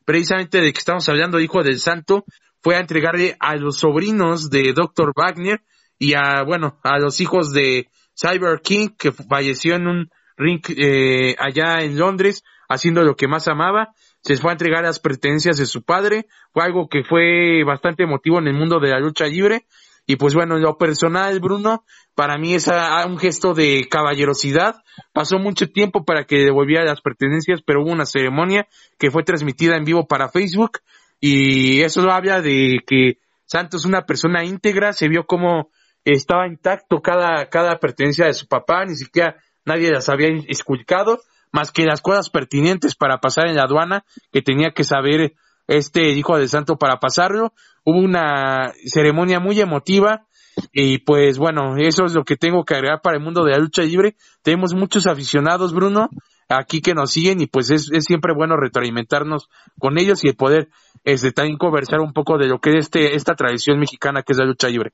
precisamente 0.05 0.61
de 0.61 0.73
que 0.73 0.79
estamos 0.79 1.09
hablando, 1.09 1.41
hijo 1.41 1.63
del 1.63 1.79
santo, 1.79 2.25
fue 2.61 2.77
a 2.77 2.81
entregarle 2.81 3.37
a 3.41 3.57
los 3.57 3.79
sobrinos 3.79 4.51
de 4.51 4.73
Dr. 4.73 5.13
Wagner 5.15 5.63
y 5.99 6.15
a, 6.15 6.43
bueno, 6.45 6.81
a 6.83 6.99
los 6.99 7.21
hijos 7.21 7.53
de 7.53 7.89
Cyber 8.19 8.61
King, 8.63 8.89
que 8.99 9.13
falleció 9.13 9.77
en 9.77 9.87
un 9.87 10.11
ring 10.37 10.61
eh, 10.77 11.37
allá 11.39 11.83
en 11.83 11.99
Londres, 11.99 12.43
haciendo 12.69 13.03
lo 13.03 13.15
que 13.17 13.29
más 13.29 13.49
amaba, 13.49 13.95
se 14.25 14.37
fue 14.37 14.51
a 14.51 14.55
entregar 14.55 14.83
las 14.83 14.99
pertenencias 14.99 15.59
de 15.59 15.67
su 15.67 15.83
padre, 15.83 16.27
fue 16.53 16.65
algo 16.65 16.89
que 16.89 17.05
fue 17.05 17.63
bastante 17.65 18.05
emotivo 18.05 18.39
en 18.39 18.49
el 18.49 18.55
mundo 18.55 18.81
de 18.81 18.91
la 18.91 18.99
lucha 18.99 19.27
libre, 19.27 19.67
y 20.07 20.17
pues 20.17 20.35
bueno, 20.35 20.57
en 20.57 20.63
lo 20.63 20.77
personal, 20.77 21.41
Bruno, 21.41 21.85
para 22.15 22.37
mí 22.37 22.55
es 22.55 22.71
un 23.07 23.19
gesto 23.19 23.55
de 23.55 23.87
caballerosidad. 23.91 24.77
Pasó 25.13 25.39
mucho 25.39 25.69
tiempo 25.71 26.05
para 26.05 26.25
que 26.25 26.45
devolviera 26.45 26.85
las 26.85 27.01
pertenencias, 27.01 27.63
pero 27.65 27.83
hubo 27.83 27.91
una 27.91 28.05
ceremonia 28.05 28.69
que 28.99 29.11
fue 29.11 29.23
transmitida 29.23 29.77
en 29.77 29.85
vivo 29.85 30.07
para 30.07 30.29
Facebook. 30.29 30.81
Y 31.21 31.81
eso 31.81 32.11
habla 32.11 32.43
de 32.43 32.81
que 32.87 33.19
Santos 33.47 33.83
es 33.83 33.87
una 33.87 34.05
persona 34.05 34.45
íntegra, 34.45 34.93
se 34.93 35.09
vio 35.09 35.25
como 35.25 35.71
estaba 36.05 36.47
intacto 36.47 37.01
cada, 37.01 37.49
cada 37.49 37.79
pertenencia 37.79 38.27
de 38.27 38.35
su 38.35 38.47
papá, 38.47 38.85
ni 38.85 38.95
siquiera 38.95 39.37
nadie 39.65 39.91
las 39.91 40.11
había 40.11 40.29
esculcado 40.49 41.21
más 41.55 41.71
que 41.71 41.85
las 41.85 42.03
cosas 42.03 42.31
pertinentes 42.31 42.97
para 42.97 43.19
pasar 43.19 43.47
en 43.47 43.55
la 43.55 43.63
aduana 43.63 44.05
que 44.33 44.43
tenía 44.43 44.73
que 44.73 44.83
saber 44.83 45.35
este 45.69 46.11
hijo 46.11 46.37
del 46.37 46.49
santo 46.49 46.77
para 46.77 46.99
pasarlo. 46.99 47.53
Hubo 47.85 48.01
una 48.01 48.73
ceremonia 48.87 49.39
muy 49.39 49.61
emotiva 49.61 50.27
y 50.73 50.99
pues 50.99 51.39
bueno, 51.39 51.77
eso 51.79 52.07
es 52.07 52.15
lo 52.15 52.25
que 52.25 52.37
tengo 52.37 52.65
que 52.65 52.75
agregar 52.75 53.01
para 53.03 53.19
el 53.19 53.23
mundo 53.23 53.45
de 53.45 53.53
la 53.53 53.59
lucha 53.59 53.83
libre. 53.83 54.17
Tenemos 54.43 54.75
muchos 54.75 55.07
aficionados, 55.07 55.73
Bruno, 55.73 56.09
aquí 56.49 56.81
que 56.81 56.93
nos 56.93 57.13
siguen 57.13 57.41
y 57.41 57.47
pues 57.47 57.71
es, 57.71 57.89
es 57.93 58.05
siempre 58.05 58.35
bueno 58.35 58.57
retroalimentarnos 58.57 59.49
con 59.79 59.97
ellos 59.97 60.25
y 60.25 60.33
poder 60.33 60.71
este, 61.05 61.31
también 61.31 61.57
conversar 61.57 62.01
un 62.01 62.13
poco 62.13 62.37
de 62.37 62.49
lo 62.49 62.59
que 62.59 62.71
es 62.71 62.87
este, 62.87 63.15
esta 63.15 63.37
tradición 63.37 63.79
mexicana 63.79 64.25
que 64.25 64.33
es 64.33 64.39
la 64.41 64.47
lucha 64.47 64.69
libre. 64.69 64.91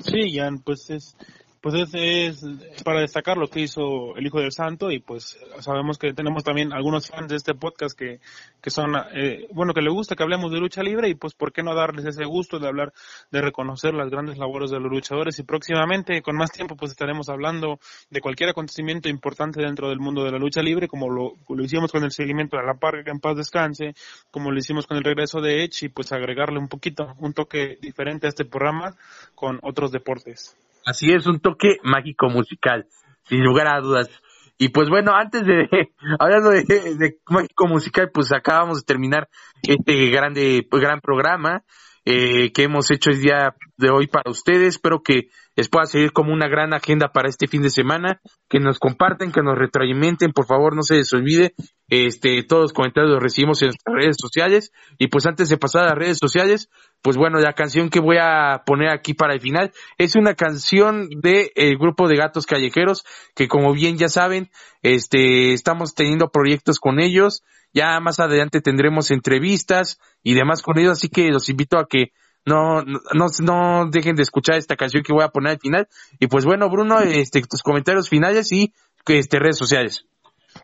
Sí, 0.00 0.34
Jan, 0.34 0.58
pues 0.58 0.90
es 0.90 1.16
pues 1.64 1.94
es, 1.94 1.94
es, 1.94 2.82
para 2.82 3.00
destacar 3.00 3.38
lo 3.38 3.48
que 3.48 3.60
hizo 3.60 4.14
el 4.16 4.26
Hijo 4.26 4.38
del 4.38 4.52
Santo 4.52 4.90
y 4.90 4.98
pues 4.98 5.38
sabemos 5.60 5.96
que 5.96 6.12
tenemos 6.12 6.44
también 6.44 6.74
algunos 6.74 7.08
fans 7.08 7.28
de 7.28 7.36
este 7.36 7.54
podcast 7.54 7.98
que, 7.98 8.20
que 8.60 8.68
son, 8.68 8.92
eh, 9.14 9.48
bueno, 9.50 9.72
que 9.72 9.80
le 9.80 9.88
gusta 9.88 10.14
que 10.14 10.22
hablemos 10.22 10.52
de 10.52 10.60
lucha 10.60 10.82
libre 10.82 11.08
y 11.08 11.14
pues 11.14 11.32
por 11.32 11.54
qué 11.54 11.62
no 11.62 11.74
darles 11.74 12.04
ese 12.04 12.26
gusto 12.26 12.58
de 12.58 12.68
hablar, 12.68 12.92
de 13.30 13.40
reconocer 13.40 13.94
las 13.94 14.10
grandes 14.10 14.36
labores 14.36 14.72
de 14.72 14.78
los 14.78 14.92
luchadores 14.92 15.38
y 15.38 15.42
próximamente 15.42 16.20
con 16.20 16.36
más 16.36 16.52
tiempo 16.52 16.76
pues 16.76 16.90
estaremos 16.90 17.30
hablando 17.30 17.80
de 18.10 18.20
cualquier 18.20 18.50
acontecimiento 18.50 19.08
importante 19.08 19.62
dentro 19.62 19.88
del 19.88 20.00
mundo 20.00 20.22
de 20.22 20.32
la 20.32 20.38
lucha 20.38 20.60
libre 20.60 20.86
como 20.86 21.08
lo, 21.08 21.32
lo 21.48 21.64
hicimos 21.64 21.90
con 21.90 22.04
el 22.04 22.10
seguimiento 22.10 22.58
de 22.58 22.62
la 22.64 22.74
que 23.02 23.10
en 23.10 23.20
paz 23.20 23.38
descanse, 23.38 23.94
como 24.30 24.50
lo 24.50 24.58
hicimos 24.58 24.86
con 24.86 24.98
el 24.98 25.02
regreso 25.02 25.40
de 25.40 25.64
Edge 25.64 25.86
y 25.86 25.88
pues 25.88 26.12
agregarle 26.12 26.58
un 26.58 26.68
poquito, 26.68 27.14
un 27.20 27.32
toque 27.32 27.78
diferente 27.80 28.26
a 28.26 28.28
este 28.28 28.44
programa 28.44 28.94
con 29.34 29.60
otros 29.62 29.92
deportes. 29.92 30.54
Así 30.84 31.12
es, 31.12 31.26
un 31.26 31.40
toque 31.40 31.78
mágico 31.82 32.28
musical, 32.28 32.86
sin 33.24 33.42
lugar 33.42 33.68
a 33.68 33.80
dudas. 33.80 34.08
Y 34.58 34.68
pues 34.68 34.88
bueno, 34.88 35.12
antes 35.14 35.44
de, 35.44 35.68
hablando 36.18 36.50
de, 36.50 37.18
mágico 37.28 37.66
musical, 37.66 38.10
pues 38.12 38.32
acabamos 38.32 38.78
de 38.78 38.84
terminar 38.84 39.28
este 39.62 40.10
grande, 40.10 40.66
gran 40.70 41.00
programa 41.00 41.64
eh, 42.04 42.52
que 42.52 42.64
hemos 42.64 42.90
hecho 42.90 43.10
el 43.10 43.20
día 43.20 43.54
de 43.76 43.90
hoy 43.90 44.06
para 44.06 44.30
ustedes. 44.30 44.74
Espero 44.74 45.02
que 45.02 45.28
les 45.56 45.68
pueda 45.68 45.86
seguir 45.86 46.12
como 46.12 46.32
una 46.32 46.48
gran 46.48 46.74
agenda 46.74 47.08
para 47.12 47.28
este 47.28 47.46
fin 47.46 47.62
de 47.62 47.70
semana, 47.70 48.20
que 48.48 48.60
nos 48.60 48.78
comparten, 48.78 49.32
que 49.32 49.42
nos 49.42 49.56
retroalimenten, 49.56 50.32
por 50.32 50.46
favor 50.46 50.74
no 50.74 50.82
se 50.82 50.96
les 50.96 51.12
olvide, 51.12 51.54
este, 51.88 52.42
todos 52.42 52.62
los 52.62 52.72
comentarios 52.72 53.12
los 53.12 53.22
recibimos 53.22 53.62
en 53.62 53.68
nuestras 53.68 53.94
redes 53.94 54.16
sociales, 54.18 54.72
y 54.98 55.08
pues 55.08 55.26
antes 55.26 55.48
de 55.48 55.56
pasar 55.56 55.82
a 55.84 55.88
las 55.88 55.98
redes 55.98 56.18
sociales, 56.18 56.68
pues 57.02 57.16
bueno, 57.16 57.38
la 57.38 57.52
canción 57.52 57.90
que 57.90 58.00
voy 58.00 58.16
a 58.20 58.62
poner 58.64 58.88
aquí 58.88 59.14
para 59.14 59.34
el 59.34 59.40
final 59.40 59.72
es 59.98 60.16
una 60.16 60.34
canción 60.34 61.08
del 61.20 61.50
el 61.54 61.76
grupo 61.76 62.08
de 62.08 62.16
gatos 62.16 62.46
callejeros, 62.46 63.04
que 63.34 63.48
como 63.48 63.72
bien 63.72 63.98
ya 63.98 64.08
saben, 64.08 64.50
este, 64.82 65.52
estamos 65.52 65.94
teniendo 65.94 66.30
proyectos 66.30 66.78
con 66.78 67.00
ellos, 67.00 67.42
ya 67.72 67.98
más 68.00 68.20
adelante 68.20 68.60
tendremos 68.60 69.10
entrevistas 69.10 69.98
y 70.22 70.34
demás 70.34 70.62
con 70.62 70.78
ellos, 70.78 70.92
así 70.92 71.08
que 71.08 71.28
los 71.28 71.48
invito 71.48 71.78
a 71.78 71.86
que 71.86 72.12
no, 72.44 72.82
no, 72.82 73.26
no 73.40 73.88
dejen 73.90 74.16
de 74.16 74.22
escuchar 74.22 74.56
esta 74.56 74.76
canción 74.76 75.02
que 75.02 75.12
voy 75.12 75.24
a 75.24 75.28
poner 75.28 75.52
al 75.52 75.58
final. 75.58 75.88
Y 76.18 76.26
pues 76.26 76.44
bueno, 76.44 76.68
Bruno, 76.68 77.00
este, 77.00 77.42
tus 77.42 77.62
comentarios 77.62 78.08
finales 78.08 78.52
y 78.52 78.72
este, 79.06 79.38
redes 79.38 79.58
sociales 79.58 80.06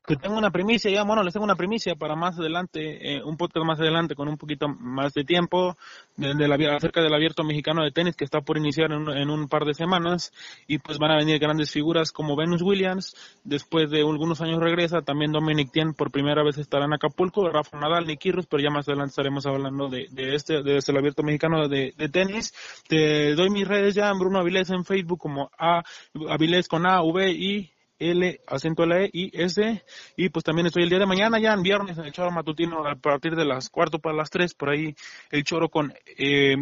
que 0.07 0.17
tengo 0.17 0.37
una 0.37 0.51
primicia, 0.51 0.91
ya, 0.91 1.03
bueno, 1.05 1.23
les 1.23 1.33
tengo 1.33 1.45
una 1.45 1.57
primicia 1.57 1.95
para 1.95 2.17
más 2.17 2.39
adelante, 2.39 3.17
eh, 3.17 3.23
un 3.23 3.37
podcast 3.37 3.67
más 3.67 3.81
adelante 3.81 4.15
con 4.15 4.29
un 4.29 4.37
poquito 4.37 4.69
más 4.69 5.13
de 5.15 5.25
tiempo, 5.25 5.77
de, 6.17 6.49
la, 6.49 6.57
acerca 6.77 7.03
del 7.03 7.15
abierto 7.15 7.45
mexicano 7.45 7.83
de 7.83 7.91
tenis 7.91 8.17
que 8.17 8.25
está 8.25 8.41
por 8.41 8.59
iniciar 8.59 8.93
en, 8.93 9.31
un 9.31 9.49
par 9.49 9.65
de 9.65 9.75
semanas 9.75 10.33
y 10.67 10.79
pues 10.79 10.99
van 10.99 11.13
a 11.13 11.17
venir 11.17 11.39
grandes 11.39 11.71
figuras 11.71 12.13
como 12.13 12.37
Venus 12.37 12.63
Williams, 12.63 13.15
después 13.45 13.91
de 13.91 14.01
algunos 14.01 14.41
años 14.41 14.61
regresa, 14.61 15.03
también 15.03 15.33
Dominic 15.33 15.71
Tien 15.73 15.95
por 15.95 16.11
primera 16.11 16.43
vez 16.43 16.59
estará 16.59 16.85
en 16.85 16.93
Acapulco, 16.93 17.49
Rafa 17.49 17.79
Nadal, 17.79 18.07
Nick 18.07 18.21
Kyrgios, 18.21 18.47
pero 18.47 18.63
ya 18.63 18.71
más 18.71 18.89
adelante 18.89 19.11
estaremos 19.11 19.47
hablando 19.47 19.89
de, 19.89 20.07
de 20.11 20.35
este, 20.35 20.63
de 20.63 20.77
este 20.77 20.97
abierto 20.97 21.23
mexicano 21.23 21.69
de, 21.69 21.93
tenis. 22.13 22.53
Te 22.89 23.35
doy 23.35 23.51
mis 23.51 23.67
redes 23.67 23.95
ya, 23.95 24.13
Bruno 24.13 24.41
Avilés 24.41 24.71
en 24.71 24.85
Facebook 24.85 25.19
como 25.19 25.51
A, 25.59 25.83
Avilés 26.29 26.69
con 26.69 26.87
A, 26.87 27.03
V 27.03 27.31
y 27.31 27.73
L, 28.01 28.41
acento 28.47 28.85
L, 28.85 29.05
E, 29.05 29.11
I, 29.13 29.31
S, 29.35 29.85
y 30.17 30.29
pues 30.31 30.43
también 30.43 30.67
estoy 30.67 30.83
el 30.83 30.89
día 30.89 30.99
de 30.99 31.07
mañana, 31.07 31.39
ya 31.39 31.53
en 31.53 31.63
viernes, 31.63 31.99
en 31.99 32.07
el 32.07 32.13
choro 32.13 32.31
matutino, 32.31 32.87
a 32.87 32.97
partir 32.97 33.37
de 33.37 33.45
las 33.45 33.69
cuarto 33.69 33.99
para 33.99 34.17
las 34.17 34.31
tres, 34.31 34.55
por 34.55 34.71
ahí 34.71 34.97
el 35.31 35.45
choro 35.45 35.69
con 35.69 35.93
eh, 36.07 36.57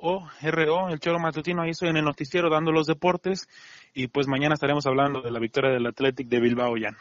O, 0.00 0.26
el 0.90 0.98
choro 0.98 1.18
matutino, 1.18 1.62
ahí 1.62 1.70
estoy 1.70 1.90
en 1.90 1.98
el 1.98 2.04
noticiero 2.04 2.50
dando 2.50 2.72
los 2.72 2.86
deportes, 2.86 3.46
y 3.96 4.08
pues 4.08 4.28
mañana 4.28 4.52
estaremos 4.54 4.86
hablando 4.86 5.22
de 5.22 5.30
la 5.30 5.40
victoria 5.40 5.70
del 5.70 5.86
Athletic 5.86 6.28
de 6.28 6.38
Bilbao, 6.38 6.74
Jan. 6.78 6.94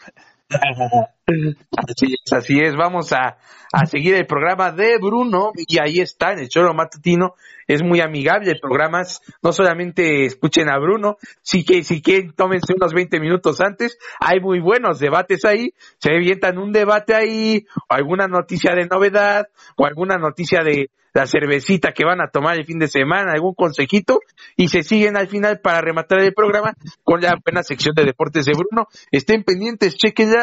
Así 1.76 2.14
es, 2.14 2.34
así 2.34 2.60
es. 2.62 2.76
Vamos 2.78 3.12
a, 3.12 3.38
a, 3.74 3.86
seguir 3.86 4.16
el 4.16 4.26
programa 4.26 4.72
de 4.72 4.98
Bruno 4.98 5.52
y 5.56 5.80
ahí 5.80 6.00
está 6.00 6.32
en 6.32 6.40
el 6.40 6.48
choro 6.48 6.74
matutino. 6.74 7.34
Es 7.68 7.84
muy 7.84 8.00
amigable 8.00 8.52
el 8.52 8.60
programa. 8.62 9.02
No 9.44 9.52
solamente 9.52 10.26
escuchen 10.26 10.70
a 10.70 10.78
Bruno, 10.78 11.18
sí 11.42 11.66
que 11.66 11.84
si 11.84 12.02
quieren 12.02 12.32
tómense 12.32 12.74
unos 12.74 12.94
20 12.94 13.20
minutos 13.20 13.60
antes. 13.60 13.98
Hay 14.22 14.40
muy 14.40 14.62
buenos 14.62 15.00
debates 15.00 15.44
ahí. 15.44 15.74
Se 15.98 16.14
avientan 16.14 16.58
un 16.58 16.72
debate 16.72 17.14
ahí, 17.14 17.66
o 17.90 17.94
alguna 17.94 18.28
noticia 18.28 18.74
de 18.74 18.86
novedad, 18.86 19.50
o 19.76 19.86
alguna 19.86 20.18
noticia 20.18 20.64
de 20.64 20.92
la 21.16 21.26
cervecita 21.26 21.94
que 21.94 22.04
van 22.04 22.20
a 22.20 22.28
tomar 22.28 22.58
el 22.58 22.66
fin 22.66 22.78
de 22.78 22.90
semana, 22.90 23.32
algún 23.32 23.54
consejito, 23.56 24.20
y 24.58 24.68
se 24.68 24.84
siguen 24.84 25.16
al 25.16 25.30
final 25.30 25.62
para 25.62 25.80
rematar 25.80 26.20
el 26.20 26.34
programa 26.34 26.74
con 27.04 27.22
la 27.22 27.40
buena 27.44 27.64
sección 27.64 27.96
de 27.96 28.04
deportes 28.04 28.46
de 28.46 28.52
Bruno. 28.52 28.88
Estén 29.12 29.44
pendientes, 29.46 29.96
chequen 29.96 30.34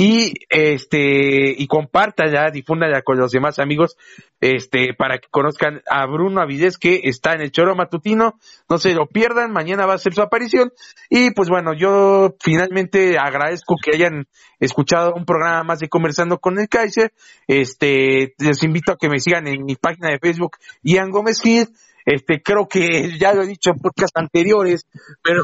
y 0.00 0.32
este 0.48 1.56
y 1.58 1.66
ya, 1.66 2.50
difúndala 2.52 3.02
con 3.02 3.18
los 3.18 3.32
demás 3.32 3.58
amigos 3.58 3.96
este 4.40 4.94
para 4.96 5.18
que 5.18 5.26
conozcan 5.28 5.82
a 5.90 6.06
Bruno 6.06 6.40
Avidez 6.40 6.78
que 6.78 7.00
está 7.02 7.32
en 7.32 7.40
el 7.40 7.50
Choro 7.50 7.74
Matutino, 7.74 8.38
no 8.70 8.78
se 8.78 8.94
lo 8.94 9.08
pierdan, 9.08 9.50
mañana 9.50 9.86
va 9.86 9.94
a 9.94 9.98
ser 9.98 10.14
su 10.14 10.22
aparición. 10.22 10.70
Y 11.10 11.32
pues 11.32 11.48
bueno, 11.48 11.74
yo 11.74 12.36
finalmente 12.38 13.18
agradezco 13.18 13.74
que 13.82 13.96
hayan 13.96 14.28
escuchado 14.60 15.14
un 15.16 15.24
programa 15.24 15.64
más 15.64 15.80
de 15.80 15.88
Conversando 15.88 16.38
con 16.38 16.60
el 16.60 16.68
Kaiser, 16.68 17.12
este 17.48 18.36
les 18.38 18.62
invito 18.62 18.92
a 18.92 18.96
que 18.96 19.08
me 19.08 19.18
sigan 19.18 19.48
en 19.48 19.64
mi 19.64 19.74
página 19.74 20.10
de 20.10 20.20
Facebook 20.20 20.58
Ian 20.84 21.10
Gómez 21.10 21.40
Gil 21.42 21.70
este, 22.08 22.40
creo 22.42 22.66
que 22.66 22.78
ya 23.20 23.34
lo 23.34 23.42
he 23.42 23.46
dicho 23.46 23.70
en 23.70 23.78
podcasts 23.78 24.16
anteriores, 24.16 24.86
pero 25.22 25.42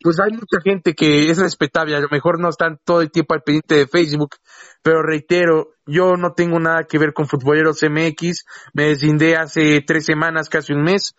pues 0.00 0.20
hay 0.20 0.32
mucha 0.32 0.60
gente 0.62 0.92
que 0.92 1.30
es 1.30 1.38
respetable, 1.38 1.96
a 1.96 2.00
lo 2.00 2.08
mejor 2.10 2.38
no 2.40 2.50
están 2.50 2.78
todo 2.84 3.00
el 3.00 3.10
tiempo 3.10 3.32
al 3.32 3.42
pendiente 3.42 3.74
de 3.76 3.86
Facebook, 3.86 4.36
pero 4.84 5.02
reitero, 5.02 5.70
yo 5.86 6.12
no 6.18 6.34
tengo 6.34 6.60
nada 6.60 6.84
que 6.84 6.98
ver 6.98 7.14
con 7.14 7.26
Futboleros 7.26 7.82
MX, 7.82 8.44
me 8.74 8.88
deslindé 8.88 9.34
hace 9.34 9.80
tres 9.80 10.04
semanas, 10.04 10.50
casi 10.50 10.74
un 10.74 10.82
mes, 10.82 11.14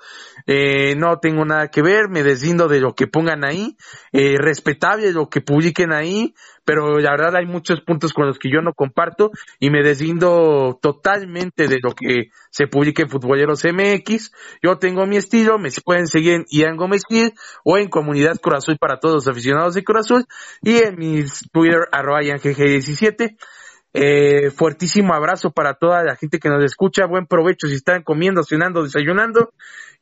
eh, 0.45 0.95
no 0.95 1.17
tengo 1.17 1.45
nada 1.45 1.69
que 1.69 1.81
ver, 1.81 2.07
me 2.07 2.21
deslindo 2.21 2.67
de 2.67 2.79
lo 2.79 2.93
que 2.93 3.07
pongan 3.07 3.43
ahí, 3.43 3.75
eh, 4.11 4.37
respetable 4.37 5.11
lo 5.11 5.29
que 5.29 5.41
publiquen 5.41 5.93
ahí, 5.93 6.35
pero 6.63 6.99
la 6.99 7.11
verdad 7.11 7.37
hay 7.37 7.47
muchos 7.47 7.81
puntos 7.81 8.13
con 8.13 8.27
los 8.27 8.37
que 8.37 8.51
yo 8.51 8.61
no 8.61 8.73
comparto 8.73 9.31
y 9.59 9.71
me 9.71 9.81
deslindo 9.81 10.77
totalmente 10.79 11.67
de 11.67 11.79
lo 11.81 11.93
que 11.93 12.29
se 12.51 12.67
publica 12.67 13.03
en 13.03 13.09
Futboleros 13.09 13.63
MX. 13.65 14.31
Yo 14.63 14.77
tengo 14.77 15.05
mi 15.05 15.17
estilo, 15.17 15.59
me 15.59 15.69
pueden 15.83 16.07
seguir 16.07 16.33
en 16.33 16.45
Ian 16.49 16.75
Gómez 16.75 17.03
Gil 17.07 17.33
o 17.63 17.77
en 17.77 17.87
Comunidad 17.87 18.37
Corazón 18.41 18.77
para 18.79 18.99
todos 18.99 19.15
los 19.15 19.27
aficionados 19.27 19.75
de 19.75 19.83
Corazón 19.83 20.25
y 20.63 20.77
en 20.77 20.95
mi 20.97 21.23
Twitter 21.51 21.81
arroba 21.91 22.21
17 22.21 23.37
eh, 23.97 24.51
fuertísimo 24.51 25.13
abrazo 25.13 25.51
para 25.51 25.75
toda 25.75 26.03
la 26.03 26.17
gente 26.17 26.39
que 26.39 26.49
nos 26.49 26.63
escucha. 26.63 27.05
Buen 27.05 27.27
provecho 27.27 27.67
si 27.67 27.75
están 27.75 28.03
comiendo, 28.03 28.43
cenando, 28.43 28.83
desayunando. 28.83 29.53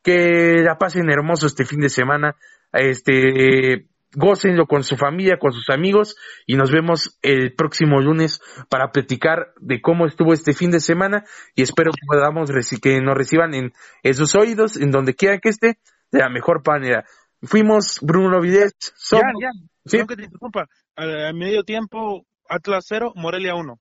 Que 0.02 0.64
la 0.64 0.78
pasen 0.80 1.12
hermoso 1.12 1.46
este 1.46 1.64
fin 1.64 1.80
de 1.80 1.90
semana. 1.90 2.36
Este, 2.72 3.86
gócenlo 4.16 4.66
con 4.66 4.84
su 4.84 4.96
familia, 4.98 5.38
con 5.38 5.54
sus 5.54 5.70
amigos 5.70 6.16
y 6.48 6.56
nos 6.56 6.72
vemos 6.72 7.20
el 7.22 7.54
próximo 7.54 8.00
lunes 8.02 8.42
para 8.68 8.92
platicar 8.92 9.54
de 9.60 9.80
cómo 9.80 10.08
estuvo 10.08 10.34
este 10.34 10.54
fin 10.54 10.72
de 10.72 10.80
semana 10.80 11.24
y 11.56 11.62
espero 11.62 11.92
que 11.92 12.06
podamos 12.08 12.50
que 12.82 13.00
nos 13.00 13.16
reciban 13.16 13.54
en, 13.54 13.74
sus 14.14 14.36
oídos, 14.36 14.78
en 14.78 14.90
donde 14.90 15.14
quiera 15.14 15.40
que 15.40 15.50
esté, 15.50 15.78
de 16.12 16.20
la 16.20 16.30
mejor 16.30 16.62
manera. 16.66 17.06
Fuimos 17.44 18.00
Bruno 18.02 18.42
Videz. 18.42 18.74
Somos... 18.96 19.34
Ya, 19.40 19.50
ya. 19.54 19.70
¿Sí? 19.86 20.08
que 20.08 20.16
te 20.16 20.24
interrumpa. 20.24 20.68
A 20.96 21.34
medio 21.34 21.64
tiempo, 21.64 22.26
Atlas 22.48 22.86
0, 22.88 23.14
Morelia 23.16 23.56
1. 23.56 23.80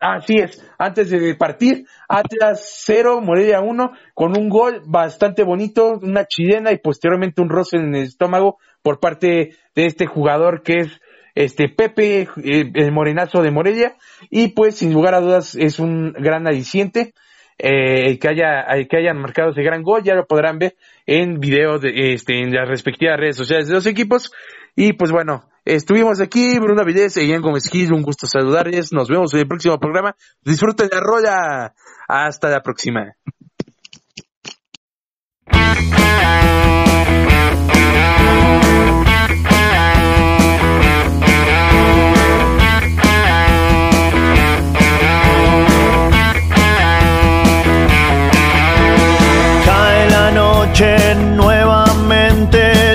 Así 0.00 0.36
es, 0.36 0.66
antes 0.78 1.10
de 1.10 1.34
partir, 1.34 1.84
Atlas 2.08 2.82
0, 2.86 3.20
Morelia 3.20 3.60
1, 3.60 3.92
con 4.14 4.34
un 4.34 4.48
gol 4.48 4.80
bastante 4.86 5.42
bonito, 5.42 5.98
una 6.00 6.24
chilena 6.24 6.72
y 6.72 6.78
posteriormente 6.78 7.42
un 7.42 7.50
roce 7.50 7.76
en 7.76 7.94
el 7.94 8.04
estómago 8.04 8.56
por 8.80 8.98
parte 8.98 9.56
de 9.74 9.84
este 9.84 10.06
jugador 10.06 10.62
que 10.62 10.78
es 10.78 11.00
este 11.34 11.68
Pepe, 11.68 12.22
eh, 12.22 12.70
el 12.74 12.92
morenazo 12.92 13.42
de 13.42 13.50
Morelia, 13.50 13.96
y 14.30 14.48
pues 14.48 14.76
sin 14.76 14.94
lugar 14.94 15.14
a 15.14 15.20
dudas 15.20 15.54
es 15.54 15.78
un 15.78 16.12
gran 16.14 16.46
aliciente. 16.46 17.12
Eh, 17.62 18.18
que 18.18 18.26
haya 18.26 18.64
que 18.88 18.96
hayan 18.96 19.18
marcado 19.18 19.50
ese 19.50 19.62
gran 19.62 19.82
gol 19.82 20.02
ya 20.02 20.14
lo 20.14 20.24
podrán 20.24 20.58
ver 20.58 20.76
en 21.04 21.40
video 21.40 21.78
de, 21.78 22.14
este 22.14 22.40
en 22.40 22.54
las 22.54 22.66
respectivas 22.66 23.20
redes 23.20 23.36
sociales 23.36 23.68
de 23.68 23.74
los 23.74 23.84
equipos 23.84 24.32
Y 24.76 24.92
pues 24.94 25.10
bueno, 25.10 25.48
estuvimos 25.64 26.20
aquí, 26.20 26.58
Bruno 26.58 26.82
Avilés 26.82 27.16
y 27.16 27.26
Ian 27.26 27.42
Gómez 27.42 27.68
Gil, 27.70 27.92
un 27.92 28.02
gusto 28.02 28.26
saludarles. 28.26 28.92
Nos 28.92 29.08
vemos 29.08 29.32
en 29.34 29.40
el 29.40 29.48
próximo 29.48 29.78
programa. 29.78 30.14
Disfruten 30.42 30.88
la 30.90 31.00
rola. 31.00 31.74
Hasta 32.08 32.48
la 32.48 32.62
próxima. 32.62 33.14
Cae 49.64 50.10
la 50.10 50.30
noche 50.32 51.09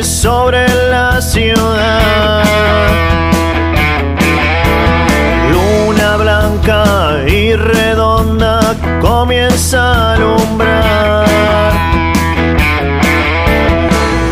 sobre 0.05 0.67
la 0.89 1.19
ciudad. 1.19 2.43
Luna 5.51 6.17
blanca 6.17 6.83
y 7.27 7.55
redonda 7.55 8.75
comienza 9.01 9.79
a 9.79 10.13
alumbrar. 10.13 11.25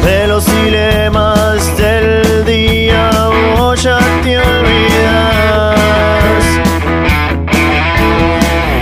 De 0.05 0.27
los 0.27 0.45
dilemas 0.45 1.75
del 1.77 2.45
día 2.45 3.09
vos 3.57 3.81
ya 3.81 3.99
te 4.21 4.37
olvidas. 4.37 5.75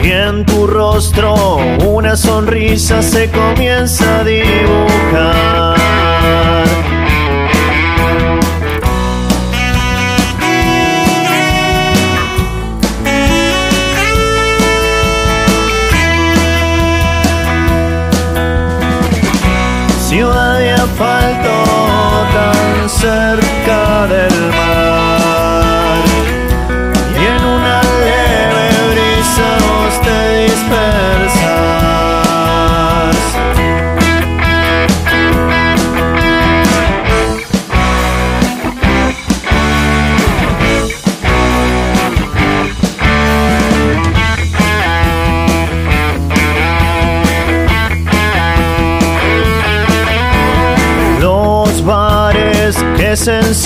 Y 0.04 0.12
en 0.12 0.46
tu 0.46 0.68
rostro 0.68 1.58
una 1.86 2.18
sonrisa 2.18 3.02
se 3.02 3.30
comienza 3.32 4.20
a 4.20 4.24
dibujar. 4.26 6.11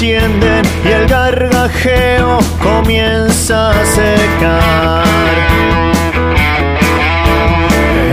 Y 0.08 0.12
el 0.12 1.08
gargajeo 1.08 2.38
comienza 2.62 3.72
a 3.72 3.86
secar. 3.86 5.04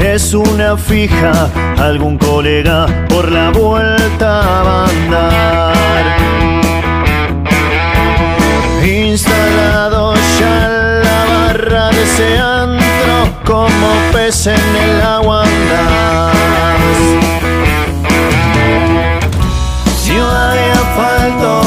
Es 0.03 0.33
una 0.33 0.79
fija, 0.79 1.51
algún 1.79 2.17
colega 2.17 2.87
por 3.11 3.31
la 3.31 3.51
vuelta 3.51 4.41
a 4.41 4.87
andar. 4.87 6.05
Instalado 8.83 10.15
ya 10.41 11.01
la 11.05 11.25
barra 11.35 11.91
de 11.91 12.03
ese 12.05 12.39
antro, 12.39 13.45
como 13.45 13.89
pez 14.13 14.47
en 14.47 14.77
el 14.85 15.03
agua. 15.03 15.43
me 20.33 20.75
faltó 20.97 21.61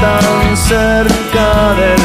tan 0.00 0.56
cerca 0.56 1.74
de 1.74 2.01